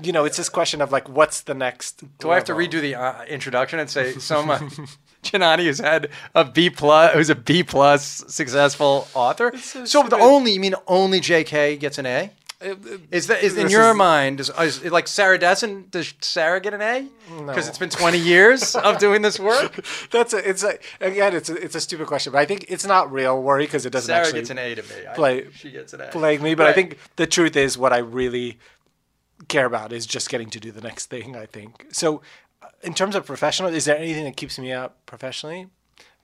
you 0.02 0.12
know 0.12 0.26
it's 0.26 0.38
this 0.38 0.50
question 0.50 0.82
of 0.82 0.92
like 0.92 1.10
what's 1.10 1.42
the 1.42 1.54
next? 1.54 2.04
Do 2.20 2.32
I 2.32 2.36
have 2.36 2.46
to 2.46 2.54
redo 2.54 2.80
the 2.82 2.96
uh, 2.96 3.24
introduction 3.26 3.80
and 3.80 3.89
say 3.89 4.14
Soman 4.16 4.98
Chainani 5.24 5.66
has 5.68 5.80
had 5.80 6.10
a 6.36 6.46
B 6.46 6.70
plus, 6.70 7.14
who's 7.14 7.30
a 7.30 7.36
B 7.36 7.64
plus 7.64 8.24
successful 8.28 9.08
author? 9.14 9.52
so 9.58 9.86
So, 9.86 10.04
the 10.04 10.18
only 10.18 10.54
you 10.54 10.60
mean 10.60 10.76
only 10.88 11.20
J.K. 11.20 11.78
gets 11.78 11.98
an 11.98 12.06
A? 12.06 12.32
Is 13.10 13.26
that 13.26 13.42
is 13.44 13.58
in 13.58 13.72
your 13.72 13.89
is- 13.89 13.98
mind? 13.98 14.39
Is, 14.39 14.52
is 14.60 14.84
it 14.84 14.92
like 14.92 15.08
Sarah 15.08 15.39
Dessen? 15.39 15.88
Does 15.89 16.14
Sarah 16.22 16.62
get 16.62 16.76
an 16.76 16.82
A? 16.84 17.08
No. 17.32 17.48
Because 17.48 17.68
it's 17.68 17.80
been 17.80 17.89
twenty 17.89 18.20
years 18.20 18.76
of 18.76 19.00
doing 19.00 19.24
this 19.24 19.39
work. 19.39 19.84
That's 20.12 20.32
a, 20.34 20.48
it's 20.48 20.64
a, 20.64 20.78
again 21.00 21.36
it's 21.36 21.50
a, 21.50 21.56
it's 21.56 21.74
a 21.74 21.82
stupid 21.82 22.06
question, 22.06 22.32
but 22.34 22.38
I 22.39 22.46
think 22.46 22.66
it's 22.70 22.86
not 22.86 23.12
real 23.12 23.42
worry 23.42 23.66
because 23.66 23.88
it 23.88 23.89
doesn't 23.89 24.08
Sarah 24.14 24.22
actually 24.26 24.42
gets 24.42 24.52
an 24.52 24.60
A 24.60 24.76
to 24.76 24.84
me. 24.84 25.08
I- 25.10 25.14
play- 25.16 25.48
she 25.56 25.72
gets 25.72 25.94
an 25.94 26.02
A. 26.02 26.08
plague 26.10 26.44
me. 26.44 26.54
But 26.54 26.68
I 26.68 26.74
think 26.74 26.98
the 27.16 27.26
truth 27.26 27.56
is 27.56 27.80
what 27.80 27.94
I 27.94 27.98
really 27.98 28.60
care 29.48 29.66
about 29.66 29.92
is 29.94 30.06
just 30.06 30.30
getting 30.30 30.50
to 30.52 30.60
do 30.60 30.72
the 30.72 30.82
next 30.82 31.08
thing. 31.08 31.36
I 31.36 31.46
think 31.46 31.88
so. 31.92 32.22
uh, 32.62 32.68
In 32.84 32.94
terms 32.94 33.16
of 33.16 33.26
professional, 33.26 33.74
is 33.74 33.86
there 33.86 33.98
anything 33.98 34.24
that 34.26 34.38
keeps 34.38 34.58
me 34.60 34.72
up 34.72 34.98
professionally? 35.06 35.68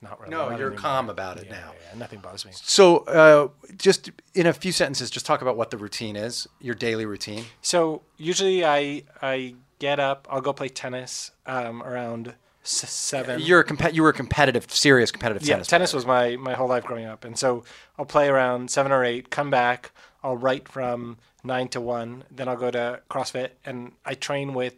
Not 0.00 0.20
really. 0.20 0.30
No, 0.30 0.48
not 0.50 0.58
you're 0.58 0.68
anymore. 0.68 0.80
calm 0.80 1.10
about 1.10 1.38
it 1.38 1.46
Yeah, 1.46 1.52
now. 1.58 1.72
yeah, 1.92 1.98
nothing 1.98 2.20
bothers 2.20 2.44
me. 2.46 2.52
So, 2.54 2.98
uh, 2.98 3.48
just 3.76 4.10
in 4.34 4.46
a 4.46 4.52
few 4.52 4.70
sentences, 4.70 5.10
just 5.10 5.26
talk 5.26 5.42
about 5.42 5.56
what 5.56 5.70
the 5.70 5.76
routine 5.76 6.14
is, 6.14 6.46
your 6.60 6.76
daily 6.76 7.04
routine. 7.04 7.44
So 7.62 8.02
usually 8.16 8.64
I 8.64 9.02
I 9.20 9.54
get 9.80 9.98
up, 9.98 10.28
I'll 10.30 10.40
go 10.40 10.52
play 10.52 10.68
tennis 10.68 11.32
um, 11.46 11.82
around 11.82 12.34
s- 12.64 12.88
seven. 12.90 13.40
You're 13.40 13.58
a 13.60 13.64
compe- 13.64 13.92
you 13.92 14.04
were 14.04 14.10
a 14.10 14.12
competitive, 14.12 14.72
serious 14.72 15.10
competitive 15.10 15.42
yeah, 15.42 15.54
tennis. 15.54 15.66
tennis 15.66 15.90
player. 15.90 15.98
was 15.98 16.06
my 16.06 16.36
my 16.36 16.54
whole 16.54 16.68
life 16.68 16.84
growing 16.84 17.06
up, 17.06 17.24
and 17.24 17.36
so 17.36 17.64
I'll 17.98 18.06
play 18.06 18.28
around 18.28 18.70
seven 18.70 18.92
or 18.92 19.04
eight, 19.04 19.30
come 19.30 19.50
back, 19.50 19.90
I'll 20.22 20.36
write 20.36 20.68
from 20.68 21.18
nine 21.44 21.68
to 21.68 21.80
one, 21.80 22.24
then 22.30 22.48
I'll 22.48 22.56
go 22.56 22.70
to 22.70 23.00
CrossFit, 23.10 23.50
and 23.64 23.92
I 24.04 24.14
train 24.14 24.54
with 24.54 24.74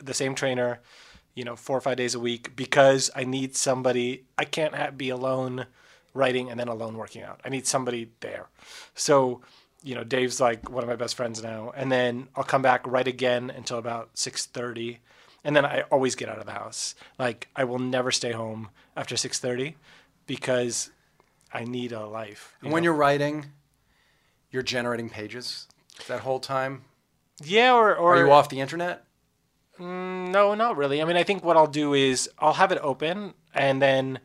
the 0.00 0.14
same 0.14 0.34
trainer, 0.34 0.80
you 1.34 1.44
know, 1.44 1.56
four 1.56 1.76
or 1.76 1.80
five 1.80 1.96
days 1.96 2.14
a 2.14 2.20
week 2.20 2.54
because 2.56 3.10
I 3.14 3.24
need 3.24 3.56
somebody. 3.56 4.24
I 4.38 4.44
can't 4.44 4.74
ha- 4.74 4.90
be 4.90 5.08
alone 5.08 5.66
writing 6.12 6.48
and 6.48 6.60
then 6.60 6.68
alone 6.68 6.96
working 6.96 7.22
out. 7.22 7.40
I 7.44 7.48
need 7.48 7.66
somebody 7.66 8.10
there. 8.20 8.46
So, 8.94 9.40
you 9.82 9.94
know, 9.94 10.04
Dave's 10.04 10.40
like 10.40 10.70
one 10.70 10.84
of 10.84 10.88
my 10.88 10.96
best 10.96 11.16
friends 11.16 11.42
now, 11.42 11.72
and 11.76 11.90
then 11.90 12.28
I'll 12.36 12.44
come 12.44 12.62
back 12.62 12.86
write 12.86 13.08
again 13.08 13.50
until 13.50 13.78
about 13.78 14.10
six 14.14 14.46
thirty, 14.46 15.00
and 15.42 15.56
then 15.56 15.64
I 15.64 15.82
always 15.90 16.14
get 16.14 16.28
out 16.28 16.38
of 16.38 16.46
the 16.46 16.52
house. 16.52 16.94
Like 17.18 17.48
I 17.56 17.64
will 17.64 17.80
never 17.80 18.12
stay 18.12 18.32
home 18.32 18.70
after 18.96 19.16
six 19.16 19.40
thirty 19.40 19.76
because 20.26 20.90
I 21.52 21.64
need 21.64 21.92
a 21.92 22.06
life. 22.06 22.54
you 22.60 22.66
And 22.66 22.72
when 22.72 22.82
know? 22.82 22.86
you're 22.86 22.94
writing, 22.94 23.46
you're 24.54 24.62
generating 24.62 25.10
pages 25.10 25.66
that 26.08 26.20
whole 26.20 26.40
time. 26.40 26.84
yeah, 27.42 27.74
or 27.74 27.94
or 27.94 28.14
Are 28.16 28.24
you 28.26 28.32
off 28.32 28.48
the 28.48 28.60
internet? 28.60 29.04
Mm, 29.78 30.28
no, 30.30 30.54
not 30.54 30.76
really. 30.76 31.02
I 31.02 31.04
mean, 31.04 31.16
I 31.16 31.24
think 31.24 31.42
what 31.44 31.56
I'll 31.56 31.66
do 31.66 31.94
is 31.94 32.30
I'll 32.38 32.52
have 32.54 32.70
it 32.72 32.78
open 32.80 33.34
and 33.52 33.82
then 33.82 34.20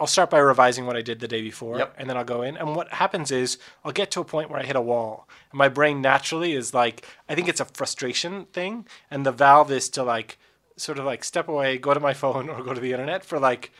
I'll 0.00 0.06
start 0.06 0.30
by 0.30 0.38
revising 0.38 0.86
what 0.86 0.96
I 0.96 1.02
did 1.02 1.20
the 1.20 1.28
day 1.28 1.42
before 1.42 1.78
Yep. 1.78 1.94
and 1.98 2.08
then 2.08 2.16
I'll 2.16 2.24
go 2.24 2.40
in. 2.42 2.56
And 2.56 2.74
what 2.74 2.88
happens 2.88 3.30
is 3.30 3.58
I'll 3.84 3.92
get 3.92 4.10
to 4.12 4.20
a 4.20 4.24
point 4.24 4.50
where 4.50 4.58
I 4.58 4.64
hit 4.64 4.76
a 4.76 4.80
wall. 4.80 5.28
And 5.52 5.58
my 5.58 5.68
brain 5.68 6.00
naturally 6.00 6.54
is 6.54 6.72
like, 6.74 7.06
I 7.28 7.34
think 7.34 7.48
it's 7.48 7.60
a 7.60 7.66
frustration 7.66 8.46
thing. 8.46 8.86
And 9.10 9.24
the 9.26 9.30
valve 9.32 9.70
is 9.70 9.88
to 9.90 10.02
like, 10.02 10.38
sort 10.76 10.98
of 10.98 11.04
like 11.04 11.22
step 11.22 11.46
away, 11.48 11.76
go 11.78 11.92
to 11.94 12.00
my 12.00 12.14
phone 12.22 12.48
or 12.48 12.62
go 12.62 12.72
to 12.74 12.80
the 12.80 12.92
internet 12.92 13.24
for 13.24 13.38
like 13.38 13.72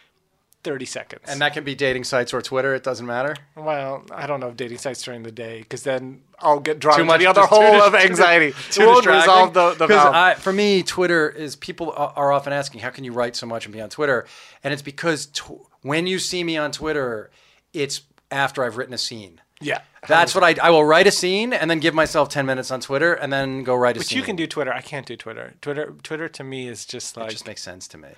30 0.64 0.84
seconds. 0.86 1.22
And 1.28 1.40
that 1.40 1.52
can 1.52 1.62
be 1.62 1.74
dating 1.74 2.04
sites 2.04 2.34
or 2.34 2.42
Twitter. 2.42 2.74
It 2.74 2.82
doesn't 2.82 3.06
matter. 3.06 3.36
well, 3.54 4.04
I 4.10 4.26
don't 4.26 4.40
know 4.40 4.48
if 4.48 4.56
dating 4.56 4.78
sites 4.78 5.02
during 5.02 5.22
the 5.22 5.30
day 5.30 5.60
because 5.60 5.82
then 5.84 6.22
I'll 6.40 6.58
get 6.58 6.78
drawn 6.80 6.96
Too 6.98 7.04
much- 7.04 7.20
the 7.20 7.26
other 7.26 7.42
hole 7.42 7.80
of 7.82 7.94
anxiety. 7.94 8.54
Too 8.70 8.82
it 8.82 8.86
won't 8.86 9.06
resolve 9.06 9.54
the, 9.54 9.74
the. 9.74 9.86
I, 9.94 10.34
for 10.34 10.52
me, 10.52 10.82
Twitter 10.82 11.28
is 11.28 11.54
people 11.54 11.92
are 11.96 12.32
often 12.32 12.52
asking, 12.52 12.80
"How 12.80 12.90
can 12.90 13.04
you 13.04 13.12
write 13.12 13.36
so 13.36 13.46
much 13.46 13.66
and 13.66 13.72
be 13.72 13.80
on 13.80 13.90
Twitter?" 13.90 14.26
And 14.64 14.72
it's 14.72 14.82
because 14.82 15.26
tw- 15.26 15.60
when 15.82 16.06
you 16.06 16.18
see 16.18 16.42
me 16.42 16.56
on 16.56 16.72
Twitter, 16.72 17.30
it's 17.72 18.00
after 18.30 18.64
I've 18.64 18.76
written 18.76 18.94
a 18.94 18.98
scene. 18.98 19.40
yeah. 19.60 19.82
That's 20.06 20.34
what 20.34 20.44
I 20.44 20.54
I 20.62 20.68
will 20.68 20.84
write 20.84 21.06
a 21.06 21.10
scene 21.10 21.54
and 21.54 21.70
then 21.70 21.78
give 21.80 21.94
myself 21.94 22.28
ten 22.28 22.44
minutes 22.44 22.70
on 22.70 22.80
Twitter 22.82 23.14
and 23.14 23.32
then 23.32 23.62
go 23.62 23.74
write 23.74 23.96
a 23.96 24.00
But 24.00 24.06
scene. 24.08 24.18
you 24.18 24.22
can 24.24 24.36
do 24.36 24.46
Twitter. 24.46 24.70
I 24.70 24.82
can't 24.82 25.06
do 25.06 25.16
Twitter. 25.16 25.54
Twitter, 25.62 25.94
Twitter 26.02 26.28
to 26.28 26.44
me 26.44 26.68
is 26.68 26.84
just 26.84 27.16
like. 27.16 27.28
It 27.28 27.32
just 27.32 27.46
makes 27.46 27.62
sense 27.62 27.88
to 27.88 27.96
me. 27.98 28.08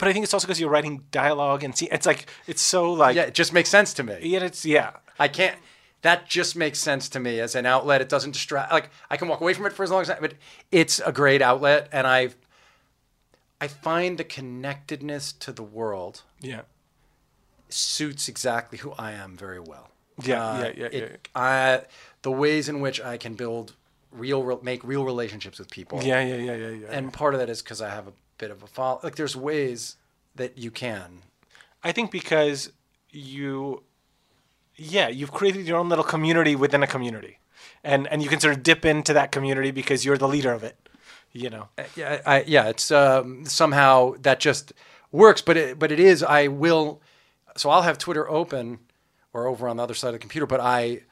But 0.00 0.08
I 0.08 0.12
think 0.12 0.24
it's 0.24 0.34
also 0.34 0.46
because 0.48 0.58
you're 0.60 0.70
writing 0.70 1.04
dialogue 1.12 1.62
and 1.62 1.76
see. 1.76 1.86
It's 1.92 2.06
like 2.06 2.26
it's 2.48 2.62
so 2.62 2.92
like. 2.92 3.14
Yeah, 3.14 3.22
it 3.22 3.34
just 3.34 3.52
makes 3.52 3.68
sense 3.68 3.94
to 3.94 4.02
me. 4.02 4.18
Yeah, 4.22 4.40
it's 4.44 4.64
yeah. 4.66 4.90
I 5.18 5.28
can't. 5.28 5.56
That 6.02 6.26
just 6.28 6.56
makes 6.56 6.78
sense 6.80 7.08
to 7.10 7.20
me 7.20 7.38
as 7.40 7.54
an 7.54 7.66
outlet. 7.66 8.00
It 8.00 8.08
doesn't 8.08 8.32
distract. 8.32 8.72
Like 8.72 8.90
I 9.10 9.16
can 9.16 9.28
walk 9.28 9.40
away 9.40 9.54
from 9.54 9.66
it 9.66 9.72
for 9.74 9.84
as 9.84 9.90
long 9.90 10.02
as 10.02 10.10
I. 10.10 10.18
But 10.18 10.34
it's 10.72 10.98
a 11.00 11.12
great 11.12 11.42
outlet, 11.42 11.88
and 11.92 12.06
I. 12.06 12.30
I 13.62 13.68
find 13.68 14.16
the 14.16 14.24
connectedness 14.24 15.32
to 15.34 15.52
the 15.52 15.62
world 15.62 16.22
Yeah. 16.40 16.62
suits 17.68 18.26
exactly 18.26 18.78
who 18.78 18.92
I 18.92 19.12
am 19.12 19.36
very 19.36 19.60
well. 19.60 19.90
Yeah, 20.22 20.42
Uh, 20.42 20.58
yeah, 20.58 20.72
yeah, 20.76 20.86
it- 20.86 21.28
I, 21.34 21.82
the 22.22 22.30
ways 22.30 22.68
in 22.70 22.80
which 22.80 23.00
I 23.02 23.18
can 23.18 23.34
build 23.34 23.74
real, 24.12 24.42
re- 24.42 24.56
make 24.62 24.82
real 24.82 25.04
relationships 25.04 25.58
with 25.58 25.70
people. 25.70 26.02
Yeah, 26.02 26.22
yeah, 26.22 26.36
yeah, 26.36 26.54
yeah, 26.54 26.68
yeah. 26.70 26.86
And 26.90 27.12
part 27.12 27.34
of 27.34 27.40
that 27.40 27.50
is 27.50 27.60
because 27.62 27.80
I 27.82 27.90
have 27.90 28.08
a 28.08 28.12
bit 28.40 28.50
of 28.50 28.62
a 28.62 28.66
follow. 28.66 28.98
Like 29.02 29.16
there's 29.16 29.36
ways 29.36 29.96
that 30.34 30.58
you 30.58 30.70
can. 30.70 31.22
I 31.84 31.92
think 31.92 32.10
because 32.10 32.72
you, 33.10 33.82
yeah, 34.76 35.08
you've 35.08 35.32
created 35.32 35.66
your 35.66 35.78
own 35.78 35.88
little 35.88 36.04
community 36.04 36.56
within 36.56 36.82
a 36.82 36.86
community, 36.86 37.38
and 37.84 38.08
and 38.08 38.22
you 38.22 38.28
can 38.28 38.40
sort 38.40 38.56
of 38.56 38.62
dip 38.62 38.84
into 38.84 39.12
that 39.12 39.30
community 39.30 39.70
because 39.70 40.04
you're 40.04 40.18
the 40.18 40.28
leader 40.28 40.52
of 40.52 40.64
it. 40.64 40.76
You 41.32 41.50
know. 41.50 41.68
Yeah, 41.94 42.20
I, 42.26 42.42
yeah, 42.42 42.68
it's 42.68 42.90
um, 42.90 43.44
somehow 43.44 44.14
that 44.22 44.40
just 44.40 44.72
works, 45.12 45.42
but 45.42 45.56
it, 45.56 45.78
but 45.78 45.92
it 45.92 46.00
is. 46.00 46.24
I 46.24 46.48
will, 46.48 47.00
so 47.56 47.70
I'll 47.70 47.82
have 47.82 47.98
Twitter 47.98 48.28
open 48.28 48.80
or 49.32 49.46
over 49.46 49.68
on 49.68 49.76
the 49.76 49.82
other 49.82 49.94
side 49.94 50.08
of 50.08 50.14
the 50.14 50.18
computer, 50.18 50.46
but 50.46 50.60
I 50.60 51.02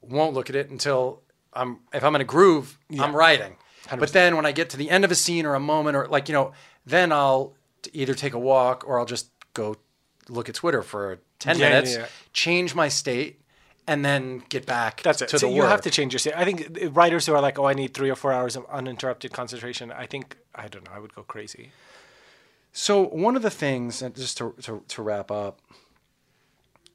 won't 0.00 0.34
look 0.34 0.50
at 0.50 0.56
it 0.56 0.70
until 0.70 1.22
I'm 1.52 1.80
if 1.92 2.02
I'm 2.02 2.14
in 2.14 2.20
a 2.20 2.24
groove, 2.24 2.78
I'm 2.98 3.14
writing. 3.14 3.56
But 3.90 4.12
then 4.12 4.36
when 4.36 4.46
I 4.46 4.52
get 4.52 4.70
to 4.70 4.76
the 4.76 4.90
end 4.90 5.04
of 5.04 5.10
a 5.10 5.14
scene 5.14 5.46
or 5.46 5.54
a 5.54 5.60
moment 5.60 5.96
or 5.96 6.06
like 6.08 6.28
you 6.28 6.34
know, 6.34 6.52
then 6.86 7.12
I'll 7.12 7.54
either 7.92 8.14
take 8.14 8.32
a 8.34 8.38
walk 8.38 8.84
or 8.86 8.98
I'll 8.98 9.06
just 9.06 9.30
go 9.52 9.76
look 10.28 10.48
at 10.48 10.54
Twitter 10.54 10.82
for 10.82 11.18
ten 11.38 11.58
Yeah, 11.58 11.64
yeah, 11.66 11.72
minutes, 11.74 11.96
yeah. 11.96 12.06
change 12.32 12.74
my 12.74 12.88
state, 12.88 13.40
and 13.86 14.04
then 14.04 14.42
get 14.48 14.64
back. 14.66 15.02
That's 15.02 15.20
it. 15.22 15.28
To 15.28 15.38
So 15.38 15.46
the 15.48 15.52
you 15.52 15.62
have 15.62 15.82
to 15.82 15.90
change 15.90 16.12
your 16.12 16.18
state. 16.18 16.34
I 16.36 16.44
think 16.44 16.82
uh, 16.82 16.90
writers 16.90 17.26
who 17.26 17.34
are 17.34 17.40
like, 17.40 17.58
"Oh, 17.58 17.66
I 17.66 17.74
need 17.74 17.92
three 17.94 18.10
or 18.10 18.16
four 18.16 18.32
hours 18.32 18.56
of 18.56 18.64
uninterrupted 18.70 19.32
concentration," 19.32 19.92
I 19.92 20.06
think 20.06 20.36
I 20.54 20.68
don't 20.68 20.84
know. 20.84 20.92
I 20.94 20.98
would 20.98 21.14
go 21.14 21.22
crazy. 21.22 21.70
So 22.72 23.04
one 23.04 23.36
of 23.36 23.42
the 23.42 23.50
things, 23.50 24.02
and 24.02 24.14
just 24.16 24.36
to, 24.38 24.52
to, 24.62 24.82
to 24.88 25.02
wrap 25.02 25.30
up, 25.30 25.60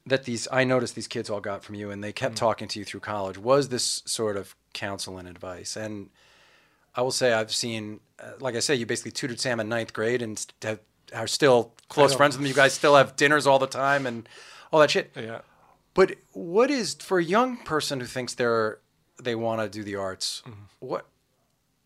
that 0.06 0.24
these 0.24 0.46
I 0.52 0.64
noticed 0.64 0.94
these 0.94 1.08
kids 1.08 1.30
all 1.30 1.40
got 1.40 1.62
from 1.64 1.74
you, 1.74 1.90
and 1.90 2.02
they 2.04 2.12
kept 2.12 2.36
talking 2.36 2.68
to 2.68 2.78
you 2.78 2.84
through 2.84 3.00
college, 3.00 3.38
was 3.38 3.68
this 3.68 4.02
sort 4.04 4.36
of 4.36 4.54
counsel 4.74 5.16
and 5.18 5.26
advice. 5.28 5.76
And 5.76 6.10
I 6.94 7.02
will 7.02 7.10
say, 7.10 7.32
I've 7.32 7.52
seen, 7.52 8.00
uh, 8.18 8.32
like 8.40 8.56
I 8.56 8.60
say, 8.60 8.74
you 8.74 8.86
basically 8.86 9.12
tutored 9.12 9.40
Sam 9.40 9.60
in 9.60 9.68
ninth 9.68 9.92
grade, 9.92 10.22
and 10.22 10.38
st- 10.38 10.54
have, 10.62 10.80
are 11.14 11.26
still 11.26 11.74
close 11.88 12.14
friends 12.14 12.36
with 12.36 12.42
him. 12.44 12.48
You 12.48 12.54
guys 12.54 12.72
still 12.72 12.96
have 12.96 13.16
dinners 13.16 13.46
all 13.46 13.58
the 13.58 13.66
time, 13.66 14.06
and 14.06 14.28
all 14.72 14.80
that 14.80 14.90
shit. 14.90 15.12
Yeah. 15.16 15.40
But 15.94 16.16
what 16.32 16.70
is 16.70 16.94
for 16.94 17.18
a 17.18 17.24
young 17.24 17.58
person 17.58 18.00
who 18.00 18.06
thinks 18.06 18.34
they're 18.34 18.78
they 19.22 19.34
want 19.34 19.60
to 19.60 19.68
do 19.68 19.82
the 19.82 19.96
arts? 19.96 20.42
What 20.78 21.06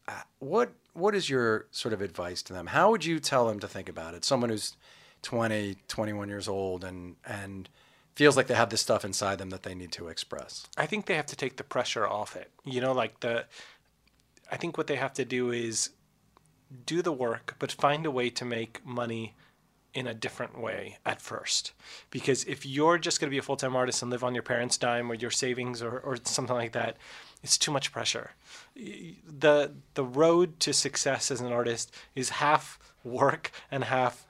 uh, 0.07 0.23
what 0.39 0.73
what 0.93 1.15
is 1.15 1.29
your 1.29 1.67
sort 1.71 1.93
of 1.93 2.01
advice 2.01 2.43
to 2.43 2.53
them? 2.53 2.67
How 2.69 2.91
would 2.91 3.05
you 3.05 3.19
tell 3.19 3.49
them 3.49 3.61
to 3.61 3.69
think 3.69 3.89
about 3.89 4.15
it? 4.15 4.25
Someone 4.25 4.51
who's 4.51 4.77
20, 5.23 5.79
21 5.89 6.29
years 6.29 6.49
old 6.49 6.85
and 6.85 7.17
and 7.27 7.69
feels 8.15 8.37
like 8.37 8.47
they 8.47 8.55
have 8.55 8.71
this 8.71 8.81
stuff 8.81 9.05
inside 9.05 9.39
them 9.39 9.51
that 9.51 9.65
they 9.65 9.75
need 9.75 9.91
to 9.93 10.09
express. 10.09 10.67
I 10.77 10.87
think 10.87 11.07
they 11.07 11.15
have 11.15 11.27
to 11.27 11.37
take 11.37 11.57
the 11.57 11.65
pressure 11.65 12.07
off 12.07 12.37
it. 12.37 12.51
You 12.65 12.81
know, 12.81 12.93
like 12.93 13.21
the. 13.21 13.47
I 14.55 14.57
think 14.57 14.79
what 14.79 14.87
they 14.87 14.95
have 14.95 15.15
to 15.15 15.25
do 15.25 15.51
is 15.51 15.91
do 16.87 17.03
the 17.03 17.11
work, 17.11 17.57
but 17.59 17.73
find 17.73 18.07
a 18.07 18.11
way 18.13 18.31
to 18.31 18.45
make 18.45 18.87
money 18.87 19.35
in 19.93 20.07
a 20.07 20.15
different 20.15 20.57
way 20.57 20.99
at 21.05 21.21
first. 21.21 21.73
Because 22.09 22.45
if 22.45 22.65
you're 22.65 22.97
just 22.97 23.19
going 23.19 23.29
to 23.29 23.35
be 23.35 23.39
a 23.39 23.43
full 23.43 23.57
time 23.57 23.75
artist 23.75 24.01
and 24.01 24.13
live 24.13 24.23
on 24.23 24.33
your 24.33 24.45
parents' 24.45 24.79
dime 24.79 25.11
or 25.11 25.17
your 25.17 25.33
savings 25.33 25.83
or, 25.83 25.99
or 25.99 26.19
something 26.23 26.55
like 26.55 26.71
that, 26.71 26.99
it's 27.43 27.59
too 27.59 27.73
much 27.73 27.91
pressure. 27.91 28.31
The, 28.77 29.73
the 29.95 30.05
road 30.05 30.61
to 30.61 30.73
success 30.73 31.33
as 31.33 31.41
an 31.41 31.51
artist 31.51 31.93
is 32.15 32.29
half 32.29 32.79
work 33.03 33.51
and 33.73 33.83
half 33.83 34.25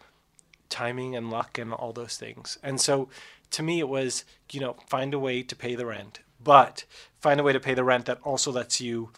timing 0.71 1.15
and 1.15 1.31
luck 1.31 1.59
and 1.59 1.71
all 1.71 1.93
those 1.93 2.17
things. 2.17 2.57
And 2.63 2.81
so 2.81 3.11
to 3.51 3.63
me, 3.63 3.79
it 3.79 3.91
was, 3.91 4.25
you 4.53 4.61
know, 4.61 4.77
find 4.87 5.13
a 5.13 5.19
way 5.19 5.43
to 5.43 5.55
pay 5.55 5.75
the 5.75 5.85
rent, 5.85 6.21
but 6.43 6.87
find 7.21 7.39
a 7.39 7.43
way 7.43 7.53
to 7.53 7.61
pay 7.61 7.75
the 7.75 7.85
rent 7.85 8.07
that 8.07 8.21
also 8.23 8.51
lets 8.51 8.81
you 8.81 9.11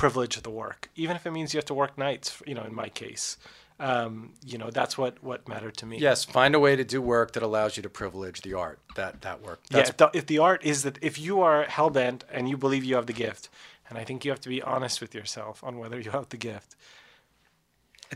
privilege 0.00 0.36
of 0.36 0.42
the 0.42 0.50
work, 0.50 0.88
even 0.96 1.14
if 1.16 1.26
it 1.26 1.30
means 1.30 1.52
you 1.52 1.58
have 1.58 1.66
to 1.66 1.74
work 1.74 1.98
nights, 1.98 2.42
you 2.46 2.54
know, 2.54 2.64
in 2.64 2.74
my 2.74 2.88
case. 2.88 3.36
Um, 3.78 4.34
you 4.44 4.58
know, 4.58 4.70
that's 4.70 4.98
what, 4.98 5.22
what 5.22 5.48
mattered 5.48 5.76
to 5.78 5.86
me. 5.86 5.98
Yes, 5.98 6.24
find 6.24 6.54
a 6.54 6.60
way 6.60 6.76
to 6.76 6.84
do 6.84 7.00
work 7.00 7.32
that 7.32 7.42
allows 7.42 7.76
you 7.78 7.82
to 7.82 7.88
privilege 7.88 8.42
the 8.42 8.52
art. 8.54 8.78
That 8.96 9.22
that 9.22 9.40
work. 9.42 9.60
Yeah, 9.70 9.78
if 9.78 9.96
the, 9.96 10.10
if 10.12 10.26
the 10.26 10.38
art 10.38 10.64
is 10.64 10.82
that 10.82 10.98
if 11.00 11.18
you 11.18 11.40
are 11.40 11.64
hell 11.64 11.88
bent 11.88 12.24
and 12.30 12.48
you 12.48 12.58
believe 12.58 12.84
you 12.84 12.96
have 12.96 13.06
the 13.06 13.14
gift, 13.14 13.48
and 13.88 13.98
I 13.98 14.04
think 14.04 14.24
you 14.24 14.30
have 14.32 14.40
to 14.40 14.50
be 14.50 14.60
honest 14.60 15.00
with 15.00 15.14
yourself 15.14 15.64
on 15.64 15.78
whether 15.78 15.98
you 15.98 16.10
have 16.10 16.28
the 16.28 16.36
gift. 16.36 16.76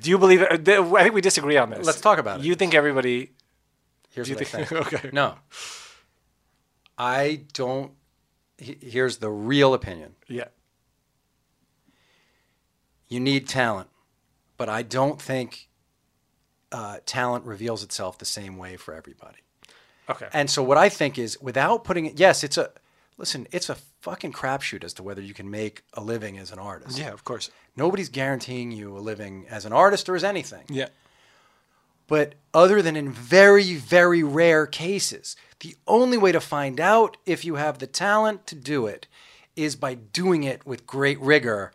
Do 0.01 0.11
you 0.11 0.19
believe 0.19 0.43
it? 0.43 0.69
I 0.69 1.03
think 1.03 1.15
we 1.15 1.21
disagree 1.21 1.57
on 1.57 1.71
this. 1.71 1.87
Let's 1.87 2.01
talk 2.01 2.19
about 2.19 2.41
it. 2.41 2.47
You 2.47 2.55
think 2.57 2.75
everybody? 2.75 3.31
Here's 4.11 4.29
what 4.29 4.41
I 4.41 4.45
think. 4.45 4.73
okay. 4.93 5.11
No. 5.13 5.37
I 6.99 7.43
don't 7.53 7.93
here's 8.59 9.19
the 9.19 9.31
real 9.31 9.75
opinion. 9.75 10.15
Yeah. 10.29 10.49
You 13.09 13.21
need 13.21 13.49
talent, 13.49 13.89
but 14.57 14.69
I 14.69 14.83
don't 14.83 15.21
think 15.21 15.69
uh, 16.73 16.99
talent 17.07 17.45
reveals 17.45 17.83
itself 17.83 18.19
the 18.19 18.25
same 18.25 18.57
way 18.57 18.77
for 18.77 18.95
everybody. 18.95 19.39
Okay. 20.09 20.29
And 20.33 20.51
so 20.51 20.63
what 20.63 20.77
I 20.77 20.89
think 20.89 21.19
is, 21.19 21.41
without 21.41 21.85
putting 21.85 22.07
it, 22.07 22.19
yes, 22.19 22.45
it's 22.45 22.59
a 22.59 22.71
listen, 23.17 23.47
it's 23.53 23.69
a 23.69 23.77
fucking 24.01 24.33
crapshoot 24.33 24.85
as 24.85 24.93
to 24.95 25.03
whether 25.03 25.23
you 25.23 25.35
can 25.35 25.51
make 25.51 25.83
a 25.95 26.01
living 26.01 26.39
as 26.39 26.51
an 26.53 26.59
artist. 26.59 26.99
yeah, 26.99 27.13
of 27.13 27.25
course. 27.25 27.51
Nobody's 27.77 28.09
guaranteeing 28.09 28.73
you 28.73 28.97
a 28.97 29.01
living 29.01 29.47
as 29.49 29.65
an 29.65 29.73
artist 29.73 30.09
or 30.09 30.17
as 30.17 30.25
anything. 30.25 30.65
Yeah. 30.69 30.89
But 32.07 32.35
other 32.53 32.83
than 32.83 32.97
in 32.97 33.11
very, 33.11 33.75
very 33.77 34.23
rare 34.23 34.67
cases, 34.67 35.37
the 35.61 35.75
only 35.87 36.19
way 36.19 36.33
to 36.33 36.41
find 36.41 36.79
out 36.79 37.17
if 37.25 37.45
you 37.45 37.55
have 37.55 37.79
the 37.79 37.87
talent 37.87 38.47
to 38.49 38.55
do 38.55 38.87
it 38.87 39.07
is 39.57 39.75
by 39.75 39.95
doing 39.95 40.43
it 40.43 40.67
with 40.67 40.87
great 40.87 41.19
rigor 41.21 41.73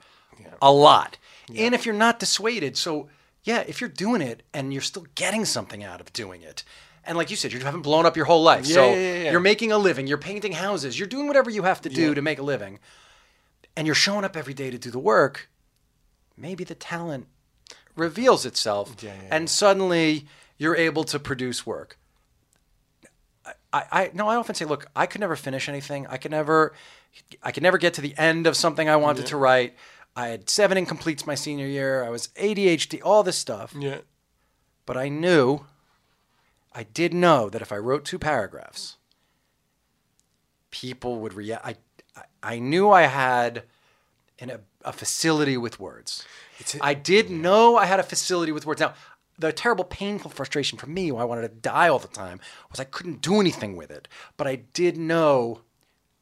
a 0.62 0.72
lot. 0.72 1.18
And 1.56 1.74
if 1.74 1.86
you're 1.86 1.96
not 1.96 2.20
dissuaded, 2.20 2.78
so 2.78 3.10
yeah, 3.44 3.64
if 3.68 3.82
you're 3.82 3.90
doing 3.90 4.22
it 4.22 4.44
and 4.54 4.72
you're 4.72 4.82
still 4.82 5.08
getting 5.16 5.46
something 5.46 5.84
out 5.84 6.00
of 6.00 6.14
doing 6.14 6.42
it, 6.44 6.64
and 7.06 7.18
like 7.18 7.32
you 7.32 7.36
said, 7.36 7.52
you 7.52 7.60
haven't 7.60 7.82
blown 7.82 8.06
up 8.06 8.16
your 8.16 8.26
whole 8.26 8.44
life. 8.44 8.68
Yeah, 8.68 8.74
so 8.76 8.90
yeah, 8.90 8.96
yeah, 8.96 9.24
yeah. 9.24 9.32
you're 9.32 9.40
making 9.40 9.72
a 9.72 9.78
living, 9.78 10.06
you're 10.06 10.18
painting 10.20 10.52
houses, 10.52 11.00
you're 11.00 11.08
doing 11.08 11.28
whatever 11.28 11.50
you 11.50 11.64
have 11.64 11.82
to 11.82 11.90
do 11.90 12.10
Yeah. 12.10 12.14
to 12.14 12.22
make 12.22 12.38
a 12.38 12.44
living, 12.44 12.80
and 13.76 13.88
you're 13.88 13.96
showing 13.96 14.24
up 14.26 14.38
every 14.38 14.54
day 14.54 14.70
to 14.70 14.78
do 14.78 14.92
the 14.92 15.00
work, 15.00 15.50
maybe 16.38 16.64
the 16.64 16.76
talent 16.76 17.28
reveals 17.96 18.46
itself 18.46 18.96
Yeah, 19.02 19.14
yeah, 19.14 19.36
and 19.36 19.50
suddenly 19.50 20.28
you're 20.58 20.76
able 20.76 21.04
to 21.06 21.18
produce 21.20 21.66
work. 21.66 21.98
I, 23.72 23.84
I 23.92 24.12
no, 24.14 24.28
I 24.28 24.36
often 24.36 24.56
say, 24.56 24.66
look, 24.66 24.88
I 24.96 25.06
could 25.06 25.22
never 25.22 25.36
finish 25.36 25.70
anything. 25.70 26.08
I 26.08 26.18
could 26.18 26.32
never, 26.32 26.74
I 27.44 27.52
could 27.52 27.64
never 27.64 27.78
get 27.78 27.94
to 27.96 28.02
the 28.02 28.16
end 28.18 28.48
of 28.48 28.56
something 28.56 28.90
I 28.90 28.96
wanted 28.96 29.28
to 29.28 29.38
write. 29.38 29.76
I 30.20 30.28
had 30.28 30.50
seven 30.50 30.78
incompletes 30.84 31.26
my 31.26 31.36
senior 31.36 31.66
year. 31.66 32.04
I 32.04 32.10
was 32.10 32.28
ADHD, 32.30 33.00
all 33.04 33.24
this 33.24 33.38
stuff. 33.38 33.74
Yeah. 33.78 34.00
But 34.86 34.98
I 34.98 35.08
knew, 35.08 35.66
I 36.74 36.84
did 36.84 37.14
know 37.14 37.50
that 37.50 37.62
if 37.62 37.72
I 37.72 37.78
wrote 37.78 38.04
two 38.04 38.20
paragraphs, 38.20 38.98
people 40.72 41.20
would 41.20 41.34
react. 41.34 41.66
I, 41.66 41.76
I, 42.18 42.56
I 42.56 42.60
knew 42.60 42.90
I 42.90 43.04
had 43.04 43.64
an, 44.40 44.50
a, 44.50 44.60
a 44.84 44.92
facility 44.92 45.56
with 45.56 45.80
words. 45.80 46.26
It's 46.60 46.76
a- 46.76 46.84
I 46.84 46.94
did 46.96 47.30
know 47.30 47.78
I 47.78 47.86
had 47.86 48.00
a 48.00 48.04
facility 48.04 48.52
with 48.52 48.66
words. 48.66 48.82
Now, 48.82 48.94
the 49.38 49.54
terrible, 49.54 49.86
painful 49.86 50.32
frustration 50.32 50.78
for 50.78 50.88
me, 50.88 51.14
why 51.14 51.22
I 51.22 51.26
wanted 51.26 51.44
to 51.44 51.56
die 51.56 51.88
all 51.88 52.00
the 52.00 52.10
time, 52.10 52.42
was 52.70 52.80
I 52.82 52.84
couldn't 52.84 53.22
do 53.22 53.40
anything 53.40 53.78
with 53.78 53.90
it. 53.90 54.10
But 54.36 54.48
I 54.48 54.56
did 54.74 54.98
know 54.98 55.62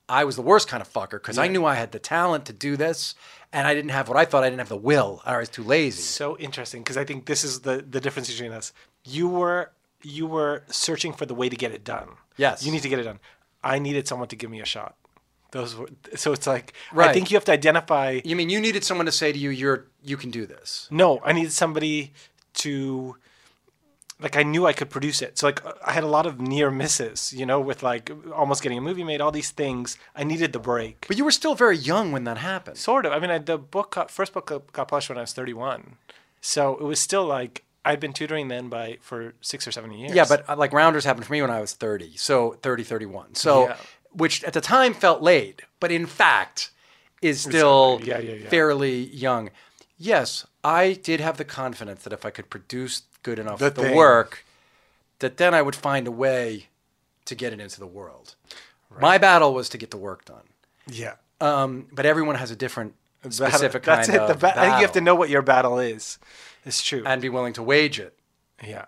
I 0.08 0.24
was 0.24 0.36
the 0.36 0.44
worst 0.44 0.68
kind 0.68 0.82
of 0.82 0.92
fucker 0.92 1.12
because 1.14 1.40
I 1.40 1.48
knew 1.48 1.66
I 1.66 1.76
had 1.76 1.92
the 1.92 2.00
talent 2.00 2.46
to 2.46 2.54
do 2.54 2.78
this, 2.78 3.16
and 3.54 3.68
I 3.68 3.74
didn't 3.74 3.92
have 3.92 4.10
what 4.10 4.18
I 4.18 4.26
thought 4.26 4.44
I 4.44 4.50
didn't 4.50 4.60
have 4.60 4.70
the 4.70 4.78
will. 4.78 5.22
I 5.26 5.38
was 5.38 5.50
too 5.50 5.64
lazy. 5.64 6.02
So 6.02 6.38
interesting 6.38 6.82
because 6.82 6.98
I 6.98 7.06
think 7.06 7.26
this 7.26 7.44
is 7.44 7.62
the 7.62 7.84
the 7.88 8.00
difference 8.00 8.32
between 8.32 8.52
us. 8.52 8.74
You 9.04 9.28
were 9.28 9.72
you 10.04 10.28
were 10.28 10.64
searching 10.68 11.14
for 11.14 11.26
the 11.26 11.34
way 11.34 11.50
to 11.50 11.56
get 11.56 11.72
it 11.72 11.84
done. 11.84 12.10
Yes. 12.38 12.66
You 12.66 12.72
need 12.72 12.82
to 12.84 12.90
get 12.90 13.00
it 13.00 13.04
done. 13.04 13.20
I 13.64 13.80
needed 13.80 14.08
someone 14.08 14.28
to 14.30 14.36
give 14.36 14.50
me 14.50 14.62
a 14.62 14.66
shot. 14.66 14.96
Those 15.52 15.76
were 15.76 15.90
so 16.16 16.34
it's 16.34 16.46
like 16.46 16.74
right. 16.92 17.10
I 17.10 17.14
think 17.14 17.32
you 17.32 17.36
have 17.36 17.46
to 17.46 17.52
identify 17.52 18.20
You 18.24 18.36
mean 18.36 18.50
you 18.50 18.60
needed 18.60 18.84
someone 18.84 19.06
to 19.06 19.12
say 19.12 19.32
to 19.32 19.40
you, 19.40 19.50
"You're 19.50 19.88
you 20.04 20.18
can 20.18 20.30
do 20.30 20.46
this." 20.46 20.88
No, 20.92 21.22
I 21.24 21.32
needed 21.32 21.54
somebody 21.54 22.14
to 22.56 23.16
like 24.20 24.36
I 24.36 24.44
knew 24.44 24.66
I 24.66 24.74
could 24.74 24.90
produce 24.90 25.22
it. 25.22 25.38
So 25.38 25.48
like 25.48 25.62
I 25.86 25.92
had 25.92 26.04
a 26.04 26.08
lot 26.08 26.26
of 26.26 26.40
near 26.42 26.72
misses, 26.72 27.34
you 27.34 27.46
know, 27.46 27.60
with 27.60 27.84
like 27.84 28.12
almost 28.34 28.64
getting 28.64 28.78
a 28.78 28.82
movie 28.82 29.04
made, 29.04 29.22
all 29.22 29.32
these 29.32 29.52
things. 29.52 29.98
I 30.16 30.24
needed 30.24 30.54
the 30.54 30.60
break. 30.60 31.06
But 31.08 31.18
you 31.18 31.26
were 31.26 31.32
still 31.32 31.54
very 31.56 31.78
young 31.78 32.12
when 32.12 32.24
that 32.24 32.38
happened. 32.40 32.78
Sort 32.78 33.06
of. 33.06 33.12
I 33.14 33.20
mean, 33.20 33.30
I, 33.30 33.38
the 33.38 33.58
book 33.58 33.92
got, 33.96 34.10
first 34.10 34.34
book 34.34 34.48
got 34.48 34.88
published 34.88 35.10
when 35.10 35.18
I 35.18 35.22
was 35.22 35.34
31. 35.34 35.98
So 36.42 36.74
it 36.78 36.84
was 36.84 37.00
still 37.00 37.26
like 37.26 37.64
I'd 37.86 38.00
been 38.00 38.14
tutoring 38.14 38.48
then 38.48 38.70
by 38.70 38.98
for 39.02 39.34
6 39.42 39.68
or 39.68 39.72
7 39.72 39.92
years. 39.92 40.14
Yeah, 40.14 40.26
but 40.28 40.50
uh, 40.50 40.56
like 40.56 40.74
rounders 40.74 41.06
happened 41.06 41.26
for 41.26 41.34
me 41.34 41.42
when 41.42 41.52
I 41.52 41.62
was 41.62 41.74
30. 41.74 42.18
So 42.18 42.58
30, 42.62 42.84
31. 42.84 43.36
So 43.36 43.68
Yeah. 43.68 43.78
which 44.12 44.44
at 44.44 44.54
the 44.54 44.62
time 44.62 44.94
felt 44.94 45.22
late, 45.22 45.62
but 45.80 45.92
in 45.92 46.06
fact 46.06 46.72
is 47.22 47.42
still 47.42 48.00
yeah, 48.04 48.20
yeah. 48.20 48.50
fairly 48.50 49.06
young. 49.06 49.50
Yes, 49.98 50.46
I 50.64 50.94
did 50.94 51.20
have 51.20 51.38
the 51.38 51.46
confidence 51.46 52.04
that 52.04 52.14
if 52.14 52.26
I 52.26 52.30
could 52.30 52.50
produce 52.50 53.02
good 53.24 53.40
enough 53.40 53.60
The 53.60 53.70
the, 53.70 53.82
thing. 53.84 53.96
work, 53.96 54.46
that 55.20 55.38
then 55.38 55.54
I 55.54 55.62
would 55.62 55.76
find 55.76 56.08
a 56.08 56.12
way 56.12 56.68
to 57.26 57.36
get 57.36 57.54
it 57.54 57.60
into 57.60 57.80
the 57.80 57.88
world. 57.88 58.36
My 59.00 59.18
battle 59.18 59.54
was 59.54 59.70
to 59.70 59.78
get 59.78 59.92
the 59.92 59.98
work 59.98 60.26
done. 60.26 60.44
yeah. 60.88 61.16
Um, 61.40 61.86
but 61.92 62.06
everyone 62.08 62.34
has 62.36 62.50
a 62.50 62.56
different 62.56 62.96
Battle- 63.22 63.32
specific 63.50 63.84
That's 63.84 64.08
kind 64.08 64.20
it. 64.24 64.26
The 64.28 64.34
of 64.34 64.40
ba- 64.40 64.60
I 64.60 64.66
think 64.66 64.76
you 64.78 64.82
have 64.82 64.94
to 64.94 65.02
know 65.02 65.14
what 65.14 65.30
your 65.30 65.44
battle 65.44 65.78
is. 65.80 66.18
It's 66.66 66.82
true. 66.82 67.04
and 67.06 67.22
be 67.22 67.30
willing 67.30 67.54
to 67.54 67.64
wage 67.64 68.00
it. 68.00 68.18
yeah. 68.64 68.86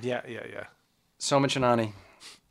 Yeah, 0.00 0.20
yeah, 0.28 0.46
yeah. 0.48 0.64
Soman 1.18 1.46
Chainani, 1.46 1.92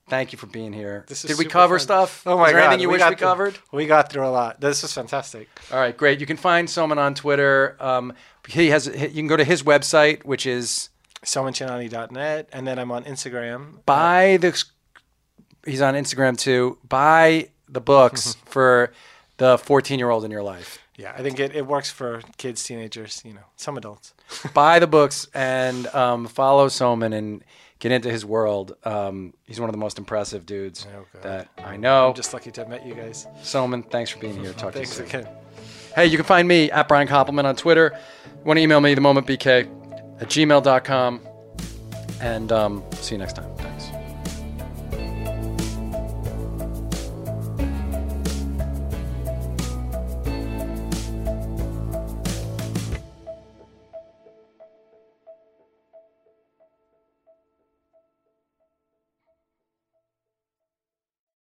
thank 0.09 0.33
you 0.33 0.37
for 0.37 0.47
being 0.47 0.73
here. 0.73 1.05
This 1.07 1.23
is 1.23 1.29
Did 1.29 1.37
we 1.39 1.45
cover 1.45 1.77
fun. 1.79 1.83
stuff? 1.83 2.23
Oh 2.25 2.37
my 2.37 2.47
Is 2.47 2.51
there 2.51 2.61
god. 2.61 2.67
anything 2.67 2.81
you 2.81 2.89
wish 2.89 3.01
we 3.01 3.07
through- 3.07 3.15
covered? 3.15 3.57
We 3.71 3.85
got 3.85 4.11
through 4.11 4.27
a 4.27 4.29
lot. 4.29 4.59
This 4.59 4.83
is 4.83 4.91
fantastic. 4.91 5.47
All 5.71 5.79
right, 5.79 5.95
great. 5.95 6.19
You 6.19 6.25
can 6.25 6.35
find 6.35 6.67
Soman 6.67 6.97
on 6.97 7.15
Twitter. 7.15 7.77
Um, 7.79 8.11
he 8.49 8.71
has. 8.71 8.87
You 8.87 9.07
can 9.09 9.27
go 9.27 9.37
to 9.37 9.45
his 9.45 9.63
website, 9.63 10.25
which 10.25 10.45
is 10.45 10.89
SomanChainani.net, 11.25 12.49
and 12.53 12.67
then 12.67 12.79
I'm 12.79 12.91
on 12.91 13.03
Instagram. 13.05 13.85
buy 13.85 14.37
the. 14.37 14.61
He's 15.65 15.81
on 15.81 15.93
Instagram 15.93 16.37
too. 16.37 16.77
Buy 16.87 17.49
the 17.67 17.81
books 17.81 18.35
for 18.45 18.91
the 19.37 19.57
14 19.57 19.99
year 19.99 20.09
old 20.09 20.23
in 20.25 20.31
your 20.31 20.43
life. 20.43 20.79
Yeah, 20.95 21.13
I 21.17 21.21
think 21.21 21.39
it, 21.39 21.55
it 21.55 21.65
works 21.65 21.89
for 21.89 22.21
kids, 22.37 22.63
teenagers, 22.63 23.21
you 23.23 23.33
know, 23.33 23.45
some 23.55 23.77
adults. 23.77 24.13
Buy 24.53 24.79
the 24.79 24.87
books 24.87 25.27
and 25.33 25.87
um, 25.87 26.27
follow 26.27 26.67
Soman 26.67 27.13
and 27.13 27.41
get 27.79 27.93
into 27.93 28.11
his 28.11 28.25
world. 28.25 28.75
Um, 28.83 29.33
he's 29.45 29.61
one 29.61 29.69
of 29.69 29.73
the 29.73 29.79
most 29.79 29.97
impressive 29.97 30.45
dudes 30.45 30.85
Oh, 30.93 31.05
that 31.21 31.47
I 31.63 31.77
know. 31.77 32.09
I'm 32.09 32.15
just 32.15 32.33
lucky 32.33 32.51
to 32.51 32.61
have 32.61 32.69
met 32.69 32.85
you 32.85 32.95
guys. 32.95 33.27
Soman, 33.41 33.89
thanks 33.89 34.09
for 34.11 34.19
being 34.19 34.37
here. 34.43 34.51
Talk 34.51 34.73
Thanks 34.73 34.95
to 34.97 35.03
you 35.03 35.09
soon. 35.09 35.19
again. 35.21 35.33
Hey, 35.95 36.05
you 36.07 36.17
can 36.17 36.25
find 36.25 36.45
me 36.47 36.69
at 36.71 36.89
Brian 36.89 37.07
Koppelman 37.07 37.45
on 37.45 37.55
Twitter. 37.55 37.97
You 38.25 38.43
want 38.43 38.57
to 38.57 38.61
email 38.61 38.81
me, 38.81 38.93
themomentbk 38.93 39.78
at 40.19 40.27
gmail.com. 40.27 41.21
And 42.21 42.51
um, 42.51 42.83
see 42.91 43.15
you 43.15 43.19
next 43.19 43.33
time. 43.33 43.48